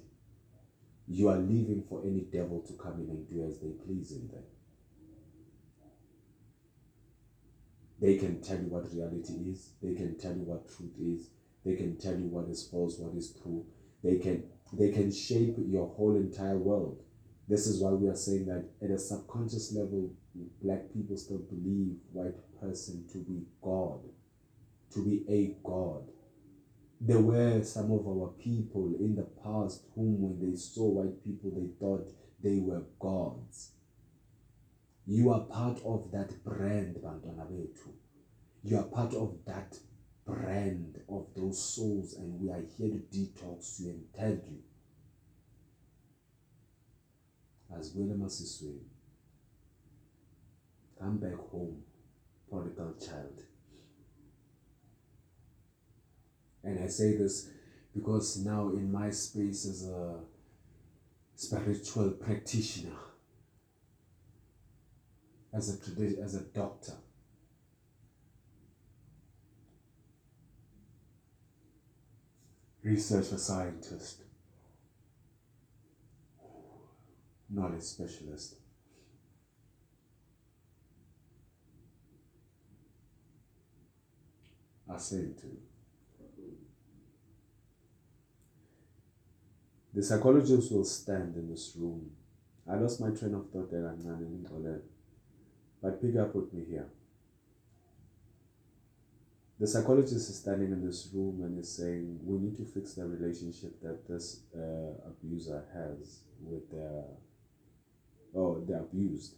you 1.09 1.29
are 1.29 1.39
leaving 1.39 1.83
for 1.89 2.01
any 2.05 2.21
devil 2.21 2.61
to 2.61 2.75
come 2.75 3.01
in 3.01 3.11
and 3.11 3.29
do 3.29 3.45
as 3.45 3.59
they 3.59 3.71
please 3.85 4.13
in 4.13 4.29
there. 4.29 4.45
They 8.01 8.19
can 8.19 8.41
tell 8.41 8.59
you 8.59 8.69
what 8.69 8.93
reality 8.95 9.33
is, 9.51 9.71
they 9.83 9.95
can 9.95 10.17
tell 10.17 10.33
you 10.33 10.45
what 10.45 10.69
truth 10.69 10.95
is, 11.01 11.31
they 11.65 11.75
can 11.75 11.97
tell 11.99 12.15
you 12.15 12.29
what 12.29 12.49
is 12.49 12.69
false, 12.69 12.99
what 12.99 13.17
is 13.17 13.33
true. 13.43 13.67
They 14.05 14.19
can 14.19 14.45
they 14.73 14.91
can 14.91 15.13
shape 15.13 15.57
your 15.59 15.89
whole 15.89 16.17
entire 16.17 16.57
world. 16.57 17.03
This 17.49 17.67
is 17.67 17.81
why 17.81 17.91
we 17.91 18.09
are 18.09 18.17
saying 18.17 18.47
that 18.47 18.65
at 18.83 18.91
a 18.91 18.99
subconscious 18.99 19.75
level, 19.75 20.11
black 20.63 20.93
people 20.93 21.17
still 21.17 21.39
believe 21.39 21.97
white 22.13 22.37
person 22.61 23.05
to 23.13 23.19
be 23.19 23.43
God, 23.61 24.01
to 24.95 25.05
be 25.05 25.25
a 25.29 25.57
God. 25.67 26.09
There 27.01 27.21
were 27.21 27.63
some 27.65 27.91
of 27.91 28.07
our 28.07 28.29
people 28.39 28.95
in 29.01 29.17
the 29.17 29.27
past 29.43 29.83
whom, 29.95 30.23
when 30.23 30.39
they 30.51 30.57
saw 30.57 30.85
white 30.87 31.23
people, 31.25 31.51
they 31.51 31.69
thought 31.79 32.09
they 32.43 32.59
were 32.59 32.85
gods. 33.01 33.73
You 35.07 35.31
are 35.31 35.41
part 35.41 35.81
of 35.85 36.11
that 36.13 36.45
brand, 36.45 36.97
Bantwana 37.03 37.51
Betu. 37.51 37.91
You 38.63 38.79
are 38.79 38.85
part 38.85 39.15
of 39.15 39.37
that 39.47 39.77
brand 40.27 41.01
of 41.09 41.27
those 41.37 41.63
souls, 41.63 42.15
and 42.15 42.41
we 42.41 42.51
are 42.51 42.63
here 42.77 42.89
to 42.89 43.03
detox 43.17 43.81
you 43.81 43.91
and 43.91 44.05
tell 44.17 44.31
you. 44.31 44.59
As 47.79 47.93
William 47.95 48.21
Asiswe, 48.21 48.79
come 50.99 51.19
back 51.19 51.35
home, 51.51 51.83
prodigal 52.49 52.95
child. 53.01 53.43
And 56.65 56.79
I 56.79 56.87
say 56.87 57.17
this 57.17 57.49
because 57.95 58.45
now 58.45 58.69
in 58.69 58.91
my 58.93 59.11
space 59.11 59.67
as 59.67 59.89
a 59.89 60.21
spiritual 61.35 62.11
practitioner, 62.11 62.93
as 65.53 65.69
a 65.71 66.23
as 66.23 66.35
a 66.35 66.41
doctor, 66.41 66.95
researcher 72.83 73.39
scientist, 73.39 74.23
knowledge 77.49 77.83
specialist. 77.83 78.57
I 84.93 84.99
say 84.99 85.17
it 85.17 85.39
to. 85.39 85.47
The 89.95 90.03
psychologist 90.03 90.73
will 90.73 90.85
stand 90.85 91.37
in 91.37 91.49
this 91.49 91.75
room. 91.77 92.11
I 92.69 92.77
lost 92.77 93.01
my 93.01 93.11
train 93.11 93.35
of 93.35 93.51
thought 93.51 93.71
there 93.71 93.89
I'm 93.89 94.01
and 94.01 94.65
then 94.65 94.83
but 95.83 96.01
pick 96.01 96.17
up 96.17 96.35
with 96.35 96.53
me 96.53 96.65
here. 96.69 96.87
The 99.63 99.69
psychologist 99.69 100.29
is 100.29 100.41
standing 100.41 100.73
in 100.73 100.85
this 100.85 101.09
room 101.15 101.41
and 101.45 101.57
is 101.57 101.73
saying, 101.73 102.19
We 102.25 102.37
need 102.37 102.57
to 102.57 102.65
fix 102.65 102.95
the 102.95 103.07
relationship 103.07 103.81
that 103.83 104.09
this 104.09 104.41
uh, 104.53 105.09
abuser 105.09 105.65
has 105.73 106.23
with 106.41 106.69
their, 106.69 107.05
oh, 108.35 108.65
the 108.67 108.81
abused 108.81 109.37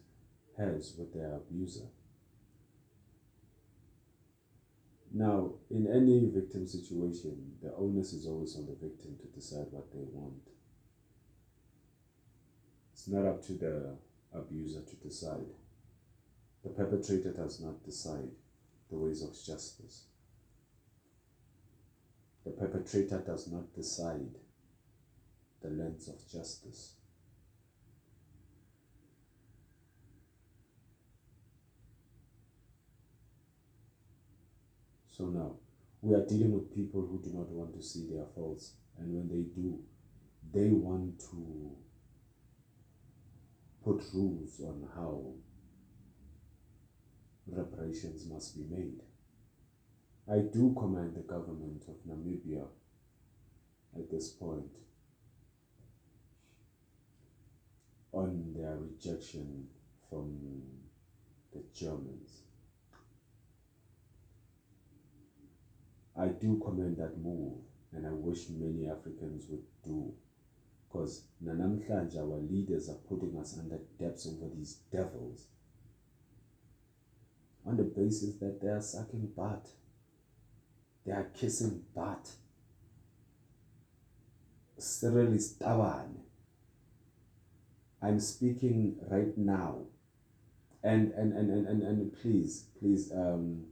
has 0.57 0.95
with 0.99 1.13
their 1.13 1.35
abuser. 1.35 1.85
Now, 5.13 5.57
in 5.71 5.87
any 5.89 6.31
victim 6.33 6.67
situation, 6.67 7.57
the 7.63 7.75
onus 7.77 8.15
is 8.15 8.27
always 8.27 8.57
on 8.57 8.65
the 8.65 8.77
victim 8.81 9.19
to 9.21 9.27
decide 9.27 9.67
what 9.73 9.93
they 9.93 10.07
want. 10.11 10.41
It's 12.95 13.09
not 13.09 13.27
up 13.27 13.45
to 13.49 13.53
the 13.53 13.95
abuser 14.33 14.81
to 14.81 14.97
decide. 15.07 15.53
The 16.63 16.71
perpetrator 16.71 17.33
does 17.33 17.61
not 17.61 17.85
decide 17.85 18.31
the 18.91 18.97
ways 18.97 19.23
of 19.23 19.35
justice. 19.35 20.05
The 22.45 22.51
perpetrator 22.51 23.23
does 23.27 23.51
not 23.51 23.75
decide 23.75 24.35
the 25.63 25.71
lens 25.71 26.09
of 26.09 26.31
justice. 26.31 26.95
So 35.11 35.27
now, 35.27 35.57
we 36.03 36.15
are 36.15 36.27
dealing 36.27 36.53
with 36.53 36.75
people 36.75 37.01
who 37.01 37.23
do 37.23 37.35
not 37.35 37.49
want 37.49 37.75
to 37.75 37.83
see 37.83 38.09
their 38.11 38.27
faults, 38.35 38.75
and 38.99 39.15
when 39.15 39.29
they 39.29 39.45
do, 39.59 39.79
they 40.53 40.71
want 40.71 41.21
to 41.31 41.71
put 43.85 44.03
rules 44.13 44.61
on 44.61 44.89
how 44.95 45.33
reparations 47.47 48.27
must 48.29 48.57
be 48.57 48.65
made. 48.75 49.01
I 50.31 50.39
do 50.39 50.75
commend 50.79 51.15
the 51.15 51.21
government 51.21 51.85
of 51.89 51.97
Namibia 52.09 52.67
at 53.95 54.11
this 54.11 54.31
point 54.31 54.71
on 58.13 58.55
their 58.57 58.77
rejection 58.79 59.69
from 60.09 60.39
the 61.53 61.63
Germans. 61.75 62.41
I 66.17 66.29
do 66.29 66.61
commend 66.65 66.97
that 66.99 67.19
move, 67.19 67.59
and 67.93 68.07
I 68.07 68.11
wish 68.13 68.49
many 68.49 68.89
Africans 68.89 69.47
would 69.51 69.65
do. 69.83 70.15
Because 70.89 71.25
Nanamhlanje, 71.45 72.17
our 72.19 72.39
leaders 72.39 72.89
are 72.89 73.01
putting 73.09 73.37
us 73.37 73.59
under 73.59 73.79
depths 73.99 74.27
over 74.29 74.49
these 74.55 74.75
devils 74.93 75.47
on 77.67 77.77
the 77.77 77.83
basis 77.83 78.37
that 78.37 78.61
they 78.61 78.69
are 78.69 78.81
sucking 78.81 79.33
butt, 79.37 79.69
they 81.05 81.13
are 81.13 81.31
kissing 81.35 81.83
butt, 81.95 82.31
Cyril 84.79 85.33
is 85.33 85.55
Tabane. 85.59 86.17
I'm 88.03 88.21
speaking 88.21 88.97
right 89.11 89.37
now. 89.37 89.87
And 90.83 91.13
and, 91.13 91.33
and, 91.33 91.51
and, 91.51 91.67
and, 91.67 91.83
and 91.83 92.13
please, 92.21 92.67
please, 92.79 93.11
um, 93.13 93.65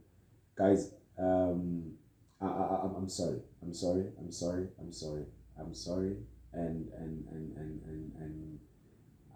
guys, 0.57 0.91
um, 1.19 1.93
I, 2.41 2.47
I, 2.47 2.89
I'm 2.97 3.09
sorry. 3.09 3.39
I'm 3.61 3.73
sorry. 3.73 4.05
I'm 4.17 4.31
sorry. 4.31 4.67
I'm 4.79 4.91
sorry. 4.91 5.25
I'm 5.59 5.73
sorry. 5.73 6.15
And, 6.53 6.87
and, 6.97 7.25
and, 7.31 7.57
and, 7.57 7.81
and, 7.85 8.11
and 8.19 8.59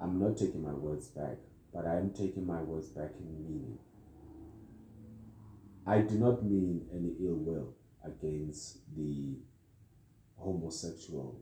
I'm 0.01 0.19
not 0.19 0.37
taking 0.37 0.63
my 0.63 0.73
words 0.73 1.07
back, 1.07 1.37
but 1.73 1.85
I 1.85 1.97
am 1.97 2.11
taking 2.11 2.45
my 2.45 2.61
words 2.61 2.89
back 2.89 3.11
in 3.19 3.43
meaning. 3.43 3.77
I 5.85 5.99
do 5.99 6.15
not 6.15 6.43
mean 6.43 6.85
any 6.91 7.13
ill 7.25 7.37
will 7.37 7.76
against 8.07 8.79
the 8.95 9.35
homosexual. 10.37 11.41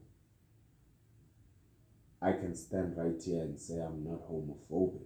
I 2.21 2.31
can 2.31 2.55
stand 2.55 2.97
right 2.97 3.21
here 3.23 3.41
and 3.41 3.59
say 3.59 3.75
I'm 3.75 4.03
not 4.03 4.27
homophobic. 4.29 5.05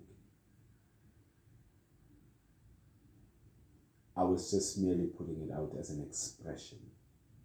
I 4.15 4.23
was 4.23 4.51
just 4.51 4.77
merely 4.77 5.07
putting 5.07 5.41
it 5.41 5.51
out 5.51 5.73
as 5.79 5.89
an 5.89 6.01
expression. 6.01 6.79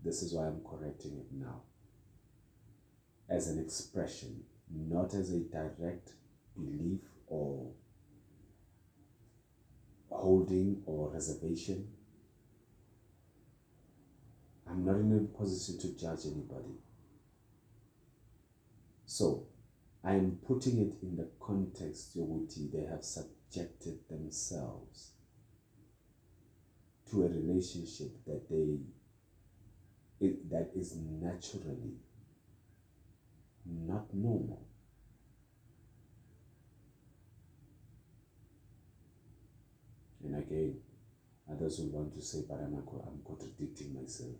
This 0.05 0.23
is 0.23 0.33
why 0.33 0.47
I'm 0.47 0.61
correcting 0.69 1.13
it 1.19 1.27
now. 1.33 1.63
As 3.29 3.49
an 3.49 3.59
expression, 3.59 4.43
not 4.71 5.15
as 5.15 5.31
a 5.31 5.41
direct 5.41 6.11
belief 6.57 7.01
or 7.27 7.71
holding 10.11 10.83
or 10.87 11.11
reservation. 11.11 11.89
I'm 14.75 14.85
not 14.85 14.97
in 14.97 15.13
a 15.13 15.39
position 15.39 15.79
to 15.79 15.97
judge 15.97 16.27
anybody. 16.27 16.75
So, 19.07 19.47
I 20.03 20.15
am 20.15 20.41
putting 20.45 20.81
it 20.81 20.95
in 21.01 21.17
the 21.17 21.29
context 21.41 22.11
which 22.17 22.57
they 22.73 22.85
have 22.91 23.05
subjected 23.05 24.01
themselves 24.11 25.13
to 27.09 27.23
a 27.23 27.29
relationship 27.29 28.11
that 28.27 28.51
they 28.51 28.81
it, 30.21 30.51
that 30.51 30.71
is 30.75 30.97
naturally 30.97 31.95
not 33.65 34.13
normal. 34.13 34.67
And 40.25 40.37
again, 40.37 40.81
others 41.51 41.79
will 41.79 42.01
want 42.01 42.15
to 42.15 42.23
say, 42.23 42.43
but 42.49 42.55
I'm, 42.57 42.75
I'm 42.75 43.21
contradicting 43.25 43.95
myself. 43.95 44.35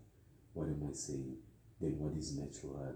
What 0.55 0.69
am 0.69 0.87
I 0.89 0.93
saying? 0.93 1.35
Then 1.81 1.99
what 1.99 2.17
is 2.17 2.37
natural? 2.37 2.95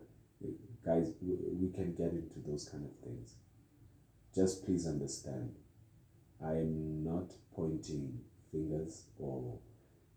Guys, 0.86 1.12
we, 1.22 1.70
can 1.76 1.94
get 1.94 2.14
into 2.14 2.40
those 2.48 2.68
kind 2.72 2.86
of 2.86 2.92
things. 3.04 3.36
Just 4.34 4.66
please 4.66 4.88
understand, 4.88 5.54
I 6.42 6.52
am 6.52 7.04
not 7.04 7.34
pointing 7.54 8.18
fingers 8.50 9.04
or 9.20 9.60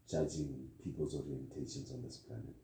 judging 0.09 0.69
people's 0.85 1.17
orientations 1.17 1.93
on 1.93 2.03
this 2.03 2.19
planet. 2.19 2.55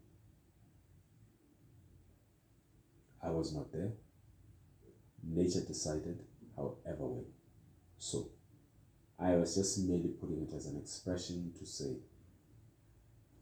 I 3.21 3.31
was 3.31 3.53
not 3.53 3.73
there. 3.73 3.95
Nature 5.25 5.65
decided 5.67 6.23
however 6.57 7.05
way. 7.07 7.25
So, 7.99 8.31
I 9.19 9.35
was 9.35 9.57
just 9.57 9.81
merely 9.81 10.11
putting 10.21 10.41
it 10.43 10.55
as 10.55 10.67
an 10.67 10.79
expression 10.79 11.53
to 11.59 11.67
say 11.67 11.97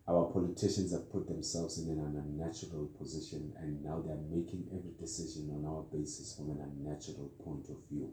our 0.08 0.26
politicians 0.32 0.92
have 0.92 1.10
put 1.10 1.26
themselves 1.26 1.78
in 1.78 1.90
an 1.90 1.98
unnatural 1.98 2.88
position 2.98 3.52
and 3.58 3.82
now 3.82 4.00
they 4.00 4.12
are 4.12 4.30
making 4.30 4.64
every 4.72 4.92
decision 5.00 5.50
on 5.50 5.64
our 5.68 5.82
basis 5.92 6.36
from 6.36 6.50
an 6.50 6.60
unnatural 6.60 7.30
point 7.44 7.68
of 7.68 7.76
view. 7.90 8.12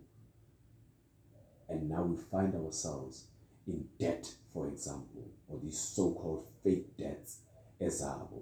And 1.69 1.89
now 1.89 2.03
we 2.03 2.17
find 2.17 2.55
ourselves 2.55 3.25
in 3.67 3.85
debt, 3.99 4.27
for 4.51 4.67
example, 4.67 5.29
or 5.47 5.59
these 5.63 5.79
so-called 5.79 6.47
fake 6.63 6.97
debts, 6.97 7.41
ezabo, 7.79 8.41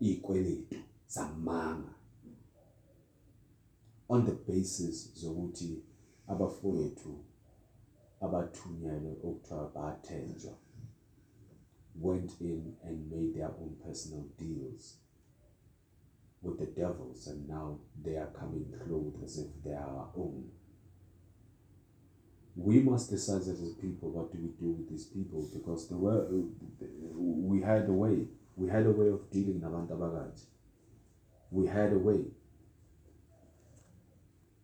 ikweletu, 0.00 0.82
zamanga, 1.08 1.94
on 4.08 4.24
the 4.24 4.32
basis 4.32 5.10
zokuthi 5.14 5.82
abafowethu 6.28 7.24
abathunyelwe 8.20 9.12
okuthiwa 9.28 9.70
bathenjwa 9.74 10.54
went 11.98 12.32
in 12.40 12.74
and 12.84 13.10
made 13.10 13.34
their 13.34 13.48
own 13.48 13.76
personal 13.84 14.26
deals 14.38 14.96
with 16.42 16.58
the 16.58 16.66
devils 16.66 17.26
and 17.26 17.48
now 17.48 17.78
they 18.04 18.16
are 18.16 18.30
coming 18.38 18.66
clothed 18.86 19.22
as 19.24 19.38
if 19.38 19.46
they 19.64 19.72
are 19.72 19.88
our 19.88 20.08
own. 20.16 20.44
We 22.54 22.80
must 22.80 23.10
decide 23.10 23.42
as 23.42 23.62
a 23.62 23.74
people 23.80 24.10
what 24.10 24.32
do 24.32 24.38
we 24.38 24.48
do 24.48 24.72
with 24.72 24.88
these 24.88 25.04
people 25.04 25.48
because 25.52 25.88
the 25.88 25.96
way, 25.96 26.24
we 27.14 27.60
had 27.60 27.88
a 27.88 27.92
way. 27.92 28.26
We 28.56 28.70
had 28.70 28.86
a 28.86 28.90
way 28.90 29.08
of 29.08 29.30
dealing 29.30 29.60
with 29.60 30.46
We 31.50 31.66
had 31.66 31.92
a 31.92 31.98
way. 31.98 32.24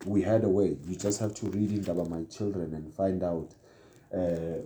We 0.05 0.21
had 0.23 0.43
a 0.43 0.49
way. 0.49 0.77
You 0.87 0.95
just 0.95 1.19
have 1.19 1.35
to 1.35 1.45
read 1.47 1.87
about 1.87 2.09
my 2.09 2.23
children 2.23 2.73
and 2.73 2.91
find 2.93 3.23
out 3.23 3.53
uh, 4.13 4.61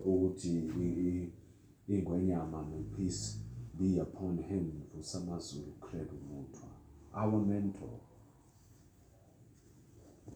ingwenyama 1.87 2.63
may 2.63 2.83
peace 2.83 3.37
be 3.79 4.01
upon 4.01 4.37
him 4.37 4.71
vusamazulu 4.95 5.71
credo 5.79 6.13
Mutwa 6.29 6.77
our 7.13 7.39
mentor. 7.45 7.99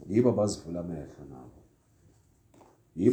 Yibo 0.10 0.30
abazivula 0.30 0.80
amehlo 0.80 1.26
nabo. 1.30 1.61
They 2.95 3.10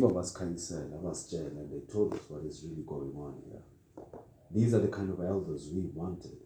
told 1.93 2.15
us 2.15 2.21
what 2.29 2.45
is 2.45 2.65
really 2.65 2.83
going 2.83 3.15
on 3.17 3.35
here. 3.47 3.63
These 4.51 4.75
are 4.75 4.81
the 4.81 4.89
kind 4.89 5.11
of 5.11 5.21
elders 5.21 5.71
we 5.73 5.83
wanted. 5.95 6.39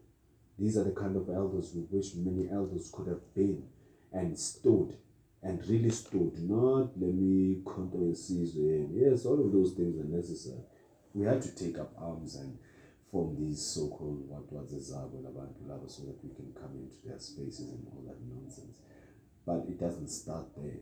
These 0.59 0.77
are 0.77 0.85
the 0.85 0.91
kind 0.91 1.17
of 1.17 1.31
elders 1.31 1.73
we 1.75 1.87
wish 1.91 2.15
many 2.17 2.51
elders 2.51 2.91
could 2.93 3.07
have 3.07 3.35
been 3.35 3.63
and 4.13 4.39
stood 4.39 4.97
and 5.43 5.67
really 5.67 5.91
stood 5.91 6.39
not 6.41 6.91
let 7.01 7.15
me 7.15 7.63
season. 8.15 8.91
Yes 8.93 9.25
all 9.25 9.41
of 9.41 9.53
those 9.53 9.73
things 9.73 9.97
are 9.99 10.05
necessary 10.05 10.63
we 11.15 11.27
had 11.27 11.43
to 11.43 11.55
take 11.55 11.79
up 11.79 11.93
arms 11.99 12.37
and 12.37 12.59
form 13.11 13.37
these 13.39 13.63
so-called 13.63 14.29
Zago 14.31 15.23
Labantu 15.23 15.69
Lava 15.69 15.89
so 15.89 16.03
that 16.05 16.19
we 16.25 16.35
can 16.35 16.53
come 16.55 16.73
into 16.75 16.97
their 17.07 17.19
spaces 17.19 17.71
and 17.71 17.87
all 17.93 18.03
that 18.07 18.17
nonsense. 18.23 18.79
But 19.45 19.67
it 19.69 19.79
doesn't 19.79 20.09
start 20.09 20.47
there 20.57 20.81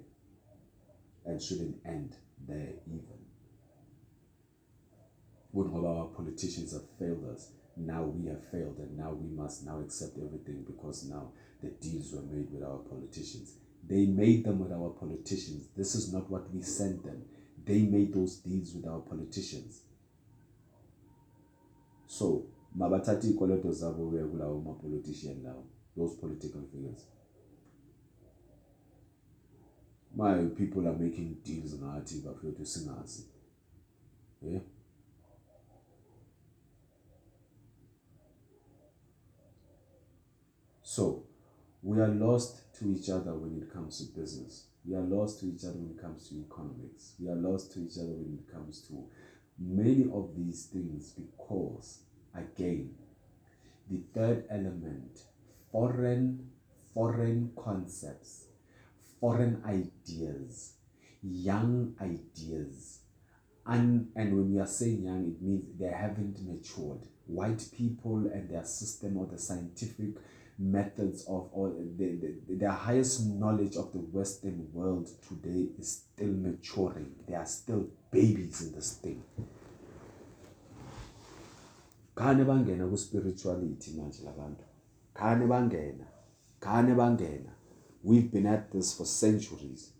and 1.26 1.42
shouldn't 1.42 1.78
end 1.84 2.16
there 2.46 2.74
even. 2.86 3.18
When 5.50 5.68
all 5.70 5.86
our 5.86 6.06
politicians 6.06 6.72
have 6.72 6.88
failed 6.98 7.24
us, 7.32 7.50
now 7.76 8.04
we 8.04 8.28
have 8.28 8.48
failed 8.50 8.78
and 8.78 8.96
now 8.96 9.10
we 9.10 9.28
must 9.34 9.66
now 9.66 9.80
accept 9.80 10.16
everything 10.18 10.64
because 10.64 11.04
now 11.04 11.32
the 11.62 11.70
deals 11.70 12.12
were 12.12 12.22
made 12.22 12.52
with 12.52 12.62
our 12.62 12.78
politicians. 12.78 13.56
They 13.88 14.06
made 14.06 14.44
them 14.44 14.60
with 14.60 14.70
our 14.70 14.90
politicians. 14.90 15.66
This 15.76 15.96
is 15.96 16.12
not 16.12 16.30
what 16.30 16.52
we 16.54 16.62
sent 16.62 17.04
them. 17.04 17.22
They 17.64 17.82
made 17.82 18.14
those 18.14 18.36
deals 18.36 18.72
with 18.74 18.86
our 18.86 19.00
politicians 19.00 19.82
so 22.10 22.42
mabathathe 22.74 23.28
iy'koloto 23.28 23.72
zabo 23.72 24.10
kuya 24.10 24.26
kulawo 24.26 24.60
ma-politician 24.60 25.42
lawo 25.42 25.64
those 25.96 26.16
political 26.16 26.62
figures. 26.72 27.06
My 30.16 30.44
people 30.56 30.88
are 30.88 30.98
making 30.98 31.42
deals 31.44 31.74
ngathi 31.74 32.20
bafethu 32.20 32.66
singazi 32.66 33.22
yeah 34.42 34.62
so 40.82 41.22
we 41.82 42.02
are 42.02 42.14
lost 42.14 42.72
to 42.78 42.84
each 42.92 43.08
other 43.08 43.32
when 43.34 43.62
it 43.62 43.72
comes 43.72 43.98
to 43.98 44.20
business. 44.20 44.66
We 44.84 44.96
are 44.96 45.06
lost 45.06 45.40
to 45.40 45.46
each 45.46 45.64
other 45.64 45.78
when 45.78 45.90
it 45.90 46.00
comes 46.00 46.28
to 46.28 46.34
economics. 46.34 47.14
We 47.20 47.28
are 47.28 47.40
lost 47.40 47.72
to 47.74 47.80
each 47.80 47.96
other 47.98 48.12
when 48.12 48.34
it 48.34 48.52
comes 48.52 48.82
to 48.88 48.94
many 49.60 50.04
of 50.12 50.30
these 50.36 50.66
things 50.66 51.12
because, 51.12 52.00
again, 52.34 52.94
the 53.90 54.00
third 54.14 54.44
element, 54.50 55.20
foreign, 55.70 56.48
foreign 56.94 57.52
concepts, 57.62 58.46
foreign 59.20 59.62
ideas, 59.66 60.74
young 61.22 61.94
ideas. 62.00 63.00
And, 63.66 64.08
and 64.16 64.34
when 64.34 64.54
we 64.54 64.60
are 64.60 64.66
saying 64.66 65.04
young, 65.04 65.26
it 65.26 65.42
means 65.42 65.64
they 65.78 65.90
haven't 65.90 66.38
matured. 66.46 67.06
White 67.26 67.68
people 67.76 68.30
and 68.32 68.48
their 68.48 68.64
system 68.64 69.18
or 69.18 69.26
the 69.26 69.38
scientific 69.38 70.16
methods 70.58 71.24
of 71.24 71.48
or 71.52 71.72
the, 71.96 72.18
the, 72.48 72.54
the 72.54 72.70
highest 72.70 73.26
knowledge 73.26 73.76
of 73.76 73.92
the 73.92 73.98
Western 73.98 74.68
world 74.72 75.08
today 75.26 75.68
is 75.78 76.04
still 76.14 76.32
maturing. 76.32 77.12
They 77.28 77.34
are 77.34 77.46
still 77.46 77.88
babies 78.10 78.60
in 78.62 78.72
this 78.74 78.94
thing. 79.02 79.22
khane 82.16 82.44
bangena 82.44 82.88
ku-spirituality 82.90 83.92
manje 83.92 84.22
labantu 84.24 84.64
khane 85.14 85.46
bangena? 85.46 86.06
Khane 86.60 86.94
bangena? 86.94 87.52
We've 88.02 88.30
been 88.30 88.46
at 88.46 88.70
this 88.72 88.92
for 88.96 89.06
centuries. 89.06 89.92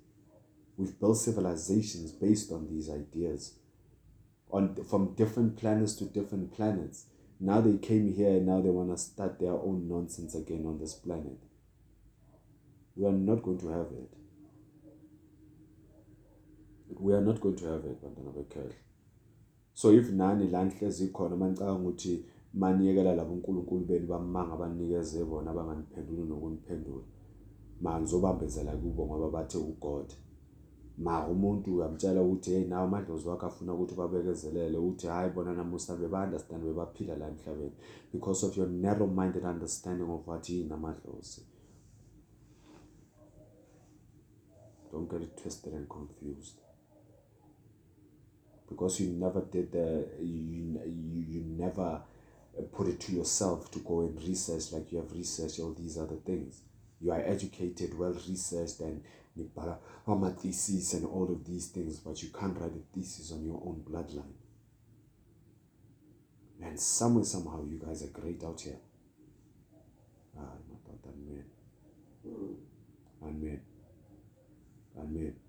We've 0.77 0.99
built 0.99 1.19
civilizations 1.19 2.13
based 2.13 2.53
on 2.53 2.69
these 2.69 2.91
ideas 2.91 3.55
on 4.51 4.75
from 4.85 5.15
different 5.15 5.57
planets 5.57 5.95
to 5.97 6.05
different 6.05 6.53
planets. 6.53 7.07
Now 7.39 7.61
they 7.61 7.79
came 7.79 8.13
here 8.13 8.31
and 8.37 8.47
now 8.47 8.61
they 8.61 8.71
want 8.71 8.91
to 8.91 8.99
start 8.99 9.39
their 9.39 9.53
own 9.53 9.89
nonsense 9.89 10.35
again 10.35 10.65
on 10.67 10.79
this 10.79 10.95
planet. 10.95 11.39
We 12.97 13.07
are 13.07 13.13
not 13.13 13.43
going 13.43 13.61
to 13.61 13.69
have 13.69 13.87
it 13.93 14.20
we 16.99 17.15
are 17.15 17.25
not 17.25 17.41
going 17.41 17.57
to 17.57 17.67
have 17.67 17.85
it 17.85 18.03
bantwana 18.03 18.31
bekhehle. 18.33 18.75
So 19.75 19.93
if 19.93 20.11
nani 20.11 20.49
la 20.49 20.65
nihlezi 20.65 21.09
khona 21.13 21.37
manicabanga 21.37 21.81
ukuthi 21.81 22.25
maniyekela 22.55 23.15
labo 23.15 23.33
uNkulunkulu 23.35 23.85
benu 23.87 24.07
bamanga 24.07 24.57
banikeze 24.57 25.25
bona 25.25 25.51
abanganiphenduli 25.51 26.23
nokuniphendula 26.29 27.05
manizobambezela 27.81 28.73
kubo 28.77 29.07
ngoba 29.07 29.31
bathe 29.31 29.59
uGod. 29.59 30.13
Ma 30.99 31.27
umuntu 31.29 31.77
uyamtshela 31.77 32.23
ukuthi 32.23 32.51
hey 32.51 32.65
nawe 32.65 32.85
amadlozi 32.85 33.29
wakhe 33.29 33.47
afuna 33.47 33.75
ukuthi 33.75 33.95
babekezelele 33.95 34.79
uthi 34.79 35.07
hayi 35.07 35.31
bona 35.31 35.55
namusa 35.55 35.97
beba-understand 35.97 36.63
bebaphila 36.65 37.17
la 37.17 37.29
emhlabeni 37.29 37.73
because 38.13 38.47
of 38.47 38.57
your 38.57 38.69
narrow 38.69 39.07
minded 39.07 39.45
understanding 39.45 40.11
of 40.11 40.27
what 40.29 40.49
yini 40.49 40.73
amadlozi. 40.73 41.43
Don't 44.93 45.09
get 45.11 45.23
it 45.23 45.37
twisted 45.37 45.73
and 45.73 45.89
confused. 45.89 46.60
Because 48.71 49.01
you 49.01 49.09
never 49.11 49.43
did 49.43 49.73
the 49.73 50.07
you, 50.21 50.81
you, 50.87 51.25
you 51.29 51.45
never 51.45 52.01
put 52.73 52.87
it 52.89 53.01
to 53.01 53.13
yourself 53.13 53.71
to 53.73 53.81
go 53.81 54.01
and 54.01 54.23
research 54.23 54.73
like 54.73 54.91
you 54.93 54.99
have 54.99 55.13
researched 55.13 55.61
all 55.61 55.75
these 55.75 55.99
other 55.99 56.17
things. 56.25 56.63
You 57.01 57.13
are 57.13 57.21
educated 57.21 57.99
well 57.99 58.17
researched 58.29 58.81
and 58.81 59.03
a 60.25 60.31
thesis 60.31 60.95
and 60.95 61.07
all 61.07 61.31
of 61.31 61.45
these 61.45 61.69
things 61.69 61.99
but 61.99 62.23
you 62.23 62.31
can't 62.31 62.59
write 62.59 62.73
a 62.73 62.95
thesis 62.95 63.33
on 63.33 63.45
your 63.45 63.61
own 63.65 63.83
bloodline. 63.89 64.35
And 66.63 66.79
somewhere 66.79 67.25
somehow 67.25 67.65
you 67.65 67.79
guys 67.79 68.03
are 68.03 68.09
great 68.09 68.45
out 68.45 68.61
here. 68.61 68.77
Ah 70.39 70.43
amen 71.07 71.45
amen 73.23 73.61
amen 74.99 75.40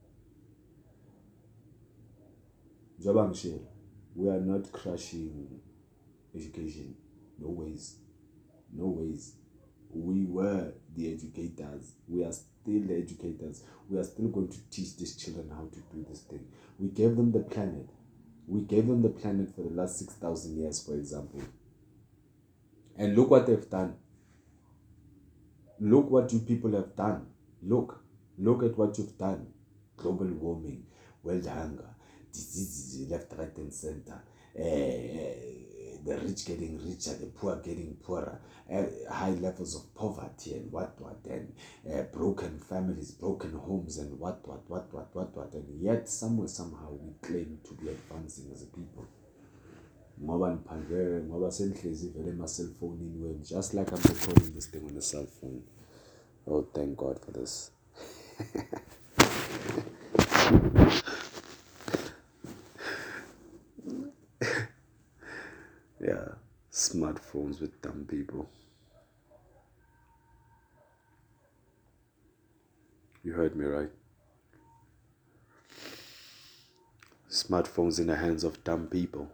ngishela 3.06 3.68
we 4.15 4.30
are 4.30 4.41
not 4.41 4.72
crushing 4.72 5.48
education 6.36 6.95
no 7.40 7.49
ways 7.49 8.02
no 8.73 8.86
ways. 8.88 9.36
We 9.90 10.26
were 10.26 10.73
the 10.95 11.14
educators. 11.14 11.94
We 12.07 12.23
are 12.23 12.32
still 12.32 12.82
the 12.82 12.95
educators. 12.95 13.64
We 13.90 13.98
are 13.98 14.03
still 14.03 14.30
going 14.30 14.49
to 14.49 14.57
teach 14.69 14.95
these 14.98 15.15
children 15.18 15.49
how 15.49 15.68
to 15.72 15.80
do 15.94 16.06
this 16.10 16.22
thing. 16.22 16.45
We 16.80 16.90
gave 16.90 17.15
them 17.15 17.32
the 17.32 17.40
planet. 17.40 17.90
We 18.48 18.61
gave 18.61 18.88
them 18.88 19.02
the 19.02 19.10
planet 19.10 19.53
for 19.53 19.61
the 19.64 19.69
last 19.69 19.99
6000 19.99 20.57
years 20.57 20.84
for 20.86 20.94
example. 20.94 21.41
And 22.98 23.15
look 23.15 23.30
what 23.30 23.48
they've 23.48 23.69
done. 23.69 23.95
Look 25.80 26.10
what 26.10 26.32
you 26.32 26.40
people 26.40 26.72
have 26.73 26.95
done. 26.95 27.28
Look. 27.61 28.03
Look 28.38 28.64
at 28.64 28.78
what 28.78 28.98
you've 28.98 29.18
done. 29.18 29.48
Global 29.98 30.28
warming 30.28 30.86
world 31.23 31.45
hunger 31.45 31.90
diseases 32.31 33.09
left, 33.09 33.33
right, 33.37 33.55
and 33.57 33.73
center. 33.73 34.21
Uh, 34.57 34.61
the 36.03 36.17
rich 36.23 36.45
getting 36.45 36.77
richer, 36.83 37.13
the 37.15 37.27
poor 37.27 37.57
getting 37.57 37.95
poorer, 38.03 38.39
uh, 38.73 38.83
high 39.13 39.29
levels 39.31 39.75
of 39.75 39.93
poverty 39.95 40.53
and 40.55 40.71
what 40.71 40.99
what, 40.99 41.19
and 41.29 41.53
broken 42.11 42.59
families, 42.59 43.11
broken 43.11 43.53
homes, 43.53 43.97
and 43.97 44.19
what 44.19 44.39
what 44.47 44.67
what 44.67 44.91
what 44.93 45.15
what 45.15 45.35
what, 45.35 45.53
and 45.53 45.81
yet 45.81 46.09
somewhere 46.09 46.47
somehow 46.47 46.91
we 46.91 47.13
claim 47.21 47.59
to 47.63 47.73
be 47.75 47.89
advancing 47.89 48.51
as 48.51 48.63
a 48.63 48.65
people. 48.65 49.05
ngoba 50.23 50.49
niphandle 50.53 51.23
ngoba 51.23 51.51
senihlezi 51.51 52.07
vele 52.07 52.29
ema-cellphone 52.29 53.03
wenu 53.23 53.39
just 53.39 53.73
like 53.73 53.91
i'm 53.91 54.03
recording 54.03 54.53
this 54.53 54.71
thing 54.71 54.83
on 54.89 54.97
a 54.97 55.01
cell 55.01 55.27
phone 55.27 55.61
oh 56.47 56.63
thank 56.73 56.97
god 56.97 57.19
for 57.19 57.33
this 57.33 57.71
yeah, 66.03 66.30
smartphones 66.72 67.61
with 67.61 67.80
dumb 67.82 68.06
people. 68.10 68.49
You 73.23 73.34
heard 73.34 73.56
me 73.56 73.65
right. 73.65 73.91
Smartphones 77.30 77.99
in 77.99 78.07
the 78.07 78.15
hands 78.15 78.44
of 78.44 78.64
dumb 78.64 78.88
people. 78.88 79.30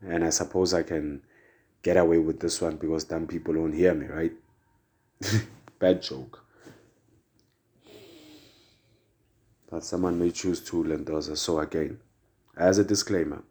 And 0.00 0.24
I 0.24 0.30
suppose 0.30 0.72
I 0.72 0.82
can 0.82 1.22
get 1.82 1.96
away 1.96 2.18
with 2.18 2.40
this 2.40 2.60
one 2.60 2.76
because 2.76 3.04
dumb 3.04 3.26
people 3.26 3.54
don't 3.54 3.72
hear 3.72 3.94
me, 3.94 4.06
right? 4.06 4.32
Bad 5.78 6.02
joke. 6.02 6.45
But 9.70 9.84
someone 9.84 10.18
may 10.18 10.30
choose 10.30 10.60
to 10.60 10.82
lend 10.82 11.10
us. 11.10 11.40
So, 11.40 11.58
again, 11.58 12.00
as 12.56 12.78
a 12.78 12.84
disclaimer, 12.84 13.42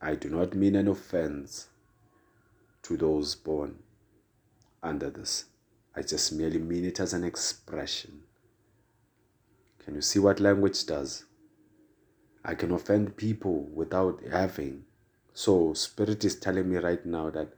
I 0.00 0.14
do 0.14 0.30
not 0.30 0.54
mean 0.54 0.76
an 0.76 0.88
offense 0.88 1.68
to 2.82 2.96
those 2.96 3.34
born 3.34 3.78
under 4.82 5.10
this. 5.10 5.44
I 5.94 6.02
just 6.02 6.32
merely 6.32 6.58
mean 6.58 6.84
it 6.84 7.00
as 7.00 7.12
an 7.12 7.24
expression. 7.24 8.22
Can 9.84 9.94
you 9.94 10.02
see 10.02 10.18
what 10.18 10.40
language 10.40 10.86
does? 10.86 11.24
I 12.44 12.54
can 12.54 12.70
offend 12.70 13.16
people 13.16 13.64
without 13.74 14.22
having. 14.30 14.84
So, 15.34 15.74
Spirit 15.74 16.24
is 16.24 16.36
telling 16.36 16.70
me 16.70 16.76
right 16.76 17.04
now 17.04 17.30
that 17.30 17.48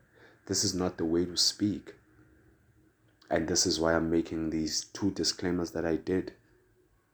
this 0.46 0.64
is 0.64 0.74
not 0.74 0.96
the 0.96 1.04
way 1.04 1.24
to 1.24 1.36
speak. 1.36 1.94
And 3.30 3.46
this 3.46 3.66
is 3.66 3.78
why 3.78 3.94
I'm 3.94 4.10
making 4.10 4.50
these 4.50 4.86
two 4.92 5.10
disclaimers 5.12 5.70
that 5.70 5.86
I 5.86 5.96
did 5.96 6.32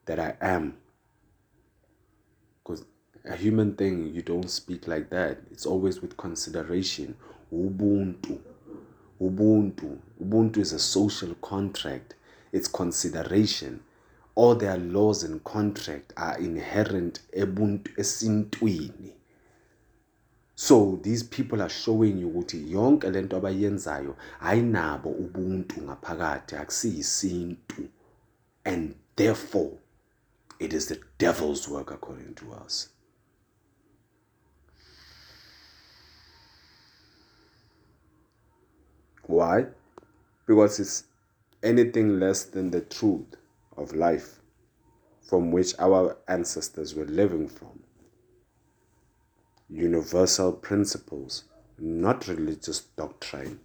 that 0.08 0.18
I 0.18 0.34
am. 0.40 0.74
Because 2.62 2.84
a 3.24 3.36
human 3.36 3.74
thing, 3.74 4.12
you 4.14 4.22
don't 4.22 4.50
speak 4.50 4.88
like 4.88 5.10
that. 5.10 5.38
It's 5.50 5.66
always 5.66 6.02
with 6.02 6.16
consideration. 6.16 7.14
Ubuntu. 7.52 8.38
Ubuntu. 9.20 9.98
Ubuntu 10.22 10.58
is 10.58 10.72
a 10.72 10.78
social 10.78 11.34
contract. 11.36 12.14
It's 12.52 12.68
consideration. 12.68 13.80
All 14.34 14.54
their 14.54 14.78
laws 14.78 15.24
and 15.24 15.42
contract 15.44 16.12
are 16.16 16.38
inherent 16.38 17.20
ebuntu 17.32 17.88
esintwini. 17.96 19.12
So 20.54 20.98
these 21.02 21.22
people 21.22 21.62
are 21.62 21.68
showing 21.68 22.18
you 22.18 22.28
ukuthi 22.28 22.72
yonke 22.72 23.10
lento 23.10 23.36
abayenzayo 23.36 24.16
ayinabo 24.40 25.10
ubuntu 25.10 25.82
ngaphakathi 25.82 26.56
akusiyisintu 26.56 27.88
and 28.64 28.94
therefore 29.16 29.70
it 30.58 30.72
is 30.72 30.88
the 30.88 31.00
devil's 31.18 31.68
work 31.68 31.90
according 31.90 32.34
to 32.34 32.52
us. 32.52 32.88
Why? 39.26 39.66
Because 40.46 40.80
it's 40.80 41.04
anything 41.62 42.18
less 42.18 42.44
than 42.44 42.70
the 42.70 42.80
truth 42.80 43.36
of 43.76 43.94
life 43.94 44.40
from 45.28 45.52
which 45.52 45.74
our 45.78 46.16
ancestors 46.26 46.94
were 46.94 47.04
living 47.04 47.46
from. 47.46 47.80
Universal 49.68 50.54
principles, 50.54 51.44
not 51.78 52.26
religious 52.26 52.80
doctrine. 52.80 53.60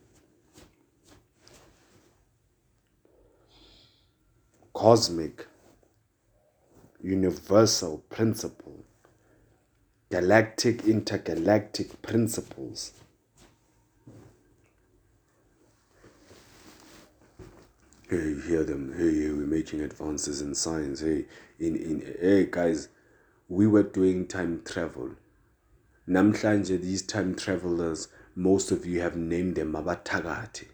Cosmic 4.74 5.48
universal 7.04 7.98
principle, 8.10 8.86
galactic, 10.10 10.86
intergalactic 10.86 12.02
principles. 12.02 12.94
Hey, 18.10 18.18
you 18.18 18.42
hear 18.48 18.64
them. 18.64 18.94
Hey, 18.98 19.24
hey, 19.24 19.30
we're 19.30 19.46
making 19.46 19.82
advances 19.82 20.42
in 20.42 20.56
science. 20.56 21.02
Hey, 21.02 21.26
in, 21.60 21.76
in 21.76 22.16
hey 22.22 22.48
guys, 22.50 22.88
we 23.50 23.68
were 23.68 23.84
doing 23.84 24.26
time 24.26 24.62
travel. 24.64 25.12
Namhlanje, 26.08 26.82
these 26.82 27.02
time 27.02 27.36
travelers, 27.36 28.08
most 28.36 28.72
of 28.72 28.86
you 28.86 29.02
have 29.02 29.16
named 29.16 29.56
them 29.56 29.74
Mabatagati 29.74 30.68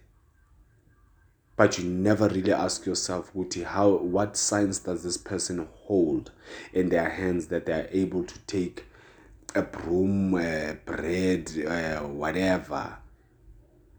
but 1.59 1.77
you 1.77 1.83
never 1.83 2.29
really 2.29 2.53
ask 2.53 2.85
yourself 2.85 3.33
Wuti, 3.33 3.65
how 3.65 3.89
what 3.89 4.37
science 4.37 4.79
does 4.79 5.03
this 5.03 5.17
person 5.17 5.67
hold 5.81 6.31
in 6.71 6.87
their 6.87 7.09
hands 7.09 7.47
that 7.47 7.65
they 7.65 7.73
are 7.73 7.89
able 7.91 8.23
to 8.23 8.39
take 8.47 8.85
a 9.53 9.61
broom 9.61 10.35
uh, 10.35 10.75
bread 10.85 11.51
uh, 11.67 11.99
whatever 12.07 12.99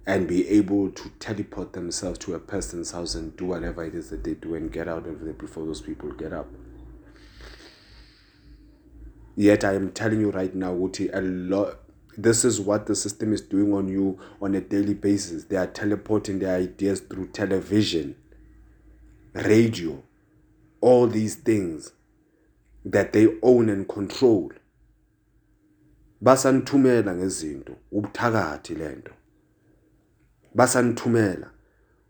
and 0.06 0.26
be 0.26 0.48
able 0.48 0.90
to 0.90 1.10
teleport 1.18 1.74
themselves 1.74 2.18
to 2.20 2.32
a 2.34 2.38
person's 2.38 2.92
house 2.92 3.14
and 3.14 3.36
do 3.36 3.44
whatever 3.44 3.84
it 3.84 3.94
is 3.94 4.08
that 4.08 4.24
they 4.24 4.32
do 4.32 4.54
and 4.54 4.72
get 4.72 4.88
out 4.88 5.06
of 5.06 5.22
there 5.22 5.34
before 5.34 5.66
those 5.66 5.82
people 5.82 6.10
get 6.12 6.32
up. 6.32 6.48
Yet 9.36 9.64
I 9.64 9.74
am 9.74 9.92
telling 9.92 10.20
you 10.20 10.30
right 10.30 10.54
now, 10.54 10.72
Uti, 10.74 11.10
a 11.10 11.20
lot 11.20 11.78
this 12.16 12.44
is 12.44 12.60
what 12.60 12.86
the 12.86 12.94
system 12.94 13.32
is 13.32 13.40
doing 13.40 13.72
on 13.72 13.88
you 13.88 14.18
on 14.40 14.54
a 14.54 14.60
daily 14.60 14.94
basis. 14.94 15.44
They 15.44 15.56
are 15.56 15.66
teleporting 15.66 16.38
their 16.38 16.56
ideas 16.56 17.00
through 17.00 17.28
television, 17.28 18.16
radio, 19.32 20.02
all 20.80 21.06
these 21.06 21.36
things 21.36 21.92
that 22.84 23.12
they 23.12 23.28
own 23.42 23.68
and 23.68 23.88
control. 23.88 24.52
Basanithumela 26.22 27.14
ngezinto, 27.14 27.76
ubuthakathi 27.92 28.78
lento. 28.78 29.12
Basanithumela 30.54 31.50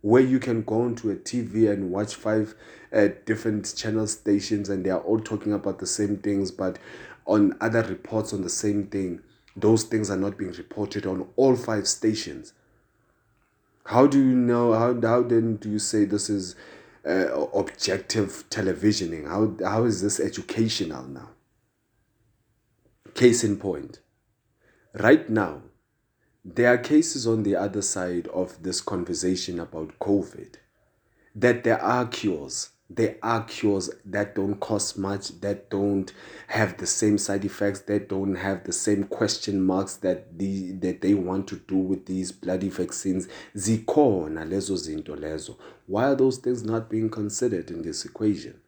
where 0.03 0.23
you 0.23 0.39
can 0.39 0.63
go 0.63 0.83
onto 0.83 1.11
a 1.11 1.17
TV 1.17 1.71
and 1.71 1.91
watch 1.91 2.15
five 2.15 2.55
uh, 2.93 3.09
different 3.27 3.75
channel 3.77 4.07
stations 4.07 4.69
and 4.69 4.85
they 4.85 4.91
are 4.91 5.01
all 5.01 5.21
talking 5.21 5.53
about 5.53 5.79
the 5.79 5.87
same 5.87 6.17
things, 6.17 6.51
but 6.51 6.79
on 7.27 7.55
other 7.61 7.83
reports 7.83 8.33
on 8.33 8.43
the 8.43 8.49
same 8.49 8.87
thing, 8.87 9.21
those 9.57 9.85
things 9.85 10.11
are 10.11 10.17
not 10.17 10.39
being 10.39 10.53
reported 10.53 11.07
on 11.07 11.29
all 11.37 11.57
five 11.57 11.87
stations. 11.87 12.53
How 13.87 14.07
do 14.07 14.19
you 14.19 14.35
know? 14.35 14.73
How, 14.73 15.01
how 15.01 15.23
then 15.23 15.57
do 15.57 15.71
you 15.71 15.79
say 15.79 16.05
this 16.05 16.31
is 16.31 16.55
uh, 17.07 17.47
objective 17.55 18.45
televisioning? 18.51 19.27
How, 19.29 19.57
how 19.69 19.85
is 19.85 20.03
this 20.03 20.21
educational 20.21 21.05
now? 21.05 21.31
Case 23.15 23.43
in 23.43 23.57
point. 23.57 24.01
Right 24.95 25.29
now, 25.29 25.63
there 26.45 26.73
are 26.73 26.79
cases 26.79 27.27
on 27.27 27.43
the 27.43 27.57
other 27.57 27.83
side 27.83 28.29
of 28.29 28.63
this 28.63 28.81
conversation 28.81 29.59
about 29.61 29.99
COVID 29.99 30.57
that 31.35 31.65
there 31.65 31.81
are 31.81 32.07
cures. 32.07 32.70
There 32.93 33.17
are 33.23 33.45
cures 33.45 33.89
that 34.05 34.35
don't 34.35 34.59
cost 34.59 34.99
much, 34.99 35.41
that 35.43 35.71
don't 35.71 36.13
have 36.49 36.77
the 36.77 36.87
same 36.87 37.19
side 37.19 37.45
effects, 37.45 37.83
that 37.83 38.09
don't 38.09 38.35
have 38.35 38.65
the 38.65 38.73
same 38.73 39.05
question 39.05 39.63
marks 39.63 39.95
that 39.97 40.37
the 40.39 40.73
that 40.73 41.01
they 41.01 41.15
want 41.15 41.47
to 41.49 41.57
do 41.57 41.77
with 41.77 42.07
these 42.07 42.33
bloody 42.33 42.69
vaccines. 42.69 43.29
Zikhona 43.57 44.45
lezo 44.45 44.77
zinto 44.77 45.17
lezo. 45.17 45.57
Why 45.87 46.07
are 46.07 46.17
those 46.17 46.39
things 46.39 46.65
not 46.65 46.91
being 46.91 47.11
considered 47.11 47.71
in 47.71 47.83
this 47.83 48.05
equation? 48.05 48.61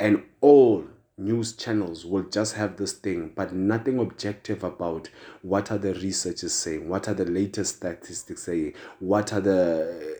and 0.00 0.22
all 0.40 0.84
news 1.20 1.52
channels 1.52 2.04
will 2.04 2.24
just 2.24 2.54
have 2.54 2.76
this 2.76 2.92
thing 2.92 3.30
but 3.36 3.52
nothing 3.52 3.98
objective 3.98 4.64
about 4.64 5.08
what 5.42 5.70
are 5.70 5.78
the 5.78 5.94
researchers 5.94 6.52
saying 6.52 6.88
what 6.88 7.06
are 7.06 7.14
the 7.14 7.24
latest 7.24 7.76
statistics 7.76 8.42
saying 8.42 8.72
what 8.98 9.32
are 9.32 9.40
the 9.40 10.18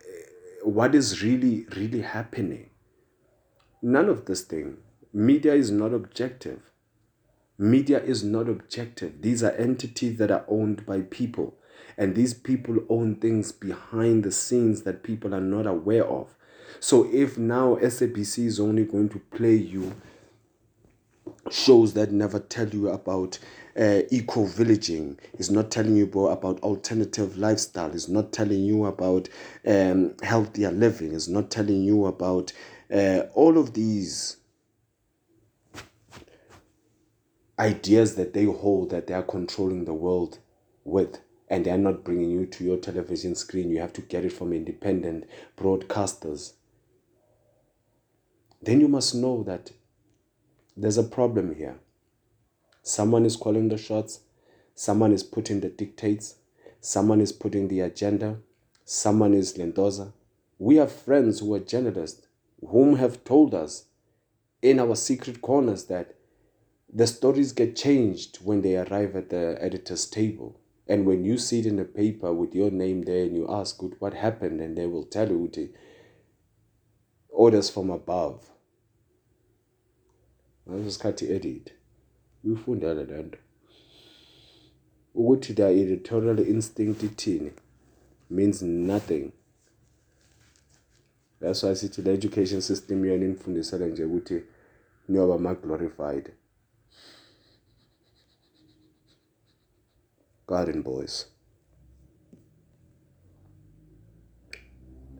what 0.62 0.94
is 0.94 1.22
really 1.22 1.66
really 1.76 2.02
happening. 2.02 2.68
None 3.82 4.08
of 4.08 4.26
this 4.26 4.42
thing. 4.42 4.76
Media 5.12 5.54
is 5.54 5.70
not 5.70 5.92
objective. 5.92 6.60
Media 7.58 8.02
is 8.02 8.22
not 8.22 8.48
objective. 8.48 9.22
These 9.22 9.42
are 9.42 9.52
entities 9.52 10.18
that 10.18 10.30
are 10.30 10.44
owned 10.48 10.86
by 10.86 11.02
people 11.02 11.54
and 11.96 12.14
these 12.14 12.34
people 12.34 12.78
own 12.88 13.16
things 13.16 13.52
behind 13.52 14.22
the 14.22 14.32
scenes 14.32 14.82
that 14.82 15.02
people 15.02 15.34
are 15.34 15.40
not 15.40 15.66
aware 15.66 16.06
of. 16.06 16.34
So 16.78 17.08
if 17.12 17.36
now 17.36 17.76
SABC 17.76 18.46
is 18.46 18.60
only 18.60 18.84
going 18.84 19.08
to 19.10 19.18
play 19.18 19.54
you 19.54 19.94
shows 21.50 21.94
that 21.94 22.12
never 22.12 22.38
tell 22.38 22.68
you 22.68 22.88
about 22.88 23.38
uh, 23.78 24.00
eco 24.10 24.44
villaging, 24.44 25.18
it's 25.34 25.50
not 25.50 25.70
telling 25.70 25.96
you 25.96 26.06
about 26.28 26.60
alternative 26.60 27.36
lifestyle, 27.38 27.92
it's 27.92 28.08
not 28.08 28.32
telling 28.32 28.64
you 28.64 28.84
about 28.86 29.28
um, 29.66 30.14
healthier 30.22 30.70
living, 30.70 31.14
it's 31.14 31.28
not 31.28 31.50
telling 31.50 31.82
you 31.82 32.06
about 32.06 32.52
uh, 32.92 33.20
all 33.34 33.56
of 33.58 33.74
these 33.74 34.36
ideas 37.58 38.14
that 38.16 38.32
they 38.32 38.44
hold 38.44 38.90
that 38.90 39.06
they 39.06 39.14
are 39.14 39.22
controlling 39.22 39.84
the 39.84 39.94
world 39.94 40.38
with 40.84 41.20
and 41.48 41.66
they're 41.66 41.76
not 41.76 42.04
bringing 42.04 42.30
you 42.30 42.46
to 42.46 42.64
your 42.64 42.76
television 42.76 43.34
screen. 43.34 43.70
You 43.70 43.80
have 43.80 43.92
to 43.94 44.00
get 44.00 44.24
it 44.24 44.32
from 44.32 44.52
independent 44.52 45.24
broadcasters. 45.56 46.54
Then 48.62 48.80
you 48.80 48.88
must 48.88 49.14
know 49.14 49.42
that 49.42 49.72
there's 50.76 50.98
a 50.98 51.02
problem 51.02 51.54
here. 51.54 51.78
Someone 52.82 53.26
is 53.26 53.36
calling 53.36 53.68
the 53.68 53.78
shots, 53.78 54.20
someone 54.74 55.12
is 55.12 55.22
putting 55.22 55.60
the 55.60 55.68
dictates, 55.68 56.36
someone 56.80 57.20
is 57.20 57.32
putting 57.32 57.68
the 57.68 57.80
agenda, 57.80 58.38
someone 58.84 59.34
is 59.34 59.58
Lendoza. 59.58 60.12
We 60.58 60.76
have 60.76 60.92
friends 60.92 61.40
who 61.40 61.54
are 61.54 61.60
journalists 61.60 62.26
whom 62.68 62.96
have 62.96 63.24
told 63.24 63.54
us 63.54 63.84
in 64.62 64.78
our 64.78 64.94
secret 64.94 65.40
corners 65.40 65.84
that 65.84 66.14
the 66.92 67.06
stories 67.06 67.52
get 67.52 67.76
changed 67.76 68.38
when 68.38 68.62
they 68.62 68.76
arrive 68.76 69.16
at 69.16 69.30
the 69.30 69.56
editor's 69.60 70.06
table. 70.06 70.60
And 70.88 71.06
when 71.06 71.24
you 71.24 71.38
see 71.38 71.60
it 71.60 71.66
in 71.66 71.76
the 71.76 71.84
paper 71.84 72.32
with 72.32 72.54
your 72.54 72.70
name 72.70 73.02
there 73.02 73.22
and 73.22 73.36
you 73.36 73.46
ask, 73.48 73.80
what 74.00 74.12
happened? 74.12 74.60
And 74.60 74.76
they 74.76 74.86
will 74.86 75.04
tell 75.04 75.28
you, 75.28 75.72
orders 77.28 77.70
from 77.70 77.90
above 77.90 78.50
sikhathi 80.90 81.32
edit 81.32 81.72
uyifundele 82.44 83.04
le 83.04 83.22
nto. 83.22 83.38
Ukuthi 85.14 85.54
the 85.54 85.62
editorial 85.82 86.38
instinct 86.38 87.02
ithini? 87.02 87.52
Means 88.30 88.62
nothing. 88.62 89.32
That's 91.40 91.62
why 91.62 91.74
sithi 91.74 92.02
le 92.02 92.12
education 92.12 92.60
system 92.60 93.04
yona 93.04 93.24
inifundisele 93.24 93.86
nje 93.86 94.04
ukuthi 94.04 94.42
niyoba 95.08 95.38
ma-glorified. 95.38 96.32
Garden 100.46 100.82
boys. 100.82 101.26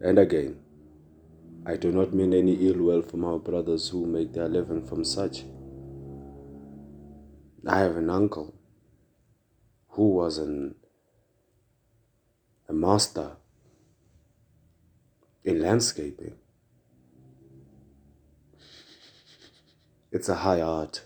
And 0.01 0.19
again 0.19 0.60
I 1.67 1.77
do 1.77 1.93
not 1.93 2.15
mean 2.15 2.33
any 2.33 2.55
ill 2.69 2.83
will 2.83 3.03
from 3.03 3.25
our 3.25 3.39
brothers 3.39 3.89
who 3.91 4.07
make 4.07 4.33
their 4.33 4.49
living 4.49 4.85
from 4.87 5.05
such. 5.05 5.45
I 7.67 7.81
have 7.81 7.97
an 7.97 8.09
uncle 8.09 8.55
who 9.91 10.09
was 10.15 10.39
an, 10.39 10.75
a 12.69 12.73
master 12.73 13.37
in 15.45 15.61
landscaping. 15.61 16.37
It's 20.11 20.29
a 20.29 20.37
high 20.37 20.63
art. 20.63 21.05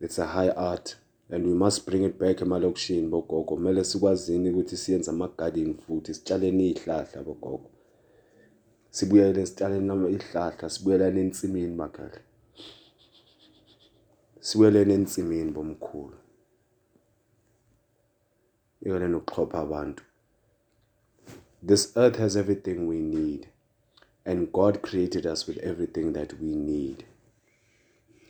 It's 0.00 0.18
a 0.18 0.26
high 0.26 0.50
art 0.50 0.96
and 1.30 1.46
we 1.46 1.54
must 1.54 1.86
bring 1.86 2.04
it 2.04 2.18
back 2.18 2.40
emalokishini 2.40 3.08
bogogo 3.08 3.44
kumele 3.44 3.84
sikwazini 3.84 4.50
ukuthi 4.50 4.76
siyenze 4.76 5.10
ama-garden 5.10 5.74
futhi 5.74 6.14
sitshaleni 6.14 6.70
iy'hlahla 6.70 7.22
bogogo 7.22 7.70
sibuyele 8.94 9.42
ihlahla 9.42 10.68
bomkhulu. 15.52 16.16
Nokuxhopha 18.84 19.58
abantu. 19.58 20.04
This 21.66 21.92
earth 21.96 22.16
has 22.18 22.36
everything 22.36 22.86
we 22.86 23.00
need 23.00 23.48
and 24.24 24.52
god 24.52 24.80
created 24.82 25.26
us 25.26 25.48
with 25.48 25.58
everything 25.58 26.12
that 26.12 26.40
we 26.40 26.54
need. 26.54 27.04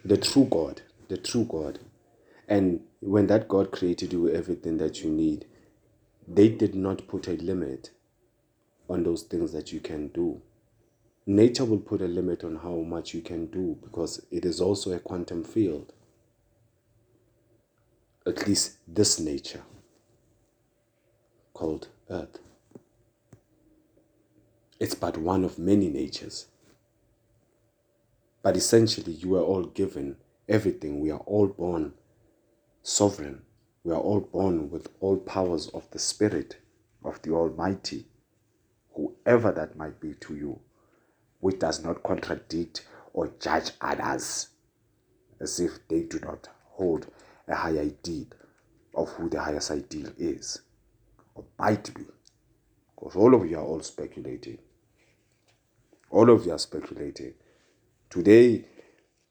The 0.05 0.17
true 0.17 0.47
god 0.51 0.81
the 1.09 1.19
true 1.19 1.45
god. 1.45 1.79
And 2.49 2.81
when 3.01 3.27
that 3.27 3.49
god 3.49 3.71
created 3.71 4.13
you 4.15 4.23
with 4.23 4.35
everything 4.35 4.79
that 4.79 5.05
you 5.05 5.11
need 5.11 5.45
they 6.27 6.49
did 6.49 6.75
not 6.75 7.07
put 7.07 7.29
a 7.29 7.33
limit 7.33 7.91
on 8.89 9.03
those 9.05 9.23
things 9.23 9.53
that 9.53 9.73
you 9.73 9.81
can 9.81 10.09
do 10.09 10.41
nature 11.27 11.65
will 11.65 11.79
put 11.79 12.03
a 12.03 12.07
limit 12.07 12.45
on 12.45 12.57
how 12.57 12.77
much 12.77 13.15
you 13.15 13.23
can 13.23 13.47
do 13.47 13.79
because 13.83 14.25
it 14.31 14.45
is 14.45 14.61
also 14.61 14.93
a 14.93 14.99
quantum 14.99 15.43
field. 15.43 15.93
At 18.27 18.47
least 18.47 18.77
this 18.87 19.19
nature 19.19 19.63
called 21.53 21.89
Earth. 22.11 22.39
It's 24.81 24.95
but 24.95 25.17
one 25.17 25.45
of 25.45 25.59
many 25.59 25.89
natures. 25.89 26.47
But 28.43 28.57
essentially, 28.57 29.13
you 29.13 29.37
are 29.37 29.43
all 29.43 29.65
given 29.65 30.17
everything. 30.49 31.01
We 31.01 31.11
are 31.11 31.21
all 31.21 31.47
born 31.47 31.95
sovereign. 32.83 33.43
We 33.83 33.93
are 33.93 34.01
all 34.01 34.21
born 34.21 34.71
with 34.71 34.89
all 35.01 35.17
powers 35.17 35.69
of 35.69 35.91
the 35.91 35.99
Spirit 35.99 36.59
of 37.03 37.23
the 37.23 37.31
Almighty, 37.31 38.07
whoever 38.95 39.53
that 39.53 39.77
might 39.77 40.01
be 40.01 40.15
to 40.15 40.35
you 40.35 40.61
which 41.45 41.59
does 41.59 41.85
not 41.85 42.03
contradict 42.03 42.87
or 43.13 43.31
judge 43.39 43.73
others. 43.83 44.49
as 45.39 45.61
if 45.61 45.73
they 45.89 46.01
do 46.01 46.19
not 46.21 46.49
hold 46.71 47.07
a 47.47 47.55
high 47.55 47.79
ideal 47.79 48.29
of 48.95 49.11
who 49.11 49.29
the 49.29 49.39
highest 49.39 49.71
ideal 49.71 50.11
is 50.17 50.63
or 51.35 51.45
might 51.59 51.93
be. 51.93 52.05
Because 52.95 53.15
all 53.15 53.35
of 53.35 53.51
you 53.51 53.59
are 53.59 53.65
all 53.65 53.81
speculating. 53.81 54.57
All 56.09 56.31
of 56.31 56.47
you 56.47 56.53
are 56.53 56.59
speculating. 56.59 57.35
Today, 58.09 58.65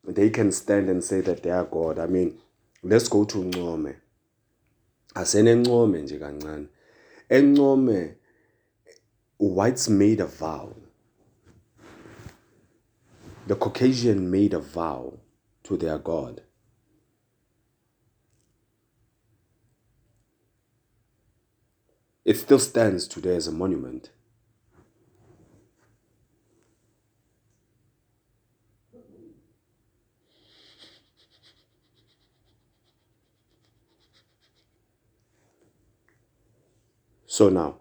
they 0.03 0.29
can 0.29 0.51
stand 0.51 0.89
and 0.89 1.03
say 1.03 1.21
that 1.21 1.41
they 1.41 1.49
are 1.49 1.65
God. 1.65 1.97
I 1.97 2.05
mean, 2.05 2.37
let's 2.83 3.07
go 3.07 3.23
to 3.23 3.37
Ncome. 3.39 3.95
Asenencome 5.15 6.03
nje 6.03 6.19
kancane. 6.19 6.67
Encome, 7.31 8.13
whites 9.39 9.89
made 9.89 10.19
a 10.19 10.27
vow. 10.27 10.75
The 13.45 13.55
Caucasian 13.57 14.31
made 14.31 14.53
a 14.53 14.59
vow 14.59 15.19
to 15.63 15.75
their 15.75 15.97
God. 15.97 16.43
It 22.23 22.37
still 22.37 22.59
stands 22.59 23.05
today 23.05 23.35
as 23.35 23.47
a 23.47 23.51
monument. 23.51 24.11
So 37.25 37.49
now, 37.49 37.79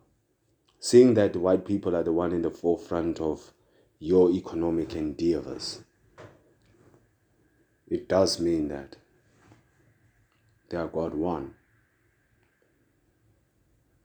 seeing 0.81 1.15
that 1.15 1.35
the 1.35 1.39
white 1.39 1.65
people 1.65 1.95
are 1.95 2.03
the 2.03 2.13
one 2.13 2.33
in 2.33 2.43
the 2.43 2.51
forefront 2.51 3.21
of 3.21 3.52
your 4.03 4.33
economic 4.33 4.97
endeavors, 4.97 5.81
it 7.89 8.09
does 8.09 8.41
mean 8.41 8.67
that 8.67 8.97
they 10.69 10.77
are 10.77 10.89
God 10.89 11.15
one. 11.15 11.55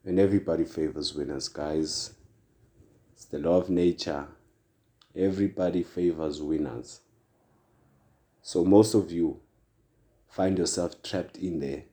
And 0.05 0.19
everybody 0.19 0.65
favors 0.65 1.15
winners, 1.15 1.47
guys. 1.47 2.13
It's 3.13 3.25
the 3.25 3.39
law 3.39 3.57
of 3.57 3.71
nature. 3.71 4.27
Everybody 5.15 5.81
favors 5.81 6.43
winners. 6.43 7.01
So 8.43 8.63
most 8.63 8.93
of 8.93 9.11
you 9.11 9.39
find 10.29 10.59
yourself 10.59 11.01
trapped 11.01 11.37
in 11.37 11.59
there 11.59 11.85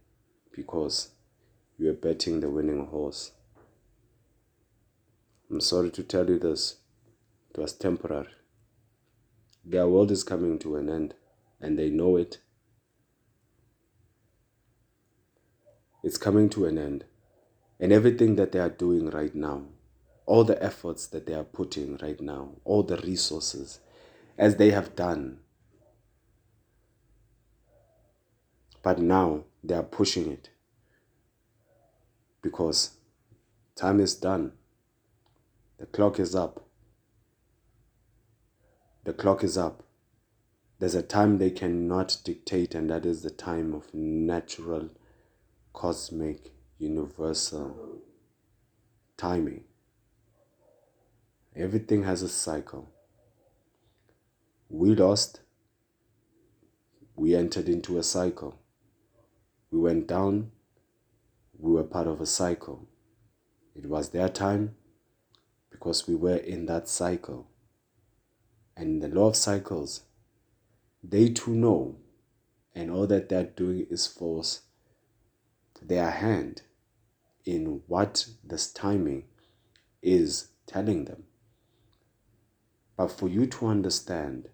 because 0.54 1.08
you 1.78 1.88
are 1.88 1.94
betting 1.94 2.40
the 2.40 2.50
winning 2.50 2.84
horse. 2.84 3.32
I'm 5.50 5.62
sorry 5.62 5.90
to 5.92 6.02
tell 6.02 6.28
you 6.28 6.38
this, 6.38 6.76
it 7.54 7.60
was 7.60 7.72
temporary. 7.72 8.28
Their 9.64 9.86
world 9.86 10.10
is 10.10 10.24
coming 10.24 10.58
to 10.58 10.76
an 10.76 10.88
end, 10.88 11.14
and 11.60 11.78
they 11.78 11.88
know 11.88 12.16
it. 12.16 12.38
It's 16.02 16.18
coming 16.18 16.50
to 16.50 16.66
an 16.66 16.78
end. 16.78 17.04
And 17.78 17.92
everything 17.92 18.36
that 18.36 18.52
they 18.52 18.58
are 18.58 18.68
doing 18.68 19.08
right 19.10 19.34
now, 19.34 19.62
all 20.26 20.44
the 20.44 20.62
efforts 20.62 21.06
that 21.08 21.26
they 21.26 21.34
are 21.34 21.44
putting 21.44 21.96
right 21.98 22.20
now, 22.20 22.50
all 22.64 22.82
the 22.82 22.96
resources, 22.98 23.80
as 24.36 24.56
they 24.56 24.70
have 24.70 24.96
done. 24.96 25.38
But 28.82 28.98
now 28.98 29.44
they 29.62 29.74
are 29.74 29.82
pushing 29.82 30.30
it 30.30 30.50
because 32.42 32.96
time 33.74 34.00
is 34.00 34.14
done. 34.14 34.52
The 35.78 35.86
clock 35.86 36.20
is 36.20 36.34
up. 36.34 36.63
The 39.04 39.12
clock 39.12 39.44
is 39.44 39.58
up. 39.58 39.82
There's 40.78 40.94
a 40.94 41.02
time 41.02 41.36
they 41.38 41.50
cannot 41.50 42.16
dictate, 42.24 42.74
and 42.74 42.90
that 42.90 43.04
is 43.04 43.22
the 43.22 43.30
time 43.30 43.74
of 43.74 43.92
natural, 43.94 44.88
cosmic, 45.74 46.52
universal 46.78 48.00
timing. 49.16 49.64
Everything 51.54 52.04
has 52.04 52.22
a 52.22 52.28
cycle. 52.28 52.90
We 54.68 54.94
lost, 54.94 55.40
we 57.14 57.36
entered 57.36 57.68
into 57.68 57.98
a 57.98 58.02
cycle. 58.02 58.58
We 59.70 59.78
went 59.78 60.08
down, 60.08 60.50
we 61.58 61.72
were 61.72 61.84
part 61.84 62.06
of 62.06 62.20
a 62.20 62.26
cycle. 62.26 62.88
It 63.74 63.86
was 63.86 64.10
their 64.10 64.28
time, 64.28 64.76
because 65.70 66.08
we 66.08 66.14
were 66.14 66.36
in 66.36 66.66
that 66.66 66.88
cycle. 66.88 67.48
And 68.76 69.02
the 69.02 69.08
law 69.08 69.28
of 69.28 69.36
cycles, 69.36 70.02
they 71.02 71.28
too 71.28 71.54
know, 71.54 71.96
and 72.74 72.90
all 72.90 73.06
that 73.06 73.28
they're 73.28 73.44
doing 73.44 73.86
is 73.90 74.06
force 74.06 74.62
their 75.80 76.10
hand 76.10 76.62
in 77.44 77.82
what 77.86 78.26
this 78.42 78.72
timing 78.72 79.24
is 80.02 80.48
telling 80.66 81.04
them. 81.04 81.24
But 82.96 83.08
for 83.08 83.28
you 83.28 83.46
to 83.46 83.66
understand, 83.66 84.48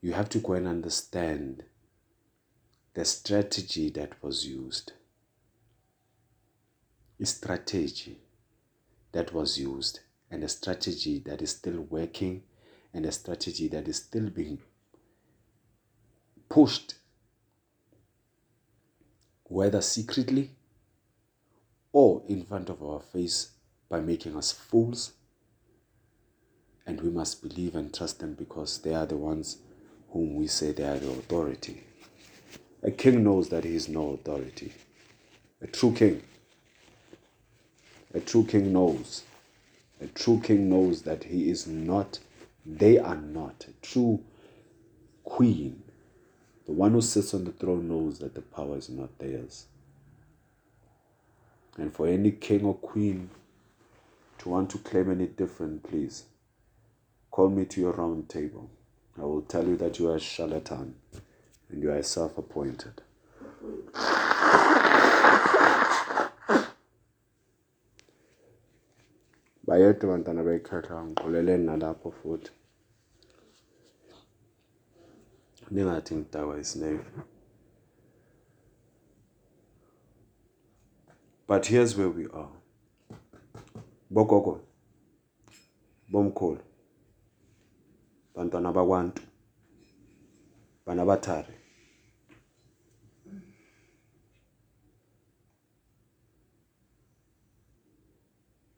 you 0.00 0.12
have 0.12 0.28
to 0.30 0.38
go 0.38 0.52
and 0.52 0.68
understand 0.68 1.64
the 2.94 3.04
strategy 3.04 3.90
that 3.90 4.22
was 4.22 4.46
used. 4.46 4.92
A 7.20 7.26
strategy 7.26 8.18
that 9.12 9.32
was 9.32 9.58
used 9.58 10.00
and 10.30 10.44
a 10.44 10.48
strategy 10.48 11.18
that 11.26 11.40
is 11.40 11.50
still 11.50 11.80
working 11.80 12.42
and 12.96 13.04
a 13.04 13.12
strategy 13.12 13.68
that 13.68 13.86
is 13.86 13.96
still 13.98 14.30
being 14.30 14.58
pushed, 16.48 16.94
whether 19.44 19.82
secretly 19.82 20.50
or 21.92 22.22
in 22.26 22.44
front 22.44 22.70
of 22.70 22.82
our 22.82 23.00
face 23.00 23.50
by 23.90 24.00
making 24.00 24.34
us 24.34 24.50
fools. 24.50 25.12
And 26.86 27.00
we 27.00 27.10
must 27.10 27.42
believe 27.42 27.74
and 27.74 27.92
trust 27.92 28.20
them 28.20 28.34
because 28.34 28.78
they 28.78 28.94
are 28.94 29.06
the 29.06 29.16
ones 29.16 29.58
whom 30.10 30.36
we 30.36 30.46
say 30.46 30.72
they 30.72 30.84
are 30.84 30.98
the 30.98 31.10
authority. 31.10 31.82
A 32.82 32.90
king 32.90 33.24
knows 33.24 33.48
that 33.48 33.64
he 33.64 33.74
is 33.74 33.88
no 33.88 34.10
authority. 34.10 34.72
A 35.60 35.66
true 35.66 35.92
king. 35.92 36.22
A 38.14 38.20
true 38.20 38.44
king 38.44 38.72
knows 38.72 39.24
a 40.00 40.06
true 40.08 40.40
king 40.42 40.68
knows 40.68 41.02
that 41.02 41.24
he 41.24 41.50
is 41.50 41.66
not, 41.66 42.18
they 42.66 42.98
are 42.98 43.16
not. 43.16 43.66
A 43.68 43.86
true 43.86 44.22
queen, 45.24 45.82
the 46.66 46.72
one 46.72 46.92
who 46.92 47.00
sits 47.00 47.32
on 47.34 47.44
the 47.44 47.52
throne, 47.52 47.88
knows 47.88 48.18
that 48.18 48.34
the 48.34 48.42
power 48.42 48.76
is 48.76 48.88
not 48.88 49.18
theirs. 49.18 49.66
And 51.76 51.92
for 51.92 52.06
any 52.06 52.32
king 52.32 52.64
or 52.64 52.74
queen 52.74 53.30
to 54.38 54.48
want 54.48 54.70
to 54.70 54.78
claim 54.78 55.10
any 55.10 55.26
different, 55.26 55.82
please 55.82 56.24
call 57.30 57.50
me 57.50 57.66
to 57.66 57.80
your 57.80 57.92
round 57.92 58.28
table. 58.28 58.70
I 59.18 59.22
will 59.22 59.42
tell 59.42 59.66
you 59.66 59.76
that 59.76 59.98
you 59.98 60.08
are 60.10 60.16
a 60.16 60.20
charlatan 60.20 60.94
and 61.68 61.82
you 61.82 61.92
are 61.92 62.02
self 62.02 62.36
appointed. 62.38 63.02
Bayedwa 69.76 70.04
abantwana 70.08 70.42
bekhetha 70.48 71.04
ngiqoleleni 71.04 71.64
nalapho 71.66 72.08
futhi. 72.18 72.50
Ningathi 75.70 76.12
ngidakwa 76.16 76.54
isinevi 76.62 77.04
but 81.46 81.66
here's 81.66 81.96
where 81.96 82.08
we 82.08 82.24
are. 82.32 82.54
Bogogo 84.10 84.60
bomkhulu 86.10 86.62
bantwana 88.34 88.72
bakwantu 88.72 89.22
bana 90.86 91.04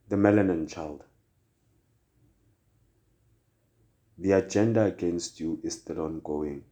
the 0.09 0.15
melanin 0.15 0.67
child. 0.67 1.03
The 4.17 4.31
agenda 4.31 4.85
against 4.85 5.39
you 5.39 5.59
is 5.63 5.75
still 5.75 6.01
ongoing. 6.01 6.63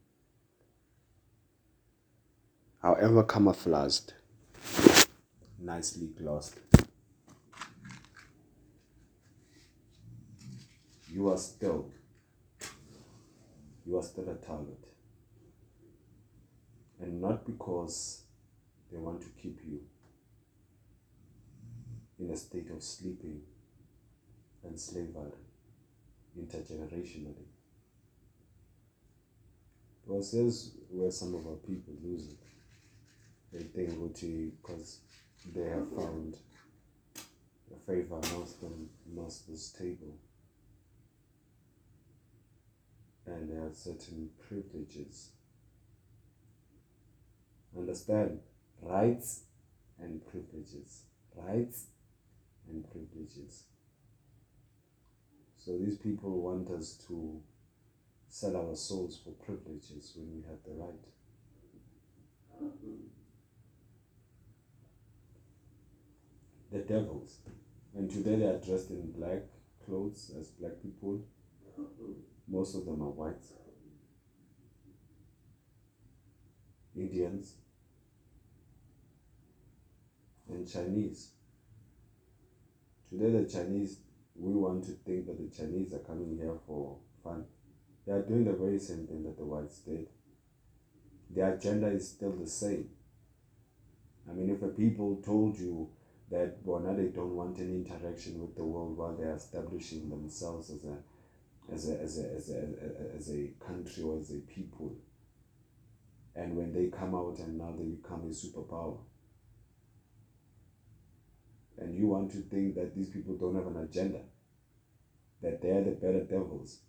However, 2.82 3.22
camouflaged, 3.22 4.12
nicely 5.58 6.08
glossed. 6.08 6.58
You 11.12 11.30
are 11.30 11.38
still, 11.38 11.90
you 13.86 13.96
are 13.98 14.02
still 14.02 14.28
a 14.28 14.34
target. 14.34 14.84
And 17.00 17.20
not 17.22 17.46
because 17.46 18.22
they 18.90 18.98
want 18.98 19.20
to 19.22 19.28
keep 19.40 19.60
you 19.64 19.80
in 22.18 22.30
a 22.30 22.36
state 22.36 22.70
of 22.70 22.82
sleeping 22.82 23.40
and 24.64 24.78
slavery 24.78 25.32
intergenerationally. 26.38 27.46
Here's 30.06 30.72
where 30.90 31.10
some 31.10 31.34
of 31.34 31.46
our 31.46 31.56
people 31.56 31.94
lose 32.02 32.28
it. 32.28 32.38
They 33.52 33.62
think 33.62 33.90
Gucci 33.98 34.50
because 34.60 35.00
they 35.54 35.68
have 35.68 35.88
found 35.94 36.36
a 37.74 37.78
favor 37.86 38.18
them 38.60 38.88
master's 39.14 39.70
table. 39.78 40.16
And 43.26 43.50
they 43.50 43.62
have 43.62 43.74
certain 43.74 44.30
privileges. 44.48 45.28
Understand? 47.76 48.40
Rights 48.80 49.42
and 50.00 50.26
privileges. 50.26 51.02
Rights 51.36 51.86
and 52.70 52.84
privileges. 52.90 53.64
So 55.56 55.76
these 55.78 55.98
people 55.98 56.40
want 56.40 56.70
us 56.70 56.98
to 57.08 57.40
sell 58.28 58.56
our 58.56 58.76
souls 58.76 59.20
for 59.22 59.30
privileges 59.44 60.12
when 60.16 60.34
we 60.34 60.42
have 60.48 60.62
the 60.64 60.72
right. 60.72 61.04
The 66.70 66.78
devils. 66.80 67.38
And 67.94 68.10
today 68.10 68.36
they 68.36 68.44
are 68.44 68.58
dressed 68.58 68.90
in 68.90 69.12
black 69.12 69.42
clothes 69.84 70.30
as 70.38 70.48
black 70.48 70.72
people. 70.82 71.24
Most 72.46 72.74
of 72.74 72.84
them 72.84 73.02
are 73.02 73.10
white. 73.10 73.44
Indians 76.96 77.54
and 80.48 80.70
Chinese. 80.70 81.30
Today 83.10 83.30
the 83.30 83.48
Chinese, 83.48 84.00
we 84.36 84.52
want 84.52 84.84
to 84.84 84.92
think 84.92 85.26
that 85.26 85.38
the 85.38 85.56
Chinese 85.56 85.94
are 85.94 86.00
coming 86.00 86.36
here 86.36 86.58
for 86.66 86.98
fun. 87.24 87.44
They 88.06 88.12
are 88.12 88.22
doing 88.22 88.44
the 88.44 88.52
very 88.52 88.78
same 88.78 89.06
thing 89.06 89.22
that 89.24 89.38
the 89.38 89.44
whites 89.44 89.78
did. 89.78 90.08
Their 91.30 91.54
agenda 91.54 91.88
is 91.88 92.08
still 92.08 92.32
the 92.32 92.46
same. 92.46 92.90
I 94.28 94.34
mean, 94.34 94.50
if 94.50 94.62
a 94.62 94.68
people 94.68 95.16
told 95.24 95.58
you 95.58 95.88
that 96.30 96.64
Bona 96.64 96.94
they 96.94 97.08
don't 97.08 97.34
want 97.34 97.58
any 97.58 97.76
interaction 97.76 98.40
with 98.40 98.54
the 98.54 98.64
world 98.64 98.96
while 98.96 99.16
they 99.16 99.24
are 99.24 99.36
establishing 99.36 100.10
themselves 100.10 100.70
as 100.70 100.84
a 100.84 100.98
as 101.72 101.88
a, 101.88 102.00
as 102.00 102.18
a, 102.18 102.34
as 102.34 102.50
a, 102.50 103.16
as 103.16 103.30
a 103.30 103.50
country 103.64 104.02
or 104.02 104.18
as 104.18 104.30
a 104.30 104.38
people, 104.40 104.96
and 106.34 106.56
when 106.56 106.72
they 106.72 106.86
come 106.86 107.14
out 107.14 107.38
and 107.38 107.58
now 107.58 107.74
they 107.76 107.84
become 107.84 108.22
a 108.22 108.32
superpower, 108.32 108.96
and 111.80 111.94
you 111.94 112.06
want 112.06 112.30
to 112.32 112.38
think 112.38 112.74
that 112.74 112.94
these 112.94 113.08
people 113.08 113.34
don't 113.34 113.54
have 113.54 113.66
an 113.66 113.82
agenda, 113.82 114.20
that 115.42 115.62
they're 115.62 115.84
the 115.84 115.92
better 115.92 116.24
devils, 116.24 116.80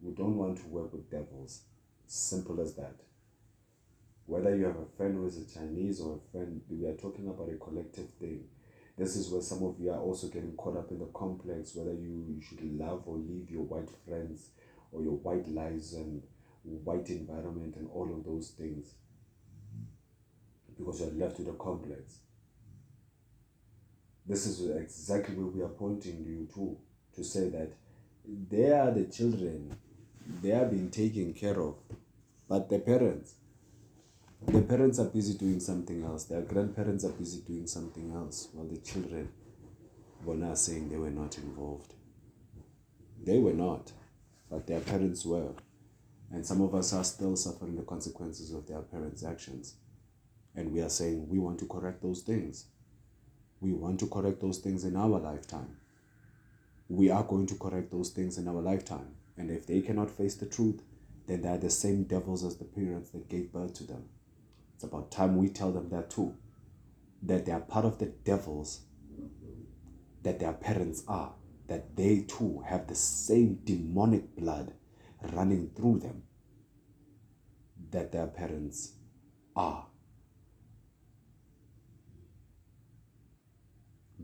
we 0.00 0.12
don't 0.12 0.36
want 0.36 0.58
to 0.58 0.66
work 0.66 0.92
with 0.92 1.10
devils. 1.10 1.62
Simple 2.06 2.60
as 2.60 2.74
that. 2.74 2.94
Whether 4.26 4.56
you 4.56 4.64
have 4.64 4.76
a 4.76 4.96
friend 4.96 5.14
who 5.14 5.26
is 5.26 5.38
a 5.38 5.58
Chinese 5.58 6.00
or 6.00 6.16
a 6.16 6.30
friend, 6.32 6.60
we 6.68 6.86
are 6.86 6.96
talking 6.96 7.28
about 7.28 7.48
a 7.48 7.56
collective 7.56 8.10
thing. 8.20 8.44
This 8.98 9.14
is 9.14 9.30
where 9.30 9.42
some 9.42 9.62
of 9.62 9.78
you 9.78 9.90
are 9.90 10.00
also 10.00 10.28
getting 10.28 10.56
caught 10.56 10.76
up 10.76 10.90
in 10.90 10.98
the 10.98 11.06
complex, 11.14 11.74
whether 11.74 11.92
you, 11.92 12.24
you 12.28 12.40
should 12.40 12.62
love 12.78 13.02
or 13.06 13.16
leave 13.16 13.50
your 13.50 13.62
white 13.62 13.90
friends 14.06 14.48
or 14.90 15.02
your 15.02 15.12
white 15.12 15.46
lives 15.48 15.92
and 15.92 16.22
white 16.62 17.08
environment 17.10 17.76
and 17.76 17.88
all 17.92 18.12
of 18.12 18.24
those 18.24 18.50
things. 18.50 18.94
Because 20.76 21.00
you're 21.00 21.10
left 21.10 21.38
with 21.38 21.48
a 21.48 21.52
complex. 21.52 22.18
This 24.28 24.46
is 24.46 24.68
exactly 24.70 25.36
where 25.36 25.46
we 25.46 25.62
are 25.62 25.68
pointing 25.68 26.24
you 26.24 26.48
to, 26.54 26.76
to 27.14 27.24
say 27.24 27.48
that 27.50 27.72
they 28.50 28.72
are 28.72 28.90
the 28.90 29.04
children 29.04 29.76
they 30.42 30.50
are 30.50 30.66
being 30.66 30.90
taken 30.90 31.32
care 31.32 31.60
of. 31.60 31.76
But 32.48 32.68
the 32.68 32.80
parents, 32.80 33.34
the 34.46 34.62
parents 34.62 34.98
are 34.98 35.06
busy 35.06 35.34
doing 35.34 35.60
something 35.60 36.04
else. 36.04 36.24
Their 36.24 36.42
grandparents 36.42 37.04
are 37.04 37.12
busy 37.12 37.40
doing 37.40 37.66
something 37.66 38.12
else 38.12 38.48
while 38.52 38.66
the 38.66 38.78
children 38.78 39.28
were 40.24 40.34
not 40.34 40.58
saying 40.58 40.88
they 40.88 40.96
were 40.96 41.10
not 41.10 41.38
involved. 41.38 41.94
They 43.24 43.38
were 43.38 43.52
not, 43.52 43.92
but 44.50 44.66
their 44.66 44.80
parents 44.80 45.24
were. 45.24 45.52
And 46.32 46.44
some 46.44 46.60
of 46.60 46.74
us 46.74 46.92
are 46.92 47.04
still 47.04 47.36
suffering 47.36 47.76
the 47.76 47.82
consequences 47.82 48.52
of 48.52 48.66
their 48.66 48.82
parents' 48.82 49.24
actions. 49.24 49.76
And 50.54 50.72
we 50.72 50.80
are 50.80 50.88
saying 50.88 51.28
we 51.28 51.38
want 51.38 51.58
to 51.60 51.66
correct 51.66 52.02
those 52.02 52.22
things. 52.22 52.66
We 53.66 53.72
want 53.72 53.98
to 53.98 54.06
correct 54.06 54.40
those 54.40 54.58
things 54.58 54.84
in 54.84 54.94
our 54.94 55.18
lifetime. 55.18 55.76
We 56.88 57.10
are 57.10 57.24
going 57.24 57.48
to 57.48 57.56
correct 57.56 57.90
those 57.90 58.10
things 58.10 58.38
in 58.38 58.46
our 58.46 58.62
lifetime. 58.62 59.16
And 59.36 59.50
if 59.50 59.66
they 59.66 59.80
cannot 59.80 60.08
face 60.08 60.36
the 60.36 60.46
truth, 60.46 60.82
then 61.26 61.42
they 61.42 61.48
are 61.48 61.58
the 61.58 61.68
same 61.68 62.04
devils 62.04 62.44
as 62.44 62.58
the 62.58 62.64
parents 62.64 63.10
that 63.10 63.28
gave 63.28 63.52
birth 63.52 63.74
to 63.74 63.84
them. 63.84 64.04
It's 64.76 64.84
about 64.84 65.10
time 65.10 65.36
we 65.36 65.48
tell 65.48 65.72
them 65.72 65.88
that 65.88 66.10
too. 66.10 66.36
That 67.24 67.44
they 67.44 67.50
are 67.50 67.58
part 67.58 67.84
of 67.84 67.98
the 67.98 68.06
devils 68.06 68.82
that 70.22 70.38
their 70.38 70.52
parents 70.52 71.02
are. 71.08 71.32
That 71.66 71.96
they 71.96 72.20
too 72.20 72.62
have 72.68 72.86
the 72.86 72.94
same 72.94 73.58
demonic 73.64 74.36
blood 74.36 74.74
running 75.32 75.70
through 75.74 75.98
them 75.98 76.22
that 77.90 78.12
their 78.12 78.28
parents 78.28 78.92
are. 79.56 79.86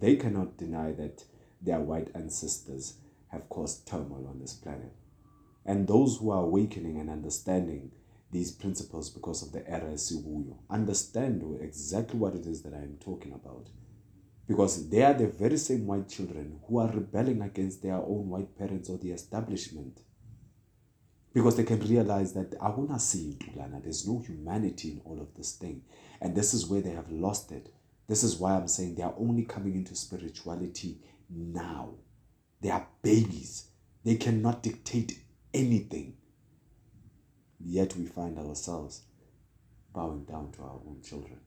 They 0.02 0.16
cannot 0.16 0.56
deny 0.56 0.90
that 0.94 1.22
their 1.60 1.78
white 1.78 2.10
ancestors 2.16 2.94
have 3.28 3.48
caused 3.48 3.86
turmoil 3.86 4.26
on 4.28 4.40
this 4.40 4.52
planet. 4.52 4.92
And 5.64 5.86
those 5.86 6.16
who 6.16 6.30
are 6.30 6.42
awakening 6.42 6.98
and 6.98 7.08
understanding 7.08 7.92
these 8.32 8.50
principles 8.50 9.10
because 9.10 9.44
of 9.44 9.52
the 9.52 9.64
era 9.70 9.92
Sibuyo 9.92 10.56
understand 10.68 11.44
exactly 11.60 12.18
what 12.18 12.34
it 12.34 12.46
is 12.46 12.62
that 12.62 12.74
I 12.74 12.78
am 12.78 12.96
talking 12.98 13.32
about. 13.32 13.68
Because 14.48 14.88
they 14.88 15.04
are 15.04 15.14
the 15.14 15.28
very 15.28 15.56
same 15.56 15.86
white 15.86 16.08
children 16.08 16.58
who 16.66 16.78
are 16.80 16.90
rebelling 16.90 17.40
against 17.40 17.80
their 17.84 17.94
own 17.94 18.28
white 18.28 18.58
parents 18.58 18.90
or 18.90 18.98
the 18.98 19.12
establishment. 19.12 20.00
Because 21.32 21.56
they 21.56 21.62
can 21.62 21.78
realize 21.78 22.32
that 22.32 22.56
I 22.60 22.70
wanna 22.70 22.98
see 22.98 23.38
Tulana, 23.38 23.80
there's 23.80 24.08
no 24.08 24.18
humanity 24.18 24.90
in 24.90 25.02
all 25.04 25.20
of 25.20 25.32
this 25.36 25.52
thing. 25.52 25.82
And 26.20 26.34
this 26.34 26.54
is 26.54 26.66
where 26.66 26.80
they 26.80 26.90
have 26.90 27.12
lost 27.12 27.52
it. 27.52 27.72
This 28.08 28.22
is 28.22 28.36
why 28.36 28.54
I'm 28.54 28.68
saying 28.68 28.94
they 28.94 29.02
are 29.02 29.14
only 29.16 29.44
coming 29.44 29.74
into 29.74 29.94
spirituality 29.94 30.98
now. 31.30 31.94
They 32.60 32.70
are 32.70 32.86
babies. 33.02 33.68
They 34.04 34.16
cannot 34.16 34.62
dictate 34.62 35.18
anything. 35.54 36.16
Yet 37.64 37.96
we 37.96 38.06
find 38.06 38.38
ourselves 38.38 39.02
bowing 39.92 40.24
down 40.24 40.52
to 40.52 40.62
our 40.62 40.80
own 40.86 41.00
children. 41.02 41.38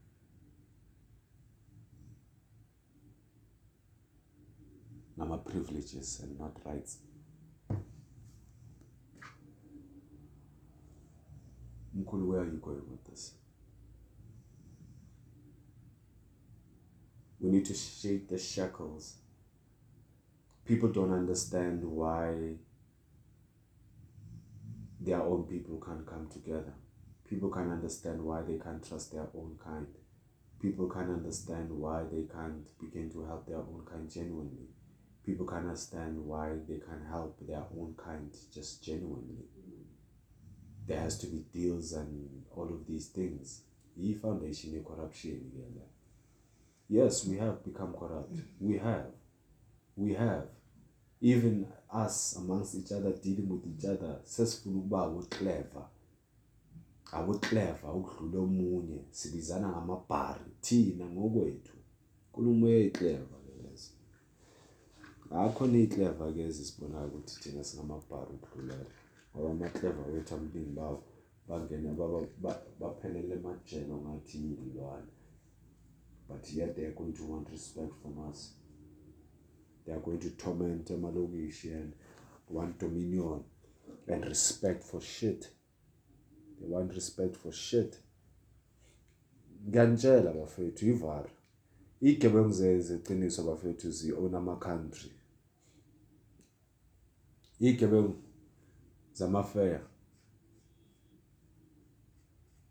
Nama 5.17 5.37
privileges 5.37 6.19
and 6.23 6.37
not 6.39 6.57
rights. 6.65 6.97
Mkulu, 11.97 12.27
where 12.27 12.41
are 12.41 12.45
you 12.45 12.59
going 12.61 12.89
with 12.89 13.03
this? 13.05 13.33
We 17.45 17.51
need 17.51 17.65
to 17.65 17.75
shake 17.75 18.27
the 18.27 18.39
shackles. 18.39 19.17
People 20.65 20.89
don't 20.89 21.13
understand 21.13 21.83
why 21.83 22.55
their 24.99 25.21
own 25.21 25.43
people 25.43 25.79
can't 25.79 26.07
come 26.07 26.27
together. 26.27 26.73
People 27.29 27.51
can't 27.51 27.71
understand 27.71 28.23
why 28.23 28.41
they 28.41 28.57
can't 28.57 28.83
trust 28.83 29.11
their 29.11 29.27
own 29.35 29.59
kind. 29.63 29.85
People 30.59 30.89
can't 30.89 31.11
understand 31.11 31.69
why 31.69 32.05
they 32.11 32.23
can't 32.23 32.67
begin 32.79 33.11
to 33.11 33.23
help 33.25 33.45
their 33.45 33.57
own 33.57 33.83
kind 33.87 34.09
genuinely. 34.09 34.69
People 35.23 35.45
can't 35.45 35.65
understand 35.65 36.17
why 36.25 36.49
they 36.67 36.79
can't 36.79 37.05
help 37.07 37.37
their 37.47 37.63
own 37.77 37.93
kind 37.95 38.35
just 38.51 38.83
genuinely. 38.83 39.45
There 40.87 40.99
has 40.99 41.19
to 41.19 41.27
be 41.27 41.45
deals 41.53 41.93
and 41.93 42.43
all 42.55 42.73
of 42.73 42.87
these 42.87 43.09
things. 43.09 43.61
E 43.95 44.15
foundation 44.15 44.83
corruption 44.83 45.51
Yes, 46.89 47.25
we 47.25 47.37
have 47.37 47.63
become 47.63 47.93
corrupt. 47.93 48.39
We 48.59 48.77
have. 48.77 49.11
We 49.95 50.13
have. 50.13 50.47
Even 51.19 51.65
us 51.91 52.35
amongst 52.37 52.75
each 52.75 52.91
other 52.91 53.11
dealing 53.11 53.49
with 53.49 53.65
each 53.65 53.85
other 53.85 54.19
sesifuna 54.23 54.77
ukuba 54.77 55.03
abo-clever 55.03 55.85
abo-clever 57.11 57.89
ukudlula 57.95 58.39
omunye. 58.39 58.99
Sibizana 59.11 59.69
ngamabhari. 59.69 60.51
Thina 60.61 61.05
ngokwethu. 61.05 61.77
Nkulumo 62.29 62.65
uyayi-clever 62.65 63.39
ke 63.45 63.53
lezo. 63.63 63.91
Akhona 65.31 65.77
iy'clever 65.77 66.33
ke 66.33 66.41
ezisibonayo 66.41 67.07
ukuthi 67.07 67.35
thina 67.41 67.63
singamabhari 67.63 68.31
ukudlulela. 68.33 68.91
Ngoba 69.31 69.49
ama-clever 69.51 70.05
wethu 70.13 70.35
amaningi 70.35 70.73
bawo 70.75 71.03
bangena 71.47 71.91
baphelele 72.79 73.33
emajele 73.35 73.91
ongathi 73.93 74.37
yiy'lwane 74.37 75.14
but 76.27 76.49
yet 76.51 76.75
they 76.75 76.83
are 76.83 76.91
going 76.91 77.13
to 77.13 77.23
want 77.25 77.49
respect 77.51 77.93
from 78.01 78.29
us. 78.29 78.53
They 79.85 79.93
are 79.93 79.99
going 79.99 80.19
to 80.19 80.31
torment 80.31 80.85
Amalogishi 80.89 81.73
and 81.73 81.93
want 82.49 82.79
dominion 82.79 83.43
and 84.07 84.25
respect 84.25 84.83
for 84.83 85.01
shit. 85.01 85.49
they 86.59 86.67
want 86.67 86.93
respect 86.93 87.35
for 87.35 87.51
shit. 87.51 87.99
Ngiyanitshela 89.69 90.33
bafethu 90.33 90.85
ivara 90.89 91.29
igebengu 92.01 92.51
zeqiniso 92.81 93.43
bafethu 93.43 93.91
zi-own 93.91 94.35
ama-country. 94.35 95.11
Igebengu 97.59 98.15
zamafeya 99.13 99.81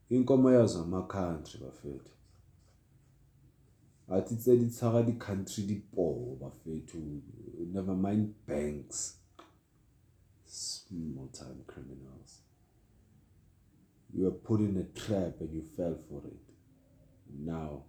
inkomo 0.08 0.52
yazo 0.52 0.82
ama-country 0.82 1.60
bafethu. 1.60 2.10
Athi 4.08 4.36
tse 4.36 4.56
di 4.56 4.66
tshwara 4.66 5.02
di-country 5.02 5.64
dipoo 5.64 6.36
bafethu 6.40 7.22
never 7.72 7.96
mind 7.96 8.34
banks 8.46 9.24
small 10.54 11.28
time 11.32 11.64
criminals. 11.66 12.42
You 14.12 14.24
were 14.24 14.30
put 14.30 14.60
in 14.60 14.76
a 14.76 14.98
trap 14.98 15.40
and 15.40 15.52
you 15.52 15.62
fell 15.76 15.98
for 16.08 16.22
it. 16.26 16.54
Now 17.28 17.84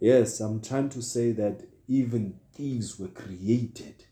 yes 0.00 0.40
i'm 0.40 0.60
trying 0.60 0.88
to 0.88 1.02
say 1.02 1.32
that 1.32 1.62
even 1.88 2.38
thieves 2.52 2.98
were 2.98 3.08
created. 3.08 4.04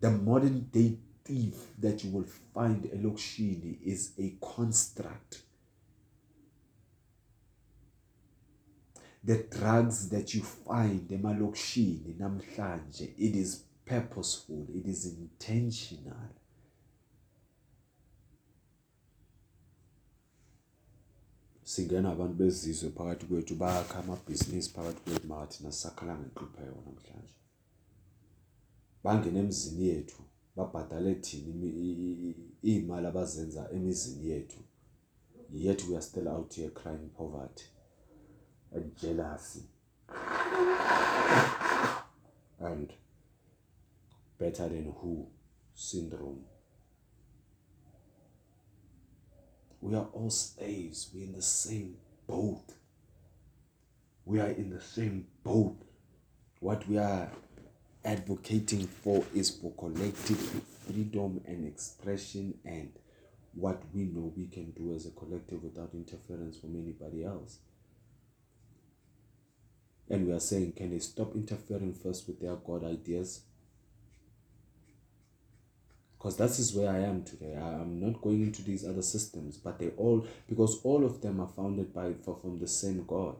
The 0.00 0.10
modern 0.10 0.68
day 0.72 0.98
thief 1.24 1.54
that 1.80 2.04
you 2.04 2.10
will 2.10 2.26
find 2.54 2.84
elokishini 2.84 3.78
is 3.82 4.12
a 4.18 4.36
construct. 4.40 5.42
The 9.24 9.42
drugs 9.50 10.08
that 10.10 10.34
you 10.34 10.42
find 10.42 11.10
emalokishini 11.10 12.14
namhlanje 12.18 13.14
it 13.18 13.36
is 13.36 13.64
purposeful 13.84 14.66
it 14.76 14.86
is 14.86 15.06
intentional. 15.06 16.28
Singena 21.64 22.12
abantu 22.12 22.34
bezizwe 22.34 22.90
phakathi 22.90 23.26
kwethu 23.26 23.54
bakha 23.54 23.98
amabhizinisi 23.98 24.70
phakathi 24.70 25.00
kwethu 25.00 25.26
maka 25.26 25.46
thina 25.46 25.72
sisakhala 25.72 26.18
ngenhlupheko 26.18 26.82
namhlanje. 26.86 27.34
Bangena 29.04 29.38
emzini 29.40 29.88
yethu. 29.88 30.22
Babhadale 30.56 31.14
thina 31.14 31.66
iy'mali 32.62 33.06
abazenza 33.06 33.70
emizini 33.72 34.30
yethu 34.30 34.60
yet 35.50 35.84
we 35.88 35.96
are 35.96 36.02
still 36.02 36.28
out 36.28 36.54
here 36.54 36.70
crying 36.70 37.08
poverty 37.16 37.64
and 38.72 38.96
jealousy 38.96 39.62
and 42.60 42.92
better 44.38 44.68
than 44.68 44.92
who 44.92 45.26
syndrome 45.74 46.44
We 49.84 49.94
are 49.96 50.08
all 50.14 50.30
slaves. 50.30 51.10
We're 51.12 51.24
in 51.24 51.32
the 51.32 51.42
same 51.42 51.96
boat. 52.26 52.72
We 54.24 54.40
are 54.40 54.48
in 54.48 54.70
the 54.70 54.80
same 54.80 55.26
boat. 55.44 55.76
What 56.60 56.88
we 56.88 56.96
are 56.96 57.28
advocating 58.04 58.86
for 58.86 59.24
is 59.34 59.50
for 59.50 59.72
collective 59.72 60.38
freedom 60.86 61.40
and 61.46 61.66
expression 61.66 62.54
and 62.64 62.92
what 63.54 63.82
we 63.94 64.04
know 64.04 64.32
we 64.36 64.46
can 64.46 64.70
do 64.72 64.94
as 64.94 65.06
a 65.06 65.10
collective 65.10 65.62
without 65.62 65.90
interference 65.94 66.58
from 66.58 66.76
anybody 66.76 67.24
else. 67.24 67.58
And 70.10 70.26
we 70.26 70.32
are 70.32 70.40
saying, 70.40 70.72
can 70.72 70.90
they 70.90 70.98
stop 70.98 71.34
interfering 71.34 71.94
first 71.94 72.26
with 72.26 72.40
their 72.40 72.56
God 72.56 72.84
ideas 72.84 73.42
because 76.24 76.38
that 76.38 76.58
is 76.58 76.72
where 76.72 76.90
I 76.90 77.00
am 77.00 77.22
today. 77.22 77.54
I, 77.54 77.82
am 77.82 78.00
not 78.00 78.22
going 78.22 78.40
into 78.44 78.62
these 78.62 78.88
other 78.88 79.02
systems, 79.02 79.58
but 79.58 79.78
they 79.78 79.90
all 79.98 80.26
because 80.48 80.80
all 80.82 81.04
of 81.04 81.20
them 81.20 81.38
are 81.38 81.48
founded 81.48 81.92
by 81.92 82.14
from 82.22 82.58
the 82.58 82.66
same 82.66 83.04
God. 83.06 83.36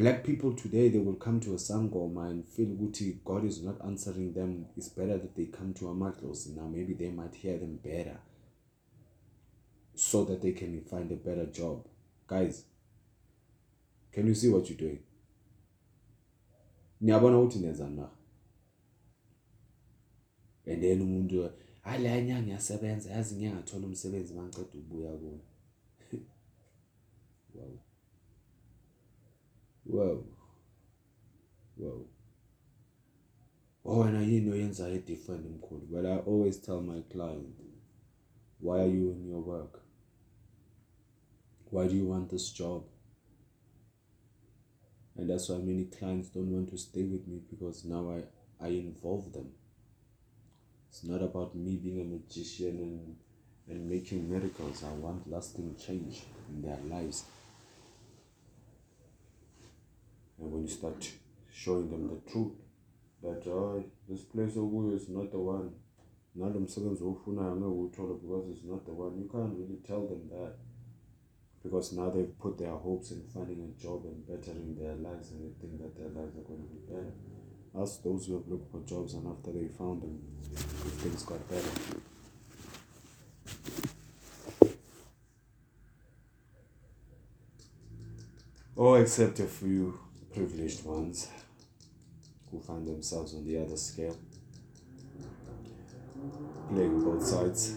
Black 0.00 0.24
people 0.24 0.54
today 0.54 0.88
they 0.88 0.98
will 0.98 1.16
come 1.16 1.40
to 1.40 1.50
a 1.50 1.56
sangoma 1.56 2.30
and 2.30 2.48
feel 2.48 2.68
Guti 2.68 3.18
God 3.22 3.44
is 3.44 3.62
not 3.62 3.84
answering 3.84 4.32
them. 4.32 4.64
It's 4.74 4.88
better 4.88 5.18
that 5.18 5.36
they 5.36 5.44
come 5.44 5.74
to 5.74 5.88
a 5.88 5.94
matlos 5.94 6.48
now. 6.56 6.68
Maybe 6.68 6.94
they 6.94 7.10
might 7.10 7.34
hear 7.34 7.58
them 7.58 7.78
better, 7.84 8.16
so 9.94 10.24
that 10.24 10.40
they 10.40 10.52
can 10.52 10.80
find 10.84 11.12
a 11.12 11.16
better 11.16 11.44
job. 11.44 11.86
Guys, 12.26 12.64
can 14.10 14.26
you 14.26 14.34
see 14.34 14.48
what 14.48 14.70
you're 14.70 14.78
doing? 14.78 15.00
Niyabona 17.02 17.38
ukuthi 17.38 17.58
niyazana 17.58 17.96
na? 17.96 18.08
and 20.66 20.82
then 20.82 21.00
umuntu 21.02 21.50
hayi 21.82 22.02
la 22.04 22.20
nyanga 22.20 22.42
ngiyasebenza 22.42 23.10
yazi 23.10 23.34
ngeke 23.34 23.54
ngathola 23.54 23.86
umsebenzi 23.86 24.34
mangiceda 24.34 24.64
ukubuya 24.64 25.12
kuwo 25.12 25.40
wow 27.54 27.89
wow. 29.86 30.24
Wow. 31.76 32.06
Oh 33.84 33.98
wena 33.98 34.22
yini 34.22 34.50
oyenzayo 34.50 34.94
edifferent 34.94 35.46
mkhulu 35.46 35.88
well 35.90 36.06
i 36.06 36.18
always 36.18 36.62
tell 36.62 36.80
my 36.82 37.02
client 37.02 37.60
why 38.60 38.80
are 38.80 38.86
you 38.86 39.10
in 39.10 39.26
your 39.26 39.40
work? 39.40 39.80
Why 41.70 41.88
do 41.88 41.94
you 41.94 42.04
want 42.04 42.30
this 42.30 42.50
job? 42.50 42.84
And 45.16 45.30
that's 45.30 45.48
why 45.48 45.56
many 45.58 45.84
clients 45.84 46.28
don't 46.28 46.50
want 46.50 46.68
to 46.70 46.78
stay 46.78 47.04
with 47.04 47.26
me 47.26 47.40
because 47.50 47.84
now 47.84 48.10
i 48.10 48.22
i 48.64 48.68
involve 48.68 49.32
them. 49.32 49.48
It's 50.90 51.04
not 51.04 51.22
about 51.22 51.54
me 51.54 51.76
being 51.76 52.00
a 52.00 52.04
magician 52.04 52.80
and, 52.80 53.16
and 53.68 53.88
making 53.88 54.28
miracles. 54.30 54.84
I 54.84 54.92
want 54.92 55.30
lasting 55.30 55.76
change 55.76 56.22
in 56.50 56.60
their 56.60 56.78
lives. 56.84 57.24
And 60.40 60.52
when 60.52 60.62
you 60.62 60.68
start 60.68 61.06
showing 61.52 61.90
them 61.90 62.08
the 62.08 62.30
truth, 62.30 62.52
that 63.22 63.44
uh, 63.46 63.82
this 64.08 64.22
place 64.22 64.56
over 64.56 64.94
is 64.94 65.08
not 65.08 65.30
the 65.30 65.38
one, 65.38 65.72
not 66.34 66.54
themselves 66.54 67.00
because 67.00 68.50
it's 68.50 68.64
not 68.64 68.84
the 68.86 68.92
one, 68.92 69.18
you 69.18 69.28
can't 69.30 69.52
really 69.58 69.78
tell 69.86 70.06
them 70.06 70.28
that. 70.30 70.54
Because 71.62 71.92
now 71.92 72.08
they've 72.08 72.38
put 72.38 72.56
their 72.56 72.72
hopes 72.72 73.10
in 73.10 73.22
finding 73.34 73.60
a 73.60 73.82
job 73.82 74.04
and 74.06 74.26
bettering 74.26 74.74
their 74.80 74.94
lives 74.94 75.30
and 75.32 75.44
they 75.44 75.52
think 75.60 75.78
that 75.82 75.94
their 75.94 76.08
lives 76.08 76.34
are 76.38 76.48
going 76.48 76.62
to 76.62 76.72
be 76.72 76.80
better. 76.88 77.12
Ask 77.78 78.02
those 78.02 78.26
who 78.26 78.34
have 78.34 78.48
looked 78.48 78.72
for 78.72 78.80
jobs 78.80 79.12
and 79.12 79.26
after 79.28 79.52
they 79.52 79.68
found 79.68 80.00
them, 80.00 80.18
things 80.54 81.22
got 81.22 81.46
better. 81.50 82.00
Oh, 88.76 88.94
except 88.94 89.40
a 89.40 89.44
few 89.44 90.00
privileged 90.32 90.84
ones 90.84 91.28
who 92.50 92.60
find 92.60 92.86
themselves 92.86 93.34
on 93.34 93.44
the 93.46 93.58
other 93.58 93.76
scale, 93.76 94.16
playing 96.68 97.04
both 97.04 97.24
sides. 97.24 97.76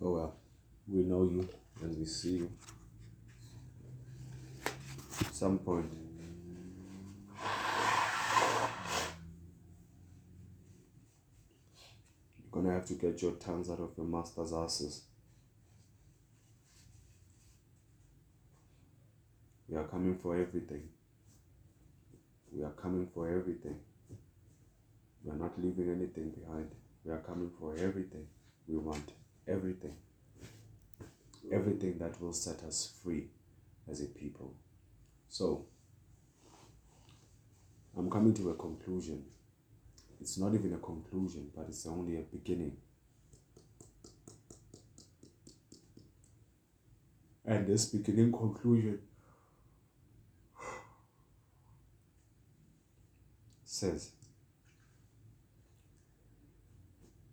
Oh 0.00 0.12
well, 0.12 0.36
we 0.88 1.02
know 1.02 1.22
you 1.22 1.48
and 1.80 1.96
we 1.98 2.04
see 2.04 2.38
you. 2.38 2.50
some 5.42 5.58
point 5.58 5.90
you're 12.38 12.62
gonna 12.62 12.72
have 12.72 12.86
to 12.86 12.94
get 12.94 13.20
your 13.20 13.32
tongues 13.32 13.68
out 13.68 13.80
of 13.80 13.90
your 13.96 14.06
master's 14.06 14.52
asses. 14.52 15.02
We 19.72 19.78
are 19.78 19.84
coming 19.84 20.18
for 20.18 20.36
everything. 20.36 20.82
We 22.52 22.62
are 22.62 22.72
coming 22.72 23.06
for 23.14 23.26
everything. 23.26 23.78
We 25.24 25.30
are 25.30 25.36
not 25.36 25.58
leaving 25.58 25.88
anything 25.88 26.28
behind. 26.28 26.70
We 27.06 27.10
are 27.10 27.20
coming 27.20 27.50
for 27.58 27.74
everything. 27.76 28.26
We 28.68 28.76
want 28.76 29.12
everything. 29.48 29.94
Everything 31.50 31.96
that 32.00 32.20
will 32.20 32.34
set 32.34 32.62
us 32.64 32.92
free 33.02 33.28
as 33.90 34.02
a 34.02 34.08
people. 34.08 34.52
So, 35.30 35.64
I'm 37.96 38.10
coming 38.10 38.34
to 38.34 38.50
a 38.50 38.54
conclusion 38.54 39.24
it's 40.20 40.38
not 40.38 40.54
even 40.54 40.72
a 40.74 40.78
conclusion, 40.78 41.50
but 41.56 41.64
it's 41.68 41.84
only 41.84 42.16
a 42.16 42.20
beginning. 42.20 42.76
And 47.44 47.66
this 47.66 47.86
beginning 47.86 48.30
conclusion 48.30 49.00
says, 53.82 54.12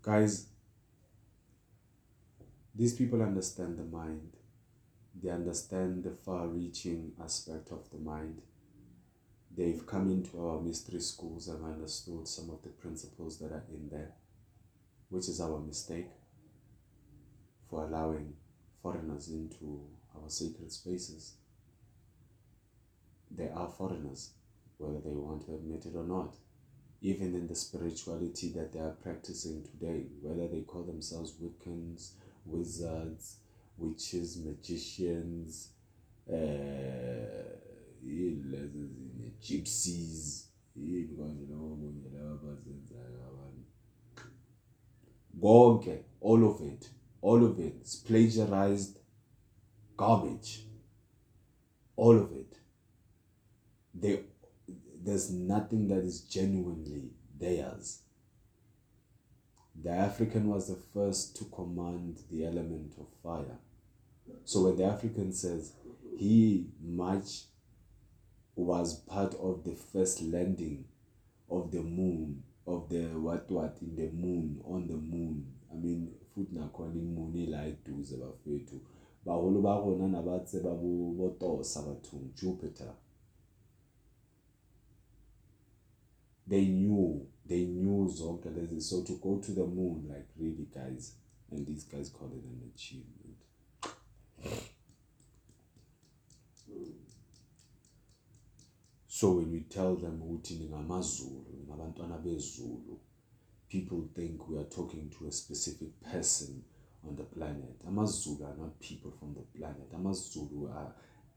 guys, 0.02 0.48
these 2.74 2.96
people 2.96 3.22
understand 3.22 3.78
the 3.78 3.84
mind. 3.84 4.32
they 5.22 5.30
understand 5.30 6.04
the 6.04 6.12
far 6.26 6.48
reaching 6.48 7.12
aspect 7.22 7.72
of 7.72 7.90
the 7.92 7.98
mind. 7.98 8.42
They've 9.56 9.86
come 9.86 10.10
into 10.10 10.44
our 10.48 10.60
mystery 10.62 11.02
schools 11.02 11.50
and 11.50 11.64
understood 11.64 12.28
some 12.28 12.50
of 12.50 12.62
the 12.64 12.70
principles 12.70 13.38
that 13.40 13.52
are 13.52 13.66
in 13.70 13.90
there, 13.90 14.14
which 15.10 15.28
is 15.28 15.42
our 15.42 15.60
mistake 15.60 16.10
for 17.70 17.84
allowing 17.86 18.34
foreigners 18.82 19.28
into 19.30 19.86
our 20.16 20.30
sacred 20.30 20.72
spaces. 20.72 21.34
They 23.30 23.50
are 23.50 23.68
foreigners, 23.68 24.32
whether 24.80 25.00
they 25.02 25.12
want 25.12 25.46
to 25.46 25.54
admit 25.54 25.86
it 25.86 25.96
or 25.96 26.04
not. 26.04 26.36
Even 27.02 27.36
in 27.36 27.48
the 27.48 27.56
spirituality 27.56 28.52
that 28.54 28.74
they 28.74 28.80
are 28.80 28.96
practicing 29.02 29.64
today, 29.64 30.08
whether 30.22 30.48
they 30.48 30.62
call 30.62 30.84
themselves 30.84 31.34
Wiccans, 31.42 32.12
wizards, 32.46 33.38
witches, 33.78 34.38
magicians, 34.38 35.70
uh, 36.28 36.34
gypsies, 39.42 40.46
konke 45.42 46.04
all 46.22 46.44
of 46.50 46.62
it 46.62 46.90
all 47.22 47.44
of 47.46 47.60
it 47.60 47.76
is 47.82 47.96
plagiarized 47.96 49.00
garbage. 49.98 50.66
All 51.96 52.18
of 52.18 52.32
it. 52.32 52.54
They 53.94 54.22
there's 55.04 55.32
nothing 55.32 55.88
that 55.88 56.00
is 56.00 56.22
genuinely 56.22 57.12
theirs. 57.40 58.02
The 59.82 59.92
african 59.92 60.50
was 60.50 60.68
the 60.68 60.80
first 60.94 61.38
to 61.38 61.46
command 61.46 62.20
the 62.30 62.46
element 62.46 62.96
of 63.00 63.08
fire. 63.24 63.58
So 64.44 64.64
when 64.64 64.78
the 64.78 64.86
african 64.86 65.32
says 65.32 65.74
he 66.18 66.68
much 66.82 67.46
was 68.56 69.00
part 69.02 69.34
of 69.36 69.64
the 69.64 69.76
first 69.76 70.22
landing 70.22 70.86
of 71.50 71.72
the 71.72 71.82
moon 71.82 72.44
of 72.68 72.90
the 72.90 73.04
what 73.18 73.50
what 73.50 73.78
in 73.82 73.96
the 73.96 74.10
moon 74.12 74.60
on 74.66 74.86
the 74.88 74.96
moon 74.96 75.46
i 75.72 75.76
mean 75.76 76.12
futhi 76.36 76.54
nakhona 76.56 76.96
imoon 76.96 77.36
ila 77.36 77.66
eduze 77.66 78.18
bafethu. 78.18 78.80
Baholo 79.26 79.62
ba 79.62 79.80
rona 79.80 80.08
na 80.08 80.22
ba 80.22 80.40
botosa 80.40 81.82
bathong 81.82 82.34
jupiter 82.36 82.94
they 86.50 86.66
knew 86.66 87.26
they 87.46 87.66
knew 87.66 88.08
zonke 88.10 88.82
so 88.82 89.02
to 89.04 89.14
go 89.24 89.40
to 89.40 89.52
the 89.52 89.66
moon 89.66 90.06
like 90.10 90.28
really 90.38 90.68
guys 90.74 91.14
and 91.52 91.66
these 91.66 91.84
guys 91.84 92.10
call 92.10 92.28
it 92.28 92.44
an 92.44 92.72
achievement 92.76 93.38
so 99.08 99.32
when 99.32 99.52
we 99.52 99.62
tell 99.62 99.96
them 99.96 100.22
ukuthi 100.22 100.70
people 103.70 104.10
think 104.16 104.50
we 104.50 104.58
are 104.58 104.64
talking 104.64 105.10
to 105.10 105.28
a 105.28 105.32
specific 105.32 105.90
person 106.02 106.64
on 107.08 107.16
the 107.16 107.24
planet. 107.24 107.76
Amazulu 107.88 108.44
are 108.46 108.56
not 108.58 108.80
people 108.80 109.12
from 109.20 109.34
the 109.34 109.42
planet. 109.58 109.90
Amazulu 109.94 110.70
are 110.70 110.94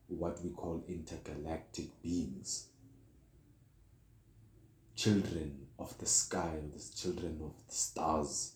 what 0.09 0.43
we 0.43 0.51
call 0.51 0.82
intergalactic 0.89 2.02
beings. 2.02 2.68
Children 4.94 5.66
of 5.78 5.96
the 5.98 6.06
sky, 6.06 6.58
the 6.72 6.96
children 6.96 7.40
of 7.42 7.54
the 7.66 7.74
stars. 7.74 8.52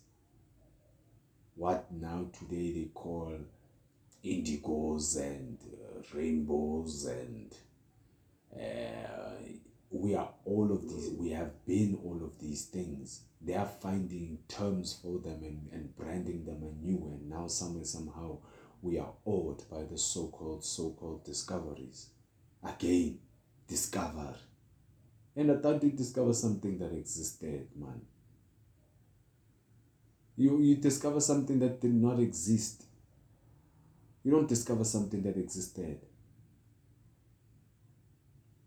What 1.55 1.91
now 1.91 2.27
today 2.39 2.73
they 2.73 2.91
call 2.93 3.33
indigos 4.25 5.17
and 5.17 5.59
uh, 5.63 6.03
rainbows 6.17 7.07
and 7.07 7.55
uh, 8.55 9.43
we 9.91 10.15
are 10.15 10.29
all 10.45 10.71
of 10.73 10.83
these 10.89 11.11
we 11.11 11.31
have 11.31 11.65
been 11.65 11.99
all 12.05 12.21
of 12.23 12.39
these 12.39 12.67
things. 12.67 13.23
They 13.41 13.55
are 13.55 13.67
finding 13.81 14.39
terms 14.49 14.99
for 15.03 15.19
them 15.19 15.43
and, 15.43 15.69
and 15.73 15.97
branding 15.97 16.45
them 16.45 16.63
anew 16.63 17.13
and 17.13 17.29
now 17.31 17.47
somewhere 17.49 17.85
somehow 17.85 18.39
we 18.83 18.99
are 18.99 19.13
awed 19.25 19.63
by 19.71 19.85
the 19.85 19.99
so-called 19.99 20.65
so-called 20.65 21.25
discoveries. 21.25 22.11
Again 22.63 23.21
discover 23.69 24.35
and 25.37 25.51
i 25.51 25.57
thought 25.57 25.83
you 25.83 25.91
discover 25.91 26.33
something 26.33 26.79
that 26.79 26.93
existed 26.93 27.69
man 27.77 28.01
you 30.37 30.61
you 30.61 30.77
discover 30.77 31.21
something 31.21 31.59
that 31.59 31.81
did 31.81 31.95
not 31.95 32.19
exist 32.19 32.85
you 34.25 34.31
don't 34.31 34.49
discover 34.49 34.85
something 34.85 35.23
that 35.23 35.37
existed 35.37 35.99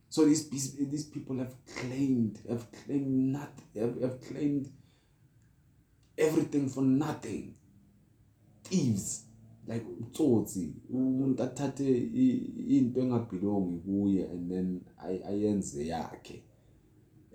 so 0.09 0.25
these, 0.25 0.49
these 0.49 1.05
people 1.05 1.37
have 1.37 1.53
claimed, 1.65 2.39
have 2.49 2.65
claimed 2.71 3.07
nothing, 3.07 3.65
have, 3.79 4.01
have 4.01 4.21
claimed 4.27 4.71
everything 6.17 6.67
for 6.67 6.81
nothing. 6.81 7.53
Thieves, 8.63 9.25
like 9.67 9.85
utsotsi, 9.85 10.73
umuntu 10.91 11.43
athathe 11.43 11.87
into 12.77 12.99
engabelongi 13.01 13.79
kuye 13.85 14.23
and 14.31 14.51
then 14.51 14.81
ayenze 15.27 15.85
yakhe. 15.87 16.41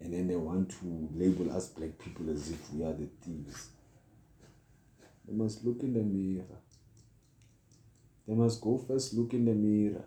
And 0.04 0.12
then 0.12 0.28
they 0.28 0.36
want 0.36 0.68
to 0.68 1.08
label 1.14 1.50
us 1.56 1.68
black 1.68 1.98
people 1.98 2.28
as 2.30 2.50
if 2.50 2.72
we 2.74 2.84
are 2.84 2.92
the 2.92 3.08
thieves. 3.22 3.68
They 5.26 5.34
must 5.34 5.64
look 5.64 5.80
in 5.80 5.94
the 5.94 6.02
mirror. 6.02 6.44
They 8.28 8.34
must 8.34 8.60
go 8.60 8.76
first 8.76 9.14
look 9.14 9.32
in 9.32 9.46
the 9.46 9.54
mirror 9.54 10.04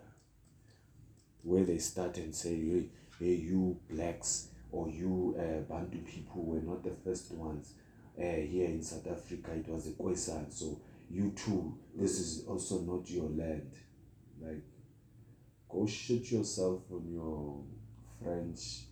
where 1.42 1.64
they 1.64 1.78
start 1.78 2.16
and 2.18 2.32
say, 2.32 2.54
hey, 2.54 2.84
hey 3.18 3.34
you 3.34 3.76
blacks 3.90 4.48
or 4.70 4.88
you 4.88 5.36
uh, 5.36 5.62
Bantu 5.62 5.98
people 5.98 6.44
were 6.44 6.60
not 6.60 6.84
the 6.84 6.90
first 6.90 7.32
ones 7.32 7.72
uh, 8.16 8.22
here 8.22 8.66
in 8.66 8.80
South 8.82 9.06
Africa. 9.08 9.50
It 9.52 9.68
was 9.68 9.84
the 9.86 9.90
Khoisan. 9.92 10.52
So 10.52 10.80
you 11.10 11.32
too, 11.32 11.76
this 11.96 12.20
is 12.20 12.44
also 12.46 12.80
not 12.80 13.10
your 13.10 13.30
land. 13.30 13.72
Like, 14.40 14.62
go 15.68 15.86
shit 15.86 16.30
yourself 16.30 16.82
on 16.92 17.08
your 17.10 17.64
French, 18.22 18.87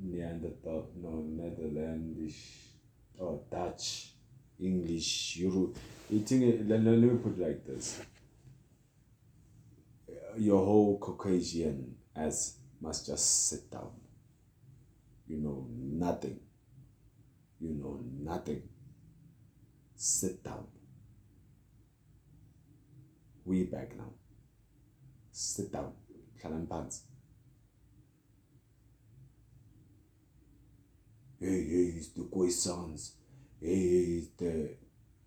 Neanderthal, 0.00 0.90
no, 0.96 1.24
Netherlandish, 1.26 2.38
or 3.18 3.40
Dutch, 3.50 4.12
English, 4.60 5.36
Euro. 5.38 5.72
Eating 6.10 6.68
let, 6.68 6.82
let 6.82 6.98
me 6.98 7.18
put 7.18 7.38
it 7.38 7.40
like 7.40 7.66
this 7.66 8.00
your 10.38 10.64
whole 10.64 10.98
Caucasian 10.98 11.96
as 12.14 12.58
must 12.80 13.06
just 13.06 13.48
sit 13.48 13.70
down. 13.70 13.90
You 15.26 15.38
know 15.38 15.66
nothing. 15.70 16.38
You 17.60 17.74
know 17.74 18.00
nothing. 18.18 18.62
Sit 19.96 20.44
down. 20.44 20.66
We 23.44 23.64
back 23.64 23.96
now. 23.96 24.12
Sit 25.32 25.72
down. 25.72 25.92
Hlala 26.42 26.68
pants. 26.68 27.02
Hey, 31.40 31.46
hey, 31.68 31.92
it's 31.96 32.08
the 32.08 32.22
Khoisans. 32.22 33.12
Hey, 33.60 33.68
hey, 33.68 34.18
it's 34.18 34.28
the. 34.36 34.70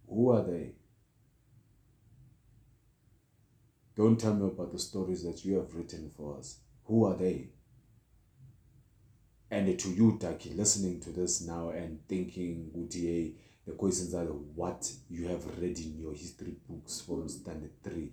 Who 0.09 0.29
are 0.31 0.43
they? 0.43 0.73
Don't 3.95 4.19
tell 4.19 4.33
me 4.33 4.47
about 4.47 4.71
the 4.73 4.79
stories 4.79 5.23
that 5.23 5.45
you 5.45 5.55
have 5.55 5.73
written 5.73 6.11
for 6.17 6.37
us. 6.37 6.59
Who 6.85 7.05
are 7.05 7.15
they? 7.15 7.49
And 9.49 9.77
to 9.79 9.89
you, 9.89 10.17
Taki, 10.19 10.53
listening 10.53 10.99
to 11.01 11.11
this 11.11 11.41
now 11.41 11.69
and 11.69 11.99
thinking, 12.07 12.71
Gutier, 12.75 13.33
the 13.65 13.73
questions 13.73 14.13
are 14.13 14.25
what 14.25 14.91
you 15.09 15.27
have 15.27 15.45
read 15.61 15.77
in 15.79 15.97
your 15.97 16.13
history 16.13 16.55
books 16.67 17.01
from 17.01 17.29
standard 17.29 17.81
three. 17.83 18.11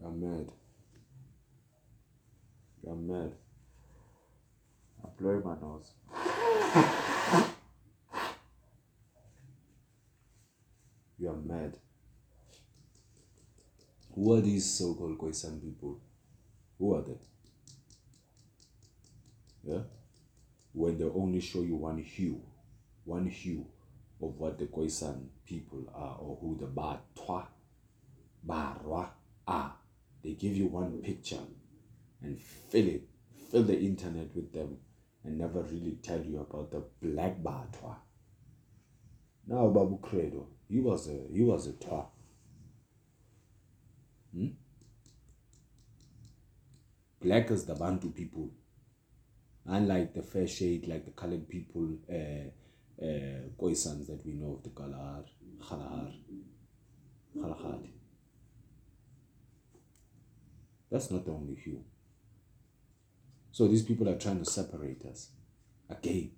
You're 0.00 0.10
mad. 0.10 0.52
You're 2.90 2.98
mad. 2.98 3.32
I 5.04 5.08
blow 5.16 5.40
my 5.44 5.54
nose. 5.60 5.92
You 11.16 11.28
are 11.28 11.36
mad. 11.36 11.76
Who 14.12 14.32
are 14.34 14.40
these 14.40 14.68
so 14.68 14.94
called 14.94 15.18
Khoisan 15.18 15.62
people? 15.62 16.00
Who 16.80 16.96
are 16.96 17.02
they? 17.02 17.18
Yeah? 19.62 19.82
When 20.72 20.98
they 20.98 21.04
only 21.04 21.40
show 21.40 21.62
you 21.62 21.76
one 21.76 21.98
hue, 21.98 22.40
one 23.04 23.28
hue 23.28 23.66
of 24.20 24.36
what 24.36 24.58
the 24.58 24.66
Khoisan 24.66 25.28
people 25.46 25.84
are 25.94 26.16
or 26.18 26.38
who 26.40 26.58
the 26.58 26.66
Batwa, 26.66 27.46
Barwa 28.44 29.10
are. 29.46 29.74
They 30.24 30.32
give 30.32 30.56
you 30.56 30.66
one 30.66 31.00
picture 31.02 31.38
and 32.22 32.38
fill 32.40 32.86
it, 32.86 33.08
fill 33.50 33.62
the 33.64 33.78
internet 33.78 34.34
with 34.34 34.52
them 34.52 34.76
and 35.24 35.38
never 35.38 35.62
really 35.62 35.98
tell 36.02 36.20
you 36.20 36.40
about 36.40 36.70
the 36.70 36.82
black 37.02 37.38
Batwa 37.42 37.96
Now 39.46 39.68
Baba 39.68 39.96
Credo, 40.00 40.46
he 40.68 40.80
was 40.80 41.08
a 41.08 41.18
he 41.32 41.42
was 41.42 41.66
a 41.66 41.72
tough. 41.72 42.06
Hmm? 44.32 44.48
Black 47.20 47.50
as 47.50 47.64
the 47.64 47.74
Bantu 47.74 48.10
people. 48.12 48.50
Unlike 49.66 50.14
the 50.14 50.22
fair 50.22 50.46
shade, 50.46 50.86
like 50.86 51.04
the 51.04 51.10
colored 51.10 51.48
people, 51.48 51.98
uh, 52.10 53.04
uh, 53.04 53.40
Khoisans 53.58 54.06
that 54.06 54.24
we 54.24 54.32
know 54.32 54.54
of 54.54 54.62
the 54.62 54.70
Galar, 54.70 55.24
Khalahar, 55.60 56.12
Khalahad. 57.36 57.88
That's 60.90 61.10
not 61.10 61.24
the 61.24 61.32
only 61.32 61.54
hue. 61.56 61.84
So 63.60 63.68
these 63.68 63.82
people 63.82 64.08
are 64.08 64.16
trying 64.16 64.38
to 64.38 64.50
separate 64.50 65.04
us 65.04 65.32
again 65.90 66.30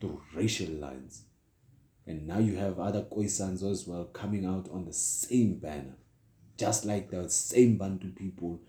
through 0.00 0.20
racial 0.34 0.74
lines. 0.74 1.22
And 2.04 2.26
now 2.26 2.40
you 2.40 2.56
have 2.56 2.80
other 2.80 3.02
Khoisans 3.02 3.62
as 3.62 3.86
well 3.86 4.06
coming 4.06 4.44
out 4.44 4.68
on 4.72 4.86
the 4.86 4.92
same 4.92 5.60
banner, 5.60 5.94
just 6.56 6.84
like 6.84 7.12
the 7.12 7.30
same 7.30 7.78
Bantu 7.78 8.10
people 8.10 8.60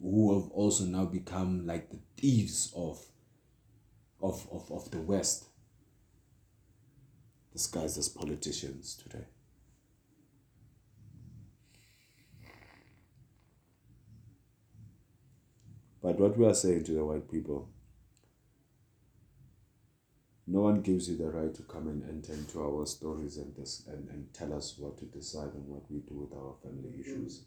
who 0.00 0.40
have 0.40 0.52
also 0.52 0.84
now 0.84 1.04
become 1.04 1.66
like 1.66 1.90
the 1.90 1.98
thieves 2.16 2.72
of, 2.76 3.06
of, 4.20 4.46
of, 4.52 4.70
of 4.70 4.88
the 4.92 5.00
West, 5.00 5.46
disguised 7.52 7.98
as 7.98 8.08
politicians 8.08 8.94
today. 9.02 9.24
But 16.02 16.18
what 16.18 16.36
we 16.36 16.46
are 16.46 16.54
saying 16.54 16.84
to 16.84 16.92
the 16.92 17.04
white 17.04 17.30
people, 17.30 17.68
no 20.48 20.62
one 20.62 20.82
gives 20.82 21.08
you 21.08 21.16
the 21.16 21.30
right 21.30 21.54
to 21.54 21.62
come 21.62 21.86
and 21.86 22.02
enter 22.08 22.32
into 22.32 22.60
our 22.60 22.84
stories 22.86 23.36
and, 23.36 23.54
and, 23.86 24.08
and 24.10 24.34
tell 24.34 24.52
us 24.52 24.74
what 24.76 24.98
to 24.98 25.04
decide 25.04 25.54
and 25.54 25.68
what 25.68 25.88
we 25.88 26.00
do 26.00 26.14
with 26.14 26.32
our 26.32 26.54
family 26.62 27.00
issues. 27.00 27.44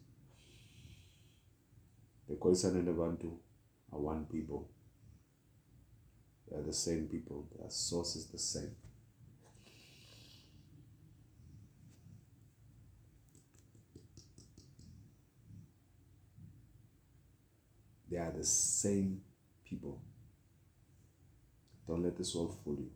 The 2.29 2.35
Khoisan 2.35 2.75
and 2.75 2.87
the 2.87 2.93
Bantu 2.93 3.33
are 3.91 3.99
one 3.99 4.25
people. 4.25 4.69
They 6.49 6.57
are 6.57 6.63
the 6.63 6.73
same 6.73 7.07
people. 7.07 7.47
Their 7.59 7.69
source 7.69 8.15
is 8.15 8.27
the 8.27 8.39
same. 8.39 8.75
They 18.15 18.21
are 18.21 18.31
the 18.31 18.45
same 18.45 19.19
people. 19.65 20.01
Don't 21.85 22.01
let 22.01 22.15
this 22.15 22.33
world 22.33 22.57
fool 22.63 22.77
you. 22.77 22.91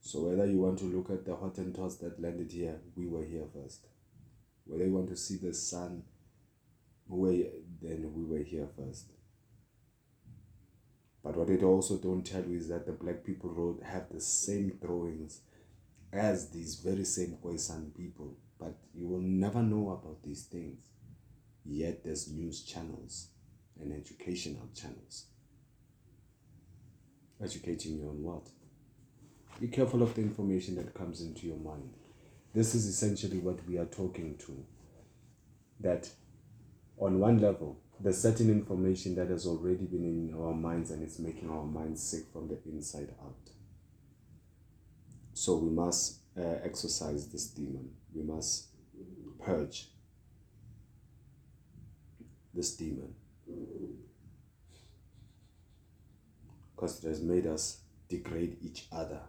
So 0.00 0.20
whether 0.20 0.46
you 0.46 0.60
want 0.60 0.78
to 0.78 0.86
look 0.86 1.10
at 1.10 1.26
the 1.26 1.32
Hottentots 1.32 2.00
that 2.00 2.18
landed 2.18 2.50
here, 2.50 2.80
we 2.96 3.06
were 3.06 3.26
here 3.26 3.44
first. 3.52 3.88
Whether 4.64 4.86
you 4.86 4.94
want 4.94 5.10
to 5.10 5.16
see 5.18 5.36
the 5.36 5.52
sun, 5.52 6.04
we 7.06 7.46
then 7.82 8.10
we 8.14 8.24
were 8.24 8.42
here 8.42 8.68
first. 8.74 9.10
But 11.22 11.36
what 11.36 11.50
it 11.50 11.62
also 11.62 11.98
don't 11.98 12.24
tell 12.24 12.46
you 12.46 12.56
is 12.56 12.68
that 12.68 12.86
the 12.86 12.92
black 12.92 13.22
people 13.22 13.50
road 13.50 13.82
have 13.84 14.06
the 14.10 14.22
same 14.22 14.78
drawings 14.82 15.42
as 16.10 16.48
these 16.48 16.76
very 16.76 17.04
same 17.04 17.36
Khoisan 17.44 17.94
people. 17.94 18.38
But 18.58 18.78
you 18.94 19.06
will 19.06 19.20
never 19.20 19.62
know 19.62 19.90
about 19.90 20.22
these 20.22 20.44
things. 20.44 20.78
Yet 21.72 22.02
there's 22.02 22.28
news 22.28 22.64
channels 22.64 23.28
and 23.80 23.92
educational 23.92 24.68
channels. 24.74 25.26
Educating 27.40 27.96
you 27.96 28.08
on 28.08 28.20
what? 28.24 28.48
Be 29.60 29.68
careful 29.68 30.02
of 30.02 30.12
the 30.14 30.20
information 30.20 30.74
that 30.76 30.94
comes 30.94 31.20
into 31.20 31.46
your 31.46 31.58
mind. 31.58 31.94
This 32.52 32.74
is 32.74 32.86
essentially 32.86 33.38
what 33.38 33.64
we 33.68 33.78
are 33.78 33.84
talking 33.84 34.36
to. 34.38 34.64
That 35.78 36.10
on 36.98 37.20
one 37.20 37.38
level, 37.38 37.78
there's 38.00 38.20
certain 38.20 38.50
information 38.50 39.14
that 39.14 39.30
has 39.30 39.46
already 39.46 39.84
been 39.84 40.04
in 40.04 40.34
our 40.36 40.52
minds 40.52 40.90
and 40.90 41.04
it's 41.04 41.20
making 41.20 41.50
our 41.50 41.64
minds 41.64 42.02
sick 42.02 42.24
from 42.32 42.48
the 42.48 42.58
inside 42.66 43.14
out. 43.22 43.48
So 45.34 45.56
we 45.58 45.70
must 45.70 46.18
uh, 46.36 46.56
exorcise 46.64 47.28
this 47.28 47.46
demon. 47.46 47.90
We 48.12 48.24
must 48.24 48.70
purge 49.38 49.86
this 52.54 52.76
demon. 52.76 53.14
Because 56.74 57.04
it 57.04 57.08
has 57.08 57.20
made 57.20 57.46
us 57.46 57.80
degrade 58.08 58.56
each 58.62 58.86
other 58.90 59.20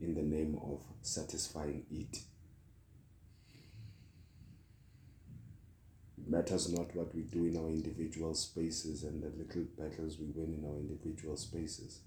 in 0.00 0.14
the 0.14 0.22
name 0.22 0.58
of 0.62 0.82
satisfying 1.02 1.84
it. 1.90 2.18
It 6.18 6.28
matters 6.28 6.70
not 6.72 6.94
what 6.94 7.14
we 7.14 7.22
do 7.22 7.46
in 7.46 7.56
our 7.56 7.68
individual 7.68 8.34
spaces 8.34 9.02
and 9.02 9.22
the 9.22 9.32
little 9.36 9.64
battles 9.78 10.18
we 10.18 10.26
win 10.34 10.54
in 10.54 10.68
our 10.68 10.76
individual 10.76 11.36
spaces. 11.36 12.00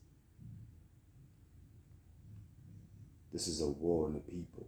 This 3.33 3.47
is 3.47 3.61
a 3.61 3.67
war 3.67 4.07
on 4.07 4.15
a 4.15 4.19
people. 4.19 4.67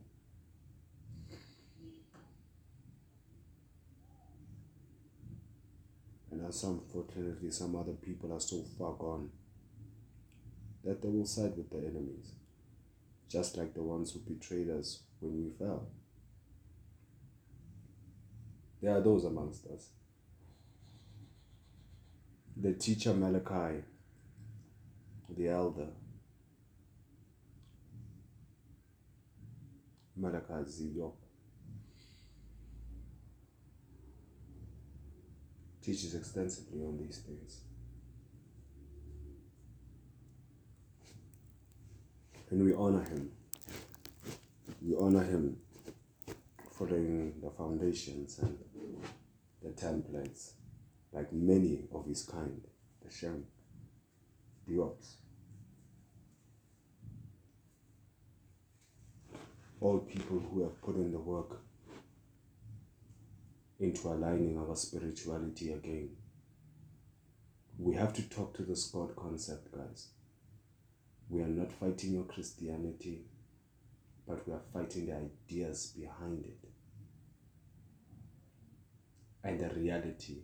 As 6.47 6.63
unfortunately 6.63 7.51
some 7.51 7.75
other 7.75 7.93
people 7.93 8.33
are 8.33 8.39
so 8.39 8.63
far 8.77 8.93
gone 8.93 9.29
that 10.83 11.01
they 11.01 11.07
will 11.07 11.25
side 11.25 11.55
with 11.55 11.69
the 11.69 11.77
enemies, 11.77 12.33
just 13.29 13.57
like 13.57 13.73
the 13.73 13.81
ones 13.81 14.11
who 14.11 14.19
betrayed 14.19 14.69
us 14.69 15.03
when 15.19 15.37
we 15.43 15.49
fell. 15.57 15.87
There 18.81 18.93
are 18.93 19.01
those 19.01 19.23
amongst 19.23 19.65
us. 19.67 19.87
The 22.57 22.73
teacher 22.73 23.13
Malachi, 23.13 23.81
the 25.29 25.47
elder, 25.47 25.87
Malachi 30.17 30.69
Z. 30.69 30.91
York, 30.93 31.15
teaches 35.83 36.15
extensively 36.15 36.81
on 36.81 36.97
these 36.97 37.19
things. 37.19 37.59
And 42.49 42.63
we 42.63 42.73
honor 42.73 43.03
him. 43.03 43.31
We 44.81 44.95
honor 44.95 45.23
him 45.23 45.57
following 46.71 47.33
the 47.41 47.49
foundations 47.49 48.39
and 48.39 48.57
the 49.61 49.69
templates, 49.69 50.51
like 51.11 51.33
many 51.33 51.81
of 51.93 52.05
his 52.05 52.23
kind, 52.23 52.61
the 53.03 53.11
Shem, 53.11 53.45
the 54.67 54.81
Ops. 54.81 55.17
All 59.81 59.99
people 59.99 60.39
who 60.39 60.63
have 60.63 60.81
put 60.81 60.95
in 60.95 61.11
the 61.11 61.19
work 61.19 61.59
into 63.79 64.07
aligning 64.07 64.57
our 64.57 64.75
spirituality 64.75 65.71
again. 65.71 66.09
We 67.77 67.95
have 67.95 68.13
to 68.13 68.21
talk 68.29 68.55
to 68.55 68.63
this 68.63 68.85
God 68.85 69.15
concept, 69.15 69.71
guys. 69.71 70.09
We 71.29 71.41
are 71.41 71.47
not 71.47 71.71
fighting 71.71 72.13
your 72.13 72.23
Christianity, 72.23 73.21
but 74.27 74.47
we 74.47 74.53
are 74.53 74.61
fighting 74.71 75.07
the 75.07 75.15
ideas 75.15 75.93
behind 75.97 76.45
it 76.45 76.69
and 79.43 79.59
the 79.59 79.69
reality 79.69 80.37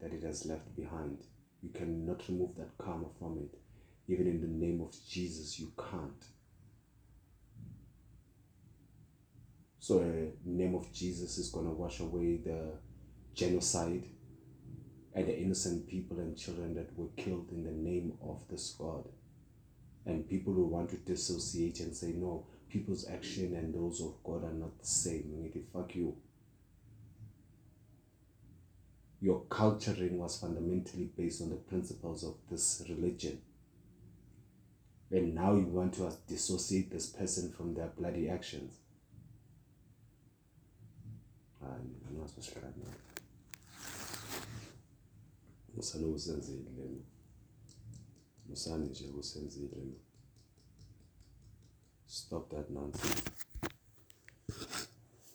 that 0.00 0.12
it 0.12 0.22
has 0.22 0.46
left 0.46 0.74
behind. 0.74 1.18
You 1.62 1.70
cannot 1.70 2.22
remove 2.28 2.56
that 2.56 2.78
karma 2.78 3.06
from 3.18 3.38
it. 3.38 3.58
Even 4.10 4.26
in 4.26 4.40
the 4.40 4.46
name 4.66 4.80
of 4.80 4.94
Jesus, 5.08 5.58
you 5.58 5.72
can't. 5.76 6.24
So, 9.88 10.00
the 10.00 10.32
name 10.44 10.74
of 10.74 10.92
Jesus 10.92 11.38
is 11.38 11.48
going 11.48 11.64
to 11.64 11.72
wash 11.72 12.00
away 12.00 12.36
the 12.36 12.72
genocide 13.32 14.04
and 15.14 15.26
the 15.26 15.40
innocent 15.40 15.88
people 15.88 16.18
and 16.18 16.36
children 16.36 16.74
that 16.74 16.94
were 16.94 17.08
killed 17.16 17.48
in 17.52 17.64
the 17.64 17.70
name 17.70 18.12
of 18.22 18.46
this 18.50 18.76
God. 18.78 19.08
And 20.04 20.28
people 20.28 20.52
who 20.52 20.66
want 20.66 20.90
to 20.90 20.96
dissociate 20.96 21.80
and 21.80 21.96
say, 21.96 22.08
no, 22.08 22.44
people's 22.68 23.08
action 23.08 23.56
and 23.56 23.74
those 23.74 24.02
of 24.02 24.22
God 24.22 24.44
are 24.44 24.52
not 24.52 24.78
the 24.78 24.84
same. 24.84 25.32
Nigga, 25.42 25.62
fuck 25.72 25.94
you. 25.94 26.14
Your 29.22 29.40
culturing 29.48 30.18
was 30.18 30.38
fundamentally 30.38 31.08
based 31.16 31.40
on 31.40 31.48
the 31.48 31.56
principles 31.56 32.24
of 32.24 32.34
this 32.50 32.82
religion. 32.90 33.40
And 35.10 35.34
now 35.34 35.54
you 35.54 35.64
want 35.64 35.94
to 35.94 36.12
dissociate 36.28 36.90
this 36.90 37.06
person 37.06 37.50
from 37.50 37.72
their 37.72 37.90
bloody 37.96 38.28
actions. 38.28 38.74
Musane 48.48 48.86
nje 48.86 49.94
Stop 52.06 52.50
that 52.50 52.70
nonsense. 52.70 53.22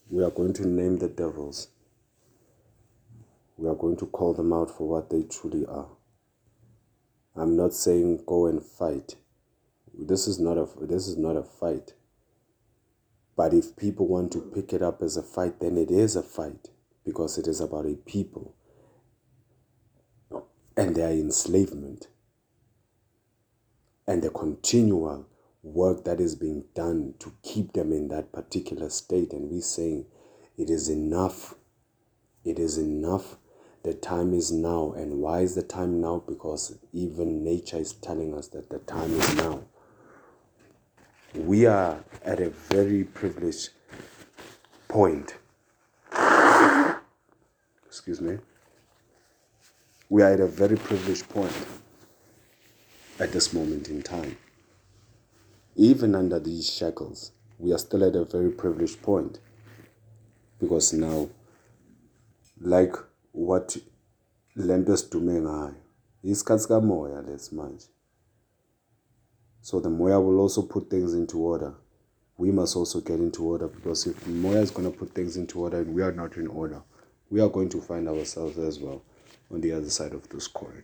We 0.10 0.24
are 0.24 0.32
going 0.32 0.54
to 0.54 0.68
name 0.68 0.98
the 0.98 1.08
devils. 1.08 1.70
We 3.58 3.70
are 3.70 3.76
going 3.76 3.96
to 3.98 4.06
call 4.08 4.34
them 4.34 4.52
out 4.52 4.70
for 4.72 4.88
what 4.88 5.10
they 5.10 5.24
truly 5.24 5.66
are. 5.66 5.88
I'm 7.36 7.56
not 7.56 7.74
saying 7.74 8.24
go 8.26 8.48
and 8.48 8.62
fight. 8.64 9.16
This 9.94 10.28
is 10.28 10.40
not 10.40 10.58
a 10.58 10.68
this 10.82 11.08
is 11.08 11.18
not 11.18 11.36
a 11.38 11.44
fight. 11.44 11.94
But 13.36 13.54
if 13.54 13.76
people 13.76 14.08
want 14.08 14.32
to 14.34 14.42
pick 14.42 14.74
it 14.74 14.82
up 14.82 15.02
as 15.02 15.18
a 15.18 15.24
fight, 15.24 15.60
then 15.60 15.78
it 15.78 15.90
is 15.90 16.16
a 16.16 16.24
fight 16.24 16.70
because 17.04 17.38
it 17.38 17.48
is 17.48 17.60
about 17.60 17.86
a 17.86 17.96
people 17.96 18.56
and 20.76 20.96
their 20.96 21.12
enslavement 21.12 22.08
and 24.08 24.22
the 24.22 24.30
continual 24.30 25.28
work 25.62 26.04
that 26.04 26.20
is 26.20 26.36
being 26.36 26.66
done 26.76 27.14
to 27.20 27.34
keep 27.42 27.74
them 27.74 27.92
in 27.92 28.10
that 28.10 28.32
particular 28.34 28.90
state. 28.90 29.32
And 29.32 29.50
we're 29.50 29.62
saying 29.62 30.06
it 30.58 30.70
is 30.70 30.90
enough. 30.90 31.56
It 32.44 32.60
is 32.60 32.78
enough. 32.78 33.38
The 33.84 33.94
time 33.94 34.34
is 34.34 34.52
now. 34.52 34.94
And 34.94 35.20
why 35.20 35.42
is 35.42 35.56
the 35.56 35.64
time 35.64 36.02
now? 36.02 36.24
Because 36.28 36.78
even 36.92 37.44
nature 37.44 37.78
is 37.78 37.94
telling 37.94 38.34
us 38.34 38.48
that 38.50 38.70
the 38.70 38.80
time 38.80 39.14
is 39.14 39.36
now. 39.36 39.64
We 41.36 41.66
are 41.66 42.04
at 42.24 42.40
a 42.40 42.50
very 42.50 43.04
privileged 43.04 43.70
point. 44.88 45.36
Excuse 47.88 48.22
me. 48.22 48.38
We 50.10 50.22
are 50.22 50.34
at 50.34 50.40
a 50.40 50.48
very 50.48 50.78
privileged 50.78 51.28
point 51.30 51.54
at 53.20 53.32
this 53.32 53.54
moment 53.54 53.90
in 53.90 54.04
time. 54.04 54.38
Even 55.76 56.14
under 56.14 56.40
these 56.40 56.70
shackles, 56.72 57.32
we 57.58 57.74
are 57.74 57.80
still 57.80 58.04
at 58.04 58.16
a 58.16 58.26
very 58.26 58.52
privileged 58.52 59.02
point 59.02 59.40
because 60.60 60.94
now, 60.94 61.30
like 62.62 62.96
what 63.32 63.78
lento 64.56 64.96
sidume 64.98 65.42
ngayo 65.42 65.76
isikhathi 66.24 66.68
kamoya 66.68 67.22
lesi 67.22 67.56
so 69.64 69.80
the 69.80 69.90
moya 69.90 70.20
will 70.20 70.40
also 70.42 70.62
put 70.62 70.90
things 70.90 71.14
into 71.14 71.40
order. 71.40 71.74
We 72.38 72.52
must 72.52 72.76
also 72.76 73.00
get 73.00 73.20
into 73.20 73.46
order 73.46 73.70
because 73.70 74.06
if 74.06 74.28
moya 74.28 74.60
is 74.60 74.72
going 74.72 74.92
to 74.92 74.98
put 74.98 75.16
things 75.16 75.38
into 75.38 75.62
order 75.62 75.80
and 75.80 75.96
we 75.96 76.02
are 76.02 76.12
not 76.12 76.36
in 76.36 76.48
order 76.48 76.82
we 77.30 77.40
are 77.40 77.48
going 77.48 77.70
to 77.70 77.80
find 77.82 78.10
ourselves 78.10 78.60
as 78.60 78.78
well 78.78 79.02
on 79.50 79.62
the 79.62 79.72
other 79.72 79.90
side 79.90 80.12
of 80.12 80.28
this 80.30 80.48
coin. 80.48 80.84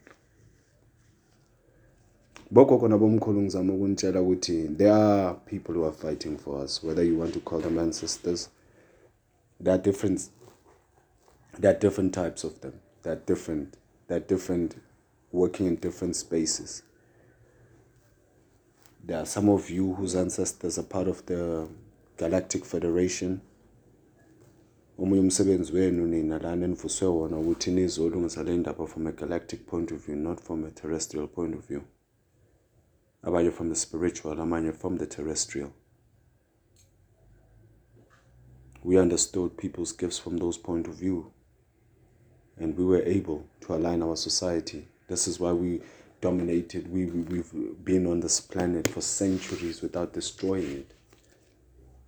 There 4.77 4.93
are 4.93 5.33
people 5.45 5.75
who 5.75 5.83
are 5.83 5.91
fighting 5.91 6.37
for 6.37 6.63
us 6.63 6.81
whether 6.81 7.03
you 7.03 7.17
want 7.17 7.33
to 7.33 7.41
call 7.41 7.59
them 7.59 7.77
ancestors 7.77 8.47
there 9.59 9.75
are 9.75 9.77
different 9.77 10.29
there 11.59 11.75
are 11.75 11.79
different 11.79 12.13
types 12.13 12.45
of 12.45 12.61
them 12.61 12.79
they're 13.03 13.17
different 13.17 13.75
they're 14.07 14.21
different 14.21 14.81
working 15.33 15.67
in 15.67 15.75
different 15.75 16.15
spaces 16.15 16.81
there 19.09 19.17
are 19.17 19.25
some 19.25 19.49
of 19.49 19.71
you 19.71 19.95
whose 19.95 20.15
ancestors 20.15 20.77
are 20.77 20.83
part 20.83 21.07
of 21.07 21.25
the 21.25 21.67
galactic 22.17 22.63
federation. 22.63 23.41
Omunye 24.99 25.19
umsebenzi 25.21 25.73
wenu 25.73 26.07
nina 26.07 26.39
lana 26.39 26.65
enivuswe 26.65 27.07
wona 27.07 27.37
ukuthi 27.39 27.71
nizolungisa 27.71 28.43
ndaba 28.43 28.87
from 28.87 29.07
a 29.07 29.11
galactic 29.11 29.65
point 29.65 29.91
of 29.91 30.05
view 30.05 30.15
not 30.15 30.39
from 30.39 30.65
a 30.65 30.71
terrestrial 30.71 31.27
point 31.27 31.55
of 31.55 31.67
view. 31.67 31.81
Abanye 33.23 33.51
from 33.51 33.69
the 33.69 33.75
spiritual 33.75 34.39
amanye 34.39 34.71
from 34.71 34.97
the 34.97 35.07
terrestrial. 35.07 35.71
We 38.83 38.99
understood 38.99 39.57
people's 39.57 39.97
gifts 39.97 40.19
from 40.19 40.37
those 40.37 40.59
point 40.59 40.87
of 40.87 40.93
view 40.93 41.31
and 42.59 42.77
we 42.77 42.85
were 42.85 43.03
able 43.05 43.43
to 43.61 43.73
align 43.73 44.03
our 44.03 44.17
society. 44.17 44.87
This 45.07 45.27
is 45.27 45.39
why 45.39 45.53
we 45.53 45.81
dominated 46.21 46.91
we, 46.91 47.05
we 47.05 47.21
we've 47.21 47.85
been 47.85 48.05
on 48.05 48.19
this 48.19 48.39
planet 48.39 48.87
for 48.87 49.01
centuries 49.01 49.81
without 49.81 50.13
destroying 50.13 50.71
it 50.71 50.91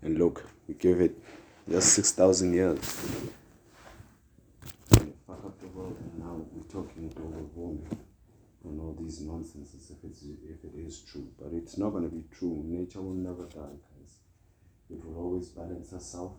and 0.02 0.18
look 0.18 0.46
we 0.68 0.74
give 0.74 1.00
it 1.02 1.18
just 1.70 1.94
6000 1.94 2.54
years 2.54 2.80
fuck 5.28 5.46
up 5.46 5.60
the 5.60 5.68
world 5.68 5.98
and 6.00 6.20
now 6.20 6.46
we're 6.52 6.82
talking 6.84 7.10
global 7.10 7.50
warming 7.56 7.88
and 8.64 8.80
all 8.80 8.96
these 9.00 9.22
nonsenses 9.22 9.92
if 9.92 10.10
it's 10.10 10.24
if 10.24 10.64
it 10.64 10.78
is 10.78 11.02
true. 11.02 11.28
But 11.40 11.54
it's 11.54 11.78
not 11.78 11.92
gonna 11.92 12.10
be 12.10 12.26
true. 12.32 12.64
Nature 12.66 13.02
will 13.02 13.14
never 13.14 13.44
die, 13.44 13.78
guys. 13.98 14.20
It 14.90 15.04
will 15.04 15.18
always 15.18 15.50
balance 15.50 15.92
herself 15.92 16.34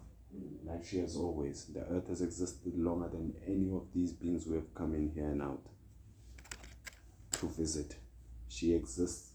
like 0.64 0.84
she 0.84 0.98
has 0.98 1.16
always. 1.16 1.66
The 1.66 1.84
earth 1.90 2.08
has 2.08 2.22
existed 2.22 2.78
longer 2.78 3.08
than 3.08 3.34
any 3.46 3.70
of 3.72 3.86
these 3.92 4.12
beings 4.12 4.44
who 4.44 4.54
have 4.54 4.74
come 4.74 4.94
in 4.94 5.10
here 5.14 5.28
and 5.28 5.42
out 5.42 5.62
to 7.42 7.48
visit. 7.48 7.96
She 8.48 8.72
exists. 8.72 9.32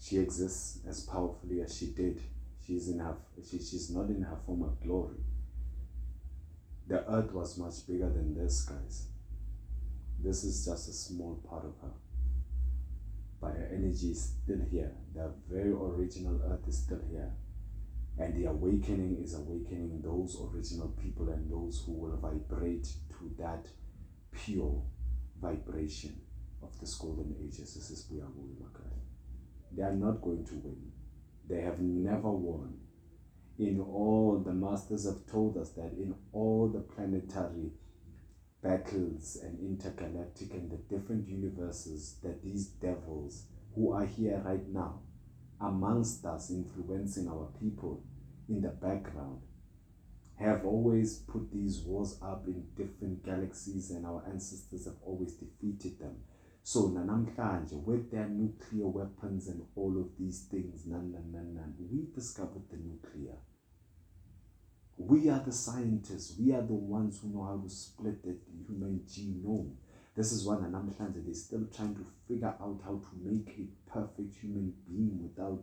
She 0.00 0.18
exists 0.18 0.78
as 0.88 1.00
powerfully 1.00 1.60
as 1.60 1.76
she 1.76 1.86
did. 1.86 2.20
She's 2.64 2.88
in 2.88 3.00
her 3.00 3.16
she, 3.44 3.58
she's 3.58 3.90
not 3.90 4.08
in 4.08 4.22
her 4.22 4.38
former 4.46 4.70
glory. 4.82 5.18
The 6.86 7.04
earth 7.10 7.32
was 7.32 7.58
much 7.58 7.86
bigger 7.86 8.08
than 8.08 8.34
this, 8.34 8.62
guys. 8.62 9.08
This 10.20 10.44
is 10.44 10.64
just 10.64 10.88
a 10.88 10.92
small 10.92 11.42
part 11.48 11.64
of 11.64 11.74
her. 11.82 11.94
But 13.40 13.54
her 13.54 13.68
energy 13.72 14.12
is 14.12 14.34
still 14.42 14.60
here. 14.70 14.92
The 15.14 15.32
very 15.50 15.72
original 15.72 16.40
earth 16.44 16.66
is 16.68 16.78
still 16.78 17.00
here. 17.10 17.32
And 18.18 18.34
the 18.34 18.50
awakening 18.50 19.18
is 19.22 19.34
awakening 19.34 20.00
those 20.02 20.40
original 20.40 20.88
people 21.02 21.28
and 21.28 21.50
those 21.50 21.82
who 21.84 21.92
will 21.92 22.16
vibrate 22.16 22.84
to 22.84 23.34
that 23.38 23.66
pure 24.32 24.82
vibration 25.40 26.20
of 26.62 26.78
this 26.80 26.94
golden 26.94 27.34
ages. 27.40 27.74
This 27.74 27.90
is 27.90 28.06
They 29.72 29.82
are 29.82 29.94
not 29.94 30.22
going 30.22 30.44
to 30.46 30.54
win. 30.54 30.92
They 31.48 31.60
have 31.62 31.80
never 31.80 32.30
won. 32.30 32.78
In 33.58 33.80
all, 33.80 34.38
the 34.44 34.52
masters 34.52 35.04
have 35.06 35.26
told 35.26 35.56
us 35.56 35.70
that 35.70 35.92
in 35.92 36.14
all 36.32 36.68
the 36.68 36.80
planetary 36.80 37.72
battles 38.62 39.38
and 39.42 39.58
intergalactic 39.60 40.52
and 40.52 40.70
the 40.70 40.76
different 40.76 41.28
universes 41.28 42.18
that 42.22 42.42
these 42.42 42.66
devils 42.66 43.46
who 43.74 43.92
are 43.92 44.06
here 44.06 44.42
right 44.44 44.68
now 44.68 45.00
amongst 45.60 46.24
us 46.24 46.50
influencing 46.50 47.28
our 47.28 47.48
people 47.60 48.02
in 48.48 48.60
the 48.60 48.68
background 48.68 49.40
have 50.38 50.64
always 50.64 51.18
put 51.18 51.52
these 51.52 51.80
wars 51.80 52.18
up 52.22 52.44
in 52.46 52.64
different 52.76 53.24
galaxies 53.24 53.90
and 53.90 54.06
our 54.06 54.24
ancestors 54.30 54.84
have 54.84 54.96
always 55.04 55.32
defeated 55.34 55.98
them 55.98 56.16
so 56.70 56.80
nanamhlanje 56.96 57.76
with 57.86 58.04
their 58.10 58.28
nuclear 58.28 58.88
weapons 58.98 59.48
and 59.48 59.60
all 59.76 59.94
of 60.02 60.08
these 60.18 60.40
things 60.50 60.86
nan, 60.86 61.12
nan, 61.12 61.32
nan, 61.32 61.54
nan, 61.54 61.70
we 61.92 62.00
discovered 62.14 62.66
the 62.70 62.76
nuclear 62.76 63.38
we 64.98 65.30
are 65.30 65.38
the 65.38 65.52
scientists. 65.52 66.36
We 66.38 66.52
are 66.52 66.62
the 66.62 66.74
ones 66.74 67.20
who 67.20 67.28
know 67.28 67.44
how 67.44 67.60
to 67.62 67.70
split 67.70 68.22
the 68.24 68.36
human 68.66 69.02
genome. 69.08 69.74
This 70.16 70.32
is 70.32 70.44
why 70.44 70.56
Nanamhlanje 70.56 71.24
they're 71.24 71.34
still 71.34 71.66
trying 71.74 71.94
to 71.94 72.04
figure 72.26 72.54
out 72.60 72.80
how 72.84 73.00
to 73.00 73.08
make 73.22 73.48
a 73.60 73.90
perfect 73.90 74.34
human 74.40 74.74
being 74.88 75.22
without 75.22 75.62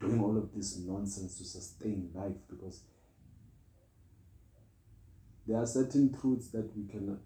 doing 0.00 0.20
all 0.20 0.36
of 0.36 0.52
this 0.52 0.78
nonsense 0.78 1.38
to 1.38 1.44
sustain 1.44 2.10
life 2.12 2.34
because 2.50 2.82
there 5.46 5.58
are 5.58 5.66
certain 5.66 6.12
truths 6.12 6.48
that 6.48 6.68
we 6.76 6.84
cannot 6.90 7.18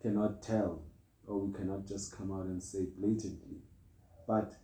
cannot 0.00 0.42
tell 0.42 0.82
or 1.26 1.40
we 1.40 1.52
cannot 1.52 1.86
just 1.86 2.16
come 2.16 2.32
out 2.32 2.46
and 2.46 2.62
say 2.62 2.86
blatantly. 2.96 3.58
But 4.26 4.54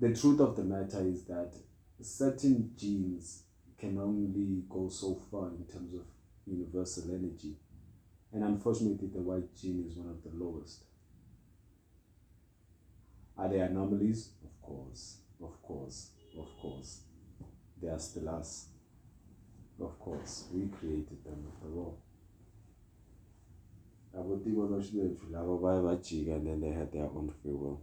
the 0.00 0.14
truth 0.14 0.40
of 0.40 0.56
the 0.56 0.64
matter 0.64 1.00
is 1.06 1.24
that 1.24 1.54
certain 2.00 2.72
genes 2.76 3.44
can 3.78 3.98
only 3.98 4.62
go 4.68 4.88
so 4.88 5.20
far 5.30 5.48
in 5.48 5.64
terms 5.72 5.94
of 5.94 6.02
universal 6.46 7.10
energy. 7.10 7.56
And 8.32 8.44
unfortunately, 8.44 9.08
the 9.08 9.20
white 9.20 9.54
gene 9.54 9.84
is 9.88 9.96
one 9.96 10.08
of 10.08 10.22
the 10.22 10.44
lowest. 10.44 10.84
Are 13.36 13.48
there 13.48 13.64
anomalies? 13.64 14.30
Of 14.44 14.62
course, 14.62 15.18
of 15.42 15.62
course, 15.62 16.10
of 16.38 16.48
course. 16.60 17.02
They 17.80 17.88
are 17.88 17.98
still 17.98 18.28
us. 18.28 18.68
Of 19.80 19.98
course, 19.98 20.46
we 20.52 20.68
created 20.68 21.24
them 21.24 21.44
after 24.14 24.22
all. 24.24 25.88
and 25.88 26.46
then 26.46 26.60
they 26.60 26.70
had 26.70 26.92
their 26.92 27.04
own 27.04 27.32
free 27.42 27.52
will. 27.52 27.80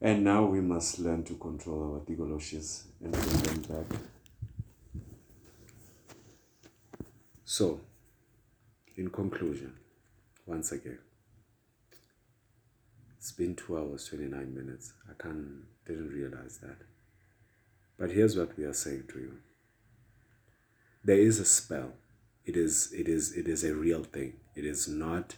And 0.00 0.22
now 0.22 0.44
we 0.44 0.60
must 0.60 1.00
learn 1.00 1.24
to 1.24 1.34
control 1.34 1.94
our 1.94 2.00
tikoloshes 2.00 2.84
and 3.02 3.12
bring 3.12 3.42
them 3.42 3.62
back. 3.62 3.98
So, 7.44 7.80
in 8.96 9.10
conclusion, 9.10 9.74
once 10.46 10.70
again, 10.70 10.98
it's 13.16 13.32
been 13.32 13.56
two 13.56 13.76
hours, 13.76 14.06
29 14.06 14.54
minutes. 14.54 14.92
I 15.10 15.20
can't, 15.20 15.64
didn't 15.84 16.10
realize 16.10 16.58
that. 16.58 16.76
But 17.98 18.12
here's 18.12 18.36
what 18.36 18.56
we 18.56 18.64
are 18.64 18.72
saying 18.72 19.04
to 19.12 19.18
you. 19.18 19.32
There 21.02 21.18
is 21.18 21.40
a 21.40 21.44
spell. 21.44 21.94
It 22.48 22.56
is 22.56 22.92
it 22.92 23.08
is 23.08 23.36
it 23.36 23.46
is 23.46 23.62
a 23.62 23.74
real 23.74 24.04
thing. 24.04 24.32
It 24.56 24.64
is 24.64 24.88
not 24.88 25.36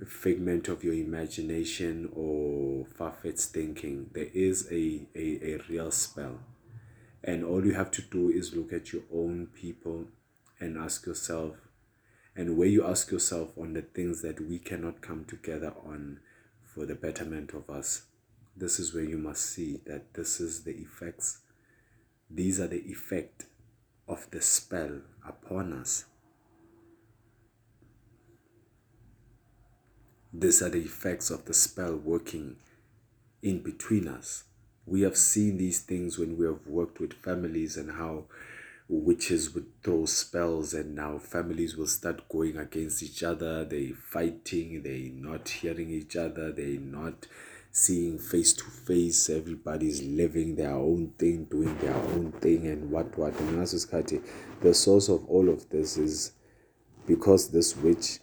a 0.00 0.06
figment 0.06 0.66
of 0.66 0.82
your 0.82 0.94
imagination 0.94 2.08
or 2.14 2.86
far-fetched 2.86 3.50
thinking. 3.58 4.08
There 4.14 4.30
is 4.32 4.66
a, 4.70 5.06
a, 5.14 5.26
a 5.52 5.58
real 5.68 5.90
spell. 5.90 6.38
And 7.22 7.44
all 7.44 7.64
you 7.66 7.74
have 7.74 7.90
to 7.92 8.02
do 8.02 8.30
is 8.30 8.56
look 8.56 8.72
at 8.72 8.94
your 8.94 9.02
own 9.12 9.48
people 9.54 10.06
and 10.58 10.78
ask 10.78 11.04
yourself, 11.04 11.56
and 12.34 12.56
where 12.56 12.68
you 12.68 12.86
ask 12.86 13.10
yourself 13.12 13.50
on 13.58 13.74
the 13.74 13.82
things 13.82 14.22
that 14.22 14.40
we 14.40 14.58
cannot 14.58 15.02
come 15.02 15.26
together 15.26 15.74
on 15.84 16.20
for 16.64 16.86
the 16.86 16.94
betterment 16.94 17.52
of 17.52 17.68
us, 17.68 18.06
this 18.56 18.78
is 18.80 18.94
where 18.94 19.04
you 19.04 19.18
must 19.18 19.44
see 19.44 19.80
that 19.84 20.14
this 20.14 20.40
is 20.40 20.64
the 20.64 20.76
effects. 20.76 21.40
These 22.30 22.58
are 22.58 22.68
the 22.68 22.90
effect 22.90 23.44
of 24.08 24.30
the 24.30 24.40
spell 24.40 25.02
upon 25.28 25.74
us. 25.74 26.06
These 30.34 30.62
are 30.62 30.70
the 30.70 30.80
effects 30.80 31.30
of 31.30 31.44
the 31.44 31.52
spell 31.52 31.94
working 31.94 32.56
in 33.42 33.60
between 33.60 34.08
us. 34.08 34.44
We 34.86 35.02
have 35.02 35.16
seen 35.16 35.58
these 35.58 35.80
things 35.80 36.18
when 36.18 36.38
we 36.38 36.46
have 36.46 36.66
worked 36.66 37.00
with 37.00 37.12
families 37.12 37.76
and 37.76 37.92
how 37.92 38.24
witches 38.88 39.54
would 39.54 39.66
throw 39.82 40.06
spells 40.06 40.72
and 40.72 40.94
now 40.94 41.18
families 41.18 41.76
will 41.76 41.86
start 41.86 42.28
going 42.30 42.56
against 42.56 43.02
each 43.02 43.22
other. 43.22 43.64
They 43.66 43.88
fighting, 43.88 44.82
they 44.82 45.12
not 45.14 45.48
hearing 45.48 45.90
each 45.90 46.16
other, 46.16 46.50
they 46.50 46.78
not 46.78 47.26
seeing 47.70 48.18
face 48.18 48.54
to 48.54 48.64
face. 48.64 49.28
Everybody's 49.28 50.02
living 50.02 50.56
their 50.56 50.74
own 50.74 51.12
thing, 51.18 51.44
doing 51.44 51.76
their 51.78 51.94
own 51.94 52.32
thing 52.40 52.66
and 52.68 52.90
what 52.90 53.18
what. 53.18 53.38
And 53.38 53.68
the 54.62 54.74
source 54.74 55.08
of 55.10 55.26
all 55.26 55.50
of 55.50 55.68
this 55.68 55.98
is 55.98 56.32
because 57.06 57.50
this 57.50 57.76
witch 57.76 58.18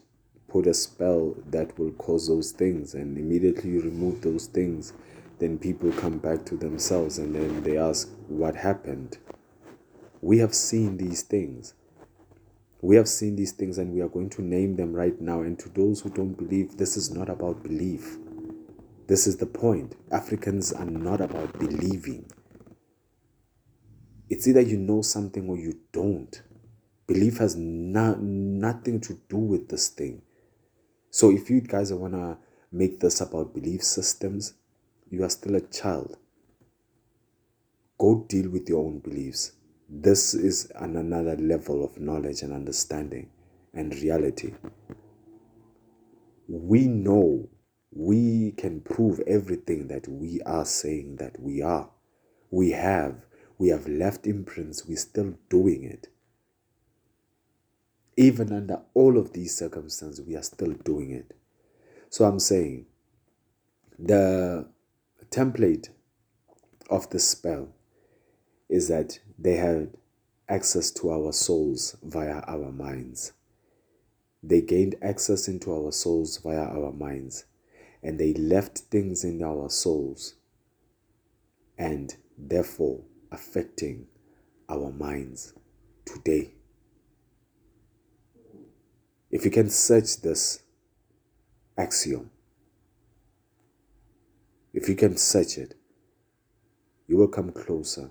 put 0.50 0.68
a 0.68 0.74
spell 0.74 1.36
that 1.50 1.78
will 1.78 1.92
cause 1.92 2.28
those 2.28 2.52
things 2.52 2.94
and 2.94 3.18
immediately 3.18 3.72
you 3.72 3.82
remove 3.82 4.22
those 4.22 4.48
things 4.48 4.94
then 5.40 5.58
people 5.58 5.92
come 5.94 6.18
back 6.18 6.46
to 6.46 6.58
themselves 6.58 7.18
and 7.18 7.34
then 7.34 7.64
they 7.64 7.78
ask 7.78 8.10
what 8.28 8.56
happened? 8.58 9.18
We 10.22 10.40
have 10.40 10.54
seen 10.54 10.98
these 10.98 11.22
things. 11.22 11.74
We 12.82 12.98
have 12.98 13.08
seen 13.08 13.38
these 13.38 13.54
things 13.54 13.78
and 13.78 13.94
we 13.94 14.02
are 14.02 14.10
going 14.10 14.30
to 14.32 14.42
name 14.42 14.76
them 14.76 14.94
right 14.94 15.20
now. 15.20 15.42
And 15.42 15.58
to 15.60 15.70
those 15.70 16.02
who 16.02 16.10
don't 16.10 16.34
believe 16.34 16.78
this 16.78 16.98
is 16.98 17.10
not 17.10 17.30
about 17.30 17.64
belief. 17.64 18.18
This 19.08 19.28
is 19.28 19.38
the 19.38 19.46
point. 19.46 19.96
Africans 20.12 20.74
are 20.74 20.86
not 20.86 21.22
about 21.22 21.58
believing. 21.58 22.30
It's 24.30 24.48
either 24.48 24.62
you 24.62 24.78
know 24.78 25.02
something 25.02 25.50
or 25.50 25.58
you 25.58 25.80
don't. 25.94 26.42
Belief 27.08 27.38
has 27.38 27.56
no, 27.56 28.16
nothing 28.16 29.00
to 29.02 29.18
do 29.30 29.38
with 29.38 29.70
this 29.70 29.88
thing 29.88 30.22
so 31.12 31.32
if 31.32 31.50
you 31.50 31.62
guys 31.62 31.92
want 31.92 32.14
to 32.14 32.38
make 32.72 33.00
this 33.00 33.20
about 33.22 33.54
belief 33.54 33.84
systems, 33.84 34.54
you 35.10 35.24
are 35.24 35.30
still 35.30 35.56
a 35.56 35.62
child. 35.62 36.18
Go 37.98 38.26
deal 38.30 38.50
with 38.50 38.70
your 38.70 38.86
own 38.86 39.00
beliefs. 39.00 39.54
This 39.90 40.34
is 40.36 40.72
an 40.76 40.96
another 40.96 41.36
level 41.36 41.84
of 41.84 42.00
knowledge 42.00 42.44
and 42.44 42.54
understanding 42.54 43.30
and 43.74 43.94
reality. 43.96 44.54
We 46.48 46.88
know 46.88 47.50
we 47.92 48.52
can 48.52 48.82
prove 48.82 49.20
everything 49.22 49.88
that 49.88 50.08
we 50.08 50.42
are 50.42 50.66
saying 50.66 51.18
that 51.18 51.40
we 51.40 51.62
are. 51.62 51.90
We 52.52 52.72
have. 52.72 53.26
We 53.58 53.70
have 53.70 53.88
left 53.88 54.28
imprints. 54.28 54.86
We're 54.86 54.98
still 54.98 55.34
doing 55.50 55.84
it 55.84 56.08
even 58.20 58.52
under 58.52 58.82
all 58.96 59.18
of 59.18 59.32
these 59.32 59.56
circumstances, 59.56 60.26
we 60.28 60.36
are 60.36 60.44
still 60.44 60.74
doing 60.74 61.12
it. 61.12 61.38
So 62.10 62.26
I'm 62.26 62.40
saying 62.40 62.86
the 63.98 64.68
template 65.32 65.88
of 66.90 67.10
the 67.12 67.20
spell 67.20 67.70
is 68.68 68.90
that 68.90 69.20
they 69.38 69.56
had 69.56 69.96
access 70.50 70.92
to 70.92 71.12
our 71.12 71.32
souls 71.32 71.96
via 72.04 72.42
our 72.46 72.74
minds. 72.74 73.32
They 74.44 74.60
gained 74.60 74.96
access 75.02 75.48
into 75.48 75.72
our 75.74 75.94
souls 75.94 76.40
via 76.44 76.66
our 76.66 76.92
minds, 76.92 77.46
and 78.04 78.20
they 78.20 78.34
left 78.34 78.80
things 78.80 79.24
in 79.24 79.42
our 79.42 79.70
souls 79.70 80.36
and 81.78 82.14
therefore 82.38 83.00
affecting 83.32 84.08
our 84.68 84.92
minds 84.92 85.54
today. 86.04 86.56
If 89.32 89.46
you 89.46 89.52
can 89.52 89.70
search 89.70 90.22
this 90.22 90.64
axiom, 91.78 92.32
if 94.74 94.90
you 94.90 94.96
can 94.96 95.18
search 95.18 95.58
it, 95.58 95.76
you 97.08 97.18
will 97.18 97.28
come 97.28 97.52
closer 97.52 98.10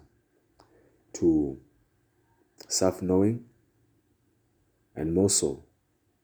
to 1.14 1.58
self 2.68 3.02
knowing 3.02 3.44
and 4.94 5.14
more 5.14 5.30
so 5.30 5.64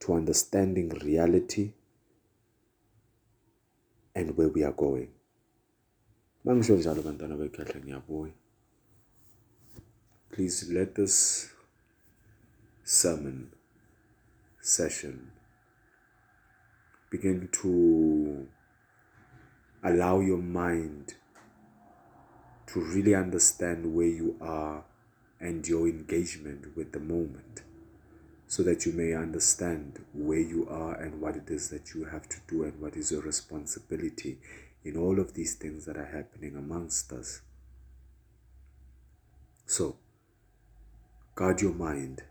to 0.01 0.13
understanding 0.13 0.89
reality 0.89 1.73
and 4.13 4.37
where 4.37 4.49
we 4.49 4.63
are 4.63 4.71
going. 4.71 5.09
Please 10.31 10.69
let 10.69 10.95
this 10.95 11.49
sermon 12.83 13.54
session. 14.65 15.31
Begin 17.11 17.49
to 17.61 18.47
allow 19.83 20.19
your 20.19 20.39
mind 20.39 21.13
to 22.65 22.79
really 22.79 23.13
understand 23.13 23.93
where 23.93 24.07
you 24.07 24.35
are 24.41 24.83
and 25.39 25.67
your 25.67 25.87
engagement 25.87 26.75
with 26.75 26.91
the 26.93 26.99
moment 26.99 27.61
so 28.47 28.63
that 28.63 28.87
you 28.87 28.91
may 28.91 29.13
understand 29.13 30.03
where 30.13 30.39
you 30.39 30.67
are 30.67 30.95
and 30.95 31.21
what 31.21 31.35
it 31.35 31.49
is 31.49 31.69
that 31.69 31.93
you 31.93 32.05
have 32.05 32.27
to 32.27 32.37
do 32.47 32.63
and 32.63 32.81
what 32.81 32.95
is 32.95 33.11
your 33.11 33.21
responsibility 33.21 34.39
in 34.83 34.97
all 34.97 35.19
of 35.19 35.35
these 35.35 35.53
things 35.53 35.85
that 35.85 35.95
are 35.95 36.05
happening 36.05 36.55
amongst 36.55 37.11
us. 37.11 37.41
So, 39.67 39.97
guard 41.35 41.61
your 41.61 41.73
mind 41.73 42.23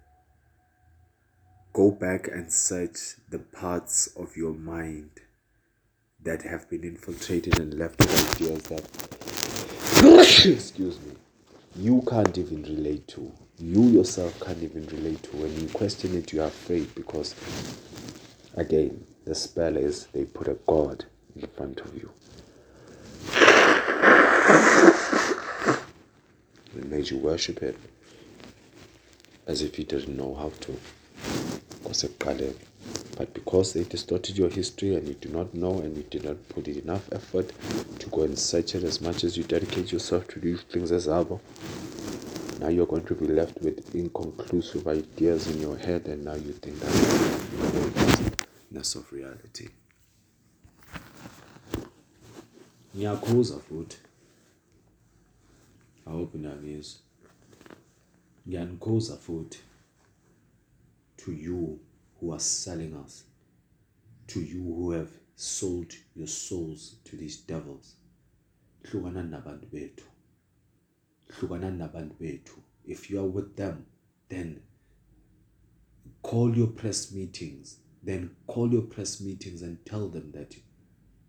Go 1.74 1.90
back 1.90 2.28
and 2.28 2.52
search 2.52 3.16
the 3.28 3.40
parts 3.40 4.06
of 4.16 4.36
your 4.36 4.54
mind 4.54 5.10
that 6.22 6.42
have 6.42 6.70
been 6.70 6.84
infiltrated 6.84 7.58
and 7.58 7.74
left 7.74 7.98
with 7.98 8.34
ideas 8.36 8.62
that, 8.68 10.46
excuse 10.46 11.00
me, 11.00 11.14
you 11.74 12.00
can't 12.08 12.38
even 12.38 12.62
relate 12.62 13.08
to. 13.08 13.32
You 13.58 13.82
yourself 13.88 14.40
can't 14.40 14.62
even 14.62 14.86
relate 14.86 15.24
to. 15.24 15.36
When 15.36 15.60
you 15.60 15.66
question 15.70 16.16
it, 16.16 16.32
you're 16.32 16.46
afraid 16.46 16.94
because, 16.94 17.34
again, 18.54 19.04
the 19.24 19.34
spell 19.34 19.76
is 19.76 20.06
they 20.12 20.26
put 20.26 20.46
a 20.46 20.56
God 20.68 21.04
in 21.34 21.48
front 21.48 21.80
of 21.80 21.92
you. 21.96 22.08
It 26.78 26.86
made 26.88 27.10
you 27.10 27.18
worship 27.18 27.64
it 27.64 27.76
as 29.48 29.60
if 29.60 29.76
you 29.76 29.84
didn't 29.84 30.16
know 30.16 30.36
how 30.36 30.52
to 30.60 30.76
kwasekuqaleni 31.84 32.64
but 33.18 33.32
because 33.34 33.72
they 33.72 33.84
distorted 33.84 34.36
your 34.38 34.50
history 34.50 34.96
and 34.96 35.08
you 35.08 35.14
do 35.14 35.28
not 35.28 35.54
know 35.54 35.78
and 35.78 35.96
you 35.96 36.04
did 36.10 36.24
not 36.24 36.36
put 36.48 36.68
in 36.68 36.78
enough 36.78 37.12
effort 37.12 37.52
to 37.98 38.10
go 38.10 38.22
and 38.24 38.36
search 38.36 38.74
it 38.74 38.84
as 38.84 39.00
much 39.00 39.24
as 39.24 39.36
you 39.36 39.44
dedicate 39.44 39.92
yourself 39.92 40.26
to 40.28 40.40
these 40.40 40.60
things 40.62 40.92
as 40.92 41.06
Abo, 41.06 41.40
now 42.60 42.68
you're 42.68 42.86
going 42.86 43.04
to 43.04 43.14
be 43.14 43.26
left 43.26 43.60
with 43.62 43.94
inconclusive 43.94 44.86
ideas 44.88 45.46
in 45.46 45.60
your 45.60 45.76
head 45.76 46.06
and 46.06 46.24
now 46.24 46.34
you 46.34 46.52
think 46.52 46.76
that's 48.72 48.94
of 48.96 49.12
reality. 49.12 49.68
Ngiyakhuza 52.96 53.58
futhi. 53.58 53.98
Awuphi 56.06 56.38
nangizwa 56.38 57.00
ngiyanikhuza 58.48 59.16
futhi 59.16 59.58
to 61.24 61.32
you 61.32 61.80
who 62.20 62.32
are 62.32 62.40
selling 62.40 62.96
us, 62.96 63.24
to 64.28 64.40
you 64.40 64.62
who 64.62 64.90
have 64.92 65.10
sold 65.36 65.92
your 66.14 66.26
souls 66.26 66.96
to 67.04 67.16
these 67.16 67.38
devils. 67.38 67.96
If 72.86 73.10
you 73.10 73.20
are 73.20 73.24
with 73.26 73.56
them, 73.56 73.86
then 74.28 74.62
call 76.22 76.56
your 76.56 76.68
press 76.68 77.12
meetings. 77.12 77.78
Then 78.02 78.36
call 78.46 78.72
your 78.72 78.82
press 78.82 79.20
meetings 79.20 79.62
and 79.62 79.84
tell 79.86 80.08
them 80.08 80.32
that 80.32 80.56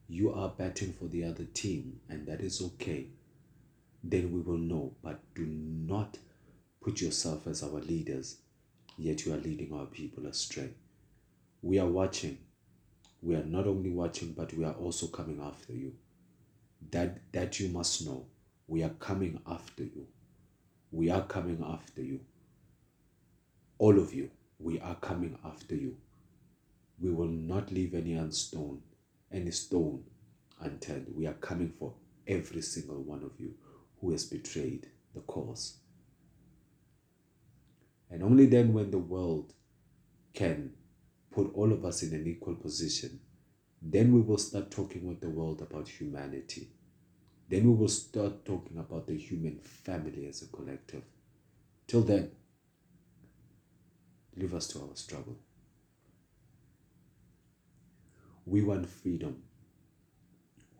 you 0.08 0.32
are 0.34 0.50
batting 0.50 0.94
for 0.94 1.08
the 1.08 1.24
other 1.24 1.46
team 1.46 2.02
and 2.10 2.28
that 2.28 2.42
is 2.42 2.62
okay. 2.62 3.08
then 4.04 4.32
we 4.32 4.42
will 4.42 4.58
know. 4.58 4.94
But 5.02 5.20
do 5.34 5.46
not 5.46 6.18
put 6.82 7.02
yourself 7.02 7.48
as 7.48 7.64
our 7.64 7.80
leaders, 7.82 8.38
yet 8.98 9.26
you 9.26 9.34
are 9.34 9.38
leading 9.38 9.74
our 9.74 9.86
people 9.86 10.26
astray. 10.26 10.70
We 11.62 11.80
are 11.80 11.88
watching. 11.88 12.38
We 13.22 13.36
are 13.36 13.44
not 13.44 13.68
only 13.68 13.90
watching, 13.90 14.34
but 14.34 14.54
we 14.54 14.64
are 14.66 14.74
also 14.74 15.08
coming 15.08 15.42
after 15.42 15.74
you. 15.74 15.94
That 16.92 17.32
that 17.32 17.60
you 17.60 17.70
must 17.70 18.06
know. 18.06 18.26
We 18.68 18.84
are 18.84 18.96
coming 19.00 19.40
after 19.48 19.84
you. 19.84 20.08
We 20.92 21.10
are 21.10 21.24
coming 21.24 21.64
after 21.68 22.02
you. 22.02 22.20
All 23.78 24.00
of 24.00 24.14
you, 24.14 24.32
we 24.60 24.80
are 24.80 24.96
coming 24.96 25.38
after 25.44 25.76
you. 25.76 25.98
We 27.00 27.12
will 27.12 27.28
not 27.28 27.72
leave 27.72 27.94
any 27.94 28.14
unstone, 28.14 28.80
any 29.32 29.52
stone 29.52 30.04
unturned. 30.62 31.14
We 31.14 31.28
are 31.28 31.34
coming 31.34 31.70
for 31.70 31.94
every 32.28 32.62
single 32.62 33.02
one 33.02 33.24
of 33.24 33.40
you 33.40 33.54
who 34.00 34.12
has 34.12 34.24
betrayed 34.26 34.88
the 35.14 35.22
cause. 35.22 35.78
And 38.10 38.24
only 38.24 38.46
then, 38.46 38.74
when 38.74 38.92
the 38.92 39.00
world 39.00 39.54
can 40.34 40.74
put 41.32 41.54
all 41.54 41.72
of 41.72 41.84
us 41.84 42.04
in 42.04 42.14
an 42.14 42.28
equal 42.28 42.56
position, 42.56 43.20
then 43.82 44.14
we 44.14 44.22
will 44.22 44.38
start 44.38 44.72
talking 44.72 45.08
with 45.08 45.22
the 45.22 45.30
world 45.30 45.62
about 45.62 45.88
humanity. 45.88 46.70
Then 47.50 47.66
we 47.66 47.76
will 47.76 47.90
start 47.90 48.46
talking 48.46 48.78
about 48.78 49.08
the 49.08 49.18
human 49.18 49.60
family 49.60 50.28
as 50.28 50.42
a 50.42 50.48
collective. 50.48 51.04
Till 51.88 52.02
then, 52.02 52.32
leave 54.36 54.54
us 54.54 54.68
to 54.70 54.80
our 54.82 54.96
struggle. 54.96 55.38
We 58.46 58.62
want 58.62 58.88
freedom. 58.88 59.44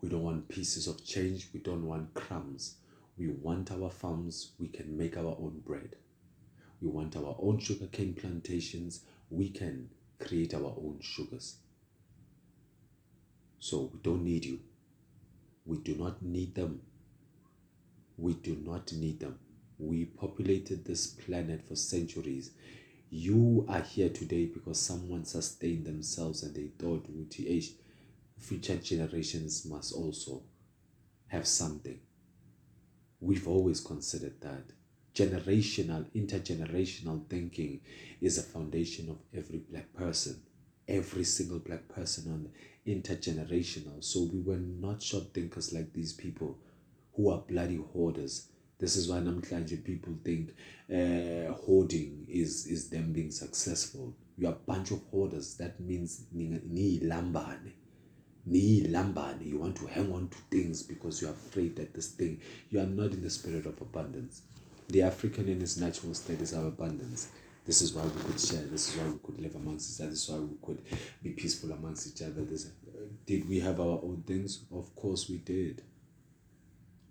We 0.00 0.08
don't 0.08 0.22
want 0.22 0.48
pieces 0.48 0.86
of 0.86 1.04
change. 1.04 1.48
We 1.52 1.60
don't 1.60 1.86
want 1.86 2.14
crumbs. 2.14 2.76
We 3.16 3.28
want 3.28 3.70
our 3.72 3.90
farms. 3.90 4.52
We 4.58 4.68
can 4.68 4.96
make 4.96 5.16
our 5.16 5.36
own 5.38 5.62
bread. 5.64 5.96
We 6.80 6.88
want 6.88 7.16
our 7.16 7.36
own 7.38 7.58
sugarcane 7.58 8.14
plantations. 8.14 9.00
We 9.30 9.48
can 9.48 9.90
create 10.18 10.54
our 10.54 10.74
own 10.76 10.98
sugars. 11.02 11.56
So 13.58 13.90
we 13.92 13.98
don't 14.02 14.24
need 14.24 14.44
you. 14.44 14.60
We 15.64 15.78
do 15.78 15.94
not 15.94 16.22
need 16.22 16.54
them. 16.54 16.82
We 18.16 18.34
do 18.34 18.56
not 18.64 18.92
need 18.92 19.20
them. 19.20 19.38
We 19.78 20.06
populated 20.06 20.84
this 20.84 21.06
planet 21.06 21.62
for 21.66 21.76
centuries. 21.76 22.52
You 23.10 23.66
are 23.68 23.80
here 23.80 24.08
today 24.08 24.46
because 24.46 24.80
someone 24.80 25.24
sustained 25.24 25.84
themselves 25.84 26.42
and 26.42 26.54
they 26.54 26.68
thought 26.78 27.06
UTH 27.08 27.64
future 28.38 28.76
generations 28.76 29.64
must 29.64 29.92
also 29.92 30.42
have 31.28 31.46
something. 31.46 31.98
We've 33.20 33.48
always 33.48 33.80
considered 33.80 34.40
that. 34.40 34.64
Generational, 35.16 36.04
intergenerational 36.14 37.26
thinking 37.30 37.80
is 38.20 38.36
a 38.36 38.42
foundation 38.42 39.08
of 39.08 39.16
every 39.34 39.60
black 39.60 39.90
person, 39.94 40.42
every 40.86 41.24
single 41.24 41.58
black 41.58 41.88
person 41.88 42.30
on 42.30 42.50
intergenerational. 42.86 44.04
So 44.04 44.28
we 44.30 44.40
were 44.40 44.58
not 44.58 45.02
short 45.02 45.32
thinkers 45.32 45.72
like 45.72 45.90
these 45.94 46.12
people 46.12 46.58
who 47.14 47.30
are 47.30 47.38
bloody 47.38 47.76
hoarders. 47.94 48.48
This 48.78 48.94
is 48.94 49.08
why 49.08 49.20
namhlanje 49.20 49.82
people 49.82 50.12
think 50.22 50.50
uh, 50.92 51.50
hoarding 51.64 52.26
is, 52.28 52.66
is 52.66 52.90
them 52.90 53.14
being 53.14 53.30
successful. 53.30 54.14
You 54.36 54.48
are 54.48 54.52
a 54.52 54.66
bunch 54.66 54.90
of 54.90 55.00
hoarders. 55.10 55.56
That 55.56 55.80
means 55.80 56.26
ni 56.30 57.00
lambane. 57.02 57.72
Ni 58.44 58.82
lambane. 58.82 59.46
You 59.46 59.60
want 59.60 59.76
to 59.76 59.86
hang 59.86 60.12
on 60.12 60.28
to 60.28 60.36
things 60.50 60.82
because 60.82 61.22
you 61.22 61.28
are 61.28 61.32
afraid 61.32 61.76
that 61.76 61.94
this 61.94 62.08
thing, 62.08 62.42
you 62.68 62.80
are 62.80 62.86
not 62.86 63.12
in 63.12 63.22
the 63.22 63.30
spirit 63.30 63.64
of 63.64 63.80
abundance. 63.80 64.42
The 64.88 65.02
African 65.02 65.48
in 65.48 65.60
its 65.60 65.76
natural 65.76 66.14
state 66.14 66.40
is 66.40 66.54
our 66.54 66.68
abundance. 66.68 67.28
This 67.64 67.82
is 67.82 67.92
why 67.92 68.02
we 68.04 68.22
could 68.22 68.38
share. 68.38 68.62
This 68.62 68.90
is 68.90 68.96
why 68.96 69.08
we 69.08 69.18
could 69.18 69.40
live 69.40 69.56
amongst 69.56 69.92
each 69.92 70.00
other. 70.02 70.10
This 70.10 70.22
is 70.22 70.30
why 70.30 70.38
we 70.38 70.56
could 70.62 70.82
be 71.22 71.30
peaceful 71.30 71.72
amongst 71.72 72.06
each 72.06 72.22
other. 72.22 72.44
This, 72.44 72.70
did 73.26 73.48
we 73.48 73.58
have 73.60 73.80
our 73.80 74.00
own 74.04 74.22
things? 74.24 74.62
Of 74.72 74.94
course 74.94 75.28
we 75.28 75.38
did. 75.38 75.82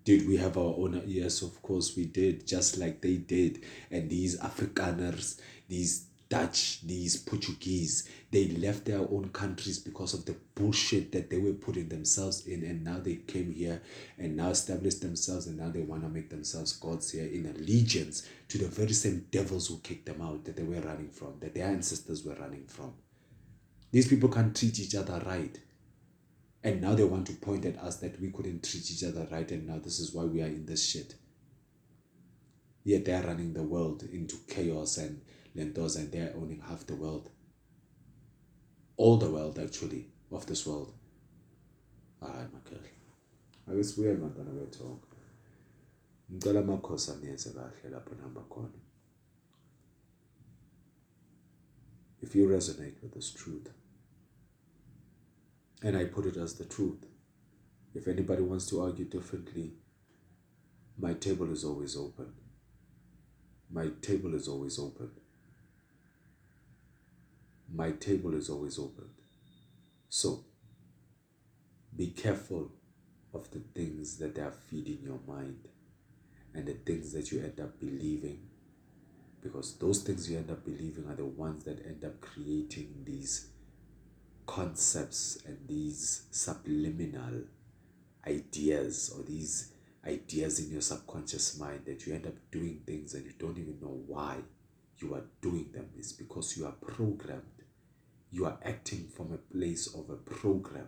Did 0.04 0.26
we 0.26 0.38
have 0.38 0.56
our 0.56 0.74
own? 0.78 1.02
Yes, 1.04 1.42
of 1.42 1.60
course 1.60 1.94
we 1.96 2.06
did, 2.06 2.46
just 2.46 2.78
like 2.78 3.02
they 3.02 3.16
did. 3.16 3.62
And 3.90 4.08
these 4.08 4.38
Afrikaners, 4.38 5.38
these 5.68 6.05
Dutch, 6.28 6.80
these 6.82 7.16
Portuguese, 7.16 8.08
they 8.32 8.48
left 8.48 8.84
their 8.84 8.98
own 8.98 9.30
countries 9.32 9.78
because 9.78 10.12
of 10.12 10.24
the 10.24 10.34
bullshit 10.56 11.12
that 11.12 11.30
they 11.30 11.38
were 11.38 11.52
putting 11.52 11.88
themselves 11.88 12.46
in. 12.46 12.64
And 12.64 12.82
now 12.82 12.98
they 12.98 13.16
came 13.16 13.52
here 13.52 13.80
and 14.18 14.36
now 14.36 14.50
established 14.50 15.02
themselves 15.02 15.46
and 15.46 15.56
now 15.56 15.70
they 15.70 15.82
want 15.82 16.02
to 16.02 16.08
make 16.08 16.28
themselves 16.28 16.72
gods 16.72 17.12
here 17.12 17.26
in 17.26 17.46
allegiance 17.46 18.26
to 18.48 18.58
the 18.58 18.66
very 18.66 18.92
same 18.92 19.26
devils 19.30 19.68
who 19.68 19.78
kicked 19.78 20.06
them 20.06 20.20
out 20.20 20.44
that 20.44 20.56
they 20.56 20.64
were 20.64 20.80
running 20.80 21.10
from, 21.10 21.34
that 21.40 21.54
their 21.54 21.68
ancestors 21.68 22.24
were 22.24 22.34
running 22.34 22.66
from. 22.66 22.92
These 23.92 24.08
people 24.08 24.28
can't 24.28 24.54
treat 24.54 24.78
each 24.80 24.94
other 24.94 25.22
right. 25.24 25.58
And 26.64 26.80
now 26.80 26.94
they 26.94 27.04
want 27.04 27.28
to 27.28 27.34
point 27.34 27.64
at 27.64 27.78
us 27.78 27.98
that 27.98 28.20
we 28.20 28.30
couldn't 28.30 28.64
treat 28.68 28.90
each 28.90 29.04
other 29.04 29.28
right, 29.30 29.48
and 29.52 29.68
now 29.68 29.78
this 29.78 30.00
is 30.00 30.12
why 30.12 30.24
we 30.24 30.42
are 30.42 30.46
in 30.46 30.66
this 30.66 30.84
shit. 30.84 31.14
Yet 32.82 33.04
they're 33.04 33.22
running 33.22 33.52
the 33.52 33.62
world 33.62 34.02
into 34.02 34.36
chaos 34.48 34.98
and 34.98 35.20
lentos, 35.56 35.96
and 35.96 36.10
they're 36.12 36.34
owning 36.36 36.60
half 36.60 36.86
the 36.86 36.94
world. 36.94 37.30
All 38.96 39.16
the 39.16 39.30
world, 39.30 39.58
actually, 39.58 40.06
of 40.32 40.46
this 40.46 40.66
world. 40.66 40.92
Ah, 42.22 42.26
Hayi 42.26 42.48
makhehla. 42.48 42.88
Ake 43.72 43.84
sibuye 43.84 44.14
bantwana 44.16 44.50
bethonke. 44.50 45.16
Ngicela 46.32 46.60
amakhosi 46.60 47.10
aniyenze 47.10 47.50
kahle 47.50 47.90
lapho 47.90 48.14
nihamba 48.14 48.42
khona. 48.48 48.80
If 52.22 52.34
you 52.34 52.48
resonate 52.48 53.02
with 53.02 53.12
this 53.14 53.30
truth, 53.30 53.68
and 55.82 55.96
I 55.96 56.04
put 56.04 56.26
it 56.26 56.36
as 56.36 56.54
the 56.54 56.64
truth. 56.64 57.06
If 57.94 58.08
anybody 58.08 58.42
wants 58.42 58.66
to 58.66 58.82
argue 58.82 59.04
differently, 59.04 59.72
my 60.98 61.14
table 61.14 61.50
is 61.52 61.64
always 61.64 61.96
open. 61.96 62.32
My 63.70 63.88
table 64.00 64.34
is 64.34 64.48
always 64.48 64.78
open. 64.78 65.10
My 67.72 67.92
table 67.92 68.34
is 68.34 68.48
always 68.48 68.78
open. 68.78 69.10
So, 70.08 70.44
be 71.94 72.08
careful 72.08 72.70
of 73.34 73.50
the 73.50 73.60
things 73.74 74.18
that 74.18 74.38
are 74.38 74.52
feeding 74.52 75.00
your 75.02 75.20
mind 75.26 75.68
and 76.54 76.66
the 76.66 76.74
things 76.74 77.12
that 77.12 77.30
you 77.32 77.40
end 77.40 77.60
up 77.60 77.78
believing. 77.80 78.40
Because 79.42 79.76
those 79.78 80.02
things 80.02 80.30
you 80.30 80.38
end 80.38 80.50
up 80.50 80.64
believing 80.64 81.06
are 81.08 81.14
the 81.14 81.24
ones 81.24 81.64
that 81.64 81.84
end 81.86 82.04
up 82.04 82.20
creating 82.20 83.02
these 83.04 83.48
concepts 84.46 85.38
and 85.46 85.58
these 85.68 86.22
subliminal 86.30 87.42
ideas 88.26 89.12
or 89.16 89.22
these 89.24 89.72
ideas 90.06 90.60
in 90.60 90.70
your 90.70 90.80
subconscious 90.80 91.58
mind 91.58 91.80
that 91.84 92.06
you 92.06 92.14
end 92.14 92.26
up 92.26 92.34
doing 92.50 92.80
things 92.86 93.14
and 93.14 93.24
you 93.24 93.32
don't 93.38 93.58
even 93.58 93.78
know 93.80 94.00
why 94.06 94.36
you 94.98 95.14
are 95.14 95.24
doing 95.42 95.68
them 95.72 95.88
It's 95.96 96.12
because 96.12 96.56
you 96.56 96.64
are 96.66 96.72
programmed 96.72 97.42
you 98.32 98.44
are 98.46 98.58
acting 98.64 99.08
from 99.08 99.32
a 99.32 99.36
place 99.36 99.86
of 99.94 100.10
a 100.10 100.16
program 100.16 100.86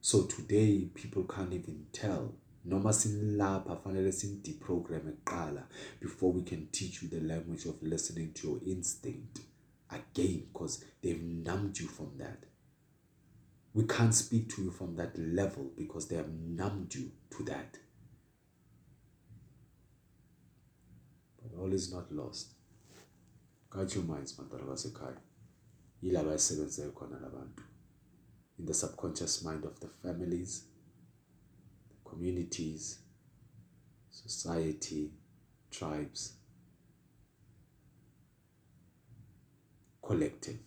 so 0.00 0.22
today 0.22 0.88
people 0.94 1.24
can't 1.24 1.52
even 1.52 1.86
tell 1.92 2.34
noma 2.64 2.90
sinilapha 2.90 3.76
fanele 3.76 4.12
simdeprogram 4.12 5.02
kuqala 5.02 5.62
before 6.00 6.32
we 6.32 6.42
can 6.42 6.66
teach 6.72 7.02
you 7.02 7.08
the 7.08 7.20
language 7.20 7.66
of 7.66 7.82
listening 7.82 8.32
to 8.32 8.48
your 8.48 8.60
instinct 8.66 9.40
again 9.90 10.46
because 10.52 10.84
they've 11.02 11.22
numbed 11.22 11.78
you 11.78 11.88
from 11.88 12.18
that 12.18 12.38
we 13.74 13.84
can't 13.84 14.14
speak 14.14 14.54
to 14.54 14.62
you 14.62 14.70
from 14.70 14.94
that 14.96 15.18
level 15.18 15.72
because 15.76 16.06
they 16.06 16.14
have 16.14 16.32
numbed 16.32 16.94
you 16.94 17.10
to 17.36 17.42
that. 17.44 17.76
But 21.42 21.60
all 21.60 21.72
is 21.72 21.92
not 21.92 22.10
lost. 22.12 22.52
Guard 23.70 23.92
your 23.92 24.04
minds, 24.04 24.32
bantwana 24.32 24.78
Yilaba 26.02 26.34
esebenzele 26.34 26.92
khona 26.92 27.18
labantu. 27.20 27.62
In 28.58 28.66
the 28.66 28.74
subconscious 28.74 29.42
mind 29.42 29.64
of 29.64 29.80
the 29.80 29.88
families, 29.88 30.64
the 31.88 32.10
communities, 32.10 32.98
society, 34.10 35.10
tribes, 35.70 36.34
collective. 40.02 40.58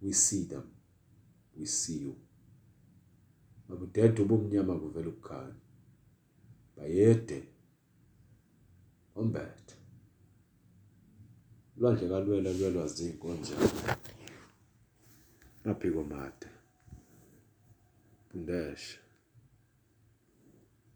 we 0.00 0.12
see 0.12 0.44
them. 0.44 0.64
We 1.58 1.66
see 1.66 1.98
you. 1.98 2.16
Babudede 3.68 4.22
ubumnyama 4.22 4.74
kuvela 4.78 5.08
ukukhanya 5.08 5.54
bayede 6.76 7.48
ombethe 9.14 9.59
Lwandle 11.80 12.08
kaLwelo 12.08 12.50
lwelwa 12.58 12.86
zinkonjane, 12.94 13.68
maBhikomade, 15.64 16.48
Bhundeshe, 18.28 18.98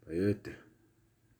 Bayede 0.05 0.53